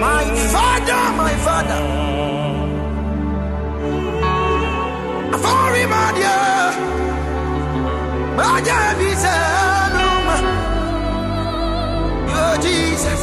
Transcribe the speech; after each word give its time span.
My 0.00 0.24
father, 0.52 1.02
my 1.20 1.34
father. 1.46 1.80
Afori 5.34 5.84
madia. 5.92 6.36
Maja 8.36 8.80
bi 8.98 9.10
sanuma. 9.22 10.36
Yo 12.32 12.44
Jesus. 12.64 13.22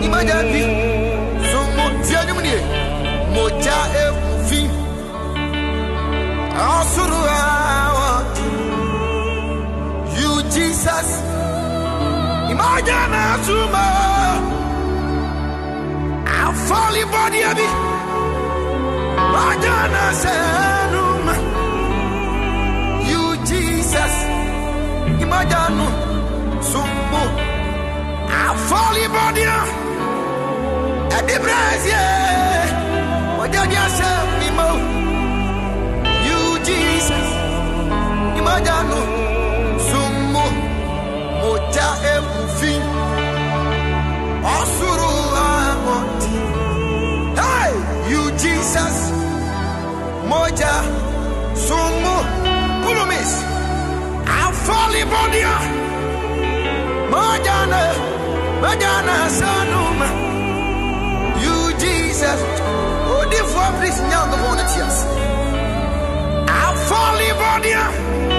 Ni 0.00 0.08
maja 0.08 0.38
bi. 0.52 0.95
Imagine 38.38 39.00
sumo. 39.88 40.44
Moja 41.40 41.88
emufi. 42.12 42.15
Afali 54.96 55.04
bodia. 55.12 55.54
Moja 57.10 57.66
na. 57.66 57.80
Moja 58.62 59.28
sanuma. 59.28 60.06
You 61.42 61.72
Jesus. 61.78 62.40
Odi 63.16 63.36
for 63.52 63.70
please 63.78 64.00
nyango 64.08 64.36
volunteers. 64.44 64.98
Afali 66.48 67.28
bodia. 67.40 67.84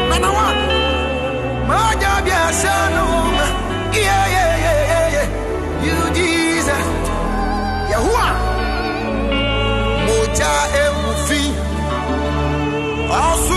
Number 0.09 0.31
one. 0.45 0.59
Moja 1.69 2.13
biasanuma. 2.25 3.45
Yeah, 3.93 4.25
yeah, 4.35 4.63
yeah, 4.65 5.13
yeah. 5.15 5.27
You 5.85 5.97
Jesus. 6.15 6.85
Yahuwah. 7.91 8.33
Moja 10.07 10.51
emufi. 10.83 11.43
Osuru 13.09 13.56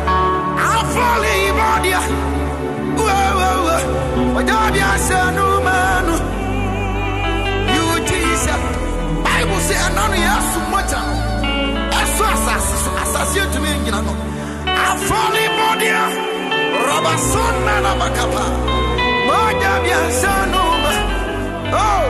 Afali 0.91 1.51
badia. 1.57 1.99
Wa 3.05 3.19
wa 3.39 3.49
wa. 3.65 3.77
Moja 4.33 4.59
bia 4.73 4.91
sanu 5.07 5.45
manu. 5.65 6.15
You 7.75 7.87
Jesus. 8.09 8.61
Bible 9.23 9.59
say 9.67 9.77
anano 9.87 10.15
yasu 10.27 10.59
moja. 10.71 10.99
Eso 12.01 12.23
asasi 12.33 12.75
so 12.83 12.91
asasi 13.03 13.39
etumi 13.39 13.69
nyina 13.83 14.01
no. 14.07 14.13
Afali 14.87 15.45
bodia. 15.57 16.01
Robasona 16.85 17.75
na 17.85 17.91
makapa. 17.99 18.43
Moja 19.27 19.71
bia 19.83 20.01
sanu 20.21 20.63
ma. 20.83 20.93
Oh. 21.83 22.07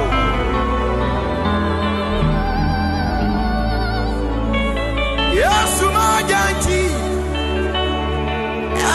Yesu 5.40 5.86
moja 5.98 6.42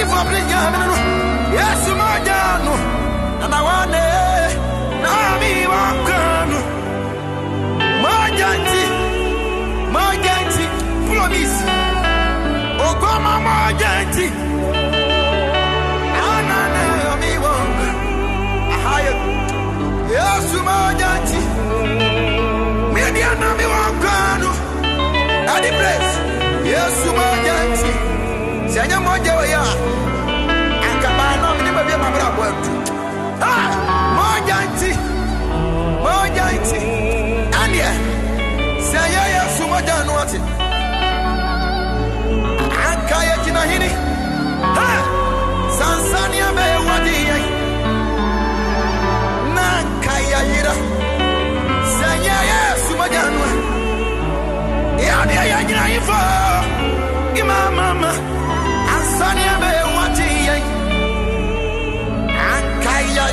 Odi 0.00 0.08
for 0.08 0.24
bring 0.28 0.48
ya 0.48 0.62
no. 0.72 0.96
Yesu 1.56 1.92
moja 2.00 2.40
no. 2.64 2.74
Na 3.52 3.58
wane. 3.66 4.06
Nami 5.04 5.52
wakanu. 5.72 6.58
Moja 8.04 8.48
nchi. 8.60 8.84
Moja 9.94 10.34
nchi. 10.46 10.64
Promise. 11.06 11.64
Ogoma 12.88 13.34
moja 13.46 13.90
nchi. 14.04 14.26
Anana 16.30 17.16
mi 17.20 17.32
wanga. 17.44 17.88
Ahaya. 18.74 19.14
Yesu 20.14 20.58
moja 20.68 21.10
nchi. 21.22 21.40
Media 22.94 23.34
nami 23.40 23.64
wakanu. 23.74 24.48
Adi 25.56 25.70
bless. 25.78 26.08
Yesu 26.72 27.08
moja 27.18 27.54
nchi. 27.64 27.90
Sanya 27.90 28.04
moja 28.04 28.04
wa 28.04 28.09
moja 39.80 40.04
nuati 40.04 40.36
anka 42.90 43.24
ya 43.24 43.36
jina 43.44 43.60
hili 43.62 43.88
ha! 44.74 45.02
Tanzania 45.78 46.52
mewadia 46.52 47.36
na 49.54 49.84
kayayira 50.04 50.72
sanya 51.98 52.36
suma 52.88 52.98
moja 52.98 53.22
nuati 53.22 53.58
yani 55.06 55.34
ya 55.50 55.64
jina 55.64 55.84
hivyo 55.84 56.14
be 59.60 59.72
wadi 59.96 60.30
mewadia 60.46 60.62
anka 62.54 63.00
ya 63.16 63.26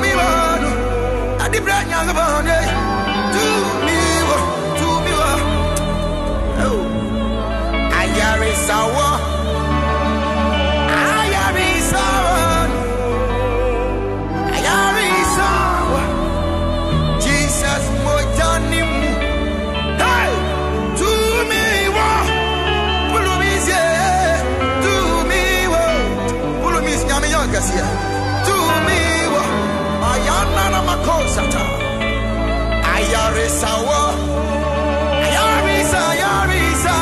mi 0.00 0.12
mano, 0.14 0.68
a 1.38 1.48
di 1.48 1.60
sawo. 33.60 34.00
Ayari 35.24 35.78
sa 35.90 36.00
ayari 36.12 36.64
sa. 36.84 36.96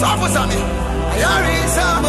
Sọ 0.00 0.10
fún. 0.18 2.01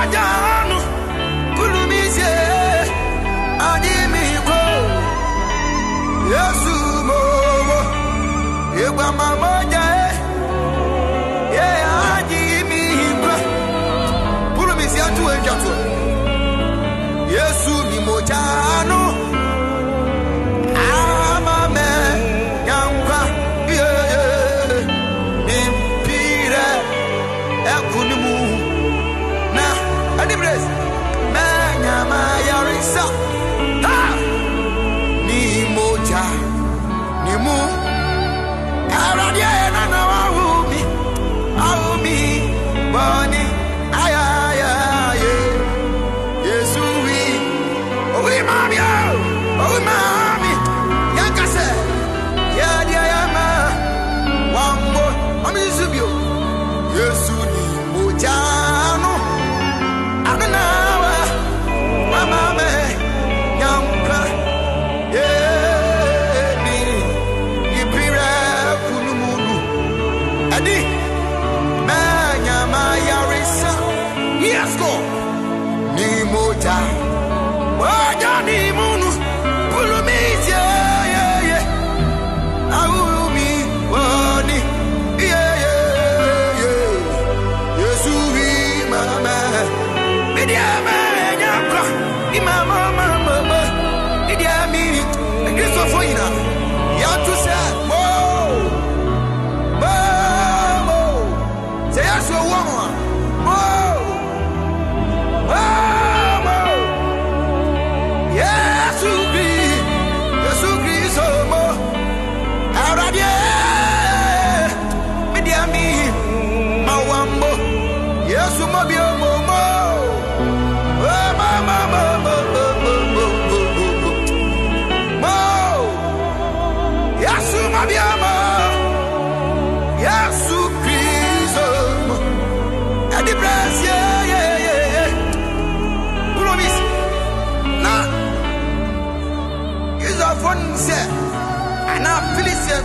Ajahanu 0.00 0.78
Kulumize 1.56 2.32
Adimiko 3.70 4.60
Yesu 6.32 6.76
Mama 9.12 9.57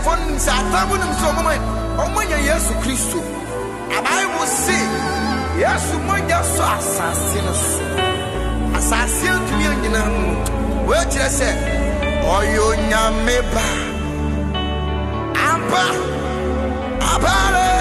fɔnum 0.05 0.37
sɛ 0.45 0.51
atamu 0.59 0.95
nim 1.01 1.13
sɛ 1.19 1.27
ɔmo 2.03 2.21
yɛ 2.31 2.37
yesu 2.47 2.73
kristo 2.83 3.19
abayewo 3.97 4.43
se 4.63 4.77
yesu 5.61 5.95
mogya 6.07 6.39
sɔ 6.53 6.65
asase 6.77 7.39
no 7.45 7.53
so. 7.67 7.83
Asase 8.77 9.25
atumi 9.35 9.65
anyina 9.71 10.01
mu 10.15 10.27
wɔakyerɛ 10.87 11.29
sɛ 11.39 11.49
ɔyɛ 12.35 12.59
onyame 12.69 13.37
ba. 13.53 13.65
Ampa 15.49 15.83
abare 17.11 17.71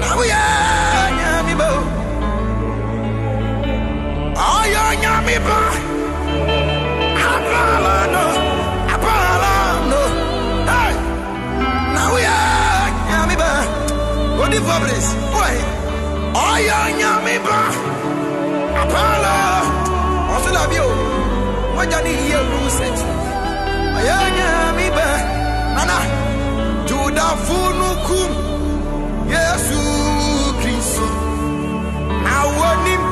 na 0.00 0.08
woyɛ 0.18 0.42
nyame 1.18 1.54
ba 1.60 1.68
ɔyɛ 4.56 4.80
onyame 4.90 5.36
ba. 5.46 5.58
Abala 8.94 9.54
hey. 10.70 10.94
na 11.94 12.02
woyɛ 12.12 12.36
nyame 13.08 13.34
ba. 13.42 13.50
Odi 14.42 14.58
fabres 14.66 15.08
oi 15.42 15.71
ɔyɛ 16.54 16.78
nyame 16.98 17.34
ba, 17.46 17.58
apala. 18.82 19.34
ɔso 20.34 20.50
dabi 20.56 20.78
o. 20.88 20.90
Wagya 21.76 21.98
ne 22.04 22.12
yie 22.28 22.38
ru 22.50 22.60
sɛkyi 22.78 23.06
ɔyɛ 23.98 24.16
nyame 24.36 24.86
bɛ 24.96 25.08
nana 25.74 25.98
judafo 26.88 27.58
no 27.78 27.90
kum 28.06 28.30
yesu 29.34 29.80
kristo 30.60 31.06
na 32.24 32.34
wɔnim 32.56 33.02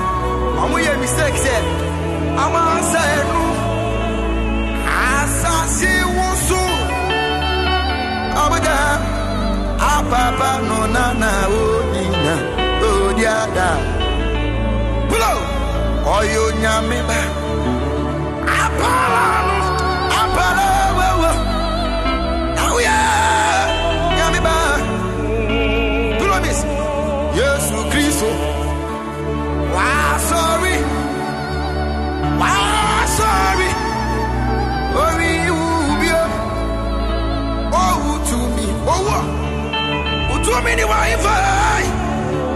ɔmo 0.62 0.76
yɛ 0.86 0.92
mistake 1.02 1.38
sɛ 1.44 1.56
amansa 2.42 3.00
ɛnu 3.18 3.42
asase 5.08 5.92
wo 6.16 6.28
so 6.48 6.62
ɔbɛgya 8.42 8.78
apapa 9.92 10.50
no 10.68 10.78
nana 10.94 11.30
o. 11.62 11.79
odiada 13.20 13.68
pulo 15.08 15.32
oyo 16.16 16.44
nyame 16.62 16.98
ba 17.08 17.20
apala 18.64 19.24
apala 20.20 20.66
wewe 20.98 21.28
oh, 21.28 22.62
awuya 22.64 22.96
nyame 24.16 24.40
ba 24.46 24.56
pulo 26.18 26.36
mis 26.44 26.60
yesu 27.38 27.78
kristo. 27.90 28.30
Wa 29.76 29.90
sorry. 30.28 30.76
Wa 32.40 32.54
sorry. 33.18 33.70
Ori 35.04 35.32
ubio. 35.60 36.22
Oh, 37.72 37.92
Owu 37.92 38.12
to 38.28 38.38
me 38.56 38.66
owo 38.96 39.18
oh, 39.20 40.34
utumi 40.34 40.72
ni 40.76 40.84
wa 40.84 40.98
sorry 41.22 41.59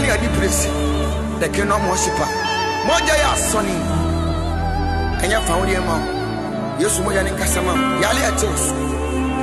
mede 0.00 0.12
ane 0.12 0.12
adi 0.12 0.28
presi 0.38 0.68
the 1.40 1.48
kingdom 1.48 1.82
worshiper 1.88 2.28
mogya 2.86 3.14
yɛ 3.22 3.26
asɔne 3.34 3.74
ɛnyɛ 5.22 5.40
fa 5.46 5.54
wodeɛ 5.58 5.80
ma 5.86 5.94
wo 5.98 6.80
yesu 6.80 7.02
mogya 7.02 7.22
ne 7.22 7.30
nkasa 7.30 7.60
ma. 7.64 7.72
Wo 7.72 8.00
yale 8.02 8.20
ɛtew 8.30 8.56
so 8.64 8.74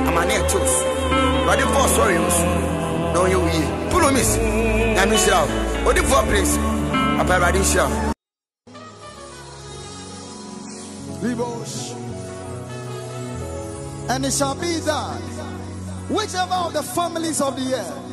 amane 0.08 0.34
ɛtew 0.40 0.66
so 0.74 0.84
awurade 1.40 1.64
fa 1.72 1.80
ɔsɔre 1.86 2.16
no 2.22 2.30
so 2.30 2.44
na 3.12 3.18
ɔnyɛ 3.24 3.36
wo 3.42 3.48
yie 3.54 3.66
promis 3.90 4.30
nyame 4.94 5.16
nhyira 5.16 5.38
wo 5.84 5.92
odifoɔ 5.92 6.28
prince 6.28 6.56
papa 7.16 7.32
awurade 7.34 7.58
nhyira 7.60 7.86
wo 7.88 8.12
Libos. 11.22 11.94
And 14.10 14.24
it 14.26 14.32
shall 14.32 14.54
be 14.54 14.78
that 14.80 15.20
whichever 16.08 16.54
of 16.54 16.72
the 16.74 16.82
families 16.82 17.40
of 17.40 17.56
the 17.56 17.74
earth 17.74 18.05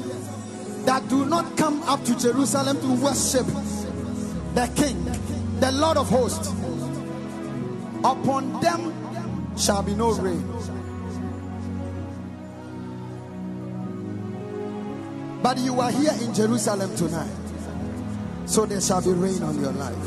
that 0.86 1.08
do 1.10 1.26
not 1.26 1.58
come 1.58 1.82
up 1.84 2.04
to 2.06 2.18
Jerusalem 2.18 2.80
to 2.82 2.94
worship 3.02 3.46
the 4.54 4.70
King, 4.76 5.04
the 5.60 5.72
Lord 5.72 5.98
of 5.98 6.10
hosts, 6.10 6.50
upon 8.04 8.60
them 8.62 8.94
shall 9.58 9.82
be 9.82 9.94
no 9.96 10.12
rain. 10.14 10.44
But 15.42 15.58
you 15.58 15.80
are 15.82 15.92
here 15.92 16.14
in 16.22 16.34
Jerusalem 16.34 16.96
tonight, 16.96 17.32
so 18.46 18.66
there 18.66 18.82
shall 18.82 19.02
be 19.02 19.12
rain 19.12 19.42
on 19.44 19.60
your 19.60 19.74
life. 19.74 19.98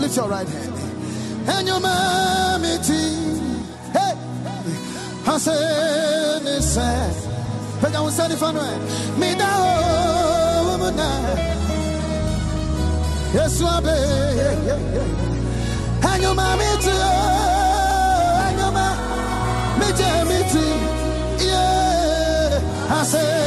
Lift 0.00 0.16
your 0.16 0.28
right 0.28 0.48
hand. 0.48 0.74
And 1.48 1.66
your 1.66 1.80
mommy 1.80 2.78
tea. 2.82 3.26
Hey, 3.92 4.14
I 5.26 5.38
listen. 7.78 7.82
But 7.82 7.94
I 7.94 8.00
was 8.00 8.16
saying, 8.16 8.32
if 8.32 8.42
I 8.42 8.52
know 8.52 8.78
me 9.18 9.34
down, 9.34 10.80
woman. 10.80 10.96
Yes, 13.34 13.62
I 13.62 13.80
be. 13.80 13.88
And 16.08 16.22
your 16.22 16.34
mommy 16.34 16.64
tea. 16.82 16.90
And 18.46 18.58
your 18.58 18.72
mommy 18.72 19.92
tea. 20.52 21.46
Yeah, 21.46 22.60
I 22.90 23.02
say. 23.04 23.38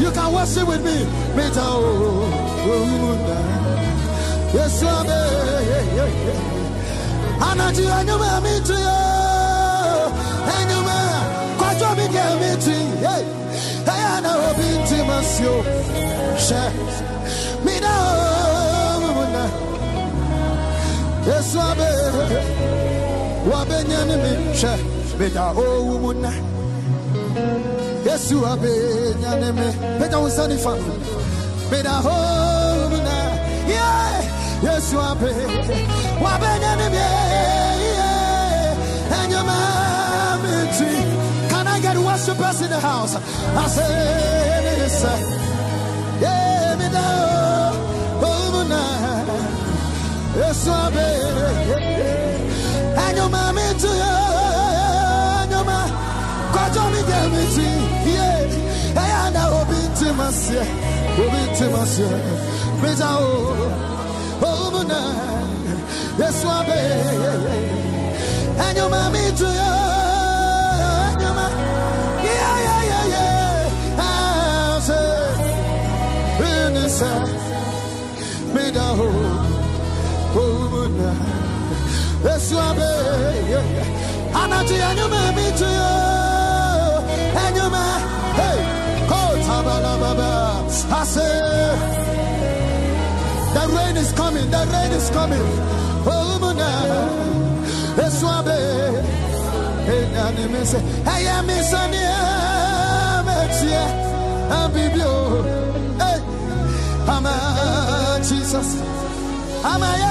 You 0.00 0.10
can 0.10 0.32
worship 0.32 0.68
with 0.68 0.84
me. 0.84 1.24
Kwajo 10.54 10.83
obi 15.14 15.26
ti 15.26 15.44
masio. 15.44 15.54
She. 16.38 16.62
Mi 17.64 17.80
da 17.80 17.94
o. 17.94 18.34
Yes, 21.26 21.54
you 21.54 21.60
are 21.60 21.74
there. 21.74 22.42
Wa 23.50 23.64
benyani 23.64 24.16
mi. 24.22 24.54
She. 24.54 24.72
Mi 25.18 25.28
da 25.30 25.52
o 25.52 25.98
muna. 26.02 26.32
Yes, 28.04 28.30
you 28.30 28.44
are 28.44 28.56
mi. 28.56 29.68
Beta 29.98 30.18
unsani 30.18 30.56
fanu. 30.58 30.94
Mi 31.70 31.82
da 31.82 32.00
o 32.00 32.88
muna. 32.90 33.14
Yeah. 33.68 34.04
Your 39.30 39.44
mammy. 39.44 39.83
I 43.04 43.66
say, 43.68 43.82
yes, 44.80 45.02
sir. 45.02 45.18
Yeah, 46.20 46.76
me 46.78 46.88
are 50.68 50.90
paid. 50.90 51.74
And 53.04 53.16
your 53.16 53.28
mammy 53.28 53.66
to 53.82 53.88
you. 53.88 54.14
And 55.42 55.50
your. 55.50 55.64
Quite 56.52 56.76
on 56.78 56.92
me, 56.92 57.00
get 57.10 57.26
me 57.30 57.42
to 57.54 57.62
Yeah. 58.08 58.96
I 58.96 59.30
know, 59.34 59.64
Obinti, 59.64 60.08
Monsieur. 60.16 60.66
Obinti, 61.22 61.66
Monsieur. 61.74 62.16
Me. 62.82 62.90
Oh, 64.46 64.70
Muna, 64.72 65.00
yes, 66.18 66.44
Wabe, 66.44 66.80
and 68.60 68.76
your 68.76 68.90
mommy 68.90 69.30
to 69.38 69.46
you, 69.46 70.03
say, 76.98 77.06
innocent, 77.06 78.54
me 78.54 78.70
da 78.70 78.88
ho, 78.98 79.08
oh, 80.40 80.70
Muna, 80.72 81.12
yes, 82.24 82.52
Wabe, 82.52 82.90
and 84.40 84.54
I 84.54 84.62
your 84.96 85.08
mommy 85.08 85.48
to 85.60 85.68
you, 85.78 85.92
and 87.42 87.56
your 87.56 87.70
ma, 87.70 87.86
hey, 88.38 88.58
oh, 89.10 89.32
Tabala 89.46 89.94
Baba, 90.00 90.30
I 90.92 91.04
say. 91.04 92.04
The 93.54 93.68
rain 93.68 93.96
is 93.96 94.12
coming. 94.14 94.50
The 94.50 94.66
rain 94.72 94.90
is 94.90 95.10
coming. 95.10 95.46
Oh, 96.06 96.38
Muna. 96.42 96.70
Eswabe. 98.04 98.58
Hey, 99.86 100.10
Nani, 100.12 100.64
say, 100.64 100.80
Hey, 101.04 101.28
I'm 101.28 101.46
Miss 101.46 101.72
Ania. 101.72 103.22
Metia. 103.26 103.84
I'm 104.50 104.72
Bibio. 104.72 105.83
I'm 107.06 107.26
a 107.26 108.20
Jesus. 108.22 108.80
I'm 109.64 109.82
a. 109.82 110.04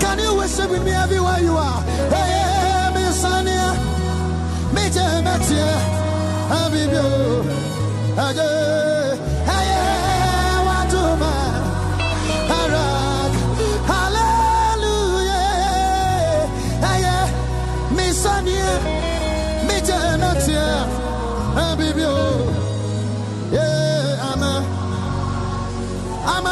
Can 0.00 0.18
you 0.18 0.34
worship 0.36 0.70
with 0.70 0.84
me 0.84 0.90
everywhere 0.92 1.40
you 1.40 1.56
are? 1.56 1.82
Hey, 2.10 2.90
Miss 2.94 3.24
Ania. 3.24 3.76
Metia, 4.74 5.22
Metia. 5.22 5.68
I'm 6.50 6.72
Bibio. 6.72 7.06
Hey, 8.16 8.20
I'm 8.20 8.38
a 8.38 9.03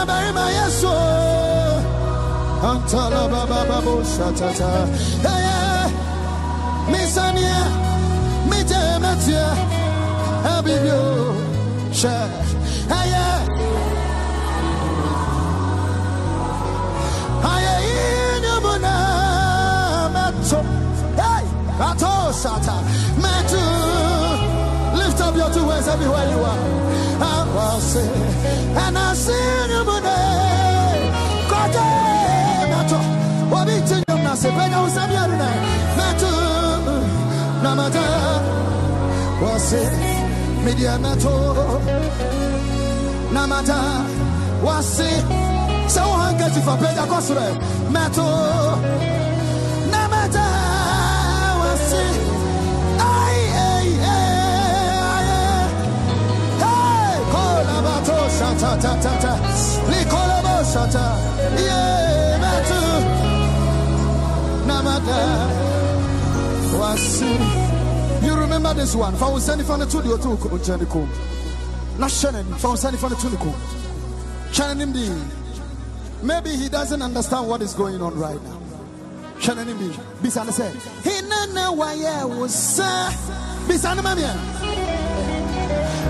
na 0.02 0.06
barima 0.06 0.46
yesu 0.50 0.88
antala 2.70 3.22
baba 3.32 3.60
babo 3.70 3.94
shatata 4.12 4.70
eye 5.32 5.60
misania 6.92 7.60
mitemetia 8.50 9.46
abibio 10.54 11.02
sha 12.00 12.16
eye 13.00 13.26
aye 17.52 17.74
inyumuna 18.36 18.94
meto 20.14 20.60
hey 21.20 21.44
ato 21.88 22.12
shata 22.42 22.76
metu. 23.22 23.62
Lift 24.98 25.20
up 25.20 25.34
your 25.36 25.50
two 25.54 25.68
hands 25.70 25.88
everywhere 25.88 26.28
you 26.32 26.40
are 26.50 26.60
se 27.80 28.02
ana 28.86 29.14
sinumune 29.14 30.18
kote 31.50 31.86
mato 32.70 33.00
wabiti 33.52 33.94
nyomna 34.08 34.36
se 34.36 34.48
penya 34.48 34.80
usamyaruna 34.80 35.48
metu 35.96 36.32
namata 37.62 38.04
wase 39.44 39.90
media 40.64 40.98
meto 40.98 41.32
namata 43.32 43.78
wase 44.64 45.10
sɛ 45.92 46.02
wo 46.08 46.14
hankatifa 46.22 46.74
pɛgya 46.80 47.04
kɔ 47.10 47.18
sorɛ 47.26 47.46
meto 47.94 48.26
shata 58.62 58.78
ta 58.80 58.94
ta 59.02 59.12
ta, 59.22 59.32
likolabo 59.90 60.54
shata, 60.72 61.04
yeah, 61.58 62.38
metu, 62.42 62.80
namada, 64.66 65.20
wasi. 66.78 67.32
You 68.24 68.34
remember 68.36 68.72
this 68.74 68.94
one? 68.94 69.14
Fa 69.16 69.24
usani 69.26 69.64
fa 69.64 69.76
ne 69.76 69.86
tu 69.86 70.00
di 70.00 70.08
otu 70.08 70.36
unchani 70.36 70.86
kum. 70.88 71.08
Na 71.98 72.06
shenen 72.06 72.46
fa 72.56 72.68
usani 72.68 72.96
fa 72.96 73.08
ne 73.08 73.16
tu 73.16 73.30
ni 73.30 73.36
kum. 73.36 73.54
Shenen 74.52 74.92
di. 74.92 75.10
Maybe 76.22 76.50
he 76.50 76.68
doesn't 76.68 77.02
understand 77.02 77.48
what 77.48 77.62
is 77.62 77.74
going 77.74 78.00
on 78.00 78.16
right 78.16 78.40
now. 78.44 78.60
Shenen 79.40 79.76
di. 79.76 79.88
Bisane 80.22 80.52
say, 80.52 80.70
hinana 81.02 81.76
waye 81.76 82.22
wusa. 82.30 83.10
Bisane 83.66 84.02
mamia. 84.02 84.32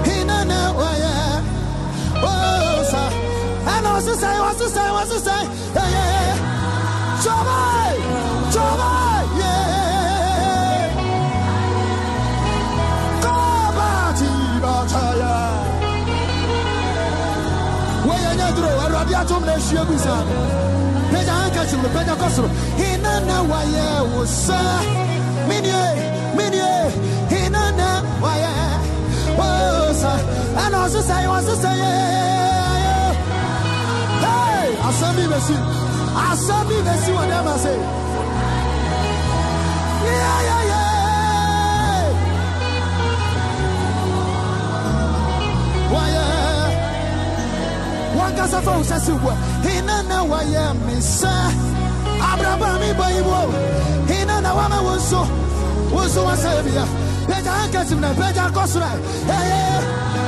Hinana 0.04 0.74
waya. 0.76 1.21
Oh. 2.22 2.28
And 3.64 3.86
I 3.86 3.92
was 3.94 4.04
to 4.06 4.14
say, 4.16 4.38
was 4.40 4.56
to 4.58 4.68
say, 4.68 4.90
was 4.90 5.08
to 5.12 5.18
say. 5.18 5.42
Yeah, 5.74 5.88
yeah, 5.94 6.08
yeah. 6.16 6.36
Jobai! 7.24 7.94
Jobai! 8.54 9.22
Yeah! 9.40 10.90
Kabati 13.24 14.32
bataya. 14.62 15.36
Waya 18.08 18.32
nyadro, 18.38 18.70
aradi 18.84 19.14
atom 19.20 19.42
na 19.46 19.54
shia 19.66 19.82
bisa. 19.88 20.14
Peja 21.12 21.34
anka 21.44 21.62
chimro, 21.68 21.88
peja 21.94 22.14
kosro. 22.16 22.48
Hinana 22.78 23.38
waya 23.50 23.88
wusa. 24.12 24.60
Minye, 25.48 25.82
minye. 25.96 26.11
Say, 31.62 31.76
yeah, 31.76 32.78
yeah. 32.84 33.12
Hey, 34.24 34.68
Asabi 34.88 35.24
Messi. 35.32 35.56
Asabi 36.28 36.76
Messi, 36.86 37.10
whatever 37.14 37.48
I 37.48 37.56
say. 37.56 37.78
Yeah, 40.04 40.40
yeah, 40.48 40.62
yeah. 40.72 42.04
Why, 45.92 46.08
yeah. 46.08 46.50
wankasa 48.16 48.58
fa 48.62 48.70
wo 48.76 48.82
sɛse 48.84 49.12
wo 49.24 49.32
hena 49.64 49.96
na 50.08 50.18
wayɛ 50.30 50.64
me 50.86 50.96
sa 51.00 51.32
abraba 52.30 52.68
me 52.80 52.88
bɔyi 52.98 53.20
wo 53.28 53.38
hena 54.06 54.36
na 54.44 54.50
wama 54.54 54.78
wo 54.84 54.94
nso 55.00 55.22
wo 55.92 56.00
nso 56.04 56.20
wasɛ 56.28 56.50
bia 56.64 56.84
pagya 57.28 57.52
hankasim 57.58 58.00
na 58.00 58.10
pagya 58.12 58.44
kɔ 58.54 58.62
soro 58.72 58.90
ɛ 58.92 59.36
ɛyɛ 59.38 60.21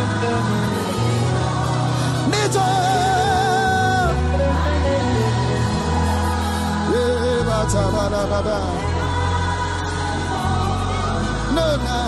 No, 11.54 11.66
no, 11.76 11.98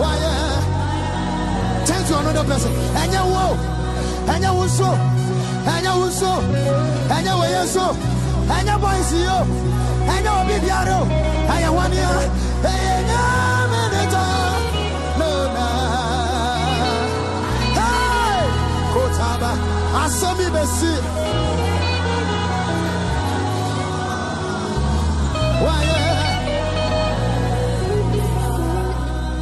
why, 0.00 0.16
yeah. 0.20 1.86
Turn 1.86 2.02
to 2.04 2.18
another 2.18 2.44
person. 2.44 2.72
And 2.72 3.12
you 3.12 3.24
wo. 3.32 3.56
And 4.28 4.44
you 4.44 4.68
so. 4.68 4.90
And 5.72 5.84
you 5.86 6.10
so. 6.10 6.30
And 7.14 7.26
you 7.26 7.40
way 7.40 7.66
so. 7.66 7.86
And 8.50 8.68
you 8.68 8.78
boys 8.78 9.12
you. 9.12 9.36
And 10.12 10.26
you 10.26 10.36
be 10.48 10.56
biaro. 10.66 11.00
And 11.50 11.94
you. 11.94 12.10
Hey, 12.62 13.06
no, 13.08 13.49
Kotaba. 19.90 20.06
Asomi 20.06 20.46
besi. 20.50 20.94
Why, 25.62 25.82
yeah. 25.84 26.40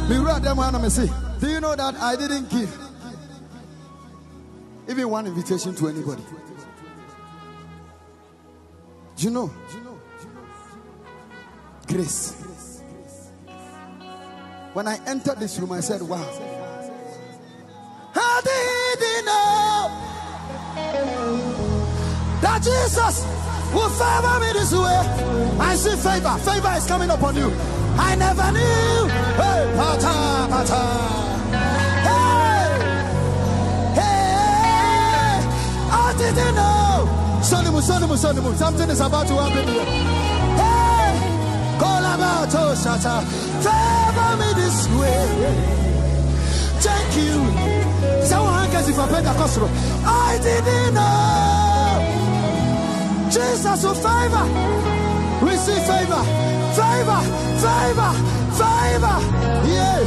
Me 0.09 0.17
wrote 0.17 0.41
them 0.41 0.57
one 0.57 0.81
me 0.81 0.89
say, 0.89 1.09
Do 1.39 1.47
you 1.49 1.59
know 1.61 1.75
that 1.75 1.95
I 1.95 2.15
didn't 2.15 2.49
give 2.49 2.77
even 4.89 5.09
one 5.09 5.27
invitation 5.27 5.75
to 5.75 5.87
anybody? 5.87 6.23
Do 9.17 9.23
you 9.25 9.31
know? 9.31 9.51
Grace. 11.87 12.33
When 14.73 14.87
I 14.87 14.99
entered 15.07 15.39
this 15.39 15.59
room, 15.59 15.71
I 15.71 15.79
said, 15.81 16.01
Wow. 16.01 16.23
How 18.13 18.41
did 18.41 18.99
he 18.99 19.21
know 19.25 19.91
that 22.41 22.59
Jesus 22.63 23.25
will 23.73 23.89
favor 23.89 24.39
me 24.39 24.53
this 24.53 24.73
way? 24.73 24.99
I 25.59 25.75
see 25.75 25.95
favor. 25.95 26.35
Favor 26.39 26.73
is 26.77 26.85
coming 26.87 27.09
upon 27.09 27.35
you. 27.35 27.51
I 27.97 28.15
never 28.15 28.51
knew. 28.51 29.07
Hey, 29.41 29.73
pata, 29.75 30.47
pata. 30.49 30.81
Hey, 32.07 32.69
hey, 33.99 35.39
I 35.91 36.15
didn't 36.17 36.55
know. 36.55 37.07
Sonimu, 37.41 37.81
Sonimu, 37.81 38.15
Sonimu. 38.17 38.55
Something 38.55 38.89
is 38.89 38.99
about 39.01 39.27
to 39.27 39.35
happen 39.35 39.67
here. 39.67 39.85
Hey, 40.61 41.11
call 41.79 42.03
about 42.03 42.55
oh, 42.55 42.73
shata. 42.75 43.23
Favor 43.65 44.31
me 44.39 44.49
this 44.61 44.87
way. 44.97 45.79
Thank 46.81 47.15
you. 47.17 47.78
For 48.93 49.07
Pentecostal. 49.07 49.69
I 50.03 50.39
didn't 50.41 50.93
know. 50.95 51.99
Jesus 53.29 53.83
will 53.83 53.93
favor. 53.93 54.45
Receive 55.45 55.83
favor. 55.85 56.23
Favor. 56.79 57.21
Favor. 57.63 58.11
Favor. 58.59 59.17
Yeah. 59.69 59.99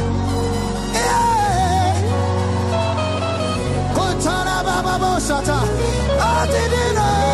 Yeah. 0.93 1.93
I 6.19 6.47
didn't 6.51 6.95
know. 6.95 7.33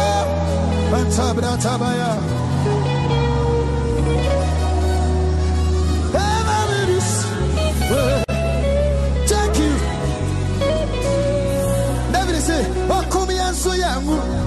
Come 13.63 13.73
here, 13.73 13.83
so 13.93 14.07
young." 14.07 14.39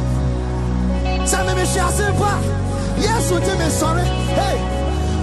Some 1.27 1.47
me 1.57 1.65
shall 1.67 1.91
say, 1.91 2.13
Yes, 2.99 3.31
what 3.31 3.43
you 3.47 3.71
sorry. 3.71 4.05
Hey, 4.05 4.59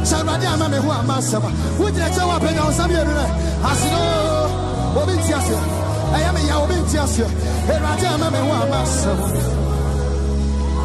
somebody, 0.06 0.46
I'm 0.46 0.62
a 0.62 0.66
who 0.82 0.92
am 0.92 1.12
I? 1.12 1.20
Would 1.80 1.96
you 1.96 2.10
tell 2.16 2.28
what 2.28 2.44
I 2.44 2.66
was 2.66 2.76
some 2.76 2.92
year? 2.92 3.04
I 3.06 3.74
said, 3.76 3.92
Oh, 3.94 4.94
what 4.96 5.10
is 5.10 5.30
yes? 5.30 5.50
I 5.52 6.22
am 6.22 6.36
a 6.36 6.40
young 6.48 6.70
yes. 6.94 7.18
Hey, 7.18 7.80
Raja, 7.82 8.08
I'm 8.08 8.22
a 8.22 8.26
who 8.30 8.52
am 8.52 8.72
I? 8.72 8.76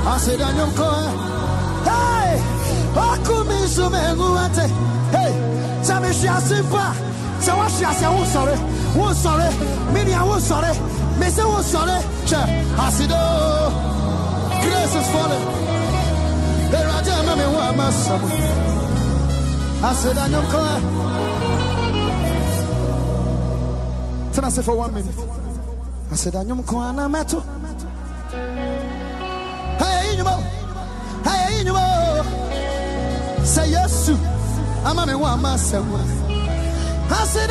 I 0.06 0.18
said, 0.18 0.40
I 0.40 0.52
know. 0.56 0.66
Hey, 1.84 2.40
oh, 2.96 3.16
come 3.24 3.50
in, 3.50 3.68
so 3.68 3.88
many 3.88 4.16
who 4.18 4.32
want 4.32 4.58
it. 4.58 4.70
Hey, 5.14 5.32
some 5.82 6.02
me 6.02 6.12
shall 6.12 6.40
say, 6.40 6.62
So 7.40 7.56
what 7.56 7.70
shall 7.70 7.90
I 7.90 7.94
say? 10.74 10.93
Oh. 11.14 11.18
Oh. 11.18 11.20
Me 11.20 11.26
say, 11.30 11.42
Oh, 11.44 11.62
sorry. 11.62 11.90
I 12.76 12.90
said, 12.90 13.10
Oh 13.12 13.94
grace 14.64 14.94
is 14.96 15.08
falling. 15.12 15.44
Wa 17.54 17.72
masamu. 17.72 18.28
I 19.82 19.92
said, 19.94 20.18
I 20.18 20.28
know 20.28 20.42
cry. 20.52 20.80
Then 24.32 24.44
I 24.44 24.48
said 24.48 24.64
for 24.64 24.76
one 24.76 24.94
minute. 24.94 25.14
I 26.10 26.14
said, 26.16 26.36
I 26.36 26.42
know 26.42 26.62
cry 26.62 26.92
na 26.92 27.08
meto. 27.08 27.40
Hey, 29.78 30.16
you 30.16 30.24
know. 30.24 30.40
Hey, 31.24 31.58
you 31.58 31.64
know. 31.64 32.22
Say 33.44 33.70
yes 33.70 34.06
to. 34.06 34.12
I'm 34.84 34.98
a 34.98 35.18
wa 35.18 35.36
masamu. 35.36 35.98
I 37.10 37.24
said, 37.26 37.50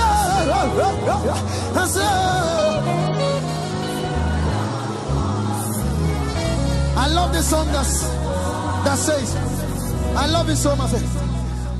I 6.95 7.07
love 7.07 7.33
the 7.33 7.41
song 7.41 7.67
that's, 7.67 8.03
that 8.85 8.97
says, 8.97 9.35
I 10.15 10.27
love 10.27 10.47
you 10.47 10.55
so 10.55 10.75
much. 10.75 10.91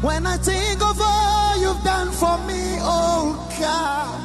When 0.01 0.25
I 0.25 0.37
think 0.37 0.81
of 0.81 0.99
all 0.99 1.57
you've 1.61 1.83
done 1.83 2.11
for 2.11 2.37
me, 2.47 2.77
oh 2.81 3.37
God, 3.59 4.19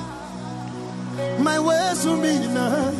my 1.40 1.60
words 1.60 2.04
will 2.06 2.20
be 2.22 2.28
enough 2.28 2.94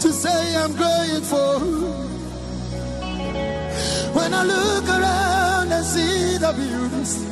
to 0.00 0.12
say 0.12 0.56
I'm 0.56 0.72
grateful. 0.74 1.60
When 4.14 4.34
I 4.34 4.42
look 4.44 4.88
around 4.88 5.72
and 5.72 5.84
see 5.84 6.38
the 6.38 6.52
beauties, 6.52 7.26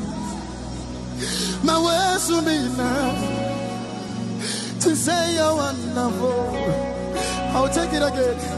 my 1.65 1.79
words 1.83 2.29
will 2.29 2.43
be 2.43 2.57
enough 2.57 3.21
to 4.81 4.95
say 4.95 5.35
you're 5.35 5.57
wonderful. 5.57 6.53
I'll 7.55 7.69
take 7.71 7.93
it 7.95 8.03
again. 8.03 8.56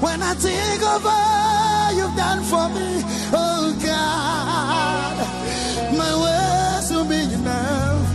When 0.00 0.22
I 0.22 0.32
think 0.34 0.80
of 0.82 1.04
all 1.04 1.92
you've 1.92 2.14
done 2.16 2.44
for 2.44 2.68
me, 2.68 3.02
oh 3.32 3.74
God, 3.82 5.16
my 5.96 6.14
words 6.24 6.90
will 6.92 7.04
be 7.04 7.20
enough 7.34 8.14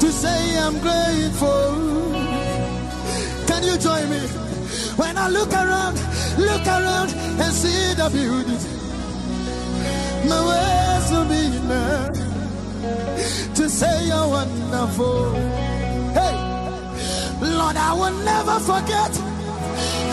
to 0.00 0.10
say 0.10 0.56
I'm 0.58 0.78
grateful. 0.80 1.74
Can 3.46 3.62
you 3.62 3.76
join 3.76 4.08
me? 4.08 4.20
When 4.96 5.18
I 5.18 5.28
look 5.28 5.52
around, 5.52 5.96
look 6.38 6.66
around 6.66 7.10
and 7.12 7.52
see 7.52 7.92
the 8.00 8.08
beauty, 8.08 8.56
my 10.30 10.40
words 10.50 11.10
will 11.12 11.26
be 11.28 11.44
enough 11.58 12.16
to 13.56 13.68
say 13.68 14.06
you're 14.06 14.28
wonderful. 14.28 15.34
Hey, 16.18 16.34
Lord, 17.42 17.76
I 17.76 17.92
will 17.92 18.16
never 18.24 18.58
forget 18.60 19.12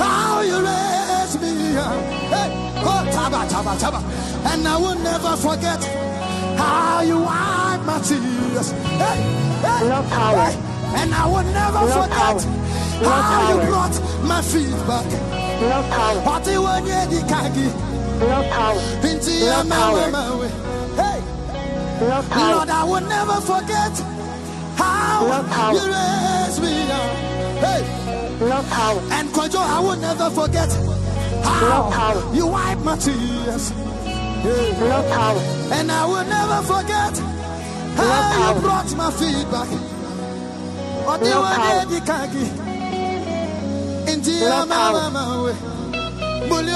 how 0.02 0.42
you 0.42 0.58
raised 0.70 1.38
me 1.42 1.78
up. 1.78 2.02
Hey, 2.34 2.50
oh, 2.90 3.04
taba, 3.16 3.42
taba, 3.54 3.74
taba. 3.82 4.00
And 4.52 4.68
I 4.68 4.76
will 4.78 5.00
never 5.00 5.36
forget 5.38 5.82
how 6.58 7.02
you 7.02 7.20
wiped 7.20 7.86
my 7.86 8.00
tears. 8.08 8.72
Hey, 8.72 9.18
hey, 9.66 9.90
No 9.90 10.00
power. 10.10 10.46
hey. 10.46 10.56
And 11.00 11.14
I 11.14 11.26
will 11.26 11.48
never 11.62 11.82
No 11.86 12.02
forget 12.02 12.18
power. 12.18 12.42
How 13.02 13.50
you 13.50 13.58
power. 13.60 13.66
brought 13.70 13.96
my 14.24 14.42
feet 14.42 14.72
back. 14.90 15.08
No 15.62 15.80
power. 15.96 16.20
What 16.28 16.46
you 16.48 16.62
the 17.14 17.22
kagi. 17.32 17.68
No 18.20 18.40
power. 18.56 18.82
Into 19.10 19.32
your 19.32 19.64
power. 19.66 20.48
Hey. 21.00 21.20
No 22.02 22.22
power. 22.30 22.52
Lord, 22.56 22.70
I 22.70 22.84
will 22.84 23.02
never 23.08 23.38
forget 23.42 23.94
how 24.76 25.44
power. 25.50 25.74
you 25.74 25.86
raised 25.96 26.62
me 26.62 26.76
up. 26.92 27.10
Hey, 27.66 27.82
No 28.41 28.63
power. 28.69 28.99
and 29.12 29.30
Kojo, 29.30 29.60
I 29.60 29.80
will 29.80 29.95
never 29.97 30.30
forget 30.32 30.69
No 30.69 31.49
how 31.49 31.89
power. 31.91 32.36
you 32.36 32.47
wipe 32.47 32.80
my 32.80 32.95
tears. 32.97 33.71
Yeah. 33.71 34.89
No 34.89 34.99
power. 35.15 35.39
And 35.77 35.91
I 35.91 36.06
will 36.06 36.25
never 36.25 36.62
forget 36.63 37.13
how 37.95 38.21
power. 38.34 38.56
you 38.56 38.62
brought 38.62 38.95
my 38.97 39.12
feet 39.12 39.45
back. 39.51 39.69
What 41.06 41.21
you 41.21 41.30
No 41.30 41.41
want, 41.41 41.62
power. 41.62 41.86
the 41.86 41.99
kagi. 42.01 42.45
Into 44.12 44.32
No 44.32 44.38
your 44.39 44.65
power. 44.67 45.10
mama. 45.12 45.43
way. 45.45 45.56
No 45.62 46.47
Bully. 46.49 46.73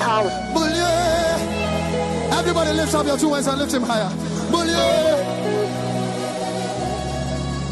power. 0.00 0.30
Everybody 2.32 2.72
lift 2.72 2.94
up 2.94 3.06
your 3.06 3.18
two 3.18 3.32
hands 3.34 3.46
and 3.46 3.58
lift 3.58 3.72
him 3.72 3.82
higher. 3.82 4.10
Bully. 4.50 4.74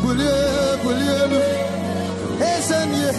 Bully. 0.02 0.28
Bully. 0.82 1.77
Hey, 2.38 2.60
send 2.60 2.92
ye. 2.94 3.10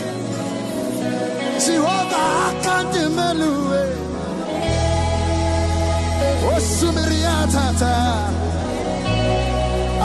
Jehovah, 1.65 2.25
I 2.45 2.59
can't 2.63 2.95
remember. 2.95 3.85
Osumiria 6.53 7.35
oh, 7.43 7.51
tata. 7.53 7.93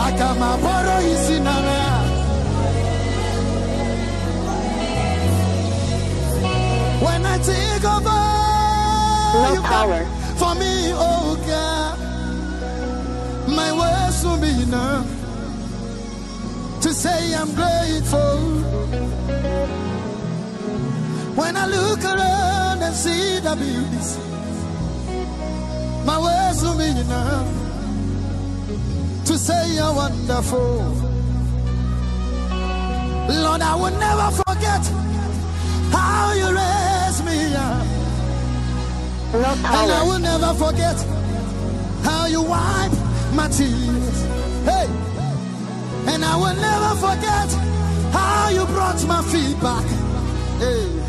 Akama 0.05 0.50
boro 0.62 0.96
isinana. 1.12 1.81
When 7.05 7.27
I 7.27 7.38
think 7.38 7.85
of 7.85 8.07
all 8.07 9.35
No 9.35 9.53
you've 9.53 9.62
done 9.62 9.88
power. 9.88 10.05
for 10.40 10.55
me, 10.61 10.74
oh 10.94 11.37
God, 11.46 11.98
my 13.48 13.70
words 13.81 14.24
will 14.24 14.40
be 14.40 14.62
enough 14.62 15.23
say 16.94 17.35
I'm 17.35 17.52
grateful. 17.54 18.38
When 21.35 21.57
I 21.57 21.66
look 21.66 22.04
around 22.04 22.83
and 22.83 22.94
see 22.94 23.40
the 23.40 23.54
beauties, 23.57 24.18
my 26.07 26.18
words 26.26 26.62
will 26.62 26.78
be 26.78 26.90
enough 27.04 27.48
to 29.26 29.37
say 29.37 29.74
you're 29.74 29.92
wonderful. 29.92 30.94
Lord, 33.28 33.61
I 33.61 33.74
will 33.74 33.98
never 33.98 34.30
forget 34.42 34.85
how 35.90 36.33
you 36.33 36.46
raised 36.46 37.24
me 37.24 37.54
up. 37.54 37.87
And 39.35 39.90
I 39.98 40.02
will 40.07 40.20
never 40.20 40.54
forget 40.54 40.96
how 42.04 42.26
you 42.26 42.42
wiped 42.42 43.00
my 43.35 43.48
tears. 43.48 44.18
Hey, 44.64 44.87
and 46.10 46.24
I 46.24 46.36
will 46.36 46.58
never 46.68 46.92
forget 47.06 47.48
how 48.12 48.48
you 48.50 48.64
brought 48.66 49.00
my 49.06 49.22
feet 49.22 49.60
back. 49.60 49.86
Hey. 50.58 51.04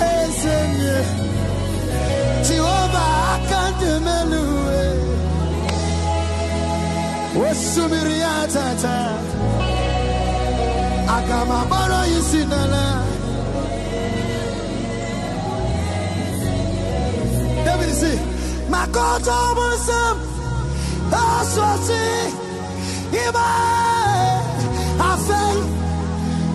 Hey, 0.00 0.30
Seigneur. 0.42 1.02
Jehovah, 2.48 3.08
I 3.32 3.46
can't 3.48 3.82
remember. 3.82 4.47
Osumiria 7.50 8.46
tata. 8.52 8.96
Agama 11.16 11.64
baro 11.70 12.00
isinala. 12.18 12.86
David 17.64 17.94
see. 18.00 18.18
Makoto 18.72 19.38
musam. 19.56 20.16
Aswati. 21.10 22.04
Iba. 23.24 23.48
Afei. 25.08 25.58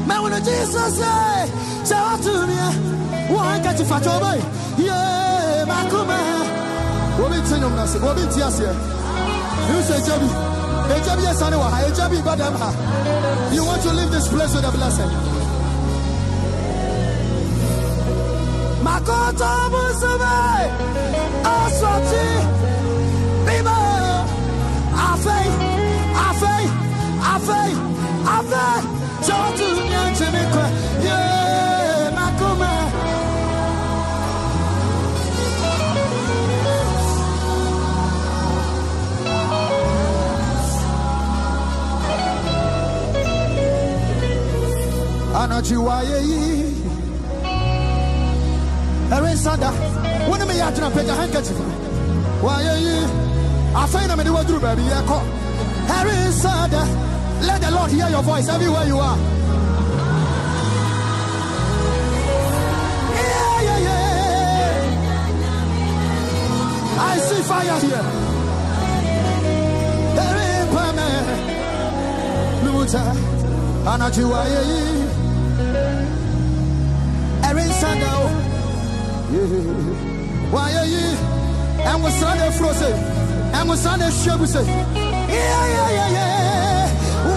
Me 0.07 0.15
when 0.21 0.33
Jesus 0.43 0.97
say, 0.97 1.49
say 1.83 1.95
what 2.05 2.21
to 2.21 2.33
me? 2.47 3.33
One 3.33 3.61
get 3.63 3.77
to 3.77 3.85
fat 3.85 4.05
over. 4.05 4.35
Yeah, 4.77 5.65
Makuma. 5.67 6.19
Obi 7.23 7.39
ti 7.47 7.55
nyom 7.61 7.73
na 7.75 7.85
se. 7.85 7.97
Obi 7.99 8.21
ti 8.33 8.41
ase. 8.41 8.67
You 9.69 9.81
say 9.87 10.01
Jabi. 10.05 10.29
You 13.53 13.63
want 13.65 13.81
to 13.83 13.93
leave 13.93 14.11
this 14.11 14.27
place 14.27 14.53
with 14.55 14.65
a 14.65 14.71
blessing. 14.71 15.09
Makoto. 18.83 19.63
Aswati. 21.43 22.63
Yeah, 31.03 31.32
anachiwaye 45.53 46.17
yi 46.29 46.41
ɛre 49.15 49.29
nsada 49.37 49.69
wone 50.29 50.43
meyɛ 50.49 50.63
agyena 50.67 50.89
pagya 50.95 51.13
handkerchief 51.19 51.59
wayɛ 52.45 52.73
yi 52.85 52.95
afei 53.81 54.05
na 54.07 54.15
mede 54.15 54.29
waduru 54.35 54.59
baabi 54.65 54.83
yɛkɔ 54.91 55.17
ɛre 55.97 56.13
nsada 56.29 56.81
let 57.47 57.61
the 57.61 57.69
lord 57.71 57.91
hear 57.91 58.09
your 58.09 58.23
voice 58.23 58.47
everywhere 58.49 58.87
you 58.87 58.97
are 58.99 59.17
Yeah, 63.15 63.59
yeah, 63.67 63.79
yeah. 63.87 64.71
I 67.11 67.17
see 67.27 67.41
fire 67.49 67.79
here. 67.85 68.05
Ɛre 70.25 70.47
mpame. 70.67 71.07
Lumuta. 72.63 73.03
Anachiwaye 73.91 74.61
yi. 74.69 75.02
Erin 77.53 77.71
Sandao. 77.81 78.23
wayɛ 80.53 80.83
yi 80.93 81.03
ɛnwosra 81.91 82.31
na 82.37 82.45
afuro 82.49 82.71
se 82.81 82.89
ɛnwosra 83.57 83.93
na 83.99 84.05
ahyia 84.09 84.33
gu 84.39 84.45
se 84.53 84.61
yɛyɛyɛyɛ 85.33 86.25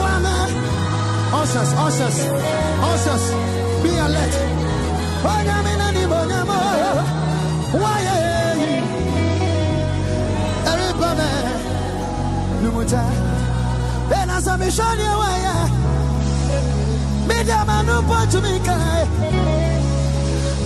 wama 0.00 0.35
ushers 1.40 1.70
ushers 1.87 2.18
ushers. 2.90 3.24
Be 3.83 3.90
alert. 4.05 4.35
Onyame 5.33 5.72
na 5.81 5.87
nimonyamo 5.96 6.59
wayɛ 7.83 8.14
yi 8.61 8.72
ɛrebɛbɛ 10.70 11.29
numuta 12.62 13.02
ɛna 14.18 14.37
sɛ 14.46 14.52
mehwɛ 14.61 14.88
neɛ 14.98 15.14
wayɛ 15.22 15.55
media 17.29 17.61
manu 17.68 17.94
pɔ 18.09 18.16
tumi 18.31 18.52
nkae 18.59 19.45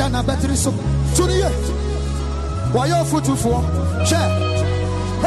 ɛda 0.00 0.08
na 0.12 0.22
bɛtiri 0.22 0.56
so 0.56 0.70
tuni 1.14 1.34
ye 1.42 1.48
wɔyɛ 2.74 2.96
ofutufoɔ 3.02 3.58
hwɛ 4.08 4.22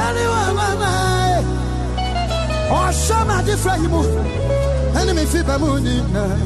ɛniwa 0.06 0.40
mama 0.58 0.90
ye 1.32 1.40
ɔhyɛ 2.78 3.18
ma 3.28 3.36
ade 3.40 3.54
fira 3.62 3.76
yi 3.82 3.88
mu 3.94 4.02
ɛne 4.98 5.12
me 5.16 5.24
fi 5.32 5.40
bɛ 5.48 5.56
mu 5.62 5.68
nyinaa 5.86 6.38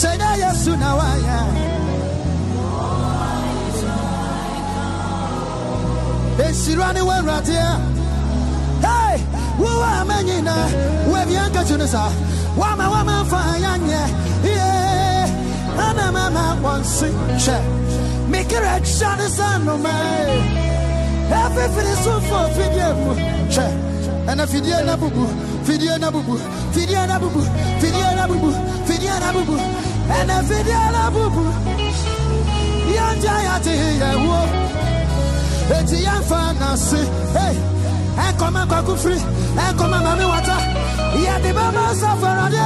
sɛ 0.00 0.10
nyɛ 0.18 0.30
yesu 0.42 0.72
na 0.82 0.88
wayɛ 0.98 1.38
esira 6.46 6.92
ne 6.92 7.00
wawurade 7.08 7.56
a 7.70 7.72
hei 8.86 9.18
wowa 9.62 9.88
ama 10.00 10.16
nyinaa 10.26 10.66
woabia 11.10 11.42
nkakyi 11.50 11.76
no 11.78 11.86
saa 11.86 12.10
woama 12.58 12.84
woama 12.92 13.14
mfa 13.22 13.38
yɛanyɛ 13.62 14.00
ye 14.44 14.55
ana 15.84 16.06
mama 16.16 16.44
wɔnse 16.62 17.08
hwɛ 17.44 17.56
mekra 18.30 18.74
kya 18.86 19.10
ne 19.18 19.26
sa 19.36 19.48
nnomae 19.58 20.36
ɛfifiri 21.40 21.94
so 22.04 22.12
fo 22.28 22.38
fidie 22.56 22.88
mu 22.98 23.12
hwɛ 23.54 23.66
ɛna 24.30 24.44
fidie 24.52 24.78
na 24.86 24.94
bubu 24.96 25.24
fidie 25.66 25.98
na 25.98 26.08
bubu 26.10 26.34
fidie 26.74 27.02
na 27.10 27.16
bubu 27.22 27.40
fidie 27.80 28.08
na 28.18 28.24
bubu 28.30 28.50
fidie 28.86 29.14
na 29.22 29.28
bubu 29.36 29.56
ɛna 30.18 30.36
fidie 30.48 30.80
na 30.94 31.02
bubu 31.14 31.42
yɛngya 32.96 33.34
yɛte 33.46 33.72
yɛwo 34.00 34.38
eti 35.76 35.96
yɛmfa 36.06 36.38
nase 36.60 37.00
hey, 37.36 37.56
ɛnkɔma 38.26 38.60
nkɔko 38.66 38.92
firi 39.02 39.18
ɛnkɔma 39.66 39.98
mame 40.06 40.24
wata 40.32 40.56
yɛde 41.24 41.50
bɛma 41.58 41.82
safarade 42.00 42.64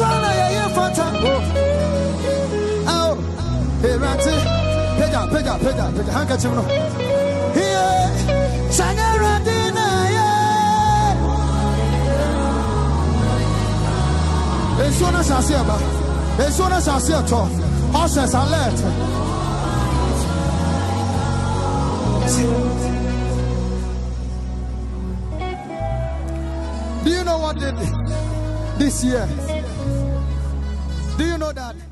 Oh. 0.00 0.04
wokɔ 0.04 0.20
na 0.22 0.30
yɛyɛ 0.40 0.64
fata. 0.76 1.06
Ao. 2.86 3.16
Ewurate 3.82 4.34
pagya 4.98 5.20
pagya 5.32 5.54
pagya 5.64 5.84
pagya 5.96 6.12
hankɛkyim 6.16 6.54
no 6.58 6.64
Iye, 7.54 7.86
sanya 8.76 9.04
awurade 9.12 9.58
na 9.76 9.86
yɛ 10.16 10.28
nsuo 14.90 15.08
no 15.12 15.20
hyɛ 15.28 15.34
aseɛ 15.38 15.62
ba 15.68 15.76
nsuo 16.48 16.66
no 16.70 16.76
hyɛ 16.76 16.92
aseɛ 16.98 17.20
tɔ 17.30 17.40
sa 18.32 18.40
alert 18.44 18.78
Do 27.04 27.10
you 27.10 27.24
know 27.24 27.38
what 27.38 27.56
did 27.58 27.76
this 28.78 29.04
year? 29.04 29.47
Do 31.18 31.24
you 31.24 31.36
know 31.36 31.50
that? 31.50 31.87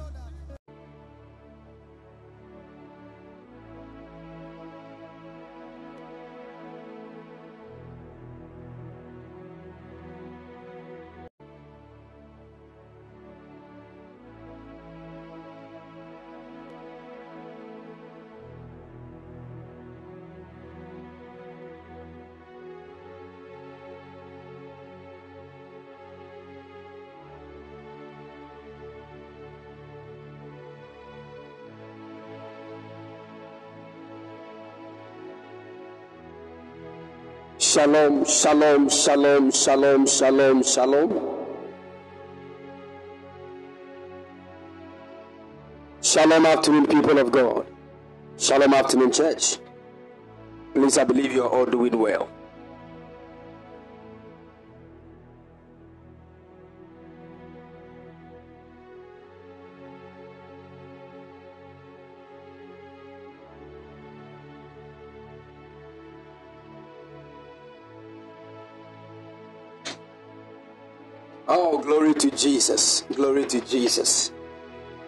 Shalom, 37.76 38.24
shalom, 38.24 38.88
shalom, 38.88 39.50
shalom, 39.50 40.06
shalom, 40.06 40.62
shalom. 40.62 41.10
Shalom 46.00 46.46
afternoon, 46.46 46.86
people 46.86 47.18
of 47.18 47.30
God. 47.30 47.66
Shalom 48.38 48.72
afternoon, 48.72 49.12
church. 49.12 49.58
Please, 50.72 50.96
I 50.96 51.04
believe 51.04 51.34
you 51.34 51.44
are 51.44 51.50
all 51.50 51.66
doing 51.66 51.98
well. 51.98 52.30
Oh, 71.48 71.78
glory 71.78 72.12
to 72.14 72.30
Jesus. 72.32 73.02
Glory 73.14 73.46
to 73.46 73.60
Jesus. 73.60 74.32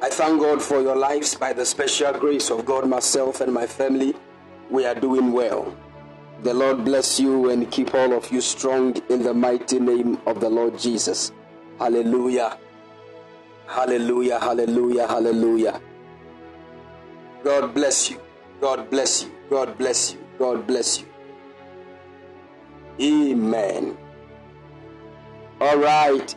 I 0.01 0.09
thank 0.09 0.40
God 0.40 0.62
for 0.62 0.81
your 0.81 0.94
lives 0.94 1.35
by 1.35 1.53
the 1.53 1.66
special 1.66 2.12
grace 2.12 2.51
of 2.51 2.64
God, 2.64 2.88
myself 2.88 3.40
and 3.40 3.53
my 3.53 3.66
family. 3.66 4.14
We 4.70 4.87
are 4.87 4.94
doing 4.94 5.33
well. 5.33 5.77
The 6.44 6.55
Lord 6.55 6.85
bless 6.85 7.18
you 7.18 7.51
and 7.51 7.68
keep 7.72 7.92
all 7.92 8.12
of 8.12 8.31
you 8.31 8.40
strong 8.40 8.96
in 9.09 9.24
the 9.24 9.35
mighty 9.35 9.81
name 9.81 10.18
of 10.27 10.38
the 10.38 10.48
Lord 10.48 10.79
Jesus. 10.79 11.33
Hallelujah. 11.81 12.57
Hallelujah. 13.66 14.38
Hallelujah. 14.38 15.09
Hallelujah. 15.09 15.81
God 17.42 17.74
bless 17.74 18.11
you. 18.11 18.20
God 18.61 18.88
bless 18.90 19.24
you. 19.24 19.33
God 19.51 19.77
bless 19.77 20.12
you. 20.12 20.24
God 20.38 20.66
bless 20.68 21.01
you. 21.01 21.07
Amen. 23.01 23.98
All 25.60 25.78
right. 25.78 26.34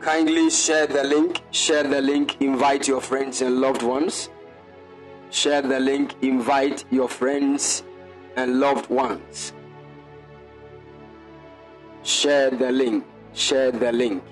Kindly 0.00 0.50
share 0.50 0.86
the 0.86 1.04
link. 1.04 1.42
Share 1.50 1.82
the 1.82 2.00
link. 2.00 2.40
Invite 2.40 2.86
your 2.86 3.00
friends 3.00 3.42
and 3.42 3.60
loved 3.60 3.82
ones. 3.82 4.30
Share 5.30 5.60
the 5.60 5.80
link, 5.80 6.14
invite 6.22 6.84
your 6.90 7.08
friends 7.08 7.82
and 8.36 8.60
loved 8.60 8.88
ones. 8.88 9.52
Share 12.04 12.50
the 12.50 12.70
link, 12.70 13.04
share 13.34 13.72
the 13.72 13.92
link. 13.92 14.22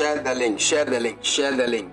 Share 0.00 0.22
the 0.22 0.34
link, 0.34 0.58
share 0.58 0.84
the 0.86 0.98
link, 0.98 1.18
share 1.22 1.52
the 1.52 1.66
link. 1.66 1.92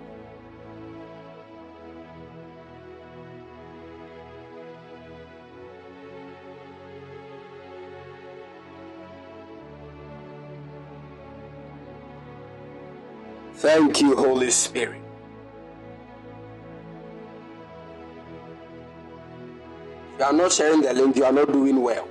Thank 13.56 14.00
you, 14.00 14.16
Holy 14.16 14.52
Spirit. 14.52 15.02
You 20.18 20.24
are 20.24 20.32
not 20.32 20.54
sharing 20.54 20.80
the 20.80 20.94
link, 20.94 21.18
you 21.18 21.26
are 21.26 21.34
not 21.34 21.52
doing 21.52 21.82
well. 21.82 22.08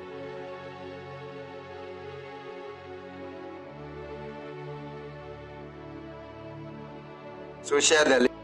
So 7.66 7.80
share 7.80 8.04
the 8.04 8.20
link. 8.20 8.35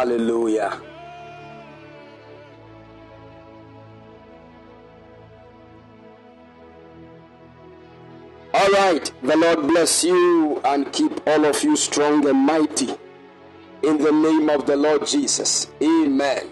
Hallelujah. 0.00 0.80
All 8.54 8.70
right. 8.70 9.12
The 9.22 9.36
Lord 9.36 9.68
bless 9.68 10.02
you 10.02 10.58
and 10.64 10.90
keep 10.90 11.20
all 11.28 11.44
of 11.44 11.62
you 11.62 11.76
strong 11.76 12.26
and 12.26 12.38
mighty. 12.38 12.94
In 13.82 13.98
the 13.98 14.10
name 14.10 14.48
of 14.48 14.64
the 14.64 14.74
Lord 14.74 15.06
Jesus. 15.06 15.70
Amen. 15.82 16.48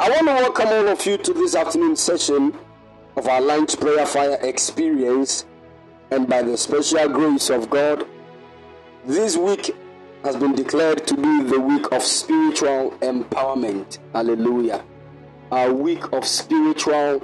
I 0.00 0.08
want 0.08 0.28
to 0.28 0.32
welcome 0.32 0.68
all 0.68 0.88
of 0.88 1.04
you 1.04 1.18
to 1.18 1.34
this 1.34 1.54
afternoon 1.54 1.94
session 1.96 2.56
of 3.16 3.28
our 3.28 3.42
lunch 3.42 3.78
prayer 3.78 4.06
fire 4.06 4.38
experience. 4.40 5.44
And 6.10 6.26
by 6.26 6.40
the 6.40 6.56
special 6.56 7.06
grace 7.10 7.50
of 7.50 7.68
God, 7.68 8.06
this 9.04 9.36
week 9.36 9.76
has 10.24 10.36
been 10.36 10.54
declared 10.54 11.06
to 11.06 11.16
be 11.16 11.42
the 11.42 11.58
week 11.58 11.90
of 11.90 12.02
spiritual 12.02 12.92
empowerment. 13.00 13.98
Hallelujah. 14.12 14.84
A 15.50 15.72
week 15.72 16.12
of 16.12 16.24
spiritual 16.24 17.20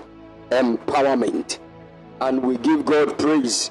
empowerment. 0.50 1.58
And 2.20 2.42
we 2.42 2.56
give 2.58 2.84
God 2.84 3.16
praise 3.18 3.70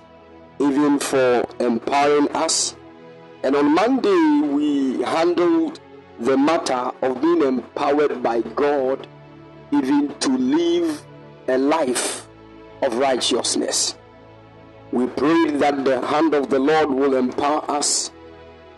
even 0.59 0.99
for 0.99 1.45
empowering 1.59 2.29
us. 2.29 2.75
And 3.43 3.55
on 3.55 3.75
Monday, 3.75 4.47
we 4.47 5.03
handled 5.03 5.81
the 6.19 6.37
matter 6.37 6.91
of 7.01 7.21
being 7.21 7.41
empowered 7.41 8.23
by 8.23 8.41
God 8.41 9.07
even 9.71 10.17
to 10.19 10.37
live 10.37 11.05
a 11.49 11.57
life 11.57 12.27
of 12.81 12.95
righteousness. 12.95 13.97
We 14.91 15.07
prayed 15.07 15.59
that 15.59 15.83
the 15.83 16.05
hand 16.07 16.33
of 16.33 16.49
the 16.49 16.59
Lord 16.59 16.89
will 16.89 17.15
empower 17.15 17.69
us 17.69 18.11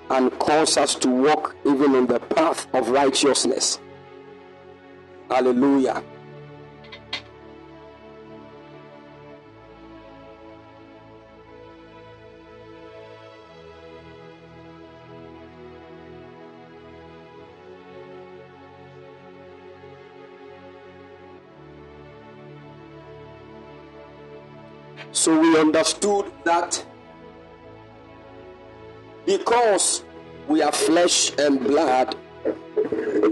and 0.10 0.38
cause 0.40 0.78
us 0.78 0.96
to 0.96 1.10
walk 1.10 1.56
even 1.66 1.96
on 1.96 2.08
the 2.08 2.20
path 2.20 2.68
of 2.74 2.90
righteousness. 2.90 3.80
Hallelujah. 5.30 6.04
So 25.12 25.38
we 25.38 25.60
understood 25.60 26.32
that 26.46 26.86
because 29.30 30.04
we 30.48 30.64
are 30.64 30.72
flesh 30.72 31.32
and 31.38 31.60
blood, 31.60 32.16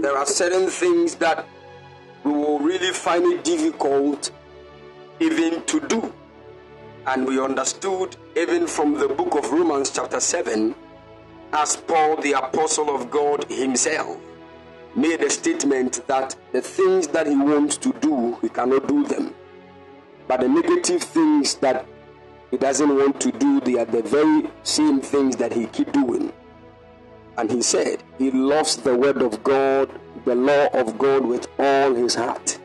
there 0.00 0.16
are 0.16 0.26
certain 0.26 0.68
things 0.68 1.16
that 1.16 1.44
we 2.22 2.30
will 2.30 2.60
really 2.60 2.92
find 2.92 3.24
it 3.32 3.42
difficult 3.42 4.30
even 5.18 5.60
to 5.64 5.80
do. 5.88 6.14
And 7.04 7.26
we 7.26 7.40
understood 7.42 8.16
even 8.36 8.68
from 8.68 8.94
the 8.94 9.08
book 9.08 9.34
of 9.34 9.50
Romans, 9.50 9.90
chapter 9.90 10.20
7, 10.20 10.72
as 11.52 11.76
Paul, 11.76 12.16
the 12.18 12.34
apostle 12.34 12.94
of 12.94 13.10
God 13.10 13.50
himself, 13.50 14.20
made 14.94 15.20
a 15.22 15.30
statement 15.30 16.06
that 16.06 16.36
the 16.52 16.62
things 16.62 17.08
that 17.08 17.26
he 17.26 17.34
wants 17.34 17.76
to 17.78 17.92
do, 17.94 18.38
he 18.40 18.48
cannot 18.48 18.86
do 18.86 19.04
them. 19.04 19.34
But 20.28 20.42
the 20.42 20.48
negative 20.48 21.02
things 21.02 21.56
that 21.56 21.84
he 22.50 22.56
doesn't 22.56 22.88
want 22.88 23.20
to 23.20 23.32
do, 23.32 23.58
are 23.78 23.84
the 23.84 24.02
very 24.02 24.50
same 24.62 25.00
things 25.00 25.36
that 25.36 25.52
he 25.52 25.66
keep 25.66 25.92
doing. 25.92 26.32
And 27.36 27.50
he 27.50 27.62
said 27.62 28.02
he 28.16 28.30
loves 28.30 28.76
the 28.76 28.96
word 28.96 29.22
of 29.22 29.44
God, 29.44 29.90
the 30.24 30.34
law 30.34 30.66
of 30.72 30.98
God 30.98 31.24
with 31.24 31.46
all 31.58 31.94
his 31.94 32.14
heart. 32.14 32.58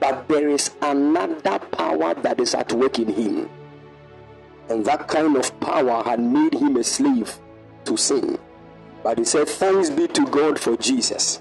But 0.00 0.28
there 0.28 0.48
is 0.48 0.70
another 0.82 1.58
power 1.60 2.14
that 2.14 2.40
is 2.40 2.54
at 2.54 2.72
work 2.72 2.98
in 2.98 3.08
him. 3.08 3.48
And 4.68 4.84
that 4.84 5.08
kind 5.08 5.36
of 5.36 5.58
power 5.60 6.02
had 6.02 6.20
made 6.20 6.54
him 6.54 6.76
a 6.76 6.84
slave 6.84 7.38
to 7.84 7.96
sin. 7.96 8.38
But 9.02 9.18
he 9.18 9.24
said, 9.24 9.48
Thanks 9.48 9.90
be 9.90 10.08
to 10.08 10.26
God 10.26 10.58
for 10.58 10.76
Jesus, 10.76 11.40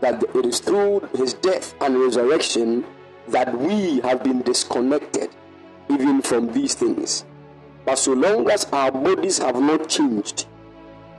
that 0.00 0.22
it 0.22 0.46
is 0.46 0.60
through 0.60 1.08
his 1.14 1.34
death 1.34 1.74
and 1.80 1.98
resurrection 1.98 2.84
that 3.28 3.56
we 3.56 4.00
have 4.00 4.22
been 4.22 4.42
disconnected 4.42 5.30
even 5.92 6.22
from 6.22 6.52
these 6.52 6.74
things. 6.74 7.24
But 7.84 7.96
so 7.96 8.12
long 8.12 8.48
as 8.50 8.64
our 8.72 8.92
bodies 8.92 9.38
have 9.38 9.60
not 9.60 9.88
changed 9.88 10.46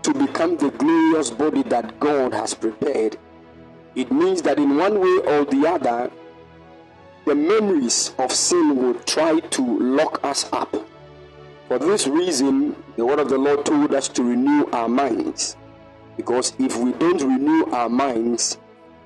to 0.04 0.14
become 0.14 0.58
the 0.58 0.70
glorious 0.72 1.30
body 1.30 1.64
that 1.64 2.00
God 2.00 2.34
has 2.34 2.54
prepared, 2.54 3.18
it 3.96 4.12
means 4.12 4.42
that 4.44 4.58
in 4.58 4.78
one 4.78 5.00
way 5.00 5.20
or 5.26 5.46
the 5.46 5.66
other, 5.68 6.12
the 7.26 7.36
memories 7.36 8.14
of 8.18 8.32
sin 8.32 8.76
will 8.76 8.96
try 9.02 9.40
to 9.40 9.80
lock 9.80 10.24
us 10.24 10.50
up. 10.52 10.76
For 11.68 11.80
this 11.80 12.08
reason, 12.08 12.76
the 12.98 13.06
word 13.06 13.20
of 13.20 13.30
the 13.30 13.38
Lord 13.38 13.66
told 13.66 13.94
us 13.94 14.08
to 14.10 14.24
renew 14.24 14.66
our 14.72 14.90
minds. 14.90 15.56
Because 16.18 16.54
if 16.60 16.78
we 16.78 16.92
don't 16.94 17.22
renew 17.22 17.66
our 17.72 17.90
minds, 17.90 18.58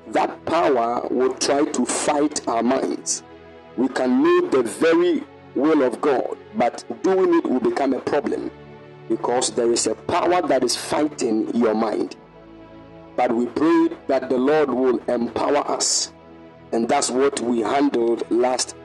that 0.08 0.46
power 0.46 1.08
will 1.10 1.34
try 1.36 1.66
to 1.66 1.86
fight 1.86 2.48
our 2.48 2.64
minds. 2.64 3.24
We 3.78 3.88
can 3.90 4.24
know 4.24 4.50
the 4.50 4.64
very 4.64 5.24
will 5.58 5.84
of 5.84 6.00
God, 6.02 6.38
but 6.56 6.84
doing 7.04 7.34
it 7.40 7.50
will 7.50 7.60
become 7.60 7.94
a 7.94 8.00
problem 8.00 8.52
because 9.10 9.52
there 9.52 9.72
is 9.72 9.88
a 9.88 9.96
power 9.96 10.42
that 10.48 10.64
is 10.64 10.76
fighting 10.76 11.54
your 11.56 11.74
mind. 11.74 12.16
But 13.16 13.34
we 13.34 13.48
pray 13.48 13.90
that 14.08 14.30
the 14.30 14.38
Lord 14.38 14.70
will 14.70 15.00
empower 15.10 15.68
us, 15.70 16.14
and 16.72 16.88
that's 16.88 17.10
what 17.10 17.40
we 17.42 17.62
handled 17.62 18.30
last, 18.30 18.76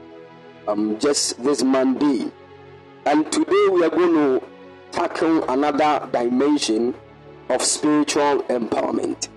um, 0.67 0.97
just 0.99 1.41
this 1.43 1.63
Monday. 1.63 2.31
And 3.05 3.31
today 3.31 3.67
we 3.71 3.83
are 3.83 3.89
going 3.89 4.13
to 4.39 4.47
tackle 4.91 5.47
another 5.49 6.07
dimension 6.11 6.95
of 7.49 7.61
spiritual 7.61 8.43
empowerment. 8.43 9.29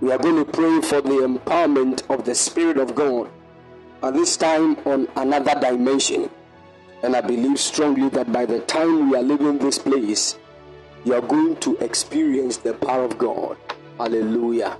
We 0.00 0.10
are 0.12 0.18
going 0.18 0.44
to 0.44 0.50
pray 0.50 0.80
for 0.80 1.00
the 1.00 1.20
empowerment 1.26 2.08
of 2.10 2.24
the 2.24 2.34
Spirit 2.34 2.78
of 2.78 2.94
God, 2.94 3.30
and 4.02 4.16
this 4.16 4.36
time 4.36 4.76
on 4.86 5.08
another 5.16 5.58
dimension. 5.60 6.30
And 7.02 7.16
I 7.16 7.20
believe 7.20 7.58
strongly 7.58 8.08
that 8.10 8.32
by 8.32 8.44
the 8.46 8.60
time 8.60 9.10
we 9.10 9.16
are 9.16 9.22
leaving 9.22 9.58
this 9.58 9.78
place, 9.78 10.38
you 11.04 11.14
are 11.14 11.22
going 11.22 11.56
to 11.56 11.76
experience 11.78 12.58
the 12.58 12.74
power 12.74 13.04
of 13.04 13.16
God. 13.16 13.56
Hallelujah. 13.98 14.76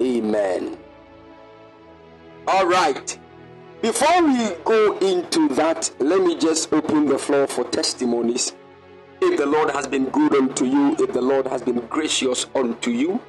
Amen. 0.00 0.76
All 2.46 2.66
right. 2.66 3.18
Before 3.80 4.22
we 4.22 4.50
go 4.64 4.98
into 4.98 5.48
that, 5.54 5.90
let 5.98 6.20
me 6.22 6.38
just 6.38 6.72
open 6.72 7.06
the 7.06 7.18
floor 7.18 7.46
for 7.46 7.64
testimonies. 7.64 8.54
If 9.20 9.38
the 9.38 9.46
Lord 9.46 9.70
has 9.70 9.86
been 9.86 10.06
good 10.06 10.34
unto 10.34 10.66
you, 10.66 10.96
if 10.98 11.12
the 11.12 11.22
Lord 11.22 11.46
has 11.46 11.62
been 11.62 11.80
gracious 11.86 12.46
unto 12.54 12.90
you, 12.90 13.20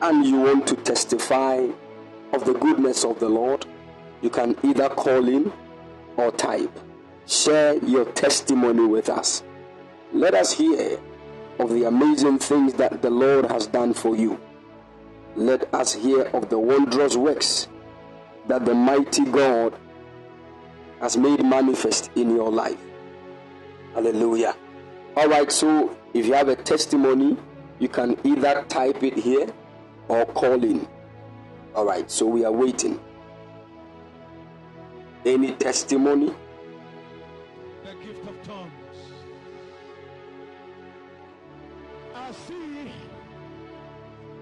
and 0.00 0.26
you 0.26 0.40
want 0.40 0.66
to 0.68 0.76
testify 0.76 1.66
of 2.32 2.44
the 2.44 2.54
goodness 2.54 3.04
of 3.04 3.20
the 3.20 3.28
Lord, 3.28 3.66
you 4.20 4.30
can 4.30 4.56
either 4.64 4.88
call 4.88 5.28
in 5.28 5.52
or 6.16 6.30
type. 6.32 6.70
Share 7.26 7.76
your 7.84 8.04
testimony 8.04 8.86
with 8.86 9.08
us. 9.08 9.42
Let 10.12 10.34
us 10.34 10.52
hear 10.52 10.98
of 11.58 11.70
the 11.70 11.84
amazing 11.84 12.38
things 12.38 12.74
that 12.74 13.02
the 13.02 13.10
Lord 13.10 13.46
has 13.50 13.66
done 13.66 13.94
for 13.94 14.16
you. 14.16 14.40
Let 15.36 15.72
us 15.72 15.94
hear 15.94 16.22
of 16.24 16.50
the 16.50 16.58
wondrous 16.58 17.16
works 17.16 17.68
that 18.48 18.64
the 18.64 18.74
mighty 18.74 19.24
God 19.24 19.74
has 21.00 21.16
made 21.16 21.44
manifest 21.44 22.10
in 22.14 22.34
your 22.34 22.50
life. 22.50 22.78
Hallelujah. 23.94 24.54
All 25.16 25.28
right, 25.28 25.50
so 25.50 25.96
if 26.14 26.26
you 26.26 26.32
have 26.34 26.48
a 26.48 26.56
testimony, 26.56 27.36
you 27.78 27.88
can 27.88 28.18
either 28.24 28.64
type 28.68 29.02
it 29.02 29.14
here 29.14 29.46
or 30.08 30.24
call 30.26 30.62
in. 30.62 30.86
All 31.74 31.86
right, 31.86 32.10
so 32.10 32.26
we 32.26 32.44
are 32.44 32.52
waiting. 32.52 33.00
Any 35.24 35.52
testimony? 35.52 36.34
the 37.84 37.94
gift 38.04 38.28
of 38.28 38.42
tongues. 38.42 38.70
I 42.14 42.32
see 42.32 42.90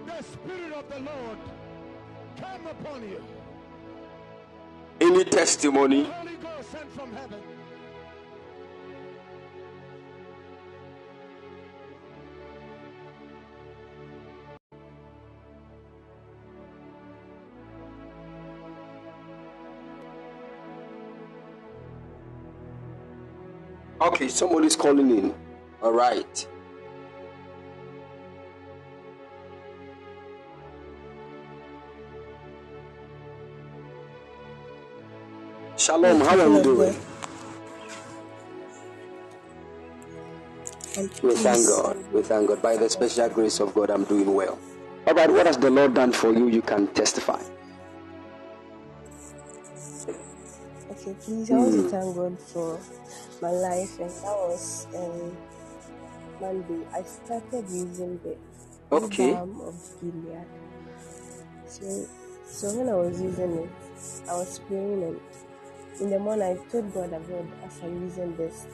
the 0.07 0.23
Spirit 0.23 0.73
of 0.73 0.89
the 0.89 1.01
Lord 1.01 1.39
come 2.39 2.67
upon 2.67 3.03
you. 3.03 3.23
Any 5.01 5.25
testimony? 5.25 6.05
Holy 6.05 6.37
Ghost 6.37 6.71
sent 6.71 6.91
from 6.93 7.13
heaven. 7.13 7.41
Okay, 24.11 24.27
somebody's 24.27 24.75
calling 24.75 25.09
in. 25.11 25.35
All 25.81 25.93
right. 25.93 26.47
Shalom, 35.77 36.21
how 36.21 36.39
are 36.39 36.49
you 36.49 36.63
doing? 36.63 36.97
We 41.23 41.35
thank 41.37 41.67
God. 41.69 42.13
We 42.13 42.23
thank 42.23 42.49
God. 42.49 42.61
By 42.61 42.77
the 42.77 42.91
special 42.91 43.29
grace 43.29 43.61
of 43.61 43.73
God, 43.75 43.91
I'm 43.91 44.03
doing 44.05 44.35
well. 44.35 44.59
All 45.07 45.15
right, 45.15 45.31
what 45.31 45.47
has 45.47 45.57
the 45.57 45.71
Lord 45.71 45.95
done 45.95 46.11
for 46.11 46.33
you? 46.33 46.49
You 46.49 46.63
can 46.63 46.89
testify. 46.89 47.41
Okay, 50.91 51.15
please, 51.23 51.51
I 51.53 51.55
want 51.55 51.73
to 51.73 51.83
hmm. 51.83 51.89
thank 51.89 52.17
God 52.17 52.39
for 52.41 52.81
my 53.43 53.51
life, 53.51 53.99
and 54.01 54.11
that 54.11 54.25
was 54.49 54.87
um, 54.97 55.37
Monday. 56.41 56.87
I 56.95 57.03
started 57.03 57.65
using 57.71 58.21
the 58.25 58.37
Okay. 58.93 59.09
balm 59.19 59.61
of 59.63 59.77
Gilead. 60.01 60.47
So, 61.67 62.07
so 62.47 62.75
when 62.79 62.89
I 62.89 62.95
was 62.95 63.21
using 63.21 63.53
it, 63.59 63.71
I 64.29 64.35
was 64.35 64.61
praying, 64.69 65.03
and 65.05 65.21
in 66.01 66.11
the 66.11 66.19
morning 66.19 66.45
I 66.59 66.71
told 66.73 66.93
God 66.95 67.11
God, 67.11 67.49
as 67.65 67.81
I'm 67.83 68.03
using 68.03 68.37
this, 68.37 68.67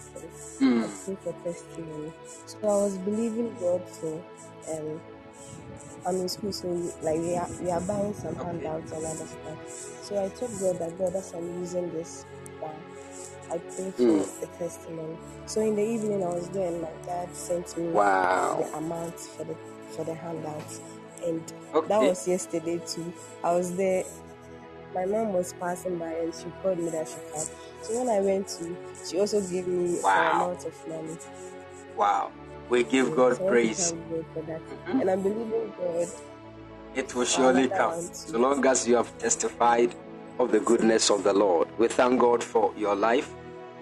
Hmm. 0.59 0.83
I 0.83 0.89
pray 1.05 1.17
for 1.23 1.33
testimony. 1.45 2.12
So 2.47 2.59
I 2.62 2.67
was 2.85 2.99
believing 2.99 3.55
God 3.61 3.83
for 3.89 4.25
um. 4.71 5.01
I'm 6.07 6.17
in 6.17 6.29
school, 6.29 6.53
so 6.53 6.69
like 7.03 7.19
we 7.21 7.37
are 7.37 7.49
we 7.61 7.71
are 7.71 7.81
buying 7.83 8.14
some 8.14 8.37
handouts 8.37 8.93
and 8.93 9.05
other 9.07 9.27
stuff. 9.27 9.59
So 10.03 10.25
I 10.25 10.29
told 10.31 10.53
God 10.61 10.79
that 10.79 10.99
God, 10.99 11.14
as 11.17 11.35
I'm 11.35 11.61
using 11.61 11.91
this 11.93 12.25
balm, 12.61 12.77
I 13.51 13.59
pray 13.59 13.90
for 13.92 14.26
Mm. 14.26 14.42
a 14.42 14.47
testimony. 14.59 15.18
So 15.47 15.61
in 15.61 15.76
the 15.76 15.82
evening, 15.82 16.24
I 16.24 16.28
was 16.28 16.49
there, 16.51 16.68
and 16.68 16.82
my 16.82 16.92
dad 17.07 17.34
sent 17.34 17.76
me 17.76 17.88
Wow. 17.92 18.59
the 18.59 18.78
amount 18.78 19.18
for 19.20 19.44
the 19.44 19.57
for 19.90 20.05
the 20.05 20.14
handouts, 20.14 20.80
and 21.24 21.42
Okay. 21.74 21.88
that 21.88 22.03
was 22.03 22.26
yesterday 22.28 22.78
too. 22.86 23.12
I 23.44 23.55
was 23.55 23.76
there. 23.76 24.05
My 24.94 25.05
mom 25.07 25.32
was 25.32 25.53
passing 25.55 25.99
by, 25.99 26.12
and 26.12 26.34
she 26.34 26.51
called 26.62 26.78
me 26.78 26.90
that 26.90 27.09
she 27.09 27.16
come. 27.32 27.47
So 27.82 27.99
when 27.99 28.09
I 28.09 28.20
went 28.20 28.49
to, 28.59 28.76
she 29.09 29.20
also 29.20 29.40
gave 29.40 29.66
me 29.66 30.01
Wow. 30.03 30.30
an 30.30 30.36
amount 30.36 30.64
of 30.64 30.88
money. 30.88 31.16
Wow. 31.97 32.32
We 32.68 32.84
give 32.84 33.09
So 33.09 33.14
God 33.16 33.36
to 33.36 33.44
praise. 33.47 33.92
God 33.92 34.62
Mhm. 34.88 35.01
and 35.01 35.11
I'm 35.11 35.22
believing 35.22 35.72
God. 35.78 36.09
It 36.94 37.14
will 37.14 37.24
surely 37.26 37.68
come. 37.68 37.92
So 38.12 38.38
long 38.38 38.64
as 38.66 38.88
you 38.88 38.97
have 38.97 39.16
testified 39.18 39.94
of 40.39 40.53
the 40.53 40.61
goodness 40.61 41.11
of 41.11 41.24
the 41.24 41.32
Lord. 41.32 41.68
We 41.78 41.89
thank 41.89 42.20
God 42.20 42.43
for 42.43 42.72
your 42.76 42.95
life. 42.95 43.34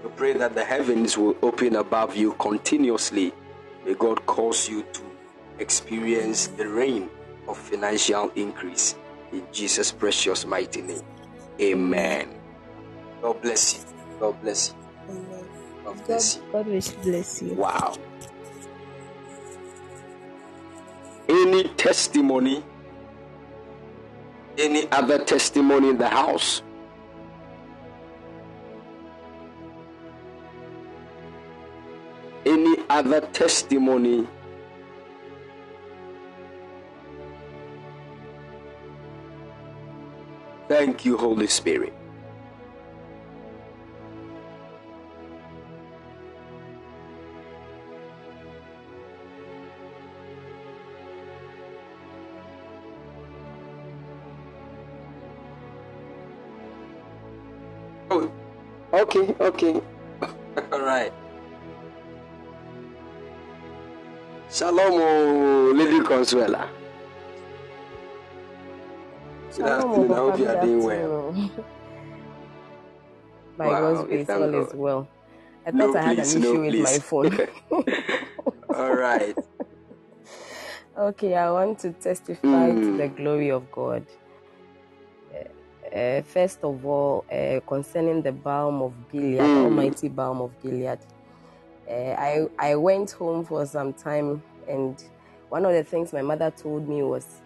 We 0.03 0.11
pray 0.11 0.33
that 0.35 0.55
the 0.55 0.65
heavens 0.65 1.17
will 1.19 1.37
open 1.43 1.77
above 1.77 2.17
you 2.17 2.33
continuously. 2.35 3.33
May 3.85 3.95
God 3.95 4.25
cause 4.27 4.69
you 4.69 4.83
to 4.83 5.03
experience 5.59 6.49
the 6.49 6.69
rain 6.69 7.09
of 7.49 7.59
financial 7.59 8.31
increase 8.37 8.97
in 9.33 9.43
Jesus' 9.53 9.93
precious 9.93 10.47
mighty 10.47 10.83
name. 10.83 11.03
Amen. 11.61 12.29
God 13.23 13.41
bless 13.43 13.75
you. 13.75 13.81
God 14.21 14.41
bless 14.43 14.71
you. 14.71 15.15
Amen. 15.15 15.45
God 15.85 15.97
God, 15.97 16.07
bless 16.07 16.37
you. 16.37 16.43
God 16.53 16.67
will 16.67 16.83
bless 17.03 17.43
you. 17.43 17.55
Wow. 17.55 17.95
Any 21.29 21.65
testimony? 21.77 22.63
Any 24.57 24.91
other 24.93 25.19
testimony 25.19 25.91
in 25.91 25.99
the 25.99 26.09
house? 26.09 26.63
Any 32.47 32.77
other 32.89 33.21
testimony? 33.21 34.29
Thank 40.69 41.05
you, 41.05 41.17
Holy 41.17 41.47
Spirit. 41.47 41.93
Okay, 59.03 59.35
okay. 59.41 59.83
All 60.73 60.83
right. 60.83 61.13
Shalom, 64.51 64.95
oh, 64.95 65.73
Lady 65.75 66.01
Consuela. 66.01 66.69
Good 69.57 69.69
afternoon. 69.69 70.15
I 70.15 70.19
hope 70.19 70.39
you 70.39 70.49
are 70.49 70.57
doing 70.57 70.83
well. 70.83 71.35
By 73.57 73.75
Wow, 73.75 73.77
God's 73.77 74.05
we 74.11 74.19
grace, 74.19 74.19
thank 74.19 74.41
all 74.41 74.55
is 74.55 74.75
well. 74.75 75.11
I 75.67 75.73
No, 75.73 75.95
thought 75.95 75.97
I 75.97 76.03
had 76.03 76.19
please, 76.19 76.21
an 76.21 76.37
no, 76.37 76.59
issue 76.59 76.63
with 76.63 76.77
my 76.79 76.99
phone. 77.01 77.41
All 78.75 78.95
right. 78.95 79.37
Okay, 80.99 81.35
I 81.37 81.51
want 81.51 81.81
to 81.81 81.93
testify 81.93 82.75
to 82.75 82.93
Mm. 82.93 82.97
the 82.97 83.09
glory 83.09 83.51
of 83.51 83.71
God. 83.73 84.07
Uh, 85.95 86.23
first 86.23 86.59
of 86.65 86.85
all, 86.85 87.25
uh, 87.31 87.61
concerning 87.69 88.21
the 88.23 88.33
balm 88.33 88.83
of 88.83 88.93
Gilead, 89.13 89.39
Mm. 89.41 89.65
Almighty 89.65 90.09
balm 90.09 90.41
of 90.41 90.51
Gilead, 90.61 90.99
uh, 91.89 91.93
I 92.19 92.49
I 92.59 92.75
went 92.75 93.13
home 93.13 93.45
for 93.45 93.65
some 93.65 93.93
time, 93.93 94.43
and 94.67 95.03
one 95.51 95.65
of 95.65 95.73
the 95.73 95.85
things 95.85 96.13
my 96.13 96.23
mother 96.23 96.51
told 96.51 96.89
me 96.89 97.03
was 97.05 97.41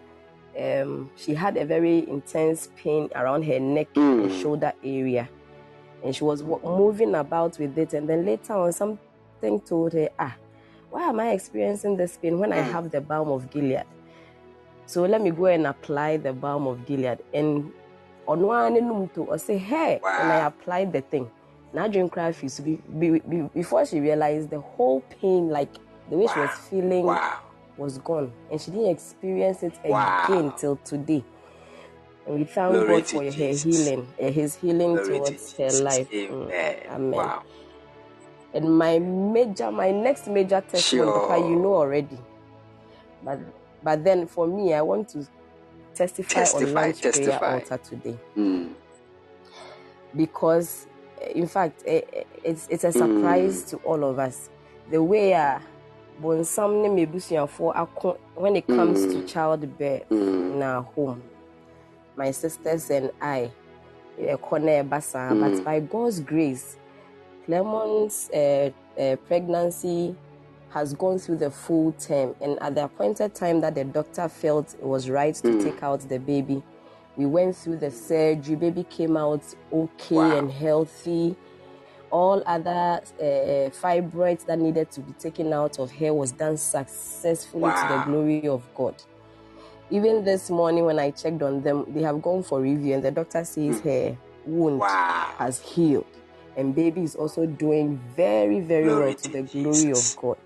um, 0.59 1.11
she 1.15 1.35
had 1.35 1.57
a 1.57 1.65
very 1.65 2.09
intense 2.09 2.69
pain 2.75 3.09
around 3.15 3.43
her 3.43 3.59
neck 3.59 3.87
and 3.95 4.31
Mm. 4.31 4.41
shoulder 4.41 4.73
area, 4.83 5.29
and 6.03 6.15
she 6.15 6.23
was 6.23 6.41
wa- 6.41 6.59
moving 6.63 7.13
about 7.13 7.59
with 7.59 7.77
it. 7.77 7.93
And 7.93 8.09
then 8.09 8.25
later 8.25 8.53
on, 8.53 8.71
something 8.71 9.59
told 9.61 9.93
her, 9.93 10.09
"Ah, 10.17 10.35
why 10.89 11.03
am 11.03 11.19
I 11.19 11.33
experiencing 11.33 11.97
this 11.97 12.17
pain 12.17 12.39
when 12.39 12.51
I 12.51 12.57
Mm. 12.63 12.71
have 12.71 12.89
the 12.89 12.99
balm 13.01 13.29
of 13.29 13.51
Gilead?" 13.51 13.85
So 14.87 15.03
let 15.05 15.21
me 15.21 15.29
go 15.29 15.45
and 15.45 15.67
apply 15.67 16.17
the 16.17 16.33
balm 16.33 16.65
of 16.65 16.83
Gilead. 16.87 17.19
And 17.31 17.71
on 18.29 18.41
one 18.41 19.09
to 19.15 19.31
I 19.31 19.37
say, 19.37 19.57
hey, 19.57 19.99
and 20.05 20.31
I 20.31 20.45
applied 20.45 20.93
the 20.93 21.01
thing. 21.01 21.29
Now 21.73 21.87
drink 21.87 22.11
cry 22.11 22.31
fees 22.31 22.59
be, 22.59 22.79
be, 22.99 23.19
be, 23.19 23.41
before 23.53 23.85
she 23.85 23.99
realized 23.99 24.49
the 24.51 24.59
whole 24.59 25.01
pain, 25.21 25.49
like 25.49 25.69
the 26.09 26.17
way 26.17 26.27
she 26.27 26.39
was 26.39 26.51
feeling, 26.69 27.05
Wow. 27.05 27.39
was 27.77 27.97
gone, 27.99 28.31
and 28.51 28.61
she 28.61 28.71
didn't 28.71 28.89
experience 28.91 29.63
it 29.63 29.73
again 29.83 30.53
till 30.57 30.77
today. 30.77 31.23
And 32.27 32.39
we 32.39 32.43
thank 32.45 32.71
Glory 32.73 33.01
God 33.01 33.05
for 33.07 33.23
her 33.23 33.29
healing, 33.31 34.07
His 34.17 34.55
healing 34.55 34.95
Glory 34.95 35.07
towards 35.19 35.53
her 35.57 35.71
life. 35.73 36.09
Mm, 36.11 36.53
Amen. 36.89 37.31
And 38.53 38.77
my 38.77 38.99
major, 38.99 39.71
my 39.71 39.91
next 39.91 40.27
major 40.27 40.61
testimony, 40.61 41.11
Papa, 41.11 41.39
you 41.47 41.55
know 41.55 41.75
already. 41.75 42.17
But 43.23 43.39
but 43.83 44.03
then 44.03 44.27
for 44.27 44.47
me, 44.47 44.73
I 44.73 44.81
want 44.81 45.09
to 45.09 45.27
testify, 45.95 46.39
on 46.41 46.45
Testify, 46.93 47.37
prayer 47.37 47.53
altar 47.53 47.77
today 47.77 48.17
Mm. 48.37 48.73
because, 50.15 50.87
eh, 51.21 51.31
in 51.35 51.47
fact, 51.47 51.83
eh, 51.85 52.01
eh, 52.13 52.23
it's 52.43 52.67
it's 52.69 52.83
a 52.83 52.91
surprise 52.91 53.63
to 53.63 53.77
all 53.77 54.03
of 54.03 54.19
us. 54.19 54.49
The 54.91 55.01
way 55.03 55.33
uh, 55.33 55.59
bonsam 56.21 56.81
ne 56.81 56.89
mebusuafo 57.05 57.71
ako 57.75 58.17
when 58.35 58.55
it 58.55 58.67
comes 58.67 59.05
to 59.13 59.21
childbirth 59.27 60.09
Mm. 60.09 60.53
in 60.55 60.63
our 60.63 60.81
home, 60.83 61.21
my 62.17 62.31
sisters 62.31 62.89
and 62.89 63.11
I, 63.21 63.51
ɛkɔ 64.19 64.61
na 64.61 64.71
ɛba 64.83 64.99
Mm. 65.01 65.39
but 65.41 65.63
by 65.63 65.79
God's 65.79 66.19
grace, 66.19 66.75
Clement's 67.45 68.29
uh, 68.31 68.69
uh, 68.99 69.15
pregnancy 69.27 70.15
has 70.71 70.93
gone 70.93 71.17
through 71.19 71.37
the 71.37 71.49
full 71.51 71.91
term, 71.93 72.35
and 72.41 72.57
at 72.61 72.75
the 72.75 72.83
appointed 72.85 73.33
time 73.35 73.59
that 73.61 73.75
the 73.75 73.83
doctor 73.83 74.27
felt 74.29 74.73
it 74.75 74.83
was 74.83 75.09
right 75.09 75.33
to 75.35 75.47
Mm. 75.47 75.63
take 75.63 75.81
out 75.83 76.01
the 76.01 76.19
baby, 76.19 76.61
we 77.17 77.25
went 77.25 77.55
through 77.55 77.77
the 77.77 77.91
surgery. 77.91 78.55
Baby 78.55 78.83
came 78.83 79.17
out 79.17 79.41
okay 79.73 80.15
Wow. 80.15 80.37
and 80.37 80.51
healthy. 80.51 81.35
All 82.11 82.41
other 82.45 83.01
uh, 83.19 83.69
fibroids 83.81 84.45
that 84.45 84.57
needed 84.57 84.89
to 84.91 85.01
be 85.01 85.13
taken 85.13 85.53
out 85.53 85.77
of 85.79 85.91
her 85.91 86.13
was 86.13 86.31
done 86.31 86.57
successfully 86.57 87.69
to 87.71 87.87
the 87.89 88.03
glory 88.05 88.47
of 88.47 88.63
God. 88.75 88.95
Even 89.91 90.23
this 90.23 90.49
morning, 90.49 90.85
when 90.85 90.99
I 90.99 91.11
checked 91.11 91.41
on 91.41 91.61
them, 91.61 91.85
they 91.89 92.01
have 92.03 92.21
gone 92.21 92.43
for 92.43 92.61
review, 92.61 92.93
and 92.95 93.03
the 93.03 93.11
doctor 93.11 93.43
says 93.43 93.79
her 93.81 94.15
wound. 94.45 94.79
Wow. 94.79 95.33
has 95.37 95.59
healed, 95.59 96.05
and 96.59 96.75
baby 96.75 97.03
is 97.03 97.15
also 97.15 97.45
doing 97.45 97.97
very, 98.15 98.59
very 98.59 98.83
Glory 98.85 99.05
well 99.05 99.13
to 99.15 99.29
the 99.29 99.43
glory 99.43 99.91
of 99.93 100.15
God. 100.17 100.37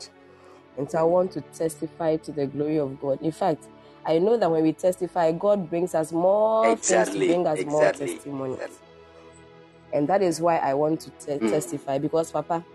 And 0.78 0.89
so 0.89 0.99
I 0.99 1.03
want 1.03 1.32
to 1.34 1.41
testify 1.41 2.18
to 2.18 2.32
the 2.32 2.47
glory 2.47 2.78
of 2.80 2.99
God. 2.99 3.20
In 3.22 3.32
fact, 3.32 3.68
I 4.05 4.20
know 4.20 4.38
that 4.38 4.51
when 4.51 4.64
we 4.64 4.74
testify, 4.74 5.32
God 5.32 5.70
brings 5.70 5.95
us 5.95 6.11
more 6.11 6.78
things 6.78 7.09
to 7.09 7.20
Exactly. 7.20 7.28
bring 7.28 7.47
us 7.47 7.66
more 7.66 7.89
Exactly. 7.89 8.07
testimonies. 8.07 8.59
Exactly. 8.59 8.88
And 9.93 10.07
that 10.09 10.22
is 10.22 10.41
why 10.41 10.57
I 10.57 10.74
want 10.76 11.01
to 11.01 11.11
te- 11.11 11.39
Mm. 11.39 11.49
testify 11.49 11.97
because, 11.99 12.32
Papa, 12.32 12.66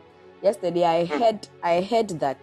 yesterday 0.42 0.84
I 0.84 1.04
heard, 1.04 1.48
I 1.62 1.80
heard 1.82 2.08
that, 2.20 2.38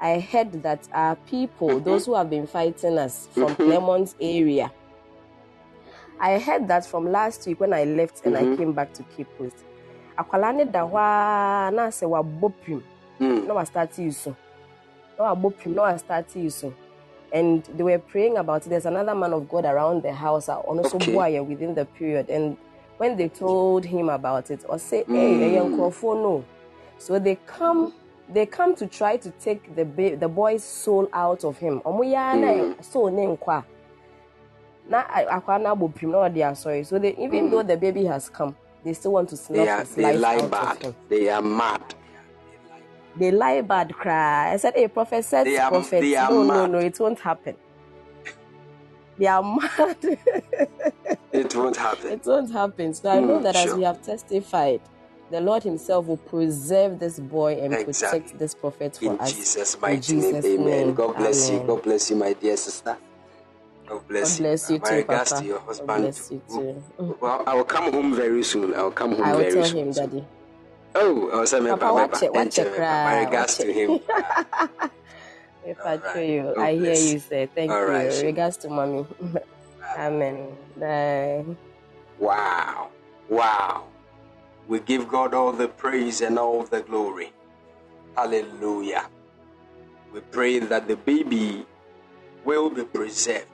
I 0.00 0.20
heard 0.20 0.62
that 0.62 0.88
our 0.92 1.16
people, 1.16 1.80
Mhm. 1.80 1.84
those 1.84 2.06
who 2.06 2.14
have 2.14 2.30
been 2.30 2.46
fighting 2.46 2.98
us 2.98 3.28
from 3.32 3.54
Mhm. 3.54 3.56
Clemont's 3.56 4.14
area, 4.20 4.72
I 6.24 6.38
heard 6.38 6.68
that 6.68 6.86
from 6.86 7.10
last 7.10 7.44
week 7.48 7.58
when 7.60 7.72
I 7.72 7.82
left 7.84 8.24
and 8.24 8.36
I 8.36 8.42
Mhm. 8.42 8.56
came 8.56 8.72
back 8.72 8.92
to 8.94 9.02
Cape 9.16 9.26
Coast. 9.36 9.56
Akwala 10.16 10.54
ne 10.54 10.64
da 10.64 10.86
hɔ 10.86 10.94
a 10.96 11.70
na 11.72 11.88
sɛ 11.88 12.06
wabɔ 12.08 12.52
pim 12.64 12.82
Mm. 13.20 13.46
na 13.48 13.54
wastart 13.54 13.98
yi 13.98 14.10
so 14.12 14.36
na 15.18 15.34
wabɔ 15.34 15.56
pim 15.58 15.74
na 15.74 15.82
wastart 15.82 16.34
yi 16.36 16.48
so 16.48 16.72
and 17.32 17.64
they 17.76 17.82
were 17.82 17.98
praying 17.98 18.36
about 18.36 18.64
it 18.66 18.68
there's 18.68 18.86
another 18.86 19.14
man 19.14 19.32
of 19.32 19.48
God 19.48 19.64
around 19.64 20.02
the 20.02 20.12
house 20.12 20.48
a 20.48 20.52
ɔno 20.68 20.82
nso 20.84 20.94
Okay. 20.96 21.12
boa 21.12 21.42
within 21.42 21.74
the 21.74 21.84
period 21.86 22.28
and 22.30 22.56
when 22.98 23.16
they 23.16 23.28
told 23.28 23.84
him 23.84 24.08
about 24.08 24.48
it 24.50 24.60
ɔsɛ 24.68 25.04
hey 25.08 25.34
ɛyɛ 25.40 25.62
Mm. 25.64 25.74
nkurɔfoɔ 25.74 26.22
no 26.22 26.44
so 26.98 27.18
they 27.18 27.36
come 27.46 27.92
they 28.32 28.46
come 28.46 28.74
to 28.76 28.86
try 28.86 29.16
to 29.16 29.30
take 29.42 29.74
the 29.74 29.84
ba- 29.84 30.14
the 30.16 30.28
boy's 30.28 30.62
soul 30.62 31.08
out 31.12 31.42
of 31.44 31.58
him 31.58 31.80
ɔmo 31.80 32.04
yaa 32.04 32.38
na 32.38 32.48
Mm. 32.52 32.82
soul 32.84 33.10
ne 33.10 33.26
nkɔ 33.26 33.64
a 34.94 35.04
na 35.04 35.04
a- 35.36 35.40
akwa 35.40 35.60
na 35.60 35.74
abɔ 35.74 35.94
pim 35.94 36.10
na 36.10 36.18
ɔde 36.18 36.36
asɔre 36.36 36.86
so 36.86 36.98
they 36.98 37.10
even 37.18 37.48
Mm. 37.48 37.50
though 37.50 37.62
the 37.62 37.76
baby 37.76 38.04
has 38.04 38.28
come 38.28 38.54
they 38.84 38.92
still 38.92 39.12
want 39.12 39.28
to 39.28 39.36
They 39.36 39.58
snuff 39.58 39.68
are 39.68 39.80
his 39.80 39.96
they 39.96 40.02
life 40.04 40.20
lie 40.20 40.34
out 40.36 40.44
of 40.44 40.50
bad. 40.50 40.82
him 40.82 40.94
They 41.08 41.28
are 41.28 41.42
mad. 41.42 41.82
they 43.16 43.30
lie 43.30 43.60
bad 43.60 43.92
cry. 43.94 44.52
I 44.52 44.56
said, 44.56 44.74
hey, 44.74 44.88
prophet 44.88 45.24
said 45.24 45.44
They 45.46 45.58
are- 45.58 45.68
prophet. 45.70 46.00
they 46.00 46.16
are 46.16 46.30
no, 46.30 46.42
no, 46.42 46.48
mad. 46.48 46.70
no, 46.70 46.78
it 46.78 46.98
won't 47.00 47.20
happen. 47.20 47.56
They 49.18 49.26
are 49.26 49.42
mad. 49.42 49.96
It 51.32 51.54
won't 51.54 51.76
happen. 51.76 52.12
it 52.12 52.22
won't 52.26 52.50
happen. 52.52 52.94
So 52.94 53.10
I 53.10 53.20
know 53.20 53.38
Mm, 53.38 53.42
that 53.44 53.56
as 53.56 53.74
we 53.74 53.82
have 53.82 54.02
testified, 54.02 54.80
the 55.30 55.40
Lord 55.40 55.62
Himself 55.62 56.06
will 56.06 56.16
preserve 56.18 56.98
this 56.98 57.18
boy 57.20 57.54
and 57.62 57.72
Exactly. 57.74 58.20
protect 58.20 58.38
this 58.38 58.54
prophet 58.54 58.96
for 58.96 59.12
In 59.12 59.20
us. 59.20 59.32
Jesus' 59.32 59.74
In 59.76 59.80
mighty 59.80 60.00
Jesus' 60.00 60.44
name, 60.44 60.60
amen. 60.60 60.86
name. 60.86 60.94
God 60.94 61.16
bless 61.16 61.50
you. 61.50 61.60
God 61.66 61.82
bless 61.82 62.10
you, 62.10 62.16
my 62.16 62.32
dear 62.34 62.56
sister. 62.56 62.96
God 63.88 64.08
bless 64.08 64.38
God 64.38 64.44
bless 64.44 64.70
you 64.70 64.78
My 64.80 64.88
too, 64.88 64.96
regards 64.96 65.30
Papa. 65.30 65.42
to 65.42 65.46
your 65.48 65.58
God 65.58 65.66
husband. 65.66 66.02
bless 66.02 66.30
you 66.30 66.42
too. 66.48 66.84
Mm. 66.98 67.20
Well, 67.20 67.44
I 67.46 67.54
will 67.54 67.64
come 67.64 67.92
home 67.92 68.14
very 68.14 68.42
soon. 68.44 68.74
I 68.74 68.82
will 68.82 68.90
come 68.92 69.10
home 69.14 69.24
I 69.24 69.34
will 69.34 69.40
very 69.40 69.52
tell 69.52 69.68
soon. 69.68 69.78
him, 69.78 69.92
Daddy. 69.92 70.24
Oh, 70.94 71.30
I 71.30 71.36
will 71.36 71.46
say, 71.46 71.60
Papa, 71.60 71.92
watch 71.92 72.22
it, 72.22 72.32
watch 72.34 72.58
it, 72.58 72.78
My 72.78 73.20
regards 73.24 73.56
to 73.58 73.72
him. 73.72 74.00
If 75.64 75.78
I 75.84 75.96
Alright. 75.96 76.14
tell 76.14 76.22
you, 76.24 76.42
God 76.54 76.58
I 76.58 76.74
hear 76.74 76.94
you 76.94 77.18
say 77.20 77.46
thank 77.54 77.70
All 77.70 77.84
you. 77.84 77.88
right. 77.88 78.24
Regards 78.24 78.56
to 78.58 78.68
mommy. 78.68 79.06
Amen. 79.98 80.56
Bye. 80.76 81.44
Wow. 82.18 82.90
Wow. 83.28 83.84
We 84.68 84.80
give 84.80 85.08
God 85.08 85.34
all 85.34 85.52
the 85.52 85.68
praise 85.68 86.20
and 86.20 86.38
all 86.38 86.64
the 86.64 86.80
glory. 86.80 87.32
Hallelujah. 88.16 89.06
We 90.12 90.20
pray 90.20 90.58
that 90.60 90.88
the 90.88 90.96
baby 90.96 91.66
will 92.44 92.70
be 92.70 92.84
preserved. 92.84 93.51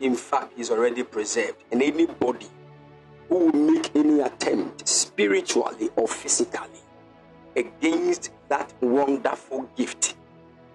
In 0.00 0.14
fact, 0.14 0.58
is 0.58 0.70
already 0.70 1.02
preserved. 1.02 1.64
And 1.72 1.82
anybody 1.82 2.46
who 3.28 3.46
will 3.46 3.52
make 3.52 3.94
any 3.94 4.20
attempt, 4.20 4.88
spiritually 4.88 5.90
or 5.96 6.08
physically, 6.08 6.80
against 7.56 8.30
that 8.48 8.72
wonderful 8.80 9.68
gift, 9.76 10.16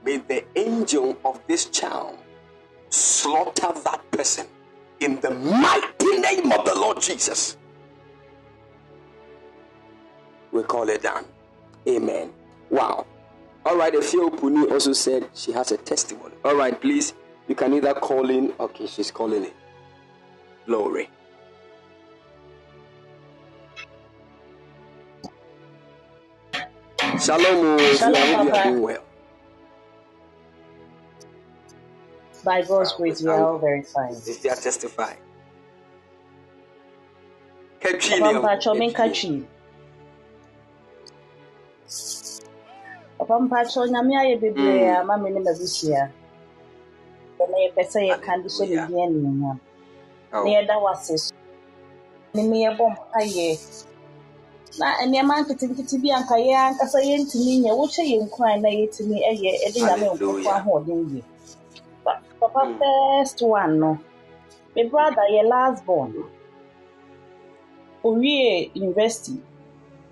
may 0.03 0.17
the 0.17 0.45
angel 0.55 1.17
of 1.25 1.41
this 1.47 1.65
child 1.65 2.17
slaughter 2.89 3.71
that 3.83 4.01
person 4.11 4.47
in 4.99 5.19
the 5.21 5.31
mighty 5.31 6.17
name 6.19 6.51
of 6.51 6.65
the 6.65 6.73
Lord 6.75 7.01
Jesus. 7.01 7.57
We 10.51 10.63
call 10.63 10.89
it 10.89 11.03
down. 11.03 11.25
Amen. 11.87 12.33
Wow. 12.69 13.05
All 13.65 13.77
right, 13.77 13.93
Efio 13.93 14.35
Puni 14.39 14.67
also 14.71 14.93
said 14.93 15.29
she 15.33 15.51
has 15.51 15.71
a 15.71 15.77
testimony. 15.77 16.35
All 16.43 16.55
right, 16.55 16.79
please. 16.79 17.13
You 17.49 17.55
can 17.55 17.73
either 17.75 17.95
call 17.95 18.29
in. 18.31 18.53
Okay, 18.59 18.87
she's 18.87 19.11
calling 19.11 19.45
in. 19.45 19.53
Glory. 20.67 21.09
Shalom. 27.19 27.65
oh, 27.65 27.97
Shalom, 27.97 28.15
I 28.17 28.43
you 28.43 28.51
are 28.51 28.57
Papa. 28.57 28.63
doing 28.63 28.81
well. 28.81 29.03
By 32.43 32.63
God's 32.63 32.93
grace, 32.93 33.23
we 33.23 33.31
are 33.31 33.41
all 33.53 33.59
very 33.59 33.83
fine. 33.83 34.23
They 34.43 34.49
are 34.49 34.55
testifying. 34.57 35.19
Ketwi 37.81 38.21
Papa 38.21 38.23
ne 38.23 38.33
mpacho 38.33 38.73
ketwi. 38.73 38.79
menka 38.79 39.09
twi. 39.09 39.47
Papa 43.19 43.39
mpacho 43.39 43.87
nyame 43.87 44.15
ayɛ 44.17 44.41
bebree 44.41 44.87
Mm. 44.87 45.01
ama 45.01 45.17
me 45.17 45.29
ne 45.31 45.41
m'abusua. 47.39 47.51
Na 47.51 47.57
yɛpɛ 47.65 47.83
sɛ 47.91 47.99
yɛka 48.09 48.43
de 48.43 48.49
hyɛ 48.49 48.65
ne 48.69 48.87
din 48.87 48.99
anuonyam. 49.05 49.59
Na 50.31 50.39
Oh, 50.39 50.45
yɛda 50.45 50.81
wase 50.83 51.17
so. 51.19 51.35
Ne 52.33 52.43
me 52.49 52.65
yɛbɔ 52.65 52.85
mpayɛ. 52.95 53.47
Na 54.79 54.87
nneɛma 55.05 55.43
nketenkete 55.43 56.01
bi 56.01 56.09
anka 56.11 56.35
yɛn 56.35 56.73
ankasa 56.73 56.99
yɛntumi 57.01 57.61
nyɛ. 57.63 57.71
Wohyɛ 57.79 58.03
yɛn 58.11 58.21
nkuran 58.29 58.61
na 58.61 58.69
yɛtumi 58.69 59.17
ɛyɛ 59.31 59.51
ɛde 59.65 59.79
nyame 59.87 60.05
hallelujah. 60.07 60.53
ahoɔden 60.53 61.09
yie. 61.11 61.23
papa 62.39 62.61
first 62.79 63.41
one 63.41 63.79
no 63.79 63.99
me 64.75 64.83
brother 64.83 65.25
yɛ 65.31 65.43
last 65.49 65.85
born 65.85 66.13
owie 68.03 68.71
university 68.75 69.37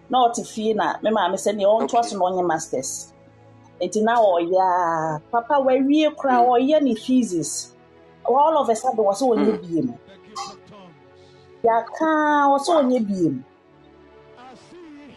na 0.09 0.17
ɔte 0.27 0.45
fie 0.45 0.73
na 0.73 0.97
me 1.03 1.09
maame 1.11 1.35
sɛ 1.37 1.51
neɛ 1.55 1.65
ɔntoa 1.65 2.03
so 2.05 2.17
na 2.17 2.25
ɔnyɛ 2.25 2.45
masters 2.47 3.13
nti 3.85 4.01
na 4.01 4.13
ɔyɛ 4.17 4.61
a 4.61 5.19
papa 5.31 5.55
wawie 5.65 6.09
koraa 6.17 6.41
ɔyɛ 6.53 6.81
ne 6.81 6.93
thesis. 6.95 7.73
All 8.25 8.57
of 8.57 8.69
a 8.69 8.75
sudden 8.75 9.05
wɔ 9.05 9.13
sɛ 9.13 9.25
ɔnyɛ 9.33 9.53
bie 9.61 9.81
mu 9.81 9.93
yɛaka 11.63 12.07
wɔ 12.51 12.57
sɛ 12.65 12.71
ɔnyɛ 12.81 12.99
bie 13.07 13.29
mu 13.29 13.43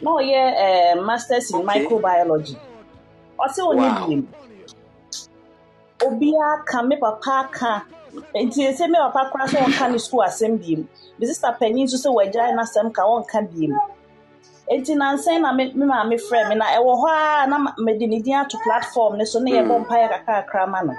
na 0.02 0.10
ɔyɛ 0.10 0.40
eh, 0.64 0.94
masters 1.00 1.50
in 1.50 1.64
microbiology. 1.66 2.56
Ɔsɛ 3.38 3.60
ɔnyɛ 3.70 3.88
Wow. 3.90 4.06
bie 4.06 4.16
mu 4.16 4.26
obiara 6.00 6.64
ka 6.66 6.82
me 6.82 6.96
papa 6.96 7.48
ka. 7.52 7.84
Nti 8.34 8.68
sɛ 8.76 8.88
me 8.90 8.98
papa 8.98 9.30
koraa 9.32 9.48
sɛ 9.48 9.58
ɔnka 9.64 9.92
ne 9.92 9.98
school 9.98 10.20
asɛm 10.20 10.58
biem. 10.58 10.86
Me 11.18 11.26
sister 11.26 11.56
panyin 11.60 11.86
nso 11.86 11.96
sɛ 11.96 12.12
wagyae 12.12 12.52
n'asɛm 12.52 12.92
ka 12.92 13.02
ɔnka 13.02 13.40
biem 13.50 13.72
nti 14.70 14.94
nansɛn 14.94 15.40
na 15.42 15.52
me 15.52 15.64
me 15.74 15.84
maame 15.86 16.16
frɛ 16.26 16.48
me 16.48 16.54
na 16.54 16.66
ɛwɔ 16.76 16.92
hɔ 17.02 17.08
a 17.10 17.46
na 17.50 17.56
mede 17.78 18.06
ne 18.08 18.20
din 18.20 18.34
ato 18.36 18.56
platform 18.64 19.16
ne 19.18 19.24
so 19.24 19.38
ne 19.40 19.50
yɛbɔ 19.52 19.74
mpaeɛ 19.84 20.08
kakrakra 20.26 20.68
ma 20.68 20.80
no 20.82 20.94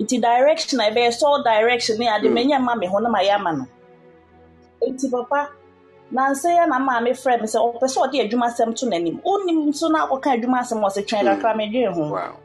nti 0.00 0.20
direction 0.20 0.80
a 0.80 0.90
ɛbɛyɛ 0.90 1.10
sɛ 1.18 1.44
direction 1.44 1.98
ne 1.98 2.08
ade 2.08 2.28
manya 2.30 2.58
ma 2.60 2.74
me 2.74 2.86
ho 2.86 2.98
na 2.98 3.10
mayɛ 3.10 3.34
ama 3.34 3.52
no 3.52 3.66
nti 4.88 5.10
papa 5.10 5.50
nansɛn 6.14 6.56
yɛ 6.58 6.68
na 6.68 6.78
maame 6.78 7.10
frɛ 7.22 7.40
me 7.40 7.46
sɛ 7.46 7.58
ɔpɛ 7.58 7.86
sɛ 7.94 7.98
ɔde 8.06 8.16
adwuma 8.24 8.46
asɛm 8.46 8.74
to 8.78 8.86
n'anim 8.86 9.20
wonim 9.22 9.66
nso 9.68 9.90
na 9.90 10.06
akɔka 10.06 10.28
adwuma 10.38 10.60
asɛm 10.62 10.82
a 10.84 10.86
ɔsɛ 10.88 11.02
twɛn 11.08 11.24
kakra 11.24 11.56
medwee 11.56 11.84
ho. 11.86 12.36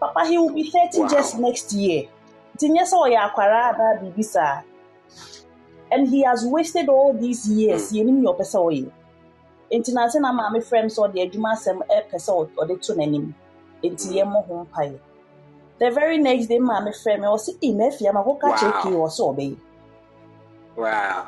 Papa, 0.00 0.24
he 0.26 0.38
will 0.38 0.54
be 0.54 0.64
30 0.64 1.00
Wow. 1.00 1.08
just 1.08 1.38
next 1.38 1.72
year. 1.74 2.08
Nti 2.56 2.70
nyɛ 2.72 2.82
sɛ 2.88 2.96
ɔyɛ 3.06 3.18
akwara 3.28 3.74
anaa 3.74 4.00
biribi 4.00 4.24
saa. 4.24 4.62
And 5.92 6.08
he 6.08 6.22
has 6.22 6.44
wasted 6.44 6.88
all 6.88 7.12
these 7.12 7.48
years. 7.48 7.92
Yɛnim 7.92 8.20
nea 8.22 8.32
ɔpɛ 8.32 8.44
sɛ 8.52 8.58
ɔyɛ. 8.68 8.90
Nti 9.72 9.92
na 9.92 10.04
ase 10.04 10.20
na 10.20 10.32
maame 10.32 10.58
frɛ 10.58 10.82
me 10.84 10.88
sɛ 10.88 11.08
ɔde 11.08 11.18
adwuma 11.24 11.52
asɛm 11.54 11.82
ɛpɛ 11.88 12.14
sɛ 12.14 12.48
ɔde 12.56 12.80
to 12.82 12.94
n'anim. 12.94 13.34
Nti 13.82 14.08
yɛmmɔ 14.16 14.46
ho 14.46 14.66
mpaeɛ. 14.66 14.98
The 15.78 15.90
very 15.90 16.18
next 16.18 16.46
day 16.46 16.58
maame 16.58 16.88
frɛ 16.88 17.20
me 17.20 17.26
ɔse 17.26 17.50
ee 17.62 17.72
m'afie 17.72 18.08
ama 18.08 18.22
kɔka 18.22 18.56
kyerɛ 18.58 18.82
pii 18.82 18.92
wɔ 18.92 19.08
sɛ 19.08 19.22
ɔbɛyɛ. 19.34 19.56
Wow. 20.76 21.26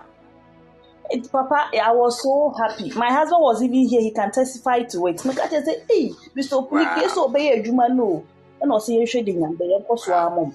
Papa, 1.30 1.68
I 1.78 1.92
was 1.92 2.22
so 2.22 2.54
happy. 2.56 2.90
My 2.96 3.12
husband 3.12 3.42
was 3.42 3.62
even 3.62 3.86
here. 3.86 4.00
He 4.00 4.12
can 4.12 4.30
testify 4.30 4.82
to 4.84 5.06
it. 5.08 5.16
Meka 5.18 5.48
kyerɛ 5.48 5.64
sɛ 5.66 5.90
ee 5.90 6.14
Mr. 6.36 6.68
Opunike 6.68 7.06
sɛ 7.08 7.28
ɔbɛyɛ 7.28 7.64
adwuma 7.64 7.94
no 7.94 8.04
o. 8.04 8.24
Ɛna 8.62 8.78
ɔsɛ 8.78 9.00
yɛhwɛ 9.00 9.24
de 9.24 9.32
nyamba 9.34 9.64
yɛnkɔ 9.64 9.98
so 9.98 10.12
ara 10.14 10.30
mmɔ 10.30 10.52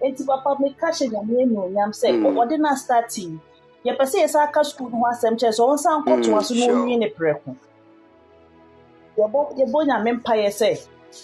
mpaeɛ. 0.00 0.08
Enti 0.10 0.26
papa 0.26 0.56
meka 0.60 0.86
hyɛ 0.88 1.10
nyame 1.12 1.42
anuonyam 1.44 1.90
sɛ 1.92 2.08
Mm. 2.12 2.36
ɔde 2.36 2.58
no 2.58 2.74
starting 2.74 3.40
yɛpɛ 3.84 4.04
sɛ 4.04 4.18
yɛsa 4.24 4.48
aka 4.48 4.60
skul 4.64 4.90
no 4.90 4.98
ho 4.98 5.04
asɛm 5.12 5.36
kyerɛ 5.38 5.52
sɛ 5.52 5.62
ɔnsa 5.68 6.04
nkɔtoa 6.04 6.42
so 6.44 6.54
Mm, 6.54 6.60
na 6.60 6.66
sure. 6.66 6.74
ɔnwie 6.76 6.98
ne 6.98 7.08
prɛko 7.08 7.56
yɛbɔ 9.18 9.40
yɛbɔ 9.58 9.86
nyame 9.86 10.10
mpaeɛ 10.22 10.48
sɛ 10.48 10.70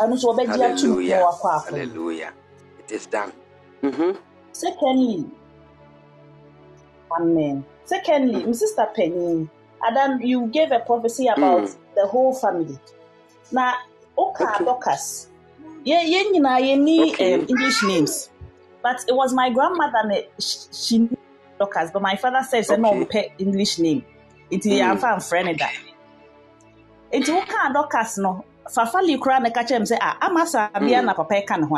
ɛno 0.01 0.13
nso 0.15 0.33
ɔbɛgye 0.33 0.63
ato 0.63 0.87
mu 0.87 1.03
na 1.03 1.17
Hallelujah. 1.17 1.23
wakɔ 1.23 1.49
akɔ 1.51 1.65
Hallelujah. 1.71 2.33
It 2.79 2.93
is 2.93 3.07
done. 3.07 3.33
Mm-hmm. 3.83 4.11
secondly 4.53 5.27
amen 7.21 7.65
secondly 7.85 8.45
my 8.47 8.53
sister 8.53 8.87
penny 8.95 9.49
adan 9.87 10.21
you 10.23 10.47
gave 10.47 10.73
a 10.73 10.81
prophecy 10.81 11.27
about 11.29 11.63
Mm. 11.63 11.77
the 11.95 12.07
whole 12.07 12.33
family 12.35 12.79
na 13.53 13.75
woka 14.17 14.43
Okay. 14.55 14.65
dorcas 14.65 15.29
yɛn 15.85 16.05
yɛn 16.13 16.33
nyinaa 16.33 16.61
yɛni 16.61 17.13
Okay. 17.13 17.35
um, 17.35 17.41
english 17.49 17.83
names 17.85 18.31
but 18.85 18.99
it 19.09 19.17
was 19.17 19.35
my 19.35 19.51
grandmother 19.51 20.03
that 20.11 20.25
she, 20.41 20.59
she 20.83 20.99
knew 21.01 21.19
dorcas 21.61 21.91
but 21.93 22.03
my 22.03 22.17
father 22.17 22.43
said 22.51 22.67
na 22.81 22.91
Okay. 22.91 23.05
ɔmpɛ 23.07 23.23
english 23.41 23.79
name 23.81 24.03
nti 24.53 24.71
Mm. 24.71 24.79
yɛamfa 24.81 25.11
mfrɛ 25.19 25.45
ne 25.47 25.55
da 25.55 25.69
nti 27.13 27.31
woka 27.37 27.73
dorcas 27.75 28.19
no 28.19 28.47
fafali 28.77 29.19
koraa 29.19 29.43
na 29.43 29.51
ɛka 29.51 29.63
kyerɛ 29.69 29.81
m 29.83 29.89
sɛ 29.93 29.99
ah, 30.01 30.17
ama 30.23 30.47
saa 30.47 30.71
bia 30.81 31.03
Mm. 31.03 31.07
na 31.07 31.15
papa 31.15 31.59
ne 31.59 31.67
ho 31.67 31.77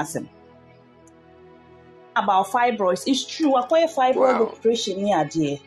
about 2.16 2.48
fibroids. 2.48 3.04
It's 3.06 3.24
true. 3.26 3.52
Akɔyɛ 3.52 3.94
fibroid 3.94 4.40
Wow. 4.40 4.42
operation 4.52 5.02
ni 5.02 5.12
adeɛ. 5.12 5.60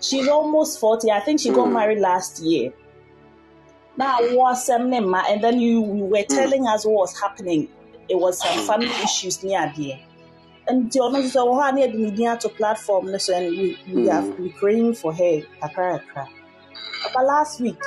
She's 0.00 0.28
almost 0.28 0.80
forty. 0.80 1.10
I 1.12 1.20
think 1.20 1.40
she 1.40 1.50
got 1.52 1.68
Mm. 1.68 1.72
married 1.74 1.98
last 2.00 2.40
year. 2.40 2.72
Now 3.96 4.18
awo 4.20 4.50
asɛm 4.52 4.88
ne 4.88 5.00
ma 5.00 5.22
and 5.28 5.44
then 5.44 5.60
you, 5.60 5.80
you 5.96 6.06
were 6.06 6.24
telling 6.24 6.66
us 6.66 6.86
what 6.86 6.94
was 6.94 7.20
happening. 7.20 7.68
It 8.08 8.16
was 8.18 8.40
some 8.40 8.66
family 8.66 8.88
issues 9.04 9.44
ni 9.44 9.52
adeɛ. 9.52 10.00
Nti 10.70 10.98
ɔno 11.00 11.18
nso 11.18 11.30
sɛ 11.34 11.40
wɔ 11.46 11.52
hɔ 11.58 11.68
a 11.68 11.72
ne 11.72 11.86
yɛde 11.86 11.98
ne 11.98 12.10
din 12.10 12.28
ato 12.28 12.48
platform. 12.48 13.10
No 13.12 13.18
so 13.18 13.34
and 13.34 13.50
we, 13.58 13.78
we 13.88 14.02
Mm. 14.06 14.10
have 14.12 14.36
been 14.36 14.52
praying 14.60 14.94
for 14.94 15.12
her. 15.12 15.40
Kakra 15.62 16.00
kakra. 16.00 16.26
But 17.14 17.24
last 17.26 17.60
week, 17.60 17.78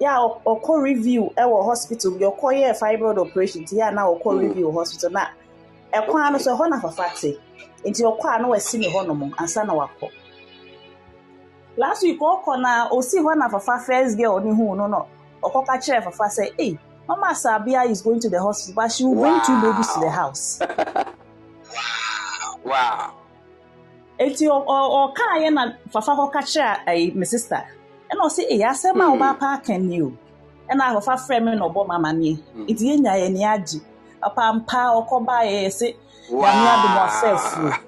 yeah, 0.00 0.16
ɔ- 0.18 0.42
ɔkɔ 0.44 0.82
review 0.82 1.30
ɛwɔ 1.36 1.64
hospital. 1.64 2.10
Bi 2.12 2.26
ɔkɔyɛ 2.26 2.78
fibroid 2.78 3.18
operation. 3.18 3.64
Ti 3.64 3.76
yɛ 3.76 3.88
a 3.88 3.92
na 3.94 4.02
ɔkɔ 4.06 4.24
Mm. 4.34 4.38
review 4.40 4.66
wɔ 4.68 4.74
hospital. 4.74 5.10
Na 5.10 5.26
ɛkwan 5.94 6.32
no 6.32 6.38
so 6.38 6.56
ɛhɔ 6.56 6.68
na 6.70 6.80
fafa 6.80 7.10
te 7.20 7.38
nti 7.84 8.02
ɔkɔ 8.02 8.36
a 8.36 8.42
na 8.42 8.48
wasi 8.48 8.78
ne 8.78 8.88
hɔnom 8.92 9.32
ansa 9.38 9.64
na 9.66 9.74
wakɔ 9.74 10.10
last 11.76 12.02
week 12.02 12.20
ɔkɔ 12.20 12.60
na 12.60 12.88
osi 12.90 13.18
hɔ 13.20 13.36
na 13.38 13.48
fafa 13.48 13.78
first 13.86 14.18
girl 14.18 14.40
ne 14.40 14.50
hu 14.54 14.74
no 14.76 14.86
no. 14.86 15.06
Ɔkɔka 15.42 15.78
kyerɛ 15.78 16.04
fafa 16.04 16.24
sɛ 16.24 16.52
ei 16.58 16.78
mama 17.08 17.28
sabia 17.34 17.88
is 17.88 18.02
going 18.02 18.20
to 18.20 18.28
the 18.28 18.38
hospital 18.42 18.74
but 18.82 18.92
she 18.92 19.04
will 19.04 19.14
bring 19.14 19.40
two 19.40 19.58
babies 19.60 19.92
to 19.94 20.00
the 20.00 20.06
Wow. 20.06 20.12
house 20.12 20.60
Wow. 22.64 23.12
nti 24.20 24.44
ɔ- 24.46 24.66
ɔ- 24.66 24.92
ɔkaeɛ 25.14 25.48
na 25.54 25.62
fafa 25.92 26.12
kɔka 26.18 26.40
kyerɛ 26.42 26.84
ɛyi 26.86 27.14
me 27.14 27.24
sister 27.26 27.62
ɛna 28.10 28.22
ɔsi 28.26 28.42
ei 28.50 28.60
asɛm 28.62 29.00
a 29.00 29.04
Mm. 29.04 29.14
ɔba 29.14 29.38
pa 29.40 29.46
aka 29.54 29.78
ni 29.78 30.02
o 30.02 30.12
ɛna 30.70 30.94
fafa 31.02 31.14
frɛ 31.24 31.44
me 31.44 31.54
na 31.56 31.64
ɔbɔ 31.68 31.86
ma 31.88 31.94
amanneɛ 31.98 32.34
nti 32.68 32.82
yɛn 32.88 33.00
nya 33.02 33.12
yɛn 33.22 33.32
ni 33.32 33.44
agye 33.44 33.80
papa 34.20 34.52
mpa 34.58 34.80
ɔkɔba 34.98 35.36
yɛ 35.46 35.64
yɛ 35.66 35.72
se 35.72 35.96
nyame 36.30 36.66
adom 36.74 36.96
ɔfɛ 37.06 37.28
afuo 37.34 37.70
Wow. 37.70 37.78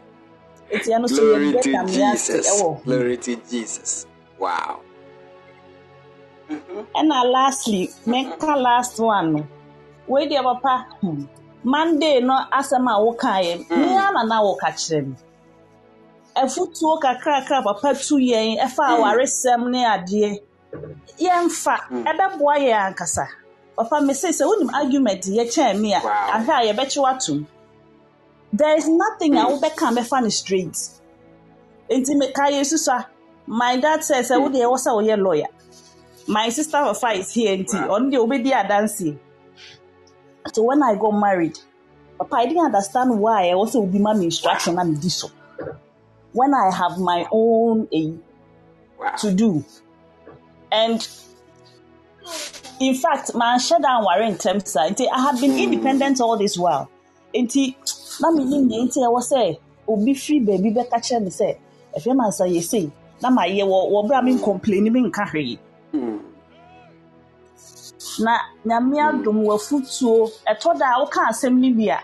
nti 0.75 0.89
ɛno 0.97 1.09
so 1.11 1.23
Glory 1.23 1.53
yɛbɛ 1.53 1.63
to 1.63 1.69
nyame 1.71 2.13
ase 2.13 2.33
Jesus. 2.33 2.47
ɛwɔ 2.51 2.63
ho 2.63 2.81
Glory 2.85 3.17
to 3.17 3.37
Jesus. 3.51 4.07
Wow. 4.39 4.81
Mhm. 6.49 6.87
ɛna 6.97 7.25
lastly 7.33 7.91
menka 8.07 8.57
last 8.57 8.99
one 9.01 9.33
no 9.35 9.47
wei 10.07 10.29
deɛ 10.29 10.43
papa 10.43 10.87
hmm, 11.01 11.25
monday 11.65 12.21
no 12.21 12.35
asɛm 12.53 12.87
a 12.89 12.95
wokaeɛ 13.05 13.69
mea 13.71 14.11
na 14.13 14.23
na 14.25 14.43
woka 14.43 14.69
kyerɛ 14.73 15.07
me. 15.07 15.15
Afutuo 16.37 16.99
kakrakra 17.01 17.63
papa 17.65 17.95
tu 17.95 18.17
yɛn 18.17 18.59
ɛfa 18.61 18.85
awaresɛm 18.97 19.71
ne 19.71 19.85
adeɛ 19.85 20.41
yɛmfa 21.19 21.77
ɛbɛboa 22.11 22.55
yɛn 22.59 22.95
ankasa. 22.95 23.27
Papa 23.77 24.01
me 24.01 24.15
say 24.15 24.31
sɛ 24.31 24.45
wonim 24.47 24.73
argument 24.75 25.23
yɛkyɛn 25.23 25.81
me 25.81 25.95
a 25.95 26.01
ahwɛ 26.01 26.53
a 26.61 26.73
yɛbɛkye 26.73 27.03
watom 27.03 27.47
there 28.53 28.77
is 28.77 28.89
nothing 28.89 29.37
a 29.37 29.45
wobɛka 29.47 29.93
bɛfa 29.97 30.23
no 30.23 30.29
straight. 30.29 30.77
Nti 31.91 32.15
meka 32.17 32.51
yɛ 32.51 32.63
susua 32.65 33.07
my 33.47 33.77
dad 33.77 34.03
said 34.05 34.25
sɛ 34.25 34.41
wode 34.41 34.55
ɛwɔ 34.55 34.77
sɛ 34.79 34.91
woyɛ 34.95 35.19
lawyer. 35.23 35.49
My 36.27 36.49
sister 36.49 36.79
Fafa 36.85 37.19
is 37.19 37.31
here 37.33 37.57
nti 37.57 37.77
ɔno 37.89 38.11
deɛ 38.11 38.19
obɛdi 38.27 38.53
adanseɛ. 38.53 39.19
So 40.53 40.63
when 40.63 40.83
i 40.83 40.95
got 40.95 41.13
married 41.13 41.59
papa 42.19 42.37
i 42.37 42.47
didn't 42.47 42.65
understand 42.65 43.19
why 43.21 43.49
I 43.49 43.53
also 43.53 43.83
obi 43.83 43.99
ma 43.99 44.15
me 44.15 44.27
instruction 44.27 44.79
and 44.79 45.03
so 45.13 45.31
when 46.33 46.53
i 46.55 46.71
have 46.75 46.99
my 46.99 47.27
own 47.33 47.89
Wow. 49.01 49.15
to 49.17 49.33
do. 49.33 49.65
And 50.71 51.07
in 52.81 52.95
fact 52.95 53.35
my 53.35 53.57
nware 53.57 54.29
ntɛm 54.37 54.67
saa 54.67 54.89
nti 54.91 55.07
i 55.09 55.21
have 55.23 55.41
been 55.41 55.59
independent 55.59 56.21
all 56.21 56.37
this 56.37 56.59
while. 56.59 56.91
Nti 57.35 57.75
na 58.21 58.29
menim 58.31 58.69
nea 58.69 58.85
nti 58.85 58.99
ɛwɔ 59.01 59.21
sɛ 59.33 59.59
obi 59.89 60.13
firi 60.15 60.45
baabi 60.47 60.75
bɛka 60.77 61.01
kyerɛ 61.01 61.23
me 61.25 61.31
sɛ 61.31 61.57
ɛfɛ 61.97 62.15
ma 62.17 62.29
nsa 62.29 62.45
yɛ 62.47 62.63
sei 62.63 62.93
na 63.23 63.31
mayɛ 63.31 63.65
wɔ 63.65 63.79
wɔ 63.93 64.09
berɛ 64.09 64.19
a 64.19 64.23
mencomplaini 64.23 64.91
menka 64.91 65.25
hwee 65.33 65.59
Mm. 65.93 66.21
Na 68.19 68.39
nyame 68.65 68.97
adom 69.01 69.45
wafutuo 69.45 70.31
ɛtɔ 70.49 70.79
da 70.79 70.87
a 70.97 71.01
woka 71.01 71.21
asɛm 71.31 71.55
no 71.61 71.71
bi 71.77 71.93
a 71.93 72.01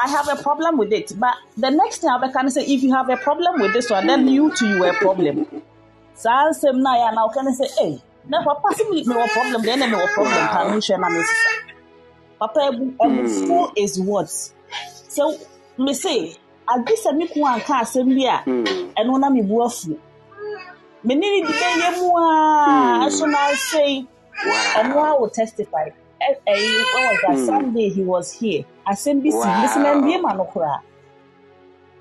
I 0.00 0.06
have 0.10 0.28
a 0.28 0.40
problem 0.40 0.78
with 0.78 0.92
it. 0.92 1.12
But 1.18 1.34
the 1.56 1.70
next 1.70 1.98
thing 1.98 2.10
I 2.10 2.30
can 2.30 2.48
say, 2.50 2.62
if 2.62 2.84
you 2.84 2.92
have 2.94 3.10
a 3.10 3.16
problem 3.16 3.60
with 3.60 3.72
this 3.72 3.90
one, 3.90 4.06
then 4.06 4.28
you 4.28 4.54
too 4.54 4.68
you 4.68 4.82
have 4.84 4.94
a 4.94 4.98
problem. 5.00 5.44
Saa 6.14 6.50
asɛm 6.50 6.76
no 6.76 6.90
a 6.90 6.94
yɛ 7.02 7.14
na 7.14 7.26
woka 7.26 7.42
no 7.42 7.50
sɛ, 7.50 7.66
ei, 7.82 8.00
na 8.28 8.44
papa 8.44 8.68
sɛ 8.76 8.90
me 8.90 9.04
mewɔ 9.04 9.26
problem, 9.28 9.62
deɛ 9.62 9.78
na 9.78 9.86
mewɔ 9.86 10.06
problem 10.14 10.48
pa 10.48 10.58
menhwɛ 10.70 11.00
na 11.00 11.08
mesesa. 11.08 11.50
Papa 12.38 12.60
abu 12.68 12.92
abufuo 13.00 13.72
is 13.76 13.98
what? 14.00 14.28
So 15.08 15.36
me 15.78 15.92
say, 15.94 16.36
agye 16.68 16.94
sɛ 17.04 17.16
me 17.16 17.26
ko 17.26 17.40
anka 17.40 17.82
asɛm 17.82 18.14
bi 18.14 18.24
a, 18.26 18.44
ɛno 19.00 19.18
na 19.18 19.30
mebu 19.30 19.58
afu. 19.66 19.98
Me 21.02 21.14
ne 21.16 21.40
ne 21.40 21.46
di 21.46 21.52
bɛyɛ 21.52 21.98
mu 21.98 22.16
a, 22.16 23.06
ɛso 23.06 23.28
na 23.28 23.38
asɛi. 23.50 24.06
Wow. 24.46 25.18
Will 25.20 25.30
testify. 25.30 25.90
Eh, 26.20 26.34
eh, 26.46 26.84
when 26.94 27.04
was 27.06 27.20
that? 27.22 27.38
Sunday 27.38 27.88
he 27.90 28.02
was 28.04 28.32
here. 28.32 28.64
asɛm 28.86 29.22
bi 29.22 29.30
si 29.30 29.48
mesi 29.60 29.80
na 29.80 29.94
mbie 29.94 30.20
ma 30.22 30.32
no 30.34 30.44
koraa 30.52 30.80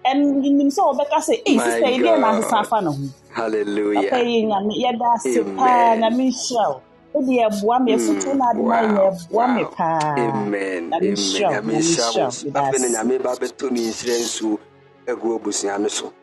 ɛnim 0.05 0.69
sɛ 0.75 0.81
wɔbɛka 0.89 1.17
sɛ 1.27 1.33
ei 1.45 1.57
My 1.57 1.63
sista 1.65 1.87
yi 1.91 1.99
deɛ 1.99 2.19
na 2.19 2.31
asesa 2.31 2.59
afa 2.61 2.81
ne 2.81 2.89
ho 2.89 2.95
Hallelujah. 3.31 4.01
papa 4.01 4.17
yi 4.23 4.45
nyame 4.45 4.73
yɛda 4.83 5.15
ase 5.15 5.39
Amen. 5.39 5.57
paa 5.57 5.95
nyame 6.01 6.23
nhyira 6.31 6.65
wo 6.71 6.81
wode 7.13 7.27
yɛboa 7.39 7.83
me 7.83 7.91
yɛfoto 7.95 8.35
no 8.37 8.45
ade 8.51 8.63
ma 8.63 8.81
yɛboa 8.81 9.45
me 9.55 9.65
paa 9.65 10.15
Amen. 10.17 10.83
nyame 10.91 11.11
Amen. 11.13 11.13
nhyira 11.13 11.49
wo 11.53 11.61
Nyame 11.61 11.73
nyame 11.73 11.79
nhyira 11.79 12.07
nhyira 12.07 12.13
wo 12.15 12.23
wo 12.25 12.29
so. 12.31 12.47
yɛda 12.47 12.61
Afei 12.71 12.79
na 12.79 12.87
nyame 13.03 13.23
ba 13.23 13.35
bɛtɔ 13.35 13.71
ne 13.71 13.81
nhyira 13.81 14.15
nsuo 14.25 14.59
agu 15.07 15.39
abusua 15.39 15.79
no 15.79 15.87
so. 15.89 16.13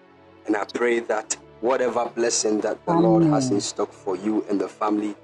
And 0.47 0.57
I 0.57 0.65
pray 0.65 1.01
that 1.01 1.37
whatever 1.61 2.07
blessing 2.15 2.61
that 2.63 2.85
the 2.87 2.95
Lord 2.95 3.25
has 3.25 3.51
in 3.51 3.61
stock 3.61 3.93
for 3.93 4.17
you 4.17 4.45
and 4.51 4.61
the 4.61 4.69
family 4.69 5.15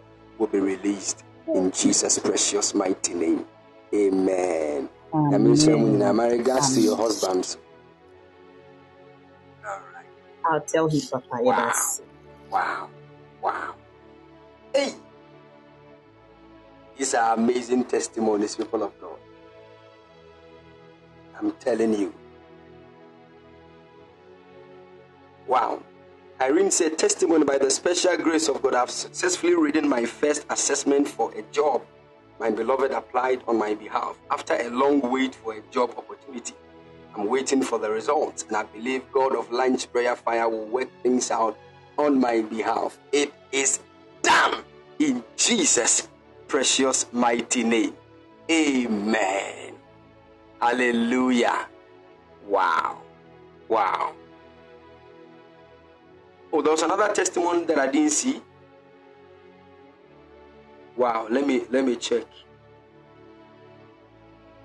will 0.41 0.49
be 0.49 0.61
released 0.61 1.25
in 1.55 1.73
Jesus' 1.73 2.19
precious 2.21 2.75
mighty 2.75 3.15
name. 3.15 3.47
Amen. 3.95 4.91
Nyame 5.31 5.51
nhyira 5.51 5.79
mu 5.79 5.89
nyinaa. 5.89 6.15
My 6.17 6.29
regards 6.29 6.75
to 6.75 6.83
your 6.83 6.99
husbands. 6.99 7.59
All 9.65 9.81
right. 9.95 10.11
I'll 10.45 10.63
tell 10.67 10.89
him 10.89 11.03
papa 11.13 11.37
Wow. 11.43 11.59
ase 11.69 12.03
Wow. 12.51 12.91
Wow. 13.43 13.77
Hey. 14.75 14.95
These 16.99 17.15
are 17.15 17.35
amazing 17.35 17.85
testimonies, 17.87 18.57
people 18.57 18.83
of 18.85 18.99
God. 19.01 19.19
I'm 21.39 21.53
telling 21.55 21.95
you. 21.95 22.15
Wow. 25.47 25.83
Irene 26.41 26.71
said, 26.71 26.99
Testimony 26.99 27.45
by 27.45 27.59
the 27.59 27.71
special 27.71 28.17
grace 28.17 28.49
of 28.49 28.63
God. 28.63 28.75
I've 28.75 28.91
successfully 28.91 29.55
written 29.55 29.89
my 29.89 30.05
first 30.05 30.47
assessment 30.51 31.07
for 31.09 31.33
a 31.35 31.43
job 31.53 31.83
my 32.41 32.51
beloved 32.51 32.91
applied 32.91 33.43
on 33.47 33.59
my 33.59 33.75
behalf. 33.75 34.19
After 34.31 34.55
a 34.55 34.71
long 34.71 35.03
wait 35.03 35.35
for 35.35 35.53
a 35.53 35.61
job 35.71 35.91
opportunity, 35.99 36.55
I'm 37.15 37.27
waiting 37.27 37.63
for 37.63 37.79
the 37.79 37.91
results, 37.91 38.45
and 38.49 38.57
I 38.57 38.63
believe 38.63 39.03
God 39.13 39.37
of 39.37 39.53
Lunch 39.53 39.93
Prayer 39.93 40.17
Fire 40.17 40.49
will 40.49 40.65
work 40.67 40.89
things 41.03 41.31
out 41.31 41.59
on 41.99 42.19
my 42.19 42.41
behalf. 42.41 42.99
It 43.13 43.35
is 43.53 43.81
done 44.23 44.65
in 44.99 45.23
Jesus' 45.37 46.09
precious 46.49 47.07
mighty 47.13 47.63
name. 47.63 47.93
Amen. 48.51 49.75
Hallelujah. 50.63 51.69
Wow. 52.47 53.03
Wow. 53.69 54.15
Oh, 56.53 56.63
there 56.63 56.73
was 56.73 56.83
another 56.83 57.13
testimony 57.13 57.65
that 57.67 57.79
I 57.79 57.87
didn't 57.87 58.11
see. 58.11 58.43
Wow, 60.97 61.29
let 61.31 61.47
me 61.47 61.63
let 61.71 61.85
me 61.85 61.97
check. 61.97 62.25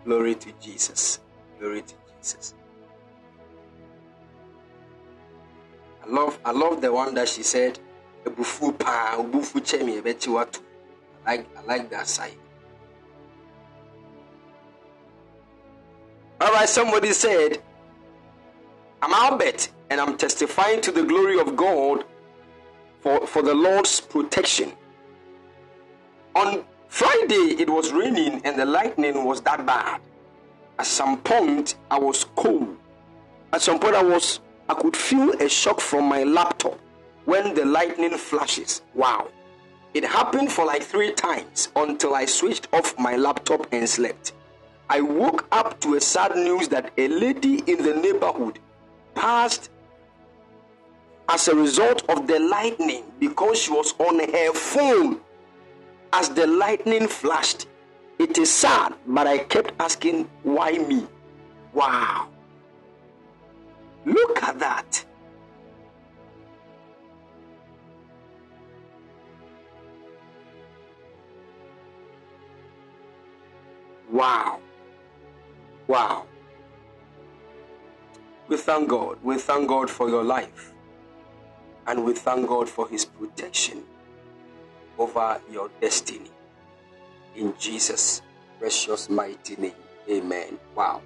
Glory 0.03 0.36
to 0.36 0.51
Jesus. 0.61 1.19
Glory 1.59 1.81
to 1.81 1.93
Jesus. 2.19 2.53
I 6.03 6.09
love 6.09 6.39
I 6.43 6.51
love 6.51 6.81
the 6.81 6.91
one 6.91 7.13
that 7.15 7.29
she 7.29 7.43
said, 7.43 7.79
"Ebufu 8.25 8.77
pa, 8.77 9.17
chemi 9.17 10.01
ebechi 10.01 10.29
watu." 10.29 10.61
I 11.25 11.38
like 11.38 11.57
I 11.57 11.61
like 11.63 11.89
that 11.91 12.07
side. 12.07 12.38
All 16.41 16.51
right, 16.51 16.67
somebody 16.67 17.13
said, 17.13 17.61
I'm 19.06 19.14
Albert 19.14 19.70
and 19.91 20.01
I'm 20.01 20.18
testifying 20.18 20.82
to 20.82 20.91
the 20.91 21.03
glory 21.03 21.39
of 21.39 21.56
God 21.56 22.06
for, 23.01 23.28
for 23.28 23.43
the 23.43 23.53
Lord's 23.53 24.01
protection. 24.01 24.74
On 26.34 26.66
Friday, 26.88 27.53
it 27.62 27.70
was 27.70 27.93
raining 27.93 28.41
and 28.43 28.58
the 28.58 28.66
lightning 28.66 29.24
was 29.24 29.41
that 29.41 29.64
bad. 29.64 30.01
At 30.80 30.88
some 30.88 31.20
point, 31.20 31.76
I 31.91 31.99
was 31.99 32.24
cold. 32.36 32.78
At 33.53 33.62
some 33.62 33.80
point, 33.80 33.93
I 33.93 34.01
was 34.01 34.39
I 34.68 34.74
could 34.74 34.97
feel 34.97 35.39
a 35.39 35.47
shock 35.49 35.82
from 35.82 36.06
my 36.06 36.24
laptop 36.24 36.80
when 37.26 37.53
the 37.53 37.64
lightning 37.64 38.18
flashes. 38.18 38.82
Wow. 38.95 39.28
It 39.93 40.03
happened 40.03 40.51
for 40.51 40.66
like 40.66 40.82
three 40.82 41.14
times 41.14 41.70
until 41.76 42.16
I 42.16 42.26
switched 42.26 42.70
off 42.74 42.97
my 42.97 43.18
laptop 43.18 43.68
and 43.72 43.88
slept. 43.88 44.34
I 44.89 45.01
woke 45.01 45.45
up 45.51 45.80
to 45.82 45.93
a 45.93 46.01
sad 46.01 46.36
news 46.36 46.70
that 46.70 46.91
a 46.97 47.08
lady 47.08 47.60
in 47.68 47.84
the 47.84 47.93
neighborhood 47.93 48.58
passed 49.16 49.70
as 51.30 51.47
a 51.47 51.55
result 51.55 52.03
of 52.09 52.28
the 52.28 52.39
lightning 52.39 53.03
because 53.20 53.59
she 53.59 53.72
was 53.72 53.93
on 53.99 54.20
her 54.20 54.53
phone 54.53 55.20
as 56.13 56.30
the 56.30 56.45
lightning 56.45 57.07
flashed. 57.07 57.68
It 58.20 58.38
is 58.38 58.51
sad, 58.51 58.93
but 59.07 59.28
I 59.28 59.39
kept 59.39 59.74
asking, 59.80 60.30
why 60.43 60.74
me? 60.74 61.07
Wow. 61.74 62.30
Look 64.05 64.43
at 64.43 64.59
that. 64.59 65.03
Wow. 74.11 74.59
Wow. 75.88 76.28
We 78.47 78.57
thank 78.57 78.89
God. 78.89 79.17
We 79.23 79.37
thank 79.37 79.67
God 79.67 79.89
for 79.89 80.07
your 80.07 80.23
life. 80.23 80.71
And 81.87 82.03
we 82.05 82.13
thank 82.13 82.47
God 82.47 82.69
for 82.69 82.87
his 82.87 83.05
protection 83.05 83.83
over 84.97 85.41
your 85.51 85.69
destiny. 85.81 86.31
In 87.35 87.53
Jesus' 87.57 88.21
precious 88.59 89.09
mighty 89.09 89.55
name. 89.55 89.73
Amen. 90.09 90.59
Wow. 90.75 91.01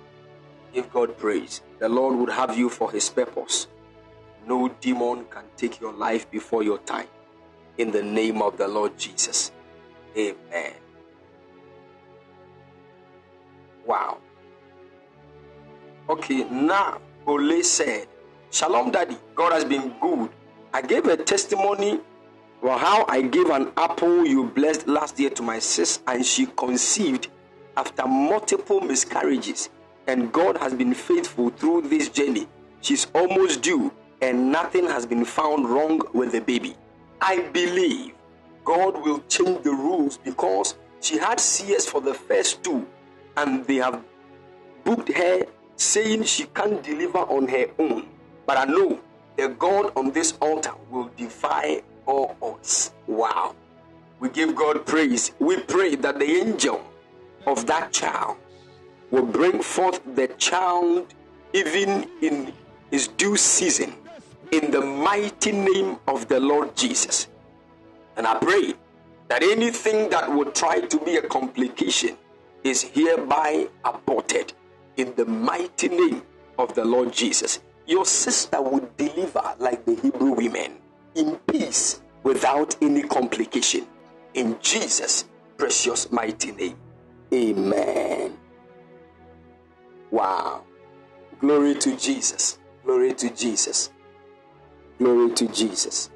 Give 0.73 0.91
God 0.91 1.17
praise. 1.17 1.61
The 1.79 1.87
Lord 1.89 2.17
would 2.17 2.29
have 2.29 2.57
you 2.57 2.69
for 2.69 2.91
his 2.91 3.09
purpose. 3.09 3.67
No 4.45 4.67
demon 4.81 5.25
can 5.25 5.45
take 5.55 5.79
your 5.79 5.93
life 5.93 6.29
before 6.29 6.63
your 6.63 6.79
time. 6.79 7.07
In 7.77 7.91
the 7.91 8.03
name 8.03 8.41
of 8.41 8.57
the 8.57 8.67
Lord 8.67 8.97
Jesus. 8.97 9.51
Amen. 10.17 10.73
Wow. 13.85 14.17
Okay, 16.09 16.43
now 16.49 16.99
Ole 17.27 17.63
said, 17.63 18.07
Shalom, 18.51 18.91
Daddy. 18.91 19.17
God 19.35 19.53
has 19.53 19.63
been 19.65 19.93
good. 20.01 20.29
I 20.73 20.81
gave 20.81 21.05
a 21.05 21.17
testimony 21.17 21.99
for 22.61 22.77
how 22.77 23.05
I 23.07 23.21
gave 23.21 23.49
an 23.49 23.71
apple 23.77 24.25
you 24.25 24.45
blessed 24.45 24.87
last 24.87 25.19
year 25.19 25.29
to 25.31 25.43
my 25.43 25.59
sis, 25.59 25.99
and 26.07 26.25
she 26.25 26.47
conceived 26.57 27.29
after 27.77 28.07
multiple 28.07 28.81
miscarriages. 28.81 29.69
And 30.07 30.31
God 30.33 30.57
has 30.57 30.73
been 30.73 30.93
faithful 30.93 31.49
through 31.51 31.83
this 31.83 32.09
journey. 32.09 32.47
She's 32.81 33.07
almost 33.13 33.61
due, 33.61 33.93
and 34.21 34.51
nothing 34.51 34.85
has 34.87 35.05
been 35.05 35.25
found 35.25 35.69
wrong 35.69 36.01
with 36.13 36.31
the 36.31 36.41
baby. 36.41 36.75
I 37.21 37.41
believe 37.53 38.13
God 38.65 39.03
will 39.03 39.21
change 39.27 39.63
the 39.63 39.71
rules 39.71 40.17
because 40.17 40.75
she 41.01 41.17
had 41.17 41.39
CS 41.39 41.85
for 41.85 42.01
the 42.01 42.13
first 42.13 42.63
two, 42.63 42.87
and 43.37 43.65
they 43.65 43.75
have 43.75 44.03
booked 44.83 45.11
her 45.13 45.45
saying 45.79 46.23
she 46.23 46.45
can't 46.45 46.83
deliver 46.83 47.19
on 47.19 47.47
her 47.47 47.67
own. 47.79 48.05
But 48.45 48.57
I 48.57 48.65
know 48.65 48.99
the 49.37 49.47
God 49.49 49.93
on 49.95 50.11
this 50.11 50.37
altar 50.41 50.73
will 50.89 51.09
defy 51.15 51.81
all 52.05 52.35
odds. 52.41 52.91
Wow. 53.07 53.55
We 54.19 54.29
give 54.29 54.55
God 54.55 54.85
praise. 54.85 55.31
We 55.39 55.61
pray 55.61 55.95
that 55.95 56.19
the 56.19 56.25
angel 56.25 56.83
of 57.47 57.65
that 57.67 57.93
child 57.93 58.37
will 59.09 59.25
bring 59.25 59.61
forth 59.61 60.01
the 60.15 60.27
child 60.37 61.13
even 61.53 62.09
in 62.21 62.53
his 62.91 63.07
due 63.07 63.37
season 63.37 63.95
in 64.51 64.71
the 64.71 64.81
mighty 64.81 65.53
name 65.53 65.97
of 66.07 66.27
the 66.27 66.39
Lord 66.39 66.75
Jesus. 66.75 67.27
And 68.17 68.27
I 68.27 68.37
pray 68.37 68.73
that 69.29 69.43
anything 69.43 70.09
that 70.09 70.29
would 70.29 70.53
try 70.53 70.81
to 70.81 70.99
be 70.99 71.15
a 71.15 71.21
complication 71.21 72.17
is 72.63 72.81
hereby 72.81 73.67
aborted 73.85 74.53
in 74.99 75.15
the 75.15 75.25
mighty 75.25 75.87
name 75.87 76.21
of 76.57 76.75
the 76.75 76.83
Lord 76.83 77.13
Jesus. 77.13 77.61
Your 77.87 78.05
sister 78.05 78.61
would 78.61 78.97
deliver 78.97 79.55
like 79.57 79.85
the 79.85 79.95
Hebrew 79.95 80.31
women 80.31 80.77
in 81.15 81.37
peace 81.47 82.01
without 82.23 82.75
any 82.81 83.03
complication. 83.03 83.87
In 84.33 84.57
Jesus' 84.59 85.25
precious 85.57 86.11
mighty 86.11 86.51
name. 86.51 86.77
Amen. 87.33 88.37
Wow. 90.11 90.63
Glory 91.39 91.75
to 91.75 91.95
Jesus. 91.95 92.59
Glory 92.83 93.13
to 93.13 93.29
Jesus. 93.29 93.91
Glory 94.97 95.31
to 95.33 95.47
Jesus. 95.47 96.09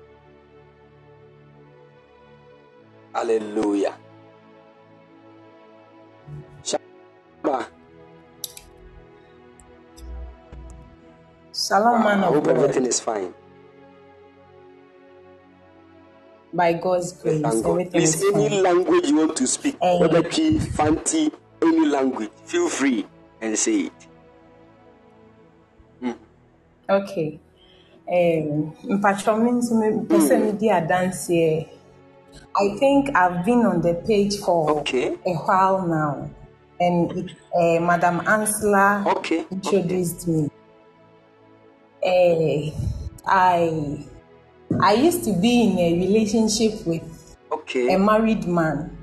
Hallelujah. 3.13 3.95
Shaba. 6.63 7.67
Shalom, 11.53 12.03
man 12.03 12.23
I 12.23 12.27
of 12.27 12.33
hope 12.35 12.47
God. 12.47 12.57
everything 12.57 12.85
is 12.87 12.99
fine. 12.99 13.33
By 16.53 16.73
God's 16.73 17.13
grace, 17.21 17.41
Thank 17.43 17.63
God. 17.63 17.91
Please, 17.91 18.15
is 18.15 18.23
any 18.35 18.49
fine. 18.49 18.63
language 18.63 19.07
you 19.09 19.17
want 19.17 19.35
to 19.37 19.47
speak, 19.47 19.77
Eh. 19.81 19.99
whether 19.99 20.21
Twi, 20.23 20.59
Fanti, 20.59 21.31
any 21.61 21.85
language, 21.85 22.31
feel 22.45 22.69
free 22.69 23.05
and 23.41 23.57
say 23.57 23.81
it. 23.91 23.93
Okay. 26.89 27.39
Um, 28.07 28.73
nso 28.89 29.73
mepɛ 29.79 30.17
sɛ 30.27 30.35
medi 30.45 30.67
adanseɛ. 30.69 31.69
I 32.55 32.77
think 32.79 33.15
I've 33.15 33.45
been 33.45 33.65
on 33.65 33.81
the 33.81 33.95
page 34.07 34.37
for 34.39 34.79
Okay. 34.81 35.17
a 35.25 35.33
while 35.33 35.87
now, 35.87 36.29
and 36.79 37.11
it, 37.17 37.31
uh, 37.55 37.79
Madam 37.81 38.19
Ansela 38.21 39.05
Okay, 39.07 39.45
introduced 39.51 40.27
me. 40.27 40.49
Uh, 42.05 42.71
I 43.25 44.05
I 44.81 44.93
used 44.93 45.23
to 45.25 45.33
be 45.33 45.63
in 45.63 45.79
a 45.79 46.05
relationship 46.05 46.85
with 46.85 47.37
Okay. 47.51 47.93
a 47.93 47.99
married 47.99 48.47
man 48.47 48.97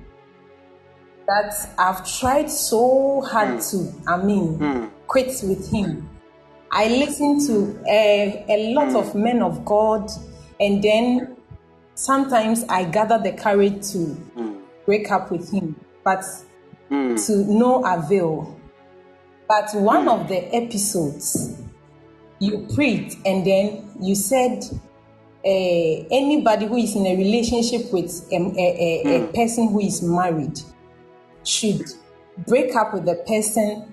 that 1.26 1.54
I've 1.78 2.04
tried 2.18 2.50
so 2.50 3.20
hard 3.20 3.62
hmm. 3.62 3.78
to, 3.78 3.92
I 4.08 4.16
mean, 4.16 4.54
hmm. 4.58 4.86
quit 5.06 5.40
with 5.44 5.70
him. 5.70 6.08
I 6.72 6.88
listened 6.88 7.46
to 7.46 7.80
a, 7.88 8.44
a 8.48 8.74
lot 8.74 8.94
of 8.96 9.12
hmm. 9.12 9.22
men 9.22 9.42
of 9.42 9.64
God, 9.64 10.10
and 10.58 10.82
then 10.82 11.36
sometimes 11.94 12.64
I 12.68 12.84
gather 12.84 13.18
the 13.18 13.32
courage 13.32 13.92
to 13.92 14.16
break 14.86 15.10
up 15.12 15.30
with 15.30 15.52
him, 15.52 15.76
but 16.02 16.24
to 16.88 17.44
no 17.46 17.84
avail. 17.84 18.58
But 19.48 19.70
one 19.74 20.08
of 20.08 20.28
the 20.28 20.52
episodes, 20.54 21.59
you 22.40 22.66
prayed 22.74 23.14
and 23.24 23.46
then 23.46 23.88
you 24.00 24.14
said, 24.16 24.64
uh, 25.44 26.04
anybody 26.10 26.66
who 26.66 26.76
is 26.76 26.94
in 26.96 27.06
a 27.06 27.16
relationship 27.16 27.90
with 27.92 28.28
a, 28.30 28.36
a, 28.36 28.38
a, 28.38 29.16
a 29.16 29.26
hmm. 29.26 29.32
person 29.32 29.68
who 29.68 29.80
is 29.80 30.02
married 30.02 30.60
should 31.44 31.82
break 32.46 32.74
up 32.76 32.92
with 32.92 33.06
the 33.06 33.14
person 33.26 33.90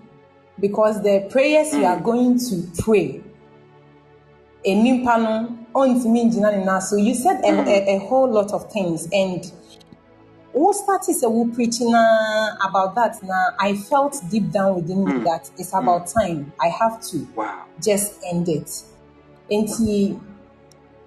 because 0.60 1.02
the 1.04 1.26
prayers 1.32 1.74
you 1.74 1.86
are 1.86 1.98
hmm. 1.98 2.04
going 2.04 2.39
to 2.39 2.68
pray 2.82 3.22
enimpa 4.66 5.18
no 5.18 5.58
ɔntumi 5.74 6.26
ngyina 6.26 6.66
ne 6.66 6.82
so 6.82 6.98
you 6.98 7.14
said 7.14 7.39
a, 7.45 7.52
hmm. 7.54 7.68
a, 7.68 7.95
a 7.95 8.00
whole 8.00 8.30
lot 8.30 8.52
of 8.52 8.70
things 8.72 9.08
and 9.14 9.52
wo 10.58 10.72
started 10.72 11.16
sɛ 11.16 11.30
wo 11.30 11.45
preaching 11.53 11.91
na 11.91 12.55
about 12.68 12.95
that? 12.95 13.22
Na 13.24 13.51
i 13.60 13.76
felt 13.76 14.22
deep 14.30 14.51
down 14.51 14.76
within 14.76 15.05
me 15.05 15.12
hmm. 15.12 15.24
that 15.24 15.49
it's 15.58 15.74
about 15.74 16.10
hmm. 16.10 16.20
time. 16.20 16.53
I 16.60 16.68
have 16.70 17.01
to 17.12 17.28
Wow. 17.36 17.64
just 17.82 18.20
end 18.26 18.49
it. 18.49 18.70
Nti 19.51 20.20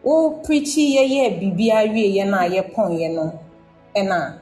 wo 0.02 0.12
oh, 0.14 0.42
preachi 0.46 0.96
yɛyɛ 0.96 1.40
biribiara 1.40 1.88
wieɛ 1.92 2.30
no 2.30 2.36
a 2.38 2.48
yɛpɔnyɛ 2.48 3.14
no. 3.14 3.40
Ɛna 3.96 4.38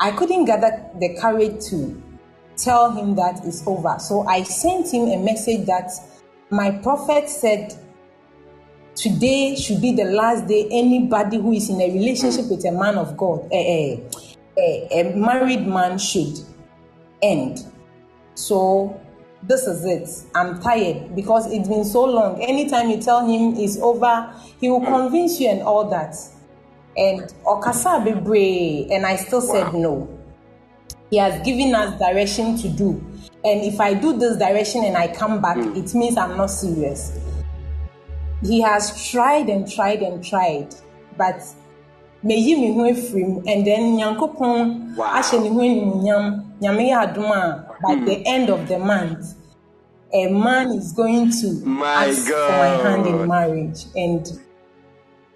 i 0.00 0.10
couldn't 0.12 0.44
gather 0.44 0.90
the 0.98 1.14
courage 1.20 1.64
to 1.70 2.02
tell 2.56 2.90
him 2.90 3.14
that 3.14 3.44
it's 3.46 3.62
over. 3.66 3.96
So 3.98 4.26
i 4.26 4.42
sent 4.42 4.92
him 4.92 5.08
a 5.08 5.16
message 5.18 5.66
that 5.66 5.90
my 6.50 6.70
prophet 6.70 7.28
said 7.28 7.74
today 8.94 9.54
should 9.56 9.80
be 9.80 9.94
the 9.94 10.04
last 10.04 10.46
day 10.46 10.68
anybody 10.70 11.38
who 11.38 11.52
is 11.52 11.70
in 11.70 11.80
a 11.80 11.90
relationship 11.90 12.44
hmm. 12.44 12.50
with 12.50 12.64
a 12.66 12.72
man 12.72 12.96
of 12.98 13.16
god. 13.16 13.48
A, 13.52 13.56
a, 13.56 14.21
a, 14.58 14.88
a 14.90 15.16
married 15.16 15.66
man 15.66 15.98
should 15.98 16.38
end 17.22 17.72
so 18.34 19.00
this 19.42 19.66
is 19.66 19.84
it. 19.84 20.08
I'm 20.34 20.60
tired 20.60 21.16
because 21.16 21.50
it's 21.52 21.68
been 21.68 21.84
so 21.84 22.04
long. 22.04 22.40
Anytime 22.40 22.90
you 22.90 23.00
tell 23.00 23.26
him 23.26 23.56
it's 23.56 23.76
over, 23.78 24.32
he 24.60 24.70
will 24.70 24.80
hmm. 24.80 24.86
convince 24.86 25.40
you 25.40 25.48
and 25.48 25.62
all 25.62 25.88
that. 25.90 26.14
And 26.96 27.22
Okasa 27.44 28.04
Bebre, 28.04 28.90
and 28.92 29.06
I 29.06 29.16
still 29.16 29.40
said 29.40 29.72
no. 29.74 30.18
He 31.10 31.16
has 31.16 31.44
given 31.44 31.74
us 31.74 31.98
direction 31.98 32.56
to 32.58 32.68
do. 32.68 33.04
And 33.44 33.62
if 33.62 33.80
I 33.80 33.94
do 33.94 34.16
this 34.16 34.36
direction 34.36 34.84
and 34.84 34.96
I 34.96 35.12
come 35.12 35.40
back, 35.42 35.56
hmm. 35.56 35.76
it 35.76 35.94
means 35.94 36.16
I'm 36.16 36.36
not 36.36 36.50
serious. 36.50 37.18
He 38.42 38.60
has 38.60 39.10
tried 39.10 39.48
and 39.48 39.70
tried 39.70 40.02
and 40.02 40.24
tried, 40.24 40.74
but 41.16 41.42
meyi 42.24 42.54
me 42.60 42.72
ho 42.74 42.82
afiri 42.90 43.24
mu 43.26 43.42
and 43.46 43.66
then 43.66 43.96
nyankopɔn 43.96 44.94
ahyɛ 44.96 45.40
ne 45.42 45.48
ho 45.48 45.60
animuonyam 45.60 46.24
nyame 46.60 46.82
yɛ 46.90 46.96
adom 47.04 47.30
a 47.30 47.64
by 47.82 47.94
the 48.06 48.14
hmm. 48.14 48.22
end 48.34 48.50
of 48.50 48.68
the 48.68 48.78
month 48.78 49.34
a 50.14 50.28
man 50.28 50.68
is 50.72 50.92
going 50.92 51.30
to 51.30 51.48
My 51.64 52.06
ask 52.06 52.26
for 52.28 52.48
my 52.48 52.72
hand 52.84 53.06
in 53.06 53.26
marriage 53.26 53.86
and 53.96 54.22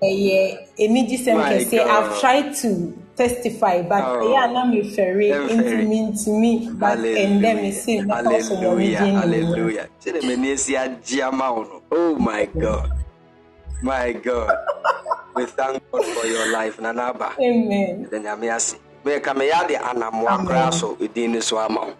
ɛyɛ 0.02 0.58
kɛseɛ 0.78 1.76
God. 1.76 1.88
i've 1.88 2.20
tried 2.20 2.54
to 2.54 2.92
testify 3.16 3.82
but 3.82 4.04
Oh. 4.04 4.20
ɛyɛ 4.20 4.44
a 4.44 4.52
na 4.52 4.64
mefɛre 4.70 5.26
Ɛmfɛre. 5.32 5.56
nti 5.58 5.84
mentumi 5.88 6.78
but 6.78 6.98
ɛndɛ 6.98 7.50
mese 7.62 7.92
mɛka 8.04 8.42
so 8.42 8.76
din. 8.76 9.14
Hallelujah. 9.16 9.88
Kyerɛ 10.04 10.20
m'ani 10.22 10.52
asi 10.52 10.74
agye 10.76 11.22
ama 11.26 11.52
wo 11.52 11.62
no. 11.62 11.82
Oh 11.90 12.14
my 12.16 12.44
God. 12.44 12.90
My 13.82 14.12
God. 14.12 14.52
We 15.36 15.46
thank 15.46 15.82
God 15.92 16.06
for 16.06 16.26
your 16.26 16.46
life, 16.46 16.80
Nana 16.80 17.02
Aba. 17.14 17.38
amen 17.40 17.98
Ɛda 18.04 18.20
Nyame 18.22 18.54
ase. 18.56 18.78
Meka 19.04 19.34
meyɛ 19.34 19.68
de 19.68 19.76
anamoa 19.76 20.44
koraa 20.46 20.72
so 20.72 20.96
ɛdin 20.96 21.30
no 21.30 21.40
so 21.40 21.58
ama 21.58 21.80
wo. 21.86 21.94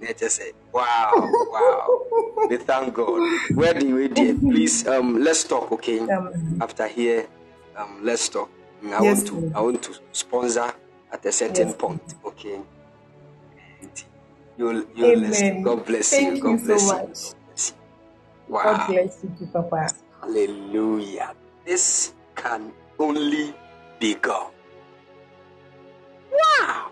Na 0.00 0.08
ɛkyɛ 0.08 0.28
sɛ, 0.28 0.52
wow, 0.72 1.36
wow. 1.50 2.02
We 2.48 2.58
thank 2.58 2.94
God. 2.94 3.24
Where 3.54 3.74
do 3.74 3.86
you 3.88 4.08
dear? 4.08 4.34
Please, 4.50 4.86
um, 4.88 5.18
let's 5.22 5.44
talk, 5.44 5.72
okay? 5.72 6.00
Amen. 6.00 6.60
After 6.60 6.88
here, 6.88 7.28
um, 7.76 8.00
let's 8.04 8.28
talk. 8.28 8.50
I 8.92 9.02
Yes, 9.02 9.24
want 9.24 9.26
to. 9.28 9.52
I 9.54 9.60
want 9.62 9.82
to 9.84 9.94
sponsor 10.12 10.72
at 11.12 11.26
a 11.26 11.32
certain 11.32 11.68
Yes, 11.68 11.74
point, 11.74 12.14
okay? 12.26 12.60
You'll, 14.58 14.84
you'll 14.94 15.16
listen. 15.18 15.62
God 15.64 15.86
bless 15.86 16.12
Thank 16.12 16.36
you. 16.36 16.42
God 16.42 16.52
you 16.52 16.58
so 16.58 16.66
bless 16.66 16.92
you. 16.92 16.98
much. 16.98 17.18
Wow. 18.48 18.64
god 18.64 18.86
bless 18.88 19.24
you 19.24 19.46
papa 19.52 19.88
Hallelujah. 20.22 21.34
This 21.66 22.13
can 22.34 22.72
only 22.98 23.54
be 23.98 24.14
God. 24.14 24.50
Wow. 26.32 26.90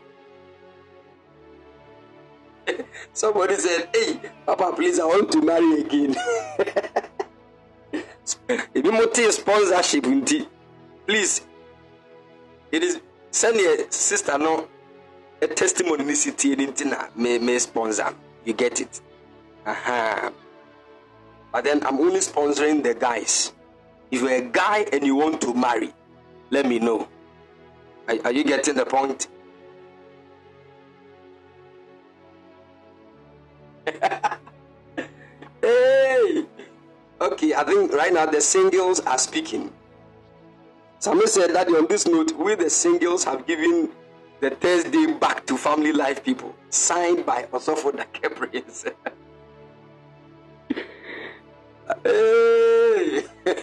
Somebody 3.12 3.56
said, 3.56 3.88
Hey, 3.94 4.20
Papa, 4.46 4.72
please, 4.76 5.00
I 5.00 5.04
want 5.04 5.30
to 5.32 5.42
marry 5.42 5.80
again. 5.80 6.14
if 7.92 8.84
you 8.84 8.92
want 8.92 9.14
sponsorship, 9.16 10.04
please, 11.06 11.42
it 12.70 12.82
is 12.82 13.00
send 13.30 13.58
your 13.58 13.90
sister 13.90 14.36
no 14.38 14.68
a 15.42 15.46
testimony 15.48 16.04
ni 16.04 16.14
si 16.14 16.30
tie 16.30 16.54
ni 16.54 16.66
na 16.84 17.08
me 17.16 17.38
me 17.38 17.58
sponsor. 17.58 18.14
You 18.44 18.52
get 18.52 18.80
it. 18.80 19.00
Uh-huh. 19.66 20.30
But 21.52 21.64
then 21.64 21.84
I'm 21.84 21.98
only 22.00 22.20
sponsoring 22.20 22.82
the 22.82 22.94
guys. 22.94 23.52
If 24.12 24.20
you're 24.20 24.30
a 24.30 24.42
guy 24.42 24.86
and 24.92 25.04
you 25.06 25.16
want 25.16 25.40
to 25.40 25.54
marry, 25.54 25.92
let 26.50 26.66
me 26.66 26.78
know. 26.78 27.08
Are, 28.06 28.14
are 28.26 28.32
you 28.32 28.44
getting 28.44 28.74
the 28.74 28.84
point? 28.84 29.26
hey! 35.62 36.44
Okay, 37.22 37.54
I 37.54 37.64
think 37.64 37.92
right 37.94 38.12
now 38.12 38.26
the 38.26 38.42
singles 38.42 39.00
are 39.00 39.16
speaking. 39.16 39.72
Somebody 40.98 41.28
said 41.28 41.54
that 41.54 41.68
on 41.68 41.86
this 41.88 42.06
note, 42.06 42.32
we 42.32 42.54
the 42.54 42.68
singles 42.68 43.24
have 43.24 43.46
given 43.46 43.88
the 44.40 44.50
Thursday 44.50 45.14
back 45.14 45.46
to 45.46 45.56
family 45.56 45.92
life 45.92 46.22
people, 46.22 46.54
signed 46.68 47.24
by 47.24 47.44
Osofo 47.44 47.96
Dake 47.96 48.36
Prince. 48.36 48.84
Hey! 52.04 53.24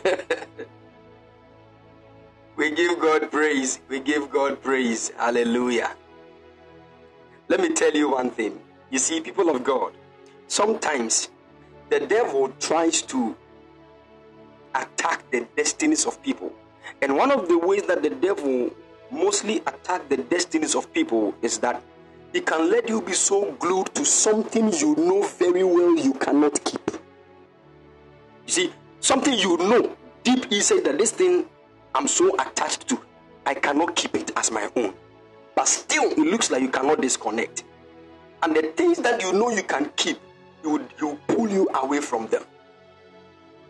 we 2.55 2.71
give 2.71 2.99
God 2.99 3.31
praise. 3.31 3.79
We 3.89 3.99
give 3.99 4.29
God 4.29 4.61
praise. 4.61 5.11
Hallelujah. 5.17 5.95
Let 7.47 7.61
me 7.61 7.73
tell 7.73 7.91
you 7.91 8.11
one 8.11 8.31
thing. 8.31 8.59
You 8.91 8.99
see, 8.99 9.21
people 9.21 9.49
of 9.49 9.63
God, 9.63 9.93
sometimes 10.47 11.29
the 11.89 11.99
devil 12.01 12.49
tries 12.59 13.01
to 13.03 13.35
attack 14.75 15.29
the 15.31 15.47
destinies 15.55 16.05
of 16.05 16.21
people. 16.21 16.53
And 17.01 17.15
one 17.15 17.31
of 17.31 17.47
the 17.47 17.57
ways 17.57 17.83
that 17.83 18.03
the 18.03 18.09
devil 18.09 18.71
mostly 19.11 19.57
attack 19.65 20.09
the 20.09 20.17
destinies 20.17 20.75
of 20.75 20.91
people 20.93 21.33
is 21.41 21.57
that 21.59 21.81
he 22.33 22.41
can 22.41 22.69
let 22.69 22.87
you 22.89 23.01
be 23.01 23.13
so 23.13 23.51
glued 23.53 23.93
to 23.95 24.05
something 24.05 24.71
you 24.73 24.95
know 24.95 25.23
very 25.23 25.63
well 25.63 25.97
you 25.97 26.13
cannot 26.13 26.63
keep. 26.63 26.88
You 28.49 28.53
see, 28.53 28.73
something 28.99 29.35
you 29.35 29.57
know 29.57 29.95
deep 30.23 30.51
inside 30.51 30.83
that 30.85 30.97
this 30.97 31.11
thing 31.11 31.45
I'm 31.93 32.07
so 32.07 32.33
attached 32.33 32.87
to, 32.87 32.99
I 33.45 33.53
cannot 33.53 33.95
keep 33.95 34.15
it 34.15 34.31
as 34.35 34.49
my 34.49 34.67
own. 34.75 34.95
But 35.55 35.67
still, 35.67 36.09
it 36.09 36.17
looks 36.17 36.49
like 36.49 36.63
you 36.63 36.69
cannot 36.69 36.99
disconnect. 36.99 37.63
And 38.41 38.55
the 38.55 38.63
things 38.75 38.97
that 39.03 39.21
you 39.21 39.33
know 39.33 39.51
you 39.51 39.61
can 39.61 39.91
keep, 39.95 40.17
will, 40.63 40.81
will 40.99 41.19
pull 41.27 41.47
you 41.47 41.69
away 41.75 42.01
from 42.01 42.25
them. 42.25 42.41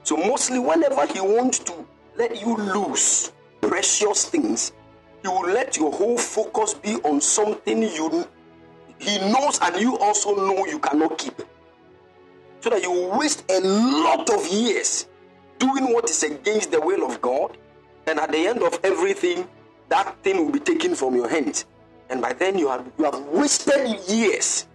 So, 0.03 0.15
mostly, 0.15 0.59
whenever 0.59 1.05
he 1.07 1.19
wants 1.19 1.59
to 1.59 1.86
let 2.15 2.39
you 2.41 2.55
lose 2.55 3.34
precious 3.59 4.30
things, 4.30 4.71
he 5.21 5.27
will 5.27 5.49
let 5.49 5.75
your 5.75 5.91
whole 5.91 6.17
focus 6.17 6.73
be 6.73 6.95
on 7.03 7.19
something 7.19 7.84
you 7.84 8.25
he 8.97 9.17
knows 9.17 9.59
and 9.61 9.75
you 9.82 9.97
also 9.97 10.36
know 10.36 10.65
you 10.67 10.80
cannot 10.80 11.17
keep. 11.17 11.41
So 12.62 12.70
that 12.70 12.82
you 12.82 13.10
waste 13.18 13.43
a 13.49 13.60
lot 13.62 14.30
of 14.30 14.47
years 14.47 15.07
doing 15.60 15.93
what 15.93 16.10
is 16.10 16.24
against 16.24 16.72
the 16.72 16.80
will 16.80 17.05
of 17.05 17.22
God, 17.22 17.57
and 18.07 18.20
at 18.20 18.32
the 18.32 18.47
end 18.47 18.64
of 18.64 18.80
everything, 18.84 19.47
that 19.89 20.16
thing 20.24 20.38
will 20.38 20.51
be 20.51 20.60
taken 20.60 20.95
from 20.95 21.16
your 21.16 21.30
hands. 21.30 21.66
And 22.10 22.22
by 22.22 22.34
then 22.34 22.57
you 22.57 22.70
have 22.70 22.89
you 22.97 23.05
have 23.05 23.20
wasted 23.28 23.99
years. 24.10 24.68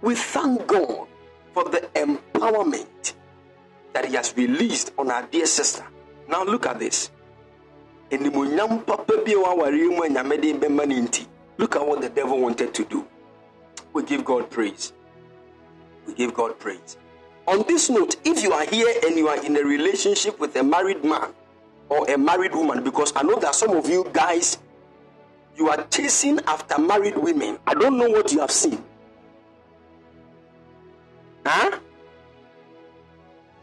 We 0.00 0.14
thank 0.14 0.66
God 0.66 1.06
for 1.52 1.64
the 1.64 1.88
empowerment 1.94 3.12
that 3.92 4.06
He 4.06 4.14
has 4.14 4.34
released 4.36 4.92
on 4.98 5.10
our 5.10 5.26
dear 5.26 5.46
sister. 5.46 5.84
Now 6.28 6.44
look 6.44 6.66
at 6.66 6.78
this. 6.78 7.10
Look 8.10 8.24
at 11.76 11.86
what 11.86 12.00
the 12.00 12.10
devil 12.14 12.40
wanted 12.40 12.74
to 12.74 12.84
do. 12.84 13.06
We 13.92 14.02
give 14.02 14.24
God 14.24 14.50
praise. 14.50 14.92
We 16.06 16.14
give 16.14 16.34
God 16.34 16.58
praise. 16.58 16.96
On 17.46 17.64
this 17.66 17.90
note, 17.90 18.16
if 18.24 18.42
you 18.42 18.52
are 18.52 18.64
here 18.64 18.92
and 19.04 19.16
you 19.16 19.28
are 19.28 19.44
in 19.44 19.56
a 19.56 19.62
relationship 19.62 20.40
with 20.40 20.56
a 20.56 20.62
married 20.62 21.04
man 21.04 21.32
or 21.88 22.10
a 22.10 22.16
married 22.16 22.54
woman, 22.54 22.82
because 22.82 23.12
I 23.14 23.22
know 23.22 23.38
that 23.40 23.54
some 23.54 23.76
of 23.76 23.88
you 23.88 24.08
guys 24.12 24.58
you 25.56 25.68
are 25.68 25.86
chasing 25.90 26.40
after 26.46 26.80
married 26.80 27.16
women. 27.16 27.58
I 27.66 27.74
don't 27.74 27.96
know 27.96 28.08
what 28.08 28.32
you 28.32 28.40
have 28.40 28.50
seen. 28.50 28.82
Huh? 31.46 31.78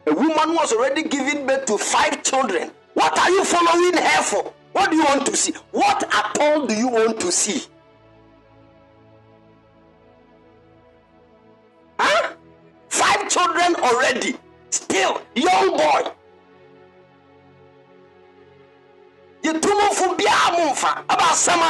A 0.07 0.13
woman 0.13 0.55
was 0.55 0.71
already 0.73 1.03
giving 1.03 1.45
birth 1.45 1.65
to 1.65 1.77
five 1.77 2.23
children. 2.23 2.71
What 2.93 3.17
are 3.17 3.29
you 3.29 3.43
following 3.43 3.97
her 3.97 4.23
for? 4.23 4.53
What 4.71 4.91
do 4.91 4.97
you 4.97 5.03
want 5.03 5.25
to 5.25 5.35
see? 5.35 5.53
What 5.71 6.03
at 6.03 6.37
all 6.39 6.65
do 6.65 6.73
you 6.73 6.87
want 6.87 7.19
to 7.21 7.31
see? 7.31 7.65
Children 13.41 13.75
already. 13.83 14.35
Still, 14.69 15.21
young 15.35 15.77
boy. 15.77 16.01
yɛtumufo 19.43 20.05
biara 20.17 20.51
mo 20.53 20.69
mfa 20.71 20.89
aba 21.09 21.25
asɛm 21.33 21.61
a 21.65 21.67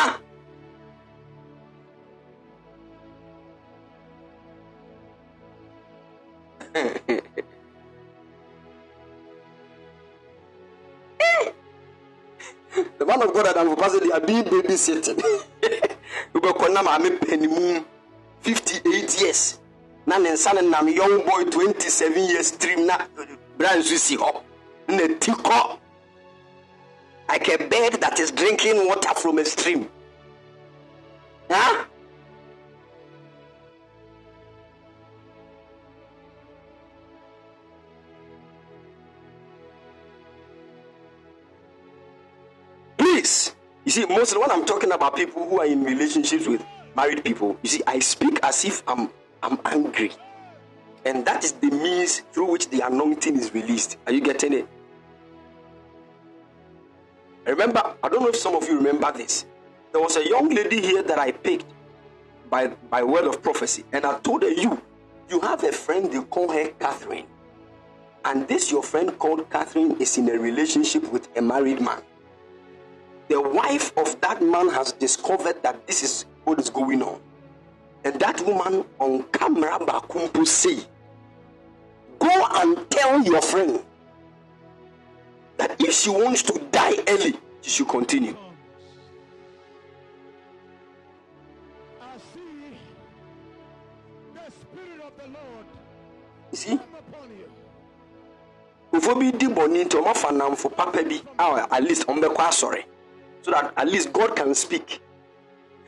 the 12.98 13.06
man 13.06 13.22
of 13.22 13.34
God 13.34 13.46
that 13.46 13.58
I'm 13.58 13.74
pastor 13.78 14.02
they 14.02 14.12
are 14.12 14.20
being 14.20 14.44
babysitting. 14.44 15.16
wobɛkɔ 16.34 16.70
na 16.74 16.82
maame 16.84 17.10
panimu 17.24 17.86
58 18.44 19.22
years 19.22 19.61
na 20.06 20.18
ne 20.18 20.32
nsa 20.32 20.54
no 20.54 20.62
nam 20.62 20.88
young 20.88 21.26
boy 21.26 21.44
27 21.44 22.30
years 22.30 22.48
stream 22.48 22.86
na 22.86 22.98
bra 23.58 23.70
nso 23.76 23.98
si 23.98 24.18
hɔ 24.18 24.42
na 24.88 25.08
ti 25.20 25.32
like 27.32 27.48
a 27.48 27.58
bird 27.58 27.94
that 28.02 28.20
is 28.20 28.30
drinking 28.32 28.86
water 28.88 29.14
from 29.16 29.38
a 29.40 29.46
stream. 29.46 29.90
Huh? 31.50 31.86
Please, 42.98 43.56
you 43.86 43.92
see, 43.92 44.06
mostly 44.06 44.40
when 44.40 44.52
I'm 44.52 44.66
talking 44.66 44.92
about 44.92 45.16
people 45.16 45.48
who 45.48 45.62
are 45.62 45.66
in 45.66 45.86
relationships 45.86 46.48
with 46.48 46.66
married 46.98 47.24
people, 47.24 47.58
you 47.64 47.70
see, 47.70 47.82
I 47.88 48.00
speak 48.00 48.42
as 48.44 48.66
if 48.66 48.84
I'm 48.86 49.10
I'm 49.44 49.60
angry. 49.66 50.12
And 51.06 51.26
that 51.26 51.44
is 51.44 51.54
the 51.54 51.72
means 51.72 52.20
through 52.32 52.52
which 52.52 52.70
the 52.70 52.86
anointing 52.86 53.36
is 53.38 53.54
released. 53.54 53.98
Are 54.06 54.14
you 54.14 54.22
getting 54.22 54.54
it? 54.54 54.68
Remember, 57.46 57.96
I 58.04 58.10
don't 58.10 58.22
know 58.22 58.30
if 58.30 58.36
some 58.36 58.56
of 58.56 58.68
you 58.68 58.78
remember 58.78 59.12
this. 59.12 59.46
There 59.92 60.02
was 60.02 60.16
a 60.16 60.28
young 60.28 60.50
lady 60.50 60.80
here 60.80 61.02
that 61.04 61.18
I 61.18 61.32
picked 61.32 61.66
by 62.50 62.68
by 62.68 63.02
word 63.04 63.26
of 63.26 63.42
prophecy, 63.42 63.84
and 63.92 64.06
I 64.06 64.20
told 64.20 64.44
her, 64.44 64.52
"You, 64.52 64.80
you 65.30 65.40
have 65.42 65.64
a 65.64 65.72
friend. 65.72 66.12
They 66.12 66.22
call 66.22 66.52
her 66.52 66.68
Catherine, 66.80 67.26
and 68.26 68.48
this 68.48 68.72
your 68.72 68.84
friend 68.84 69.18
called 69.18 69.50
Catherine 69.50 70.00
is 70.00 70.18
in 70.18 70.30
a 70.30 70.38
relationship 70.38 71.12
with 71.12 71.36
a 71.36 71.42
married 71.42 71.82
man. 71.82 72.02
The 73.28 73.42
wife 73.42 73.92
of 73.98 74.20
that 74.22 74.42
man 74.42 74.70
has 74.70 74.92
discovered 74.92 75.64
that 75.64 75.88
this 75.88 76.04
is 76.04 76.26
what 76.44 76.60
is 76.60 76.70
going 76.70 77.02
on, 77.02 77.20
and 78.04 78.20
that 78.20 78.42
woman 78.42 78.84
on 79.00 79.24
camera, 79.32 79.78
Bakumpu 79.80 80.46
say, 80.48 80.78
go 82.20 82.48
and 82.56 82.90
tell 82.90 83.22
your 83.24 83.42
friend." 83.42 83.84
that 85.62 85.80
if 85.80 85.94
she 85.94 86.10
wants 86.10 86.42
to 86.42 86.60
die 86.72 86.96
early, 87.08 87.36
she 87.62 87.70
should 87.70 87.88
continue. 87.88 88.36
I 92.02 92.18
see 92.34 92.78
the 94.34 94.52
Spirit 94.52 95.02
of 95.06 95.14
the 95.18 95.28
Lord 95.30 95.66
You 96.52 96.58
see, 96.58 96.70
come 96.78 96.80
upon 96.98 97.30
you. 97.30 97.52
before 98.92 99.16
bi 99.16 99.30
di 99.32 99.48
bɔnni 99.48 99.86
nti 99.86 99.98
ɔmo 100.02 100.08
afa 100.10 100.28
namfo 100.34 100.76
papa 100.76 101.04
bi 101.04 101.22
a 101.38 101.68
at 101.72 101.84
least 101.84 102.08
ɔmo 102.08 102.20
bɛkɔ 102.24 102.48
asɔre 102.50 102.84
so 103.44 103.52
that 103.52 103.72
at 103.78 103.88
least 103.88 104.12
God 104.12 104.36
can 104.36 104.56
speak. 104.56 105.00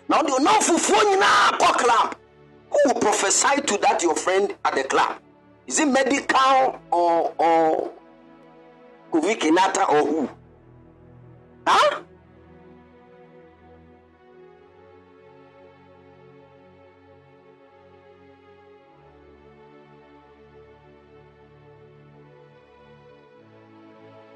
Now 0.09 0.21
the 0.21 0.31
ɔnamfofoɔ 0.31 1.01
nyinaa 1.09 1.57
kɔ 1.59 1.77
club. 1.77 2.15
Who 2.71 2.79
will 2.85 2.99
prophesy 2.99 3.61
to 3.61 3.77
that 3.79 4.01
your 4.01 4.15
friend 4.15 4.53
at 4.65 4.75
the 4.75 4.83
club? 4.83 5.17
Is 5.67 5.79
it 5.79 5.87
medical 5.87 6.79
or 6.91 7.33
or 7.37 7.91
Kofi 9.11 9.35
Kenata 9.39 9.87
or 9.89 10.05
who? 10.05 10.29
Huh? 11.67 11.99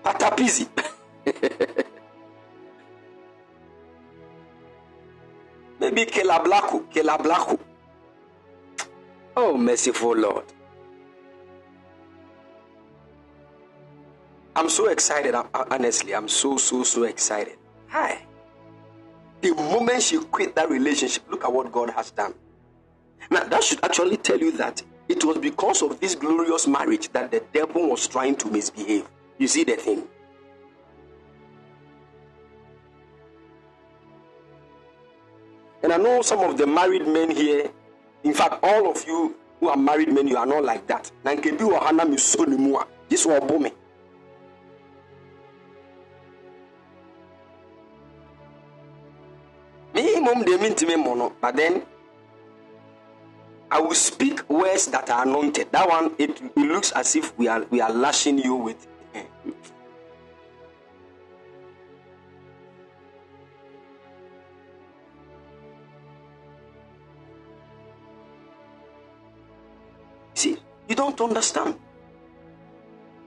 Patapizi. 0.05 0.67
Maybe 5.79 6.05
Kelablaku, 6.05 6.91
Kelablaku. 6.91 7.59
Oh, 9.35 9.57
merciful 9.57 10.15
Lord. 10.15 10.45
I'm 14.55 14.69
so 14.69 14.87
excited. 14.87 15.35
I'm- 15.35 15.49
honestly, 15.53 16.15
I'm 16.15 16.27
so, 16.27 16.57
so, 16.57 16.83
so 16.83 17.03
excited. 17.03 17.57
Hi. 17.89 18.25
The 19.41 19.53
moment 19.53 20.01
she 20.01 20.17
quit 20.17 20.55
that 20.55 20.69
relationship, 20.69 21.23
look 21.29 21.43
at 21.43 21.53
what 21.53 21.71
God 21.71 21.91
has 21.91 22.09
done. 22.09 22.33
Now, 23.29 23.43
that 23.43 23.63
should 23.63 23.83
actually 23.85 24.17
tell 24.17 24.39
you 24.39 24.51
that 24.53 24.81
it 25.07 25.23
was 25.23 25.37
because 25.37 25.83
of 25.83 25.99
this 25.99 26.15
glorious 26.15 26.65
marriage 26.67 27.09
that 27.09 27.29
the 27.29 27.43
devil 27.53 27.89
was 27.89 28.07
trying 28.07 28.35
to 28.37 28.49
misbehave. 28.49 29.07
You 29.37 29.47
see 29.47 29.63
the 29.63 29.75
thing? 29.75 30.07
And 35.87 35.93
I 35.93 35.97
know 36.03 36.21
some 36.21 36.39
of 36.41 36.57
the 36.57 36.67
married 36.67 37.07
men 37.07 37.31
here, 37.31 37.69
in 38.25 38.33
fact, 38.33 38.55
all 38.61 38.91
of 38.91 39.07
you 39.07 39.37
who 39.61 39.69
are 39.69 39.77
married 39.77 40.11
men, 40.11 40.27
you 40.27 40.35
are 40.35 40.45
not 40.45 40.65
like 40.65 40.85
that. 40.87 41.09
Na 41.23 41.31
nke 41.31 41.57
bi 41.57 41.63
wɔ 41.63 41.79
ha 41.79 41.91
na 41.91 42.03
mesuo 42.03 42.45
ne 42.45 42.57
mu 42.57 42.75
a, 42.75 42.85
ɔbo 43.09 43.61
me. 43.61 43.71
Mom 50.19 50.43
de 50.43 50.57
mentimi 50.57 50.97
mmɔ 51.01 51.17
no, 51.17 51.31
but 51.39 51.55
then 51.55 51.81
I 53.71 53.79
will 53.79 53.93
speak 53.93 54.49
words 54.49 54.87
that 54.87 55.09
are 55.09 55.23
anointed. 55.23 55.71
That 55.71 55.87
one, 55.87 56.11
it, 56.17 56.41
it 56.41 56.57
looks 56.57 56.91
as 56.91 57.15
if 57.15 57.31
we 57.37 57.47
are 57.47 57.63
we 57.69 57.79
are 57.79 57.93
lashing 57.93 58.39
you 58.39 58.55
with. 58.55 58.85
You 70.87 70.95
don't 70.95 71.19
understand. 71.21 71.75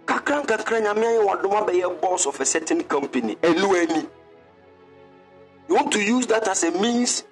Kakra 0.07 0.45
kakra 0.47 0.81
nyame 0.81 1.05
ayɛ 1.07 1.25
wadom 1.27 1.53
abɛyɛ 1.67 2.01
boss 2.01 2.27
of 2.27 2.41
a 2.41 2.45
certain 2.45 2.83
company. 2.85 3.37
Ɛnu 3.37 3.75
ani. 3.83 4.09
You 5.69 5.75
want 5.77 5.93
to 5.93 6.03
use 6.03 6.27
that 6.27 6.49
as 6.49 6.65
a 6.65 6.71
means 6.73 7.25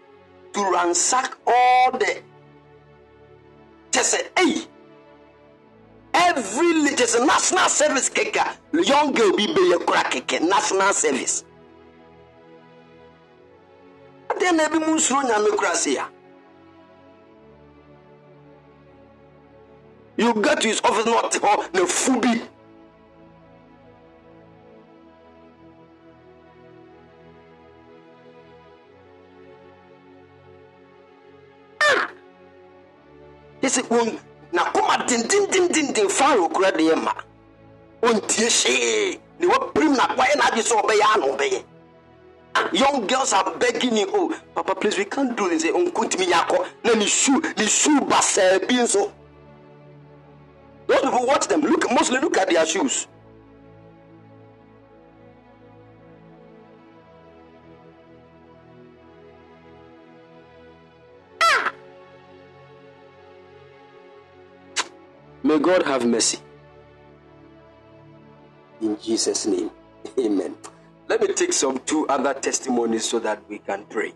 to 0.52 0.70
ransack 0.72 1.36
all 1.46 1.90
the 1.92 2.22
just 3.90 4.10
say, 4.10 4.28
hey, 4.36 4.62
every 6.14 6.74
li- 6.74 6.94
just 6.94 7.16
a 7.16 7.24
national 7.24 7.68
service 7.68 8.10
keka, 8.10 8.56
young 8.72 9.12
girl 9.12 9.34
be 9.36 9.46
be 9.52 9.72
a 9.72 9.78
crack 9.78 10.14
national 10.42 10.92
service. 10.92 11.44
Then 14.38 14.58
ebi 14.58 14.78
mu 14.78 14.94
nsuro 14.96 15.22
nyame 15.22 15.56
you 20.18 20.34
get 20.42 20.60
to 20.60 20.68
his 20.68 20.80
office 20.82 21.06
na 21.06 21.12
ɔte 21.22 21.38
hɔ 21.40 21.74
na 21.74 21.86
fu 21.86 22.20
bi 22.20 22.42
yɛsɛ 33.62 33.82
wɔn 33.88 34.18
n'akoma 34.52 35.06
dendendendenden 35.06 36.08
faro 36.10 36.48
kura 36.48 36.72
deɛ 36.72 36.96
ma. 37.02 37.12
Ɔntie 38.02 38.48
hyee 38.48 39.20
ne 39.38 39.46
wapirim 39.46 39.96
na 39.96 40.06
wayɛ 40.16 40.34
n'adwe 40.36 40.62
sɛ 40.62 40.74
ɔbɛyɛ 40.82 41.14
ana 41.14 41.26
ɔbɛyɛ 41.26 41.64
young 42.72 43.06
girls 43.06 43.32
are 43.32 43.52
begging 43.56 43.94
him 43.96 44.08
oh 44.12 44.34
papa 44.54 44.74
please 44.74 44.98
we 44.98 45.04
can't 45.04 45.36
do 45.36 45.48
this. 45.48 45.62
Ɔnkuntumi 45.64 46.26
yakɔ 46.26 46.66
na 46.82 46.94
ne 46.94 47.06
shoe 47.06 47.40
ne 47.56 47.66
shoe 47.66 48.00
basaa 48.00 48.58
bi 48.66 48.74
nso 48.74 49.12
those 50.88 51.00
people 51.00 51.26
watch 51.26 51.46
them 51.46 51.60
look 51.60 51.88
mostly 51.92 52.18
look 52.18 52.36
at 52.36 52.50
their 52.50 52.66
shoes 52.66 53.06
May 65.48 65.58
God 65.60 65.82
have 65.84 66.04
mercy. 66.04 66.40
In 68.82 68.98
Jesus' 69.00 69.46
name. 69.46 69.70
Amen. 70.18 70.54
Let 71.08 71.22
me 71.22 71.32
take 71.32 71.54
some 71.54 71.78
two 71.86 72.06
other 72.08 72.34
testimonies 72.34 73.08
so 73.08 73.18
that 73.20 73.40
we 73.48 73.58
can 73.58 73.86
pray. 73.88 74.12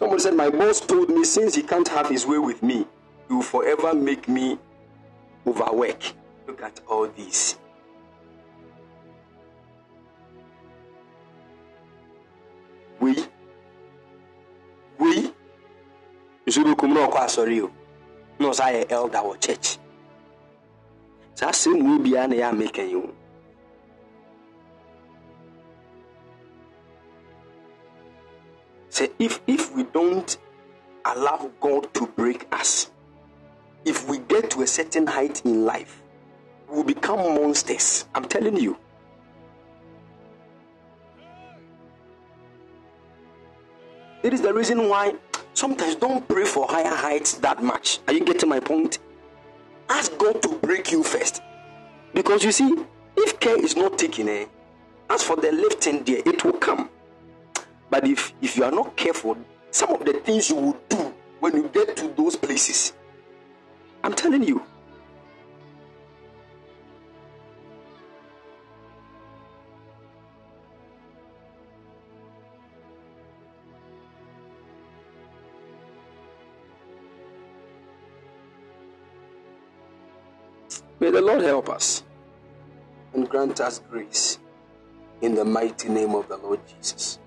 Somebody 0.00 0.22
said, 0.22 0.34
My 0.34 0.48
boss 0.48 0.80
told 0.80 1.10
me 1.10 1.24
since 1.24 1.54
he 1.54 1.62
can't 1.62 1.86
have 1.88 2.08
his 2.08 2.24
way 2.24 2.38
with 2.38 2.62
me, 2.62 2.86
he 3.28 3.34
will 3.34 3.42
forever 3.42 3.92
make 3.92 4.26
me 4.28 4.58
overwork. 5.46 6.02
Look 6.46 6.62
at 6.62 6.80
all 6.88 7.06
these. 7.08 7.58
We, 12.98 13.14
we, 14.98 15.34
nsuo 16.46 16.78
kum 16.78 16.94
na 16.94 17.06
ɔkɔ 17.06 17.18
asɔre 17.26 17.62
o 17.64 17.70
na 18.38 18.48
ɔsɛ 18.48 18.64
ayɛ 18.64 18.90
elder 18.92 19.18
wɔ 19.18 19.38
church 19.38 19.78
saa 21.34 21.50
asɛm 21.50 21.78
mu 21.78 21.98
biara 21.98 22.28
na 22.28 22.36
yɛ 22.36 22.50
ameka 22.50 22.82
sɛ 29.00 29.10
if 29.18 29.40
if 29.46 29.74
we 29.74 29.82
don't 29.84 30.36
allow 31.04 31.50
god 31.60 31.92
to 31.94 32.06
break 32.06 32.46
us 32.52 32.90
if 33.84 34.08
we 34.08 34.18
get 34.18 34.50
to 34.50 34.62
a 34.62 34.66
certain 34.66 35.06
height 35.06 35.42
in 35.44 35.64
life 35.64 36.02
we 36.68 36.76
will 36.76 36.84
become 36.84 37.18
monsters 37.34 38.04
i'm 38.14 38.24
telling 38.24 38.56
you 38.56 38.76
It 44.22 44.34
is 44.34 44.42
the 44.42 44.52
reason 44.52 44.90
why 44.90 45.14
sometimes 45.54 45.94
don't 45.94 46.28
pray 46.28 46.44
for 46.44 46.68
higher 46.68 46.94
heights 46.94 47.38
that 47.38 47.62
much. 47.62 48.00
Are 48.06 48.12
you 48.12 48.20
getting 48.22 48.50
my 48.50 48.60
point? 48.60 48.98
Ask 49.88 50.16
God 50.18 50.42
to 50.42 50.48
break 50.56 50.92
you 50.92 51.02
first. 51.02 51.40
Because 52.12 52.44
you 52.44 52.52
see, 52.52 52.76
if 53.16 53.40
care 53.40 53.58
is 53.58 53.76
not 53.76 53.96
taken, 53.96 54.28
eh, 54.28 54.44
as 55.08 55.22
for 55.22 55.36
the 55.36 55.50
lifting 55.50 56.04
there, 56.04 56.20
it 56.26 56.44
will 56.44 56.52
come. 56.52 56.89
But 57.90 58.06
if 58.06 58.32
if 58.40 58.56
you 58.56 58.64
are 58.64 58.70
not 58.70 58.96
careful, 58.96 59.36
some 59.70 59.90
of 59.90 60.04
the 60.04 60.14
things 60.14 60.48
you 60.48 60.56
will 60.56 60.76
do 60.88 61.12
when 61.40 61.56
you 61.56 61.68
get 61.68 61.96
to 61.96 62.08
those 62.16 62.36
places, 62.36 62.92
I'm 64.04 64.14
telling 64.14 64.44
you. 64.44 64.62
May 81.00 81.10
the 81.10 81.22
Lord 81.22 81.40
help 81.40 81.70
us 81.70 82.04
and 83.14 83.26
grant 83.26 83.58
us 83.60 83.80
grace 83.90 84.38
in 85.22 85.34
the 85.34 85.44
mighty 85.46 85.88
name 85.88 86.14
of 86.14 86.28
the 86.28 86.36
Lord 86.36 86.60
Jesus. 86.68 87.18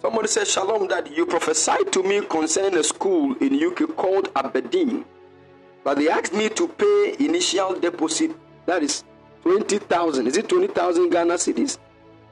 Somebody 0.00 0.28
said, 0.28 0.46
Shalom, 0.46 0.88
that 0.88 1.10
You 1.10 1.26
prophesied 1.26 1.92
to 1.92 2.02
me 2.02 2.20
concerning 2.22 2.78
a 2.78 2.84
school 2.84 3.34
in 3.40 3.62
UK 3.62 3.96
called 3.96 4.30
Aberdeen, 4.36 5.04
but 5.82 5.98
they 5.98 6.08
asked 6.08 6.32
me 6.32 6.48
to 6.50 6.68
pay 6.68 7.16
initial 7.24 7.78
deposit, 7.78 8.32
that 8.66 8.82
is 8.82 9.04
20,000. 9.42 10.26
Is 10.26 10.36
it 10.36 10.48
20,000 10.48 11.10
Ghana 11.10 11.34
cedis? 11.34 11.78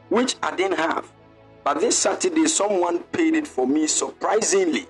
Which 0.08 0.36
I 0.42 0.54
didn't 0.54 0.78
have. 0.78 1.10
But 1.62 1.80
this 1.80 1.96
Saturday, 1.96 2.46
someone 2.48 2.98
paid 3.04 3.34
it 3.34 3.46
for 3.46 3.66
me 3.66 3.86
surprisingly. 3.86 4.86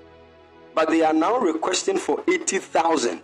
But 0.75 0.89
they 0.89 1.03
are 1.03 1.13
now 1.13 1.39
requesting 1.39 1.99
for 1.99 2.25
80,000 2.27 3.23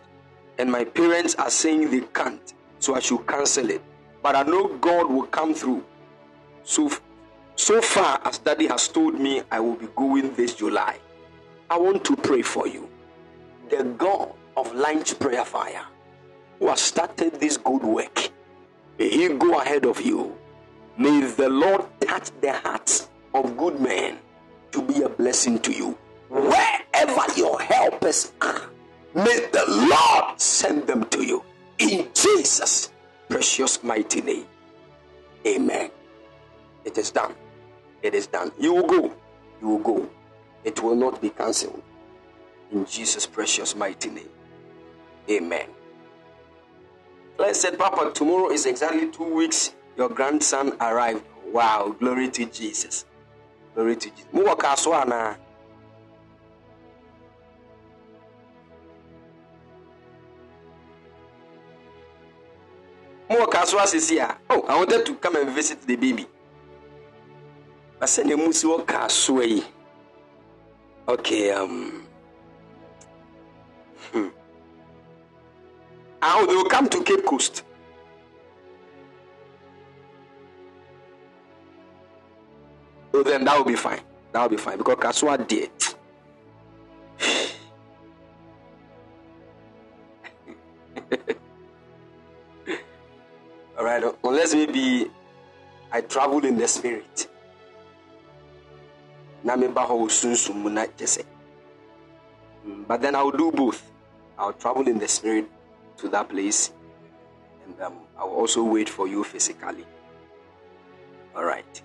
and 0.58 0.70
my 0.70 0.84
parents 0.84 1.34
are 1.36 1.48
saying 1.48 1.90
they 1.90 2.00
can't, 2.12 2.52
so 2.78 2.94
I 2.94 3.00
should 3.00 3.26
cancel 3.26 3.70
it. 3.70 3.82
But 4.22 4.36
I 4.36 4.42
know 4.42 4.68
God 4.76 5.10
will 5.10 5.26
come 5.26 5.54
through. 5.54 5.82
So, 6.64 6.90
so 7.60 7.82
far 7.82 8.20
as 8.24 8.38
Daddy 8.38 8.66
has 8.66 8.88
told 8.88 9.20
me, 9.20 9.42
I 9.50 9.60
will 9.60 9.76
be 9.76 9.88
going 9.94 10.34
this 10.34 10.54
July. 10.54 10.98
I 11.68 11.78
want 11.78 12.04
to 12.04 12.16
pray 12.16 12.42
for 12.42 12.66
you. 12.66 12.88
The 13.68 13.84
God 13.84 14.32
of 14.56 14.74
Lunch 14.74 15.18
Prayer 15.18 15.44
Fire, 15.44 15.84
who 16.58 16.68
has 16.68 16.80
started 16.80 17.34
this 17.34 17.56
good 17.58 17.82
work, 17.82 18.30
may 18.98 19.10
He 19.10 19.28
go 19.28 19.60
ahead 19.60 19.84
of 19.84 20.00
you. 20.00 20.36
May 20.96 21.20
the 21.20 21.48
Lord 21.48 21.84
touch 22.00 22.30
the 22.40 22.52
hearts 22.52 23.08
of 23.34 23.56
good 23.56 23.78
men 23.80 24.18
to 24.72 24.82
be 24.82 25.02
a 25.02 25.08
blessing 25.08 25.58
to 25.60 25.72
you. 25.72 25.98
Wherever 26.28 27.24
your 27.36 27.60
helpers 27.60 28.32
are, 28.40 28.70
May 29.14 29.48
the 29.50 29.64
Lord 29.66 30.40
send 30.40 30.86
them 30.86 31.04
to 31.06 31.26
you 31.26 31.42
in 31.78 32.08
Jesus' 32.14 32.92
precious 33.28 33.82
mighty 33.82 34.20
name. 34.22 34.46
Amen. 35.44 35.90
It 36.84 36.96
is 36.96 37.10
done. 37.10 37.34
It 38.02 38.14
is 38.14 38.26
done. 38.26 38.52
You 38.58 38.74
will 38.74 38.86
go. 38.86 39.14
You 39.60 39.68
will 39.68 39.78
go. 39.78 40.10
It 40.64 40.82
will 40.82 40.94
not 40.94 41.20
be 41.20 41.30
cancelled. 41.30 41.82
In 42.72 42.84
Jesus' 42.86 43.26
precious 43.26 43.74
mighty 43.74 44.10
name. 44.10 44.28
Amen. 45.28 45.68
Said, 47.52 47.78
Papa, 47.78 48.12
tomorrow 48.12 48.50
is 48.50 48.66
exactly 48.66 49.10
two 49.10 49.34
weeks. 49.34 49.74
Your 49.96 50.08
grandson 50.08 50.76
arrived. 50.80 51.24
Wow. 51.46 51.96
Glory 51.98 52.28
to 52.30 52.44
Jesus. 52.46 53.06
Glory 53.74 53.96
to 53.96 54.10
Jesus. 54.10 54.26
Mu 54.32 54.44
wɔ 54.44 54.58
kaso 54.58 54.90
Kasoa 63.50 63.86
sisi 63.86 64.18
oh 64.50 64.64
I 64.68 64.76
wanted 64.76 65.06
to 65.06 65.14
come 65.14 65.36
and 65.36 65.50
visit 65.50 65.82
the 65.86 65.96
baby. 65.96 66.26
I 68.02 68.06
said 68.06 68.26
the 68.26 68.34
musi 68.34 68.64
wɔ 68.64 68.86
Kaswa 68.86 69.46
yi. 69.46 69.62
Okay 71.06 71.50
um. 71.50 72.06
Hmm. 74.12 74.28
Ah, 76.22 76.44
they 76.46 76.54
will 76.54 76.64
come 76.64 76.88
to 76.88 77.02
Cape 77.02 77.26
Coast. 77.26 77.62
So 83.12 83.22
then 83.22 83.44
that 83.44 83.58
will 83.58 83.66
be 83.66 83.76
fine. 83.76 84.00
That 84.32 84.40
will 84.42 84.48
be 84.48 84.56
fine 84.56 84.78
because 84.78 84.96
Kaswa 84.96 85.46
dear. 85.46 85.66
All 93.78 93.84
right, 93.84 94.02
unless 94.24 94.54
maybe 94.54 95.10
I 95.92 96.00
travel 96.00 96.42
in 96.46 96.56
the 96.56 96.66
spirit. 96.66 97.28
Na 99.44 99.56
meba 99.56 99.86
hɔ 99.86 99.94
wɔ 100.00 100.08
sunsum 100.10 100.56
mu 100.62 100.70
na 100.70 100.86
kyɛ. 100.86 101.24
Mm, 102.66 102.86
But 102.86 103.00
then 103.00 103.14
I'll 103.14 103.30
do 103.30 103.50
both. 103.50 103.82
I'll 104.38 104.52
travel 104.52 104.86
in 104.88 104.98
the 104.98 105.08
spirit 105.08 105.48
to 105.98 106.08
that 106.08 106.28
place, 106.28 106.72
and 107.66 107.80
um, 107.80 107.94
I'll 108.18 108.28
also 108.30 108.62
wait 108.62 108.88
for 108.88 109.06
you 109.06 109.24
physically. 109.24 109.86
All 111.36 111.44
right. 111.44 111.82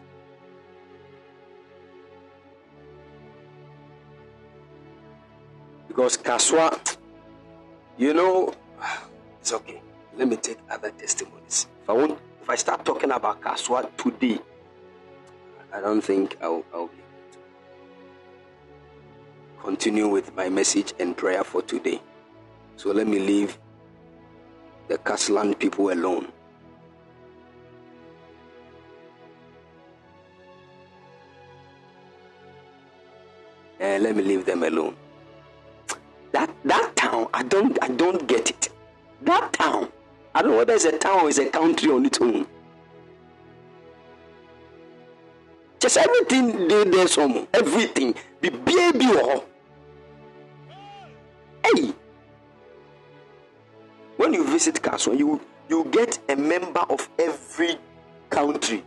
Because 5.87 6.17
Kasoa, 6.17 6.97
you 7.97 8.13
know, 8.13 8.53
it's 9.39 9.53
okay. 9.53 9.81
Let 10.17 10.27
me 10.27 10.35
take 10.35 10.57
other 10.69 10.91
testimonies. 10.91 11.67
If 11.83 11.89
I 11.89 11.95
if 12.41 12.49
I 12.49 12.55
start 12.55 12.83
talking 12.85 13.11
about 13.11 13.41
Kasoa 13.41 13.89
today, 13.97 14.39
I 15.73 15.79
don't 15.81 16.01
think 16.01 16.37
I'll, 16.41 16.63
I'll 16.73 16.87
be 16.87 17.04
continue 19.61 20.07
with 20.07 20.35
my 20.35 20.49
message 20.49 20.93
and 20.99 21.15
prayer 21.15 21.43
for 21.43 21.61
today. 21.61 22.01
So 22.77 22.91
let 22.91 23.07
me 23.07 23.19
leave 23.19 23.57
the 24.87 24.97
Casland 24.99 25.59
people 25.59 25.91
alone. 25.91 26.31
And 33.79 34.03
let 34.03 34.15
me 34.15 34.23
leave 34.23 34.45
them 34.45 34.63
alone. 34.63 34.95
That 36.31 36.49
that 36.65 36.95
town, 36.95 37.27
I 37.33 37.43
don't 37.43 37.77
I 37.81 37.89
don't 37.89 38.27
get 38.27 38.49
it. 38.49 38.69
That 39.21 39.53
town, 39.53 39.89
I 40.33 40.41
don't 40.41 40.51
know 40.51 40.57
whether 40.57 40.73
it's 40.73 40.85
a 40.85 40.97
town 40.97 41.21
or 41.21 41.29
it's 41.29 41.37
a 41.37 41.49
country 41.49 41.91
on 41.91 42.05
its 42.05 42.19
own. 42.21 42.47
Just 45.85 45.97
everything 45.97 46.67
they 46.67 46.83
there 46.85 47.07
some 47.07 47.47
everything. 47.53 48.15
Be 48.41 48.49
baby 48.49 49.05
or 49.05 49.43
hey. 51.63 51.93
When 54.17 54.33
you 54.33 54.43
visit 54.47 54.81
Kasoa, 54.81 55.15
you 55.15 55.39
you 55.69 55.85
get 55.91 56.17
a 56.27 56.35
member 56.35 56.79
of 56.89 57.07
every 57.19 57.75
country 58.31 58.83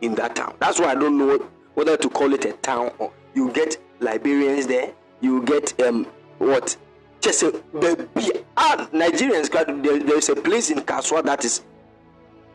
in 0.00 0.14
that 0.14 0.36
town. 0.36 0.54
That's 0.60 0.78
why 0.78 0.92
I 0.92 0.94
don't 0.94 1.18
know 1.18 1.44
whether 1.74 1.96
to 1.96 2.08
call 2.08 2.32
it 2.32 2.44
a 2.44 2.52
town 2.52 2.92
or 3.00 3.12
you 3.34 3.50
get 3.50 3.76
Liberians 3.98 4.68
there, 4.68 4.92
you 5.20 5.42
get 5.42 5.80
um 5.82 6.04
what 6.38 6.76
just 7.20 7.42
a 7.42 7.50
the 7.72 8.44
ah, 8.56 8.88
Nigerians 8.92 9.50
there, 9.82 9.98
there's 9.98 10.28
a 10.28 10.36
place 10.36 10.70
in 10.70 10.78
Kasoa 10.82 11.24
that 11.24 11.44
is 11.44 11.62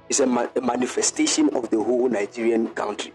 is 0.07 0.21
a, 0.21 0.25
ma- 0.25 0.47
a 0.55 0.61
manifestation 0.61 1.49
of 1.53 1.69
the 1.69 1.83
whole 1.83 2.07
Nigerian 2.07 2.69
country. 2.69 3.11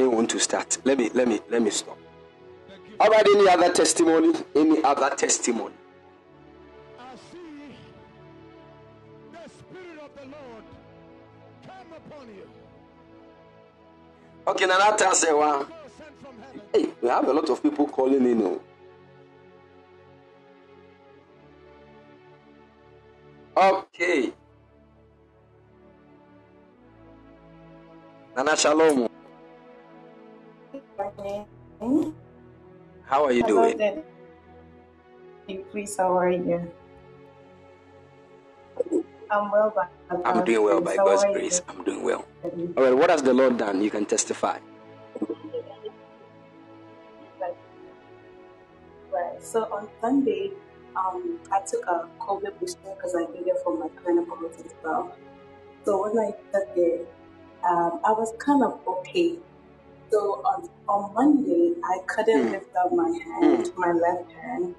Didn't 0.00 0.14
want 0.14 0.30
to 0.30 0.40
start. 0.40 0.78
Let 0.84 0.96
me 0.98 1.10
let 1.12 1.28
me 1.28 1.40
let 1.50 1.60
me 1.60 1.70
stop. 1.70 1.98
How 2.98 3.06
about 3.08 3.26
any 3.28 3.48
other 3.48 3.70
testimony? 3.72 4.32
Any 4.56 4.82
other 4.82 5.14
testimony? 5.14 5.74
I 6.98 7.14
see 7.30 7.74
the 9.32 9.48
Spirit 9.50 9.98
of 10.02 10.10
the 10.16 10.26
Lord 10.36 10.64
come 11.66 11.92
upon 11.98 12.28
you. 12.28 12.48
Okay, 14.46 14.66
Nanata 14.66 15.12
say 15.12 15.32
one. 15.34 15.60
God 15.60 15.68
sent. 15.98 16.72
Hey, 16.72 16.88
we 17.02 17.08
have 17.08 17.28
a 17.28 17.32
lot 17.32 17.50
of 17.50 17.62
people 17.62 17.86
calling 17.86 18.24
in. 18.24 18.42
Oh. 18.42 18.62
Okay. 23.56 24.32
Nana 28.34 28.56
Shalom. 28.56 29.09
How 31.80 33.24
are 33.24 33.32
you 33.32 33.42
Hello 33.42 33.72
doing? 33.72 33.78
there. 33.78 34.02
Please, 35.72 35.96
how 35.96 36.12
are 36.18 36.30
you? 36.30 36.70
I'm 39.30 39.50
well, 39.50 39.72
by 39.74 39.86
I'm 40.24 40.44
doing 40.44 40.62
well 40.62 40.80
by 40.82 40.96
God's 40.96 41.24
grace. 41.32 41.62
I'm 41.68 41.82
doing 41.84 42.02
well. 42.04 42.26
All 42.76 42.84
right, 42.84 42.92
what 42.92 43.08
has 43.08 43.22
the 43.22 43.32
Lord 43.32 43.56
done? 43.56 43.80
You 43.80 43.90
can 43.90 44.04
testify. 44.04 44.58
Right. 49.10 49.42
So 49.42 49.64
on 49.72 49.88
Sunday, 50.02 50.52
um, 50.94 51.38
I 51.50 51.60
took 51.66 51.86
a 51.86 52.06
COVID 52.20 52.60
booster 52.60 52.92
because 52.94 53.16
I 53.16 53.24
needed 53.32 53.54
for 53.64 53.76
my 53.78 53.88
clinical 54.02 54.36
as 54.46 54.74
well. 54.84 55.16
So 55.84 56.02
when 56.02 56.18
I 56.18 56.30
got 56.52 56.76
there, 56.76 57.00
um, 57.64 58.00
I 58.04 58.12
was 58.12 58.34
kind 58.38 58.62
of 58.62 58.80
okay. 58.86 59.38
So 60.10 60.42
on, 60.44 60.68
on 60.88 61.14
Monday, 61.14 61.74
I 61.84 61.98
couldn't 62.06 62.48
Mm. 62.48 62.50
lift 62.52 62.74
up 62.76 62.92
my 62.92 63.10
hand, 63.24 63.70
my 63.76 63.92
left 63.92 64.32
hand, 64.32 64.74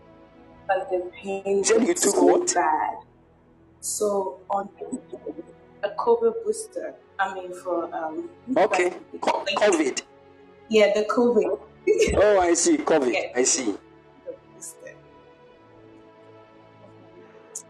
but 0.68 0.90
the 0.90 1.10
pain 1.22 1.58
was 1.60 2.02
so 2.02 2.22
what? 2.24 2.54
bad. 2.54 2.98
So 3.80 4.40
on 4.50 4.70
a 5.84 5.90
COVID 5.90 6.34
booster, 6.44 6.94
I 7.20 7.34
mean 7.34 7.54
for 7.54 7.94
um, 7.96 8.30
Okay. 8.58 8.92
Co- 9.22 9.46
COVID. 9.58 10.02
yeah, 10.70 10.94
the 10.94 11.04
COVID. 11.06 11.60
Oh, 12.16 12.40
I 12.40 12.54
see. 12.54 12.78
COVID. 12.78 13.12
Yeah. 13.14 13.32
I 13.36 13.44
see. 13.44 13.76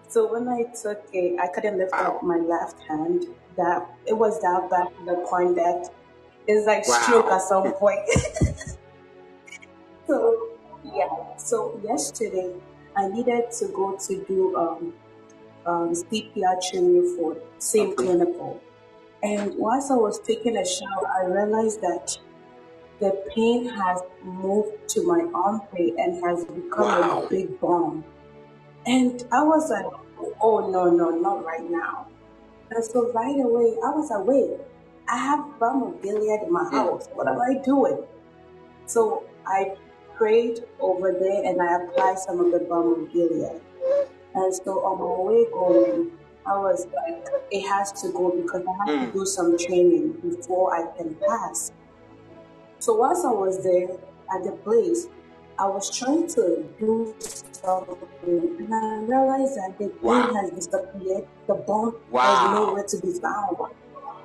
So 0.07 0.31
when 0.31 0.49
I 0.49 0.63
took 0.81 1.01
it, 1.13 1.39
I 1.39 1.47
couldn't 1.47 1.77
lift 1.77 1.93
up 1.93 2.21
my 2.23 2.35
left 2.38 2.79
hand. 2.81 3.25
That 3.55 3.88
it 4.05 4.13
was 4.13 4.41
that 4.41 4.69
bad 4.69 4.88
to 4.97 5.05
the 5.05 5.25
point 5.29 5.55
that 5.55 5.89
it's 6.47 6.65
like 6.68 6.85
stroke 6.85 7.26
Wow. 7.27 7.35
at 7.35 7.41
some 7.41 7.73
point. 7.73 8.01
so 10.07 10.47
yeah. 10.84 11.38
So 11.38 11.80
yesterday 11.84 12.53
I 12.95 13.07
needed 13.07 13.51
to 13.59 13.68
go 13.69 13.97
to 14.07 14.26
do 14.26 14.55
um, 14.57 14.93
um, 15.65 15.93
CPR 15.93 16.57
training 16.69 17.15
for 17.18 17.38
same 17.59 17.91
Okay. 17.91 18.05
clinical. 18.05 18.61
And 19.23 19.53
whilst 19.57 19.91
I 19.91 19.95
was 19.95 20.19
taking 20.19 20.57
a 20.57 20.65
shower, 20.65 21.07
I 21.22 21.26
realized 21.26 21.81
that 21.81 22.18
the 22.99 23.23
pain 23.35 23.68
has 23.69 24.01
moved 24.23 24.88
to 24.89 25.03
my 25.05 25.27
armpit 25.34 25.93
and 25.97 26.23
has 26.26 26.45
become 26.45 27.01
Wow. 27.01 27.23
a 27.23 27.30
big 27.30 27.59
bomb. 27.59 28.03
And 28.85 29.23
I 29.31 29.43
was 29.43 29.69
like, 29.69 29.85
oh 30.41 30.69
no, 30.72 30.89
no, 30.89 31.11
not 31.11 31.45
right 31.45 31.69
now. 31.69 32.07
And 32.72 32.84
so 32.84 33.11
right 33.13 33.35
away, 33.39 33.76
I 33.85 33.89
was 33.91 34.11
wait, 34.26 34.59
I 35.11 35.17
have 35.17 35.59
balm 35.59 35.83
of 35.83 36.01
Gilead 36.01 36.41
in 36.47 36.51
my 36.51 36.63
Mm. 36.63 36.71
house. 36.71 37.09
What 37.15 37.27
am 37.27 37.39
I 37.41 37.55
doing? 37.71 37.99
So 38.85 39.23
I 39.45 39.75
prayed 40.15 40.57
over 40.79 41.11
there 41.11 41.43
and 41.43 41.61
I 41.61 41.69
applied 41.83 42.17
some 42.19 42.39
of 42.39 42.51
the 42.53 42.59
balm 42.61 42.93
of 42.93 43.11
Gilead. 43.11 43.59
And 44.33 44.55
so 44.55 44.71
on 44.85 44.95
my 44.99 45.15
way 45.29 45.45
going, 45.51 46.11
I 46.45 46.57
was 46.57 46.88
like, 46.95 47.27
it 47.51 47.61
has 47.67 47.91
to 48.01 48.09
go 48.09 48.29
because 48.31 48.63
I 48.65 48.73
have 48.85 49.05
to 49.07 49.11
do 49.19 49.25
some 49.25 49.57
training 49.57 50.13
before 50.23 50.73
I 50.73 50.83
can 50.97 51.15
pass. 51.27 51.71
So 52.79 52.95
once 52.95 53.25
I 53.25 53.31
was 53.31 53.61
there 53.63 53.89
at 54.33 54.43
the 54.45 54.53
place, 54.63 55.07
I 55.59 55.67
was 55.67 55.89
trying 55.95 56.27
to 56.29 56.43
do 56.79 57.13
something 57.19 58.55
and 58.59 58.73
I 58.73 58.95
realized 59.13 59.55
that 59.57 59.75
the 59.77 59.91
Wow. 60.01 60.33
has 60.33 60.51
disappeared, 60.51 61.27
the 61.47 61.55
bomb 61.55 61.95
was 62.09 62.51
nowhere 62.55 62.83
to 62.83 62.97
be 63.05 63.11
found. 63.19 63.57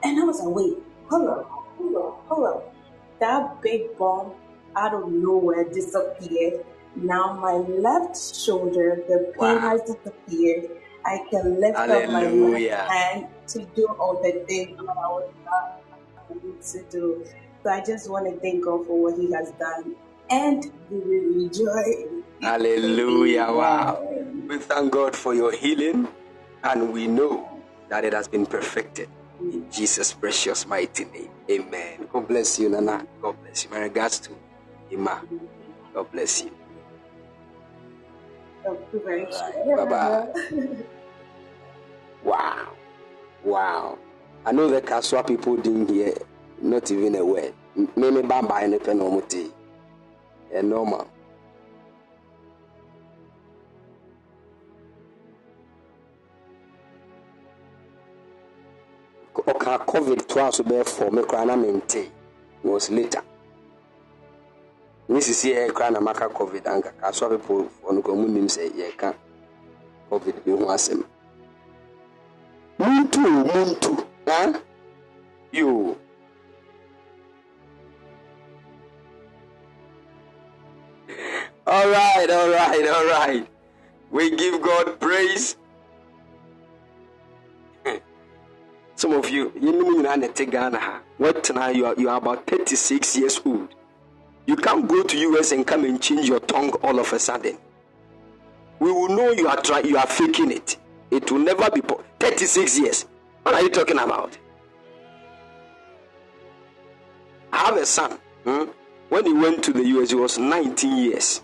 And 0.07 0.21
I 0.21 0.25
was 0.25 0.41
like, 0.41 0.55
wait, 0.55 0.75
hold 1.11 1.29
up, 1.29 1.51
hold 1.51 1.97
up, 1.97 2.25
hold 2.29 2.47
up. 2.47 2.75
That 3.19 3.61
big 3.61 3.99
bomb 3.99 4.35
out 4.77 4.95
of 4.95 5.11
nowhere 5.11 5.65
disappeared. 5.69 6.65
Now 6.95 7.35
my 7.41 7.55
left 7.55 8.17
shoulder, 8.37 9.03
the 9.09 9.33
pain 9.39 9.57
Wow. 9.57 9.71
has 9.71 9.81
disappeared. 9.83 10.71
I 11.05 11.19
can 11.29 11.61
lift 11.61 11.77
up 11.79 11.89
my 11.89 12.23
left 12.23 12.35
Hallelujah. 12.37 12.87
hand 12.89 13.27
to 13.49 13.67
do 13.75 13.87
all 13.99 14.21
the 14.23 14.45
things 14.47 14.77
that 14.79 14.97
I 14.97 15.09
was 15.09 15.33
not 15.45 15.83
able 16.31 16.55
to 16.73 16.85
do. 16.91 17.25
So 17.65 17.71
I 17.71 17.81
just 17.85 18.09
want 18.09 18.33
to 18.33 18.39
thank 18.41 18.65
God 18.65 18.87
for 18.87 19.03
what 19.03 19.19
He 19.19 19.33
has 19.33 19.51
done. 19.59 19.97
And 20.31 20.63
we 20.89 20.99
will 20.99 21.35
rejoice. 21.43 22.23
Hallelujah. 22.43 23.47
Wow. 23.51 24.05
Amen. 24.09 24.47
We 24.49 24.59
thank 24.59 24.93
God 24.93 25.17
for 25.17 25.35
your 25.35 25.51
healing 25.53 26.07
and 26.63 26.93
we 26.93 27.09
know 27.09 27.49
that 27.89 28.05
it 28.05 28.13
has 28.13 28.29
been 28.29 28.47
perfected. 28.47 29.09
In 29.41 29.71
Jesus' 29.71 30.15
precious 30.15 30.67
mighty 30.67 31.07
name. 31.07 31.31
Amen. 31.51 32.09
God 32.13 32.29
bless 32.29 32.59
you, 32.59 32.71
Nana. 32.71 33.07
God 33.23 33.37
bless 33.43 33.65
you. 33.65 33.71
My 33.71 33.81
regards 33.81 34.21
to 34.21 34.33
Ima. 34.91 35.23
God 35.95 36.13
bless 36.13 36.43
you. 36.45 36.53
Thank 38.65 38.81
you 38.93 39.03
very 39.05 39.27
Bye 39.77 39.87
bye. 39.87 40.29
Wow. 42.25 42.75
Wow. 43.45 43.99
I 44.47 44.53
know 44.53 44.69
the 44.69 44.83
Kasoa 44.83 45.27
people 45.27 45.57
didn't 45.57 45.91
hear 45.91 46.15
not 46.63 46.91
even 46.91 47.15
a 47.17 47.25
word. 47.25 47.55
M- 47.77 47.91
Maybe 47.97 48.23
Bamba 48.29 48.63
and 48.65 48.75
Penomuti. 48.75 49.53
And 50.55 50.71
normal. 50.71 51.09
Ɔka 59.47 59.87
covid 59.87 60.27
toa 60.29 60.53
so 60.53 60.63
bɛyɛ 60.65 60.85
fɔ. 60.85 61.13
Me 61.13 61.23
koraa 61.23 61.47
na 61.47 61.57
mente. 61.57 62.11
Was 62.63 62.91
later. 62.91 63.23
Ne 65.09 65.21
sisi 65.21 65.55
yɛ 65.55 65.71
koraa 65.73 65.93
na 65.93 66.01
maka 66.01 66.29
covid 66.29 66.65
anka. 66.65 66.93
Kasoa 67.01 67.31
people 67.31 67.69
ɔno 67.89 68.03
koraa. 68.03 68.17
Mu 68.17 68.29
nim 68.29 68.47
sɛ 68.47 68.71
yɛka 68.73 69.15
covid 70.11 70.45
bi 70.45 70.51
ho 70.53 70.67
asɛm. 70.67 71.05
Muntu 72.79 73.21
muntu. 73.21 74.05
Ha? 74.27 74.53
Yo. 75.53 75.97
All 81.69 81.89
right, 81.89 82.31
all 82.31 82.49
right, 82.51 82.89
all 82.89 83.07
right. 83.07 83.47
We 84.11 84.37
give 84.37 84.61
God 84.63 85.01
praise. 85.01 85.57
Some 88.97 89.13
of 89.13 89.29
you, 89.29 89.53
you 89.61 89.73
Ghana. 90.51 91.03
What 91.19 91.55
now? 91.55 91.69
You 91.69 91.85
are 91.85 91.95
you 91.97 92.09
are 92.09 92.17
about 92.17 92.47
36 92.47 93.17
years 93.19 93.41
old. 93.45 93.69
You 94.47 94.57
can't 94.57 94.89
go 94.89 95.03
to 95.03 95.19
US 95.19 95.53
and 95.53 95.67
come 95.67 95.85
and 95.85 96.01
change 96.01 96.29
your 96.29 96.41
tongue 96.41 96.71
all 96.83 96.99
of 96.99 97.13
a 97.13 97.19
sudden. 97.19 97.59
We 98.79 98.91
will 98.91 99.09
know 99.09 99.33
you 99.33 99.49
are 99.49 99.61
trying, 99.61 99.87
you 99.87 99.99
are 99.99 100.07
faking 100.07 100.51
it. 100.51 100.79
It 101.11 101.31
will 101.31 101.41
never 101.41 101.71
be 101.71 101.83
po- 101.83 102.03
36 102.21 102.79
years. 102.79 103.07
What 103.43 103.55
are 103.55 103.63
you 103.63 103.69
talking 103.71 103.99
about? 103.99 104.37
I 107.53 107.59
have 107.59 107.77
a 107.77 107.87
son. 107.87 108.19
Hmm? 108.45 108.65
When 109.11 109.25
he 109.27 109.33
went 109.33 109.63
to 109.65 109.73
the 109.73 109.85
US, 109.85 110.11
he 110.11 110.17
was 110.17 110.39
19 110.39 110.97
years. 110.97 111.43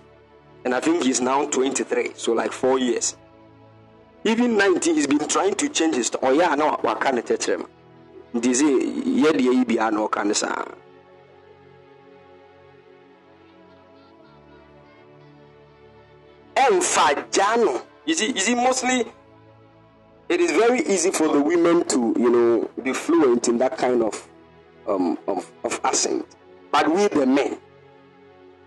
And 0.64 0.74
I 0.74 0.80
think 0.80 1.02
he's 1.02 1.20
now 1.20 1.46
23, 1.46 2.12
so 2.14 2.32
like 2.32 2.52
four 2.52 2.78
years. 2.78 3.16
Even 4.24 4.56
19, 4.56 4.94
he's 4.94 5.06
been 5.06 5.26
trying 5.26 5.54
to 5.54 5.68
change 5.68 5.96
his. 5.96 6.10
Oh, 6.22 6.32
yeah, 6.32 6.54
no, 6.54 6.78
I 6.84 6.94
can't 6.94 7.26
touch 7.26 7.46
him. 7.46 7.66
Nti 8.34 8.50
sɛ 8.54 8.68
yɛdeɛ 9.22 9.52
yi 9.52 9.64
biara 9.64 9.92
na 9.92 10.06
ɔka 10.08 10.24
ne 10.26 10.32
saa 10.32 10.64
no 17.56 17.82
you 18.06 18.14
see, 18.14 18.32
you 18.32 18.38
see 18.40 18.54
mostly 18.54 19.04
it 20.28 20.40
is 20.40 20.50
very 20.52 20.80
easy 20.86 21.10
for 21.10 21.28
the 21.28 21.40
women 21.40 21.84
to 21.88 22.14
you 22.18 22.30
know 22.30 22.70
be 22.82 22.92
fluent 22.94 23.48
in 23.48 23.58
that 23.58 23.76
kind 23.76 24.02
of 24.02 24.28
um, 24.88 25.18
of, 25.28 25.50
of 25.64 25.80
accent 25.84 26.24
but 26.70 26.88
we 26.90 27.06
the 27.08 27.26
men 27.26 27.58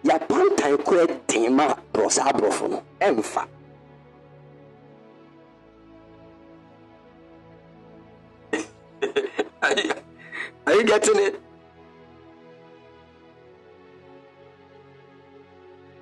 yɛapantan 0.03 0.77
kɔ 0.77 1.19
den 1.27 1.56
ma 1.56 1.73
borɔsa 1.94 2.22
aborɔfo 2.32 2.69
no 2.69 2.84
ɛmfa 3.02 3.48
are, 9.61 9.73
you, 9.80 9.91
are 10.68 10.73
you 10.73 10.84
getting 10.84 11.19
it 11.19 11.41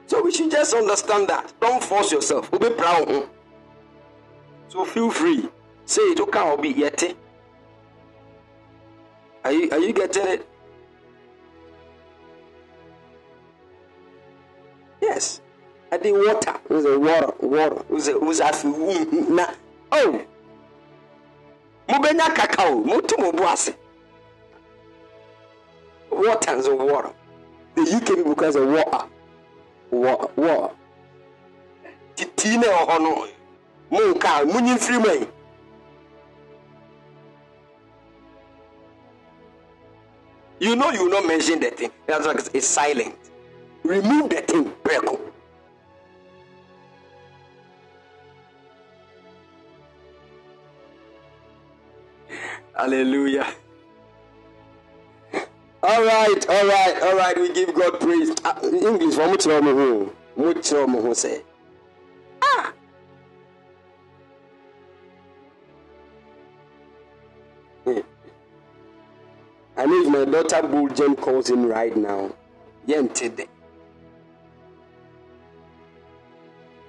so 0.05 0.23
we 0.23 0.31
should 0.31 0.51
just 0.51 0.73
understand 0.73 1.27
that 1.27 1.53
don't 1.59 1.83
force 1.83 2.11
yourself 2.11 2.51
We'll 2.51 2.59
Be 2.69 2.75
proud 2.75 3.29
so 4.67 4.85
feel 4.85 5.09
free 5.11 5.49
say 5.85 6.01
it 6.01 6.19
okay 6.19 6.39
I'll 6.39 6.57
be 6.57 6.69
yet 6.69 7.03
are 9.43 9.51
you 9.51 9.69
are 9.71 9.79
you 9.79 9.93
getting 9.93 10.27
it 10.27 10.47
Yes. 15.03 15.41
I 15.91 15.97
did 15.97 16.13
water. 16.13 16.55
It 16.69 16.85
a 16.85 16.97
water, 16.97 17.33
water. 17.41 17.81
It 17.81 17.89
was 17.89 18.07
a, 18.07 18.11
it 18.11 18.21
was 18.21 18.39
a, 18.39 18.51
oh. 19.91 20.25
Mubenya 21.87 22.29
cacao, 22.33 22.75
mutu 22.75 23.17
mubuase. 23.17 23.75
Water 26.11 26.55
is 26.57 26.67
a 26.67 26.75
water. 26.75 27.11
The 27.75 27.81
UK 27.81 28.05
people 28.15 28.35
call 28.35 28.49
it 28.55 28.55
water. 28.69 29.05
Water, 29.91 30.27
water. 30.35 30.73
Titine 32.15 32.63
ohono. 32.65 33.27
Munka, 33.91 34.45
munyin 34.45 34.77
free 34.79 34.99
me. 34.99 35.27
You 40.59 40.75
know 40.75 40.91
you 40.91 41.03
will 41.05 41.11
not 41.11 41.27
mention 41.27 41.59
the 41.59 41.71
thing. 41.71 41.91
That's 42.07 42.25
like 42.25 42.37
it's 42.53 42.67
silent. 42.67 43.15
remove 43.83 44.29
the 44.29 44.41
thing 44.41 44.65
preko 44.83 45.19
hallelujah. 52.75 53.47
All 55.85 56.03
right 56.05 56.47
all 56.49 56.65
right 56.67 57.01
all 57.03 57.17
right. 57.17 57.37
We 57.37 57.53
give 57.53 57.73
god 57.75 57.99
praise. 57.99 58.31
Uh, 58.45 58.57
english 58.63 59.15
for 59.15 59.27
much 59.27 59.45
more 59.47 60.09
much 60.37 60.71
more 60.71 61.13
say 61.15 61.41
ah! 62.41 62.73
I 69.75 69.85
know 69.85 70.01
if 70.03 70.07
my 70.07 70.23
daughter 70.31 70.61
Bulgen 70.67 71.17
calls 71.19 71.49
in 71.49 71.65
right 71.65 71.95
now. 71.97 72.31
Yentede. 72.87 73.47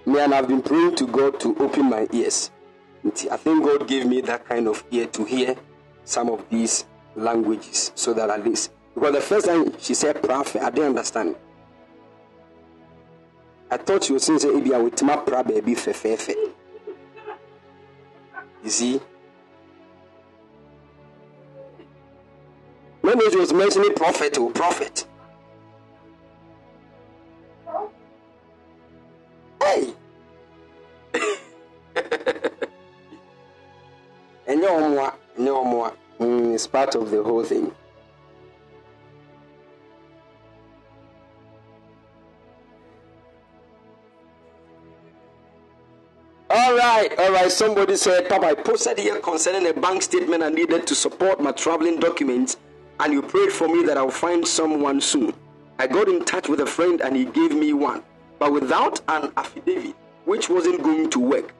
Me 0.06 0.20
and 0.20 0.34
I've 0.34 0.46
been 0.46 0.62
praying 0.62 0.94
to 0.96 1.06
God 1.06 1.40
to 1.40 1.56
open 1.58 1.88
my 1.90 2.06
ears. 2.12 2.50
I 3.04 3.36
think 3.36 3.64
God 3.64 3.88
gave 3.88 4.06
me 4.06 4.20
that 4.22 4.46
kind 4.48 4.68
of 4.68 4.84
ear 4.90 5.06
to 5.06 5.24
hear 5.24 5.56
some 6.04 6.30
of 6.30 6.44
these 6.50 6.84
languages 7.16 7.92
so 7.94 8.12
that 8.14 8.30
at 8.30 8.44
least 8.44 8.70
because 8.94 9.12
the 9.12 9.20
first 9.20 9.46
time 9.46 9.72
she 9.80 9.94
said 9.94 10.22
prophet, 10.22 10.62
I 10.62 10.70
didn't 10.70 10.90
understand. 10.90 11.34
I 13.70 13.76
thought 13.76 14.04
she 14.04 14.12
was 14.12 14.22
saying 14.24 14.72
I 14.72 14.78
would 14.78 15.02
my 15.02 15.16
pra 15.16 15.42
baby 15.42 15.74
fe 15.74 15.92
You 18.62 18.70
see? 18.70 19.00
When 23.00 23.18
she 23.30 23.36
was 23.36 23.52
mentioning 23.52 23.94
prophet 23.94 24.38
or 24.38 24.48
oh, 24.48 24.52
prophet. 24.52 25.06
Hey! 29.60 29.92
no 34.48 34.88
more, 34.88 35.14
no 35.38 35.64
more. 35.64 35.92
Mm, 36.20 36.54
it's 36.54 36.66
part 36.66 36.94
of 36.94 37.10
the 37.10 37.22
whole 37.22 37.44
thing. 37.44 37.72
All 46.50 46.76
right, 46.76 47.08
all 47.18 47.32
right. 47.32 47.50
Somebody 47.50 47.96
said, 47.96 48.28
Papa, 48.28 48.46
I 48.46 48.54
posted 48.54 48.98
here 48.98 49.18
concerning 49.20 49.66
a 49.68 49.72
bank 49.72 50.02
statement 50.02 50.42
I 50.42 50.50
needed 50.50 50.86
to 50.86 50.94
support 50.94 51.40
my 51.40 51.52
traveling 51.52 51.98
documents, 51.98 52.56
and 53.00 53.12
you 53.12 53.22
prayed 53.22 53.52
for 53.52 53.66
me 53.66 53.84
that 53.86 53.96
I'll 53.96 54.10
find 54.10 54.46
someone 54.46 55.00
soon. 55.00 55.34
I 55.78 55.88
got 55.88 56.08
in 56.08 56.24
touch 56.24 56.48
with 56.48 56.60
a 56.60 56.66
friend 56.66 57.00
and 57.00 57.16
he 57.16 57.24
gave 57.24 57.52
me 57.54 57.72
one 57.72 58.04
but 58.38 58.52
without 58.52 59.00
an 59.08 59.32
affidavit, 59.36 59.96
which 60.24 60.48
wasn't 60.48 60.82
going 60.82 61.10
to 61.10 61.18
work. 61.18 61.54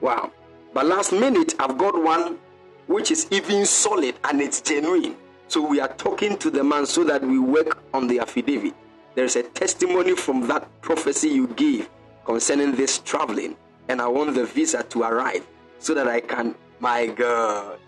Wow. 0.00 0.32
But 0.72 0.86
last 0.86 1.12
minute, 1.12 1.54
I've 1.58 1.76
got 1.78 2.00
one 2.02 2.38
which 2.86 3.10
is 3.10 3.26
even 3.30 3.64
solid 3.66 4.14
and 4.24 4.40
it's 4.40 4.60
genuine. 4.60 5.16
So 5.48 5.60
we 5.60 5.80
are 5.80 5.92
talking 5.94 6.36
to 6.38 6.50
the 6.50 6.64
man 6.64 6.86
so 6.86 7.04
that 7.04 7.22
we 7.22 7.38
work 7.38 7.78
on 7.94 8.08
the 8.08 8.18
affidavit. 8.20 8.74
There's 9.14 9.36
a 9.36 9.42
testimony 9.42 10.14
from 10.14 10.46
that 10.48 10.68
prophecy 10.82 11.28
you 11.28 11.46
gave 11.48 11.88
concerning 12.24 12.74
this 12.74 12.98
traveling, 12.98 13.56
and 13.88 14.00
I 14.00 14.08
want 14.08 14.34
the 14.34 14.44
visa 14.44 14.82
to 14.82 15.02
arrive 15.02 15.46
so 15.78 15.94
that 15.94 16.08
I 16.08 16.20
can, 16.20 16.54
my 16.80 17.06
God, 17.06 17.78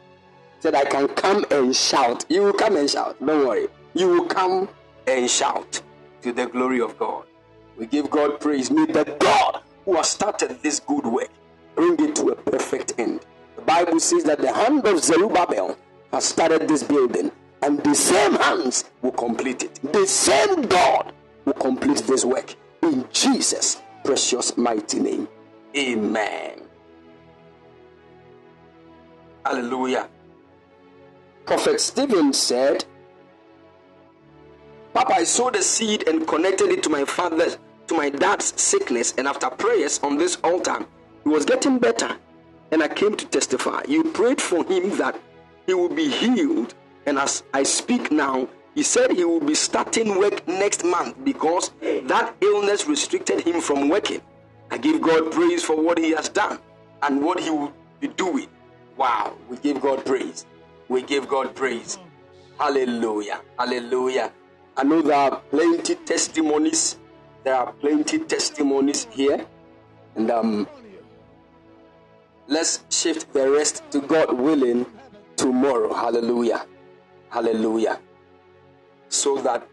so 0.61 0.71
that 0.71 0.87
I 0.87 0.91
can 0.91 1.09
come 1.09 1.45
and 1.51 1.75
shout. 1.75 2.25
You 2.29 2.43
will 2.43 2.53
come 2.53 2.77
and 2.77 2.89
shout. 2.89 3.19
Don't 3.25 3.47
worry. 3.47 3.67
You 3.95 4.09
will 4.09 4.27
come 4.27 4.69
and 5.07 5.29
shout 5.29 5.83
to 6.23 6.33
the 6.33 6.47
glory 6.47 6.81
of 6.81 6.99
God. 6.99 7.25
We 7.77 7.87
give 7.87 8.11
God 8.11 8.41
praise. 8.41 8.71
May 8.71 8.87
the 8.87 9.05
God 9.19 9.61
who 9.85 9.97
has 9.97 10.09
started 10.11 10.63
this 10.63 10.81
good 10.81 11.07
work 11.07 11.31
bring 11.75 11.99
it 12.01 12.17
to 12.17 12.31
a 12.31 12.37
perfect 12.37 12.95
end. 12.99 13.25
Bible 13.69 14.01
says 14.01 14.25
that 14.25 14.41
the 14.41 14.51
hand 14.51 14.87
of 14.87 14.99
Zerubbabel 15.05 15.77
has 16.11 16.25
started 16.25 16.67
this 16.67 16.83
building, 16.83 17.31
and 17.61 17.79
the 17.85 17.95
same 17.95 18.33
hands 18.33 18.85
will 19.03 19.13
complete 19.13 19.63
it. 19.63 19.79
The 19.93 20.07
same 20.07 20.63
God 20.63 21.13
will 21.45 21.53
complete 21.53 21.99
this 21.99 22.25
work 22.25 22.57
in 22.83 23.05
Jesus' 23.13 23.83
precious 24.05 24.57
mighty 24.57 25.01
name. 25.01 25.29
Amen. 25.77 26.63
Hallelujah. 29.45 30.09
Prophet 31.45 31.79
Stephen 31.79 32.33
said, 32.33 32.87
Papa, 34.95 35.13
I 35.13 35.25
sowed 35.25 35.57
the 35.57 35.63
seed 35.63 36.09
and 36.09 36.27
connected 36.27 36.71
it 36.71 36.83
to 36.85 36.89
my 36.89 37.05
father's 37.05 37.59
to 37.89 37.95
my 37.95 38.09
dad's 38.09 38.59
sickness, 38.59 39.13
and 39.19 39.29
after 39.29 39.51
prayers 39.51 40.01
on 40.03 40.17
this 40.17 40.37
altar, 40.43 40.87
he 41.25 41.29
was 41.29 41.45
getting 41.45 41.79
better. 41.79 42.17
And 42.71 42.83
I 42.83 42.89
came 42.89 43.17
to 43.17 43.27
testify. 43.27 43.83
You 43.89 44.05
prayed 44.05 44.41
for 44.41 44.65
him 44.65 44.97
that 44.99 45.19
he 45.67 45.75
will 45.75 45.89
be 45.89 46.09
healed. 46.09 46.75
And 47.07 47.19
as 47.19 47.43
I 47.55 47.63
speak 47.63 48.11
now, 48.13 48.49
he 48.75 48.83
said 48.83 49.11
he 49.13 49.25
will 49.25 49.41
be 49.41 49.55
starting 49.55 50.19
work 50.19 50.47
next 50.47 50.85
month 50.85 51.17
because 51.25 51.71
that 51.81 52.35
illness 52.41 52.87
restricted 52.87 53.41
him 53.41 53.61
from 53.61 53.89
working. 53.89 54.21
I 54.71 54.79
give 54.79 55.01
God 55.01 55.33
praise 55.33 55.65
for 55.65 55.77
what 55.81 55.99
he 55.99 56.11
has 56.13 56.29
done 56.29 56.59
and 57.03 57.23
what 57.23 57.41
he 57.41 57.51
will 57.51 57.73
be 58.01 58.09
doing. 58.09 58.49
Wow, 58.97 59.35
we 59.49 59.57
give 59.57 59.81
God 59.81 60.05
praise. 60.05 60.45
We 60.89 61.03
give 61.03 61.29
God 61.29 61.55
praise. 61.55 61.99
Hallelujah. 62.59 63.41
Hallelujah. 63.59 64.33
I 64.77 64.85
know 64.85 65.03
there 65.03 65.17
are 65.17 65.37
plenty 65.51 65.95
testimonies 65.95 66.99
There 67.45 67.55
are 67.55 67.73
plenty 67.73 68.19
testimonies 68.19 69.07
here. 69.11 69.47
And 70.17 70.31
um, 70.31 70.69
let's 72.49 72.83
shift 72.91 73.33
the 73.33 73.51
rest 73.51 73.83
to 73.91 74.01
God 74.01 74.33
willing 74.33 74.87
tomorrow. 75.37 75.93
Hallelujah. 75.95 76.67
Hallelujah. 77.29 78.01
So 79.09 79.37
that, 79.39 79.67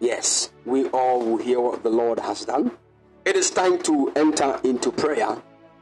yes, 0.00 0.52
we 0.64 0.88
all 0.88 1.20
will 1.24 1.38
hear 1.38 1.60
what 1.60 1.82
the 1.82 1.90
Lord 1.90 2.18
has 2.18 2.44
done. 2.44 2.72
It 3.24 3.36
is 3.36 3.50
time 3.50 3.80
to 3.82 4.12
enter 4.16 4.60
into 4.64 4.90
prayer. 4.90 5.40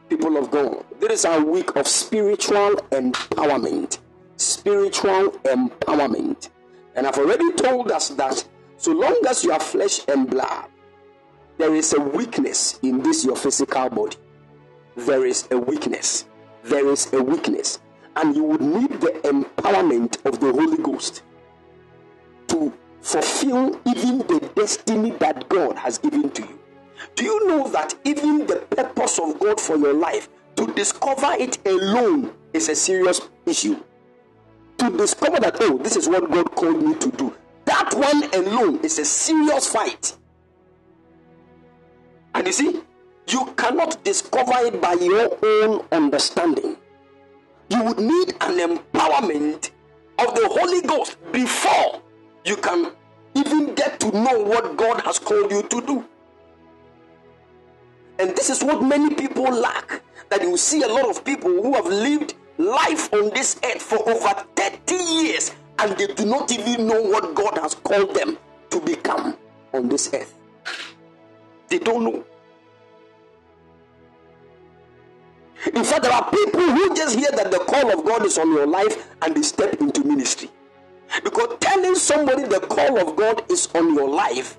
People 0.09 0.37
of 0.37 0.51
God, 0.51 0.85
this 0.99 1.11
is 1.11 1.25
our 1.25 1.43
week 1.43 1.75
of 1.75 1.87
spiritual 1.87 2.75
empowerment. 2.91 3.99
Spiritual 4.37 5.31
empowerment. 5.45 6.49
And 6.95 7.07
I've 7.07 7.17
already 7.17 7.51
told 7.53 7.91
us 7.91 8.09
that 8.09 8.47
so 8.77 8.91
long 8.91 9.19
as 9.27 9.43
you 9.43 9.51
are 9.51 9.59
flesh 9.59 10.01
and 10.07 10.29
blood, 10.29 10.67
there 11.57 11.73
is 11.73 11.93
a 11.93 11.99
weakness 11.99 12.79
in 12.83 13.01
this 13.01 13.23
your 13.23 13.35
physical 13.35 13.89
body. 13.89 14.17
There 14.95 15.25
is 15.25 15.47
a 15.51 15.57
weakness. 15.57 16.25
There 16.63 16.87
is 16.89 17.11
a 17.13 17.21
weakness. 17.23 17.79
And 18.15 18.35
you 18.35 18.43
would 18.43 18.61
need 18.61 18.99
the 18.99 19.11
empowerment 19.23 20.25
of 20.25 20.39
the 20.39 20.51
Holy 20.51 20.77
Ghost 20.77 21.23
to 22.47 22.73
fulfill 23.01 23.79
even 23.85 24.19
the 24.19 24.51
destiny 24.55 25.11
that 25.11 25.47
God 25.49 25.77
has 25.77 25.97
given 25.97 26.29
to 26.31 26.41
you. 26.41 26.59
Do 27.15 27.23
you 27.23 27.47
know 27.47 27.67
that 27.69 27.95
even 28.03 28.45
the 28.45 28.57
purpose 28.57 29.17
of 29.19 29.39
God 29.39 29.59
for 29.59 29.77
your 29.77 29.93
life, 29.93 30.29
to 30.57 30.67
discover 30.73 31.33
it 31.39 31.65
alone 31.65 32.33
is 32.53 32.69
a 32.69 32.75
serious 32.75 33.21
issue? 33.45 33.81
To 34.77 34.97
discover 34.97 35.39
that, 35.39 35.57
oh, 35.61 35.77
this 35.77 35.95
is 35.95 36.09
what 36.09 36.29
God 36.29 36.51
called 36.51 36.83
me 36.83 36.95
to 36.95 37.11
do, 37.11 37.35
that 37.65 37.93
one 37.93 38.23
alone 38.33 38.79
is 38.83 38.99
a 38.99 39.05
serious 39.05 39.67
fight. 39.71 40.15
And 42.35 42.47
you 42.47 42.53
see, 42.53 42.81
you 43.31 43.45
cannot 43.57 44.03
discover 44.03 44.53
it 44.65 44.81
by 44.81 44.93
your 44.93 45.37
own 45.43 45.85
understanding. 45.91 46.77
You 47.69 47.83
would 47.83 47.99
need 47.99 48.33
an 48.41 48.59
empowerment 48.59 49.71
of 50.19 50.35
the 50.35 50.47
Holy 50.51 50.81
Ghost 50.81 51.17
before 51.31 52.01
you 52.43 52.57
can 52.57 52.91
even 53.35 53.73
get 53.75 53.99
to 54.01 54.11
know 54.11 54.43
what 54.43 54.75
God 54.75 55.01
has 55.01 55.19
called 55.19 55.51
you 55.51 55.63
to 55.63 55.81
do. 55.81 56.05
And 58.19 58.35
this 58.35 58.49
is 58.49 58.63
what 58.63 58.83
many 58.83 59.15
people 59.15 59.51
lack. 59.51 60.01
That 60.29 60.41
you 60.41 60.55
see 60.57 60.81
a 60.83 60.87
lot 60.87 61.09
of 61.09 61.25
people 61.25 61.51
who 61.51 61.73
have 61.73 61.87
lived 61.87 62.35
life 62.57 63.13
on 63.13 63.31
this 63.31 63.59
earth 63.65 63.81
for 63.81 63.97
over 64.09 64.45
30 64.55 64.95
years 64.95 65.53
and 65.79 65.97
they 65.97 66.07
do 66.07 66.25
not 66.25 66.51
even 66.51 66.87
know 66.87 67.01
what 67.01 67.33
God 67.35 67.57
has 67.57 67.75
called 67.75 68.13
them 68.13 68.37
to 68.69 68.79
become 68.79 69.35
on 69.73 69.89
this 69.89 70.13
earth. 70.13 70.33
They 71.69 71.79
don't 71.79 72.03
know. 72.03 72.23
In 75.67 75.83
fact, 75.83 76.03
there 76.03 76.11
are 76.11 76.29
people 76.31 76.61
who 76.61 76.95
just 76.95 77.17
hear 77.17 77.29
that 77.31 77.51
the 77.51 77.59
call 77.59 77.91
of 77.91 78.05
God 78.05 78.25
is 78.25 78.37
on 78.37 78.51
your 78.51 78.65
life 78.65 79.09
and 79.21 79.35
they 79.35 79.43
step 79.43 79.75
into 79.75 80.03
ministry. 80.03 80.49
Because 81.23 81.57
telling 81.59 81.95
somebody 81.95 82.43
the 82.43 82.59
call 82.61 82.97
of 82.99 83.15
God 83.15 83.49
is 83.51 83.67
on 83.75 83.93
your 83.93 84.09
life 84.09 84.57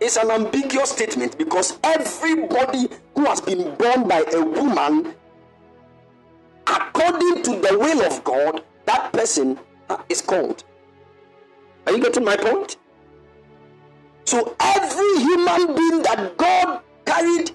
is 0.00 0.16
an 0.16 0.30
ambiguous 0.30 0.90
statement 0.90 1.38
because 1.38 1.78
everybody 1.82 2.88
who 3.14 3.24
has 3.24 3.40
been 3.40 3.74
born 3.76 4.08
by 4.08 4.24
a 4.34 4.42
woman, 4.42 5.14
according 6.66 7.42
to 7.42 7.50
the 7.60 7.78
will 7.78 8.02
of 8.04 8.22
God, 8.24 8.62
that 8.86 9.12
person 9.12 9.58
is 10.08 10.20
called. 10.20 10.64
Are 11.86 11.92
you 11.92 12.02
getting 12.02 12.24
my 12.24 12.36
point? 12.36 12.76
So 14.24 14.56
every 14.60 15.22
human 15.22 15.74
being 15.74 16.02
that 16.02 16.34
God 16.36 16.82
carried 17.04 17.52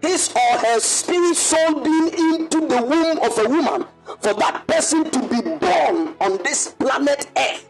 his 0.00 0.32
or 0.34 0.58
her 0.58 0.80
spirit 0.80 1.34
soul 1.34 1.80
being 1.80 2.08
into 2.08 2.60
the 2.66 2.82
womb 2.82 3.18
of 3.18 3.38
a 3.38 3.48
woman 3.48 3.86
for 4.20 4.34
that 4.34 4.64
person 4.66 5.10
to 5.10 5.20
be 5.28 5.40
born 5.42 6.14
on 6.20 6.38
this 6.44 6.68
planet 6.78 7.26
earth 7.36 7.68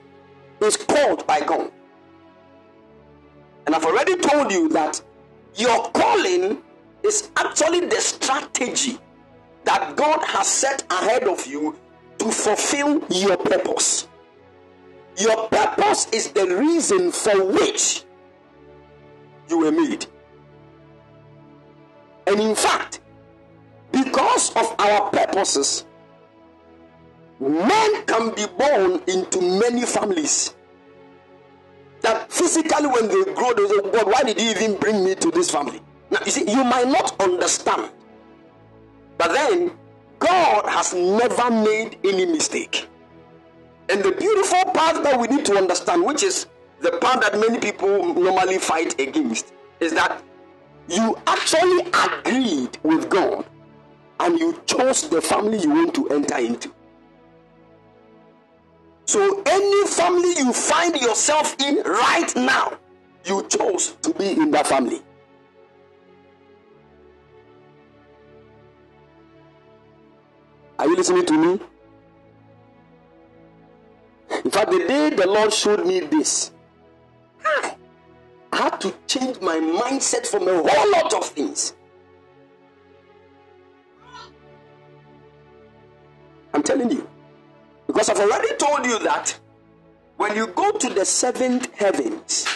is 0.60 0.76
called 0.76 1.26
by 1.26 1.40
God. 1.40 1.70
And 3.66 3.74
I've 3.74 3.84
already 3.84 4.16
told 4.16 4.50
you 4.50 4.68
that 4.70 5.00
your 5.54 5.90
calling 5.90 6.62
is 7.02 7.30
actually 7.36 7.86
the 7.86 8.00
strategy 8.00 8.98
that 9.64 9.96
God 9.96 10.22
has 10.24 10.46
set 10.46 10.84
ahead 10.90 11.24
of 11.24 11.46
you 11.46 11.76
to 12.18 12.30
fulfill 12.30 13.04
your 13.10 13.36
purpose. 13.36 14.08
Your 15.16 15.48
purpose 15.48 16.08
is 16.12 16.32
the 16.32 16.46
reason 16.46 17.12
for 17.12 17.44
which 17.44 18.04
you 19.48 19.58
were 19.58 19.72
made. 19.72 20.06
And 22.28 22.40
in 22.40 22.54
fact, 22.54 23.00
because 23.90 24.54
of 24.54 24.74
our 24.78 25.10
purposes, 25.10 25.86
men 27.40 28.04
can 28.04 28.34
be 28.34 28.46
born 28.58 29.02
into 29.06 29.40
many 29.40 29.86
families. 29.86 30.54
That 32.02 32.30
physically, 32.30 32.86
when 32.86 33.08
they 33.08 33.32
grow, 33.32 33.54
they 33.54 33.66
say, 33.66 33.90
God, 33.90 34.06
why 34.06 34.22
did 34.24 34.40
you 34.40 34.50
even 34.50 34.76
bring 34.76 35.04
me 35.04 35.14
to 35.14 35.30
this 35.30 35.50
family? 35.50 35.80
Now, 36.10 36.18
you 36.24 36.30
see, 36.30 36.50
you 36.50 36.64
might 36.64 36.86
not 36.86 37.18
understand, 37.20 37.90
but 39.16 39.32
then 39.32 39.72
God 40.18 40.66
has 40.68 40.92
never 40.92 41.50
made 41.50 41.98
any 42.04 42.26
mistake. 42.26 42.88
And 43.88 44.02
the 44.02 44.12
beautiful 44.12 44.64
part 44.72 45.02
that 45.02 45.18
we 45.18 45.28
need 45.28 45.46
to 45.46 45.56
understand, 45.56 46.04
which 46.04 46.22
is 46.22 46.46
the 46.80 46.92
part 46.98 47.22
that 47.22 47.40
many 47.40 47.58
people 47.58 48.14
normally 48.14 48.58
fight 48.58 49.00
against, 49.00 49.54
is 49.80 49.92
that 49.94 50.22
you 50.88 51.16
actually 51.26 51.86
agreed 51.92 52.78
with 52.82 53.08
God 53.10 53.44
and 54.20 54.38
you 54.38 54.60
chose 54.66 55.08
the 55.08 55.20
family 55.20 55.58
you 55.58 55.70
want 55.70 55.94
to 55.94 56.08
enter 56.08 56.38
into. 56.38 56.72
So, 59.04 59.42
any 59.46 59.86
family 59.86 60.34
you 60.36 60.52
find 60.52 60.94
yourself 61.00 61.56
in 61.60 61.82
right 61.82 62.30
now, 62.36 62.78
you 63.24 63.46
chose 63.48 63.92
to 64.02 64.12
be 64.12 64.32
in 64.32 64.50
that 64.50 64.66
family. 64.66 65.00
Are 70.78 70.86
you 70.86 70.96
listening 70.96 71.26
to 71.26 71.32
me? 71.32 71.60
In 74.44 74.50
fact, 74.50 74.70
the 74.70 74.78
day 74.86 75.10
the 75.10 75.26
Lord 75.26 75.52
showed 75.52 75.86
me 75.86 76.00
this, 76.00 76.52
I 77.44 77.77
had 78.52 78.80
to 78.80 78.94
change 79.06 79.40
my 79.40 79.56
mindset 79.56 80.26
from 80.26 80.48
a 80.48 80.54
whole 80.54 80.92
lot 80.92 81.12
of 81.14 81.24
things. 81.24 81.74
I'm 86.54 86.62
telling 86.62 86.90
you. 86.90 87.08
Because 87.86 88.08
I've 88.08 88.18
already 88.18 88.54
told 88.56 88.84
you 88.86 88.98
that 89.00 89.38
when 90.16 90.36
you 90.36 90.46
go 90.48 90.72
to 90.72 90.88
the 90.90 91.04
seventh 91.04 91.72
heavens, 91.74 92.46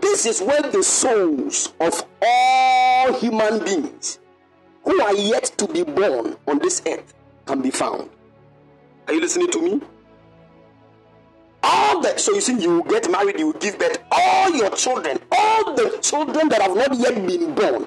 this 0.00 0.26
is 0.26 0.40
where 0.40 0.62
the 0.62 0.82
souls 0.82 1.72
of 1.80 2.04
all 2.22 3.12
human 3.14 3.64
beings 3.64 4.18
who 4.84 5.00
are 5.00 5.14
yet 5.14 5.44
to 5.58 5.68
be 5.68 5.82
born 5.82 6.36
on 6.46 6.58
this 6.58 6.82
earth 6.86 7.14
can 7.46 7.60
be 7.60 7.70
found. 7.70 8.10
Are 9.08 9.14
you 9.14 9.20
listening 9.20 9.50
to 9.50 9.60
me? 9.60 9.80
All 11.62 12.00
the 12.00 12.16
so 12.18 12.32
you 12.34 12.40
see, 12.40 12.58
you 12.60 12.84
get 12.88 13.10
married, 13.10 13.38
you 13.38 13.54
give 13.60 13.78
birth, 13.78 13.98
all 14.10 14.50
your 14.50 14.70
children, 14.70 15.18
all 15.30 15.74
the 15.74 15.98
children 16.02 16.48
that 16.48 16.62
have 16.62 16.76
not 16.76 16.94
yet 16.96 17.14
been 17.26 17.54
born, 17.54 17.86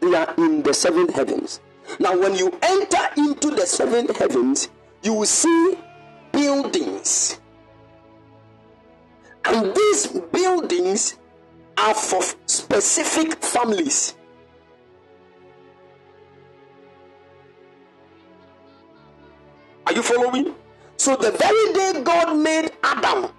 they 0.00 0.14
are 0.14 0.34
in 0.36 0.62
the 0.62 0.74
seven 0.74 1.08
heavens. 1.08 1.60
Now, 1.98 2.18
when 2.18 2.34
you 2.34 2.52
enter 2.62 3.08
into 3.16 3.50
the 3.50 3.66
seven 3.66 4.08
heavens, 4.08 4.68
you 5.02 5.14
will 5.14 5.26
see 5.26 5.76
buildings. 6.32 7.40
And 9.44 9.74
these 9.74 10.06
buildings 10.06 11.16
are 11.76 11.94
for 11.94 12.22
specific 12.46 13.42
families. 13.42 14.14
Are 19.86 19.92
you 19.92 20.02
following? 20.02 20.54
So, 21.04 21.14
the 21.16 21.32
very 21.32 21.72
day 21.74 22.02
God 22.02 22.34
made 22.34 22.70
Adam 22.82 23.30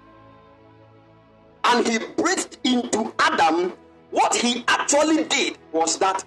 and 1.64 1.84
he 1.84 1.98
breathed 2.16 2.58
into 2.62 3.12
Adam, 3.18 3.72
what 4.12 4.36
he 4.36 4.64
actually 4.68 5.24
did 5.24 5.58
was 5.72 5.98
that 5.98 6.24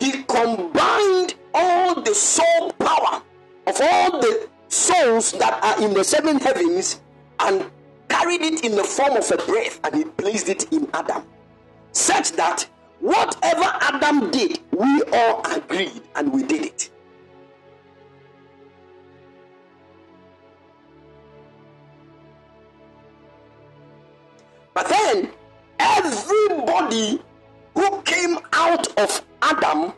he 0.00 0.22
combined 0.24 1.36
all 1.54 2.02
the 2.02 2.14
soul 2.14 2.72
power 2.72 3.22
of 3.66 3.80
all 3.80 4.20
the 4.20 4.50
souls 4.68 5.32
that 5.32 5.64
are 5.64 5.82
in 5.82 5.94
the 5.94 6.04
seven 6.04 6.36
heavens 6.38 7.00
and 7.40 7.64
carried 8.10 8.42
it 8.42 8.62
in 8.62 8.76
the 8.76 8.84
form 8.84 9.16
of 9.16 9.30
a 9.30 9.38
breath 9.46 9.80
and 9.84 9.94
he 9.94 10.04
placed 10.04 10.50
it 10.50 10.70
in 10.74 10.86
Adam. 10.92 11.22
Such 11.92 12.32
that 12.32 12.68
whatever 13.00 13.64
Adam 13.80 14.30
did, 14.30 14.60
we 14.72 15.02
all 15.10 15.40
agreed 15.56 16.02
and 16.16 16.34
we 16.34 16.42
did 16.42 16.66
it. 16.66 16.90
But 24.74 24.88
then, 24.88 25.30
everybody 25.78 27.20
who 27.74 28.02
came 28.02 28.38
out 28.52 28.86
of 28.98 29.22
Adam 29.42 29.92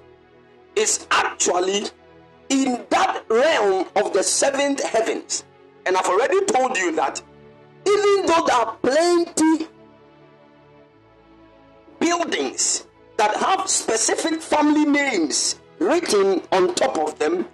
is 0.76 1.06
actually 1.10 1.84
in 2.48 2.84
that 2.90 3.24
realm 3.28 3.86
of 3.96 4.12
the 4.12 4.22
seventh 4.22 4.82
heavens. 4.82 5.44
And 5.86 5.96
I've 5.96 6.06
already 6.06 6.44
told 6.46 6.76
you 6.76 6.94
that 6.96 7.22
even 7.86 8.26
though 8.26 8.44
there 8.46 8.56
are 8.56 8.76
plenty 8.82 9.66
buildings 11.98 12.86
that 13.16 13.36
have 13.36 13.68
specific 13.68 14.40
family 14.40 14.84
names 14.84 15.60
written 15.78 16.42
on 16.52 16.74
top 16.74 16.98
of 16.98 17.18
them, 17.18 17.46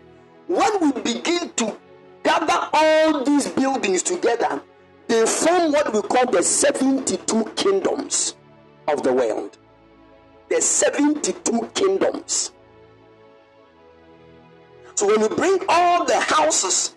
when 0.47 0.81
we 0.81 0.93
begin 1.03 1.51
to 1.57 1.77
gather 2.23 2.69
all 2.73 3.25
these 3.25 3.49
buildings 3.49 4.03
together, 4.03 4.63
they 5.11 5.27
form 5.27 5.73
what 5.73 5.93
we 5.93 6.03
call 6.03 6.31
the 6.31 6.41
72 6.41 7.45
kingdoms 7.57 8.37
of 8.87 9.03
the 9.03 9.13
world. 9.13 9.59
The 10.49 10.63
72 10.63 11.71
kingdoms. 11.75 12.53
So 14.95 15.09
when 15.09 15.21
we 15.21 15.29
bring 15.35 15.59
all 15.69 16.05
the 16.05 16.21
houses 16.21 16.95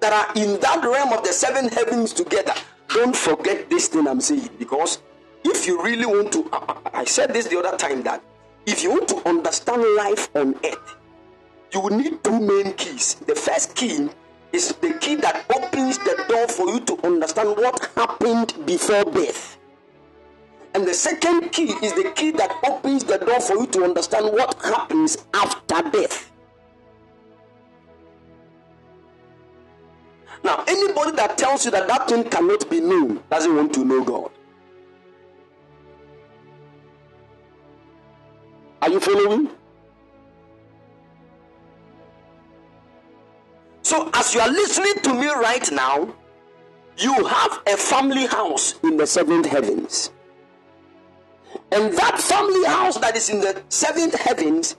that 0.00 0.12
are 0.12 0.42
in 0.42 0.58
that 0.60 0.82
realm 0.82 1.12
of 1.12 1.22
the 1.22 1.32
seven 1.32 1.68
heavens 1.68 2.14
together, 2.14 2.54
don't 2.88 3.14
forget 3.14 3.68
this 3.68 3.88
thing 3.88 4.08
I'm 4.08 4.22
saying 4.22 4.48
because 4.58 5.02
if 5.44 5.66
you 5.66 5.82
really 5.82 6.06
want 6.06 6.32
to, 6.32 6.48
I 6.94 7.04
said 7.04 7.34
this 7.34 7.46
the 7.46 7.58
other 7.58 7.76
time 7.76 8.02
that 8.04 8.22
if 8.64 8.82
you 8.82 8.90
want 8.90 9.08
to 9.08 9.28
understand 9.28 9.82
life 9.96 10.34
on 10.34 10.54
earth, 10.64 10.96
you 11.74 11.80
will 11.80 11.96
need 11.96 12.24
two 12.24 12.40
main 12.40 12.72
keys. 12.72 13.16
The 13.16 13.34
first 13.34 13.76
key 13.76 14.08
is 14.52 14.68
the 14.80 14.94
key 14.94 15.16
that 15.16 15.44
opens 15.54 15.98
the 15.98 16.24
door 16.28 16.48
for 16.48 16.68
you 16.68 16.80
to 16.80 17.06
understand 17.06 17.50
what 17.56 17.90
happened 17.96 18.54
before 18.66 19.04
birth. 19.04 19.58
And 20.74 20.86
the 20.86 20.94
second 20.94 21.50
key 21.50 21.72
is 21.82 21.92
the 21.94 22.12
key 22.14 22.30
that 22.32 22.52
opens 22.68 23.04
the 23.04 23.18
door 23.18 23.40
for 23.40 23.56
you 23.56 23.66
to 23.66 23.84
understand 23.84 24.26
what 24.32 24.54
happens 24.62 25.18
after 25.34 25.82
death. 25.90 26.30
Now, 30.42 30.64
anybody 30.66 31.12
that 31.16 31.36
tells 31.36 31.64
you 31.64 31.70
that 31.72 31.86
that 31.88 32.08
thing 32.08 32.24
cannot 32.24 32.68
be 32.70 32.80
known 32.80 33.22
doesn't 33.30 33.54
want 33.54 33.74
to 33.74 33.84
know 33.84 34.04
God. 34.04 34.30
Are 38.82 38.88
you 38.88 39.00
following? 39.00 39.50
So, 43.90 44.08
as 44.14 44.32
you 44.36 44.40
are 44.40 44.48
listening 44.48 45.02
to 45.02 45.14
me 45.14 45.26
right 45.26 45.68
now, 45.72 46.14
you 46.96 47.12
have 47.26 47.60
a 47.66 47.76
family 47.76 48.24
house 48.24 48.78
in 48.84 48.96
the 48.96 49.04
seventh 49.04 49.46
heavens. 49.46 50.12
And 51.72 51.92
that 51.98 52.20
family 52.20 52.64
house 52.66 52.98
that 52.98 53.16
is 53.16 53.30
in 53.30 53.40
the 53.40 53.60
seventh 53.68 54.14
heavens, 54.14 54.76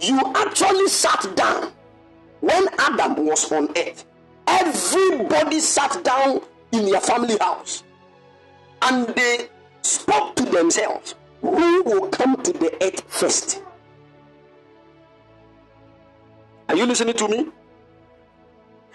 you 0.00 0.18
actually 0.36 0.88
sat 0.88 1.36
down 1.36 1.70
when 2.40 2.66
Adam 2.78 3.26
was 3.26 3.52
on 3.52 3.68
earth. 3.76 4.06
Everybody 4.46 5.60
sat 5.60 6.02
down 6.02 6.40
in 6.72 6.86
their 6.86 7.02
family 7.02 7.36
house 7.36 7.82
and 8.80 9.06
they 9.08 9.50
spoke 9.82 10.34
to 10.36 10.44
themselves 10.44 11.14
who 11.42 11.82
will 11.82 12.08
come 12.08 12.42
to 12.42 12.54
the 12.54 12.74
earth 12.82 13.02
first. 13.06 13.62
Are 16.70 16.76
you 16.76 16.86
listening 16.86 17.16
to 17.16 17.26
me? 17.26 17.48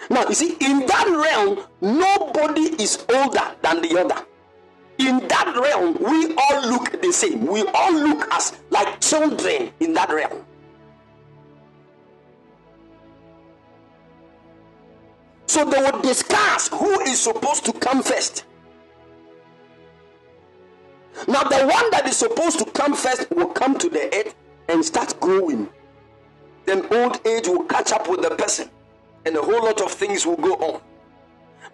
Now, 0.10 0.26
you 0.30 0.34
see, 0.34 0.56
in 0.62 0.86
that 0.86 1.08
realm, 1.10 1.60
nobody 1.82 2.82
is 2.82 3.06
older 3.14 3.54
than 3.62 3.82
the 3.82 4.00
other. 4.00 4.26
In 4.98 5.28
that 5.28 5.58
realm, 5.58 5.98
we 6.00 6.34
all 6.38 6.70
look 6.70 7.02
the 7.02 7.12
same. 7.12 7.46
We 7.46 7.66
all 7.74 7.94
look 7.94 8.34
as 8.34 8.58
like 8.70 9.02
children 9.02 9.74
in 9.82 9.94
that 9.94 10.10
realm. 10.10 10.46
So 15.48 15.66
they 15.66 15.82
will 15.82 16.02
discuss 16.02 16.70
who 16.70 17.02
is 17.02 17.20
supposed 17.20 17.66
to 17.66 17.74
come 17.74 18.02
first. 18.04 18.46
Now, 21.28 21.44
the 21.44 21.58
one 21.58 21.92
that 21.92 22.08
is 22.08 22.16
supposed 22.16 22.60
to 22.60 22.72
come 22.72 22.94
first 22.94 23.30
will 23.32 23.48
come 23.48 23.78
to 23.80 23.90
the 23.90 24.06
earth 24.16 24.34
and 24.70 24.86
start 24.86 25.20
growing. 25.20 25.68
Then 26.66 26.86
old 26.92 27.26
age 27.28 27.48
will 27.48 27.64
catch 27.64 27.92
up 27.92 28.10
with 28.10 28.22
the 28.22 28.32
person, 28.32 28.70
and 29.26 29.36
a 29.36 29.42
whole 29.42 29.64
lot 29.64 29.82
of 29.82 29.92
things 29.92 30.26
will 30.26 30.38
go 30.38 30.54
on. 30.56 30.82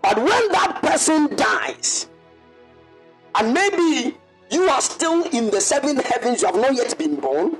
But 0.01 0.17
when 0.17 0.51
that 0.51 0.79
person 0.81 1.35
dies, 1.35 2.09
and 3.35 3.53
maybe 3.53 4.17
you 4.51 4.63
are 4.63 4.81
still 4.81 5.23
in 5.29 5.49
the 5.49 5.61
seven 5.61 5.97
heavens, 5.97 6.41
you 6.41 6.47
have 6.47 6.57
not 6.57 6.75
yet 6.75 6.97
been 6.97 7.15
born. 7.15 7.57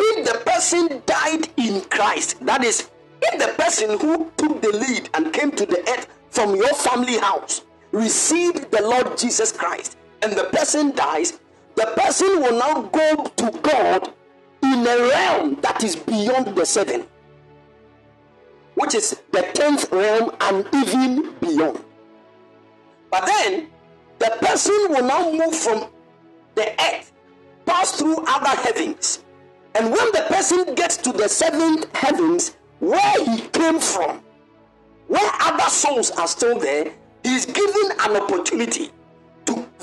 If 0.00 0.26
the 0.26 0.38
person 0.38 1.02
died 1.06 1.48
in 1.56 1.82
Christ, 1.82 2.44
that 2.46 2.64
is, 2.64 2.90
if 3.22 3.38
the 3.38 3.62
person 3.62 3.98
who 3.98 4.30
took 4.36 4.60
the 4.60 4.70
lead 4.70 5.10
and 5.14 5.32
came 5.32 5.50
to 5.52 5.66
the 5.66 5.80
earth 5.90 6.08
from 6.30 6.56
your 6.56 6.74
family 6.74 7.18
house 7.18 7.62
received 7.92 8.70
the 8.70 8.82
Lord 8.82 9.16
Jesus 9.16 9.52
Christ 9.52 9.96
and 10.22 10.32
the 10.32 10.44
person 10.44 10.94
dies, 10.96 11.38
the 11.76 11.92
person 11.96 12.40
will 12.40 12.58
now 12.58 12.82
go 12.82 13.24
to 13.36 13.50
God 13.62 14.12
in 14.64 14.86
a 14.86 15.08
realm 15.08 15.58
that 15.60 15.84
is 15.84 15.96
beyond 15.96 16.56
the 16.56 16.64
seven, 16.64 17.06
which 18.74 18.94
is 18.94 19.20
the 19.32 19.42
tenth 19.54 19.90
realm 19.92 20.34
and 20.40 20.66
even 20.74 21.34
beyond. 21.40 21.84
But 23.10 23.26
then 23.26 23.68
the 24.18 24.36
person 24.40 24.74
will 24.88 25.04
now 25.04 25.30
move 25.30 25.54
from 25.54 25.86
the 26.54 26.72
earth, 26.80 27.12
pass 27.66 27.92
through 27.98 28.16
other 28.26 28.60
heavens, 28.62 29.24
and 29.74 29.90
when 29.90 30.12
the 30.12 30.24
person 30.28 30.74
gets 30.74 30.96
to 30.98 31.12
the 31.12 31.28
seventh 31.28 31.94
heavens, 31.96 32.56
where 32.80 33.24
he 33.24 33.40
came 33.48 33.80
from, 33.80 34.22
where 35.08 35.30
other 35.40 35.68
souls 35.68 36.10
are 36.12 36.28
still 36.28 36.58
there, 36.58 36.92
he 37.22 37.34
is 37.34 37.46
given 37.46 37.90
an 38.00 38.16
opportunity 38.16 38.90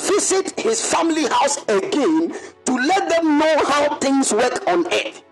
visit 0.01 0.59
his 0.59 0.83
family 0.83 1.27
house 1.27 1.57
again 1.67 2.33
to 2.65 2.73
let 2.73 3.09
them 3.09 3.37
know 3.39 3.65
how 3.65 3.95
things 3.97 4.33
work 4.33 4.67
on 4.67 4.85
earth. 4.87 5.23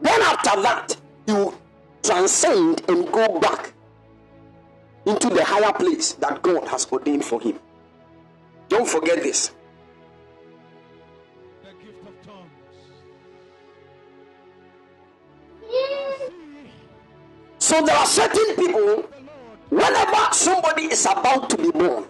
Then, 0.00 0.20
after 0.22 0.60
that, 0.62 0.96
will 1.26 1.54
transcend 2.02 2.82
and 2.88 3.10
go 3.12 3.38
back 3.40 3.72
into 5.06 5.28
the 5.30 5.44
higher 5.44 5.72
place 5.72 6.12
that 6.14 6.42
God 6.42 6.66
has 6.68 6.86
ordained 6.92 7.24
for 7.24 7.40
him. 7.40 7.58
Don't 8.68 8.88
forget 8.88 9.22
this. 9.22 9.50
The 11.62 11.70
gift 11.84 12.06
of 12.06 12.14
tongues. 12.26 12.48
So, 17.58 17.82
there 17.84 17.96
are 17.96 18.06
certain 18.06 18.54
people, 18.56 19.02
whenever 19.70 20.32
somebody 20.32 20.84
is 20.84 21.04
about 21.06 21.50
to 21.50 21.56
be 21.56 21.70
born, 21.70 22.06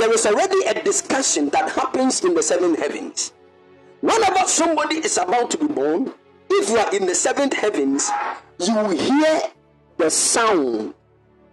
there 0.00 0.14
is 0.14 0.24
already 0.24 0.64
a 0.66 0.82
discussion 0.82 1.50
that 1.50 1.70
happens 1.72 2.24
in 2.24 2.32
the 2.32 2.42
seven 2.42 2.74
heavens. 2.74 3.34
Whenever 4.00 4.48
somebody 4.48 4.96
is 4.96 5.18
about 5.18 5.50
to 5.50 5.58
be 5.58 5.66
born, 5.66 6.10
if 6.48 6.70
you 6.70 6.78
are 6.78 6.96
in 6.96 7.04
the 7.04 7.14
seventh 7.14 7.52
heavens, 7.52 8.10
you 8.58 8.74
will 8.74 8.88
hear 8.88 9.42
the 9.98 10.08
sound. 10.10 10.94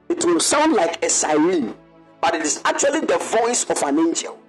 It 0.07 0.23
will 0.23 0.39
sound 0.39 0.75
like 0.75 1.03
a 1.03 1.09
siren, 1.09 1.75
but 2.21 2.35
it 2.35 2.43
is 2.43 2.61
actually 2.63 3.01
the 3.01 3.17
voice 3.17 3.69
of 3.69 3.83
an 3.83 3.99
angel. 3.99 4.39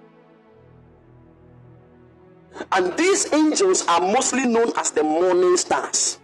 And 2.71 2.97
these 2.97 3.33
angels 3.33 3.85
are 3.87 3.99
mostly 3.99 4.45
known 4.45 4.71
as 4.77 4.91
the 4.91 5.03
morning 5.03 5.57
stars. 5.57 6.19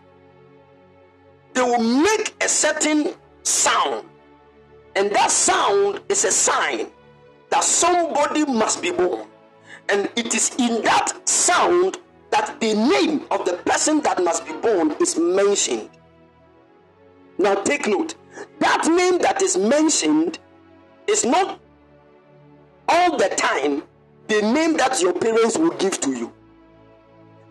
They 1.54 1.62
will 1.62 1.84
make 1.84 2.36
a 2.42 2.48
certain 2.48 3.16
sound, 3.44 4.08
and 4.96 5.12
that 5.12 5.30
sound 5.30 6.00
is 6.08 6.24
a 6.24 6.32
sign 6.32 6.88
that 7.56 7.64
somebody 7.64 8.44
must 8.46 8.82
be 8.82 8.92
born. 8.92 9.26
And 9.88 10.10
it 10.18 10.36
is 10.36 10.54
in 10.60 10.84
that 10.84 11.14
sound 11.24 12.00
that 12.32 12.60
the 12.60 12.74
name 12.74 13.26
of 13.32 13.46
the 13.46 13.54
person 13.66 14.02
that 14.02 14.22
must 14.22 14.46
be 14.46 14.52
born 14.52 14.92
is 15.00 15.18
mentioned. 15.18 15.90
Now, 17.38 17.56
take 17.56 17.88
note 17.88 18.16
that 18.60 18.86
name 18.88 19.20
that 19.20 19.42
is 19.42 19.56
mentioned 19.56 20.40
is 21.08 21.24
not 21.24 21.62
all 22.90 23.16
the 23.18 23.30
time 23.30 23.84
the 24.28 24.42
name 24.42 24.76
that 24.76 25.02
your 25.02 25.14
parents 25.14 25.58
will 25.58 25.78
give 25.78 26.02
to 26.02 26.12
you. 26.12 26.34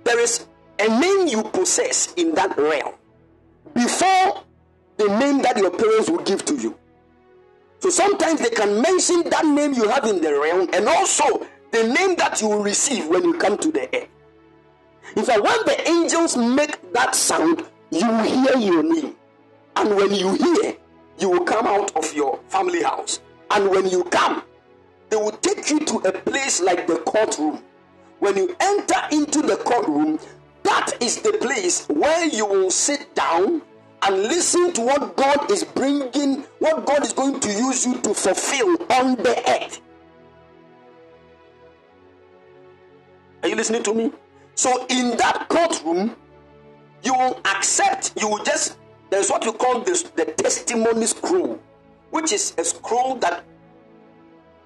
There 0.04 0.20
is 0.20 0.46
a 0.80 1.00
name 1.00 1.28
you 1.28 1.44
possess 1.44 2.12
in 2.14 2.34
that 2.34 2.58
realm 2.58 2.92
before 3.72 4.42
the 4.98 5.08
name 5.18 5.40
that 5.42 5.56
your 5.56 5.70
parents 5.70 6.10
will 6.10 6.22
give 6.24 6.44
to 6.44 6.56
you. 6.56 6.76
So 7.84 7.90
sometimes 7.90 8.40
they 8.40 8.48
can 8.48 8.80
mention 8.80 9.28
that 9.28 9.44
name 9.44 9.74
you 9.74 9.86
have 9.90 10.06
in 10.06 10.22
the 10.22 10.32
realm 10.32 10.70
and 10.72 10.88
also 10.88 11.46
the 11.70 11.82
name 11.86 12.16
that 12.16 12.40
you 12.40 12.48
will 12.48 12.62
receive 12.62 13.06
when 13.08 13.22
you 13.24 13.34
come 13.34 13.58
to 13.58 13.70
the 13.70 13.82
earth. 13.94 14.08
In 15.16 15.22
fact, 15.22 15.42
when 15.42 15.58
the 15.66 15.86
angels 15.86 16.34
make 16.34 16.94
that 16.94 17.14
sound, 17.14 17.62
you 17.90 18.08
will 18.08 18.22
hear 18.22 18.56
your 18.56 18.82
name. 18.82 19.14
And 19.76 19.94
when 19.96 20.14
you 20.14 20.32
hear, 20.32 20.76
you 21.18 21.28
will 21.28 21.44
come 21.44 21.66
out 21.66 21.94
of 21.94 22.10
your 22.14 22.40
family 22.48 22.82
house. 22.82 23.20
And 23.50 23.68
when 23.68 23.86
you 23.90 24.04
come, 24.04 24.44
they 25.10 25.16
will 25.16 25.32
take 25.32 25.68
you 25.68 25.80
to 25.80 25.98
a 26.08 26.12
place 26.12 26.62
like 26.62 26.86
the 26.86 26.96
courtroom. 27.00 27.62
When 28.18 28.38
you 28.38 28.56
enter 28.60 29.02
into 29.12 29.42
the 29.42 29.56
courtroom, 29.56 30.18
that 30.62 31.02
is 31.02 31.20
the 31.20 31.34
place 31.34 31.86
where 31.88 32.26
you 32.28 32.46
will 32.46 32.70
sit 32.70 33.14
down 33.14 33.60
and 34.06 34.22
listen 34.22 34.72
to 34.74 34.82
what 34.82 35.16
God 35.16 35.50
is 35.50 35.64
bringing, 35.64 36.42
what 36.58 36.84
God 36.84 37.02
is 37.02 37.12
going 37.12 37.40
to 37.40 37.48
use 37.48 37.86
you 37.86 37.98
to 38.02 38.12
fulfill 38.12 38.76
on 38.92 39.16
the 39.16 39.42
earth. 39.48 39.80
Are 43.42 43.48
you 43.48 43.56
listening 43.56 43.82
to 43.84 43.94
me? 43.94 44.12
So, 44.54 44.86
in 44.88 45.16
that 45.16 45.46
courtroom, 45.48 46.16
you 47.02 47.12
will 47.12 47.40
accept, 47.44 48.12
you 48.20 48.28
will 48.28 48.42
just, 48.44 48.78
there's 49.10 49.30
what 49.30 49.44
you 49.44 49.52
call 49.52 49.80
this, 49.80 50.02
the 50.02 50.24
testimony 50.26 51.06
scroll, 51.06 51.60
which 52.10 52.32
is 52.32 52.54
a 52.58 52.64
scroll 52.64 53.16
that 53.16 53.44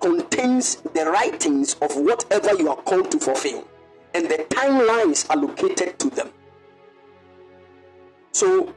contains 0.00 0.76
the 0.94 1.06
writings 1.06 1.74
of 1.82 1.96
whatever 1.96 2.54
you 2.54 2.70
are 2.70 2.76
called 2.76 3.10
to 3.10 3.18
fulfill, 3.18 3.66
and 4.14 4.26
the 4.26 4.46
timelines 4.50 5.28
allocated 5.30 5.98
to 5.98 6.10
them. 6.10 6.30
So, 8.32 8.72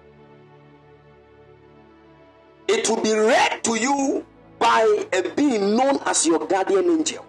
it 2.71 2.89
will 2.89 3.01
be 3.01 3.13
read 3.13 3.63
to 3.63 3.75
you 3.75 4.25
by 4.59 5.05
a 5.13 5.29
being 5.35 5.75
known 5.75 5.99
as 6.05 6.25
your 6.25 6.45
guardian 6.47 6.85
angel. 6.89 7.25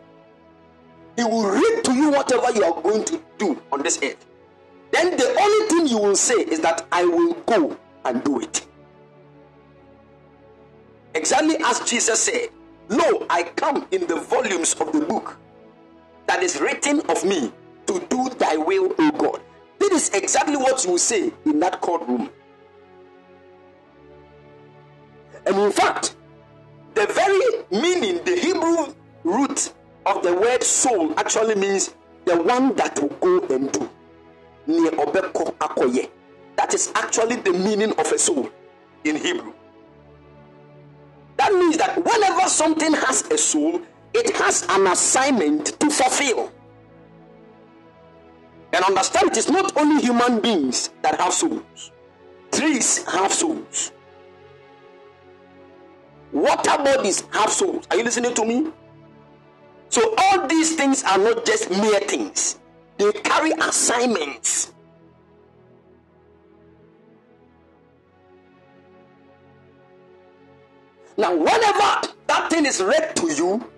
He 1.16 1.24
will 1.24 1.50
read 1.50 1.84
to 1.84 1.92
you 1.92 2.10
whatever 2.10 2.50
you 2.52 2.64
are 2.64 2.80
going 2.80 3.04
to 3.04 3.20
do 3.38 3.60
on 3.70 3.82
this 3.82 3.98
earth. 4.02 4.24
Then 4.92 5.16
the 5.16 5.36
only 5.40 5.68
thing 5.68 5.86
you 5.86 5.98
will 5.98 6.16
say 6.16 6.34
is 6.34 6.60
that 6.60 6.86
I 6.92 7.04
will 7.04 7.34
go 7.46 7.76
and 8.04 8.22
do 8.22 8.40
it. 8.40 8.66
Exactly 11.14 11.56
as 11.64 11.80
Jesus 11.80 12.20
said, 12.20 12.48
Lo, 12.88 13.26
I 13.28 13.44
come 13.44 13.86
in 13.90 14.06
the 14.06 14.16
volumes 14.16 14.74
of 14.74 14.92
the 14.92 15.00
book 15.00 15.36
that 16.26 16.42
is 16.42 16.60
written 16.60 17.00
of 17.08 17.24
me 17.24 17.52
to 17.86 18.00
do 18.08 18.28
thy 18.38 18.56
will, 18.56 18.94
O 18.98 19.10
God. 19.12 19.40
This 19.78 20.08
is 20.08 20.14
exactly 20.14 20.56
what 20.56 20.84
you 20.84 20.92
will 20.92 20.98
say 20.98 21.32
in 21.44 21.60
that 21.60 21.80
courtroom. 21.80 22.30
And 25.46 25.56
in 25.58 25.72
fact, 25.72 26.16
the 26.94 27.06
very 27.06 27.80
meaning, 27.82 28.22
the 28.24 28.36
Hebrew 28.36 28.94
root 29.24 29.72
of 30.06 30.22
the 30.22 30.34
word 30.34 30.62
soul 30.62 31.14
actually 31.18 31.54
means 31.54 31.94
the 32.24 32.40
one 32.42 32.74
that 32.76 33.00
will 33.00 33.08
go 33.08 33.54
and 33.54 33.72
do. 33.72 33.90
That 36.56 36.74
is 36.74 36.92
actually 36.94 37.36
the 37.36 37.52
meaning 37.52 37.92
of 37.98 38.12
a 38.12 38.18
soul 38.18 38.48
in 39.04 39.16
Hebrew. 39.16 39.52
That 41.36 41.52
means 41.52 41.76
that 41.78 41.96
whenever 42.04 42.48
something 42.48 42.92
has 42.92 43.22
a 43.30 43.38
soul, 43.38 43.82
it 44.14 44.36
has 44.36 44.64
an 44.68 44.86
assignment 44.86 45.80
to 45.80 45.90
fulfill. 45.90 46.52
And 48.72 48.84
understand 48.84 49.30
it 49.30 49.36
is 49.36 49.50
not 49.50 49.76
only 49.76 50.00
human 50.00 50.40
beings 50.40 50.90
that 51.02 51.20
have 51.20 51.32
souls, 51.32 51.90
trees 52.52 53.04
have 53.06 53.32
souls, 53.32 53.92
water 56.32 56.76
bodies 56.82 57.24
have 57.32 57.50
souls. 57.50 57.86
Are 57.90 57.96
you 57.96 58.04
listening 58.04 58.34
to 58.34 58.44
me? 58.44 58.70
So, 59.88 60.14
all 60.16 60.46
these 60.46 60.74
things 60.74 61.04
are 61.04 61.18
not 61.18 61.44
just 61.44 61.70
mere 61.70 62.00
things, 62.00 62.58
they 62.96 63.12
carry 63.12 63.52
assignments. 63.52 64.72
Now, 71.18 71.36
whenever 71.36 72.08
that 72.26 72.48
thing 72.50 72.64
is 72.64 72.82
read 72.82 73.14
to 73.16 73.32
you, 73.32 73.70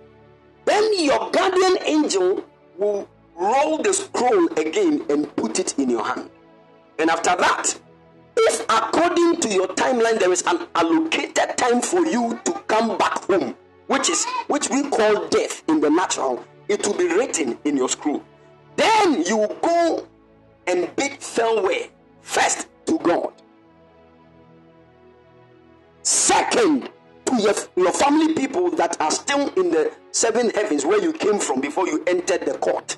then 0.63 0.99
your 1.03 1.29
guardian 1.31 1.77
angel 1.81 2.45
will 2.77 3.07
roll 3.35 3.77
the 3.83 3.93
scroll 3.93 4.47
again 4.57 5.05
and 5.09 5.33
put 5.35 5.59
it 5.59 5.77
in 5.77 5.89
your 5.89 6.05
hand. 6.05 6.29
And 6.97 7.09
after 7.09 7.35
that, 7.35 7.77
if 8.37 8.61
according 8.69 9.41
to 9.41 9.49
your 9.49 9.67
timeline 9.69 10.19
there 10.19 10.31
is 10.31 10.43
an 10.47 10.67
allocated 10.75 11.57
time 11.57 11.81
for 11.81 12.05
you 12.05 12.39
to 12.45 12.51
come 12.67 12.97
back 12.97 13.23
home, 13.25 13.55
which 13.87 14.09
is 14.09 14.25
which 14.47 14.69
we 14.69 14.89
call 14.89 15.27
death 15.27 15.63
in 15.67 15.79
the 15.79 15.89
natural, 15.89 16.43
it 16.67 16.85
will 16.85 16.97
be 16.97 17.07
written 17.07 17.57
in 17.65 17.77
your 17.77 17.89
scroll. 17.89 18.23
Then 18.75 19.23
you 19.23 19.47
go 19.61 20.07
and 20.67 20.93
bid 20.95 21.21
farewell 21.21 21.87
first 22.21 22.67
to 22.87 22.97
God. 22.99 23.33
Second, 26.01 26.89
to 27.25 27.35
your, 27.41 27.53
your 27.75 27.91
family 27.91 28.33
people 28.33 28.69
that 28.71 28.99
are 29.01 29.11
still 29.11 29.49
in 29.55 29.71
the 29.71 29.91
seven 30.11 30.49
heavens 30.51 30.85
where 30.85 31.01
you 31.01 31.11
came 31.13 31.39
from 31.39 31.61
before 31.61 31.87
you 31.87 32.03
entered 32.07 32.45
the 32.45 32.57
court. 32.57 32.97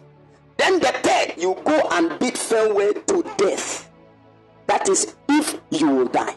Then 0.57 0.79
the 0.79 0.87
third, 1.03 1.33
you 1.37 1.55
go 1.63 1.87
and 1.91 2.17
bid 2.19 2.37
farewell 2.37 2.93
to 2.93 3.23
death. 3.37 3.89
That 4.67 4.87
is, 4.89 5.15
if 5.29 5.59
you 5.71 5.89
will 5.89 6.07
die. 6.07 6.35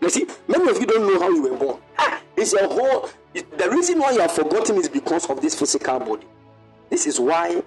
You 0.00 0.08
see, 0.08 0.26
many 0.48 0.70
of 0.70 0.78
you 0.78 0.86
don't 0.86 1.06
know 1.06 1.20
how 1.20 1.30
you 1.30 1.42
were 1.42 1.56
born. 1.56 1.80
It's 2.36 2.54
a 2.54 2.66
whole. 2.66 3.08
The 3.34 3.70
reason 3.70 3.98
why 3.98 4.12
you 4.12 4.20
have 4.20 4.32
forgotten 4.32 4.76
is 4.76 4.88
because 4.88 5.28
of 5.28 5.40
this 5.40 5.54
physical 5.58 6.00
body. 6.00 6.26
This 6.88 7.06
is 7.06 7.20
why 7.20 7.62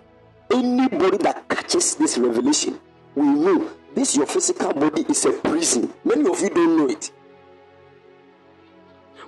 anybody 0.52 1.18
that 1.18 1.48
catches 1.48 1.96
this 1.96 2.18
revelation 2.18 2.80
will 3.16 3.26
know 3.26 3.72
this 3.94 4.16
your 4.16 4.26
physical 4.26 4.74
body 4.74 5.06
is 5.08 5.26
a 5.26 5.32
prison. 5.32 5.94
Many 6.04 6.30
of 6.30 6.42
you 6.42 6.50
don't 6.50 6.78
know 6.78 6.90
it. 6.90 7.12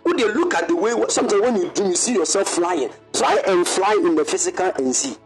When 0.05 0.19
you 0.19 0.31
look 0.33 0.53
at 0.53 0.67
the 0.67 0.75
way 0.75 0.93
sometimes 1.09 1.41
when 1.41 1.55
you 1.55 1.71
dream, 1.73 1.89
you 1.89 1.95
see 1.95 2.13
yourself 2.13 2.47
flying. 2.49 2.91
Try 3.11 3.41
and 3.47 3.67
fly 3.67 3.93
in 3.93 4.13
the 4.13 4.23
physical 4.23 4.71
and 4.77 4.95
see. 4.95 5.17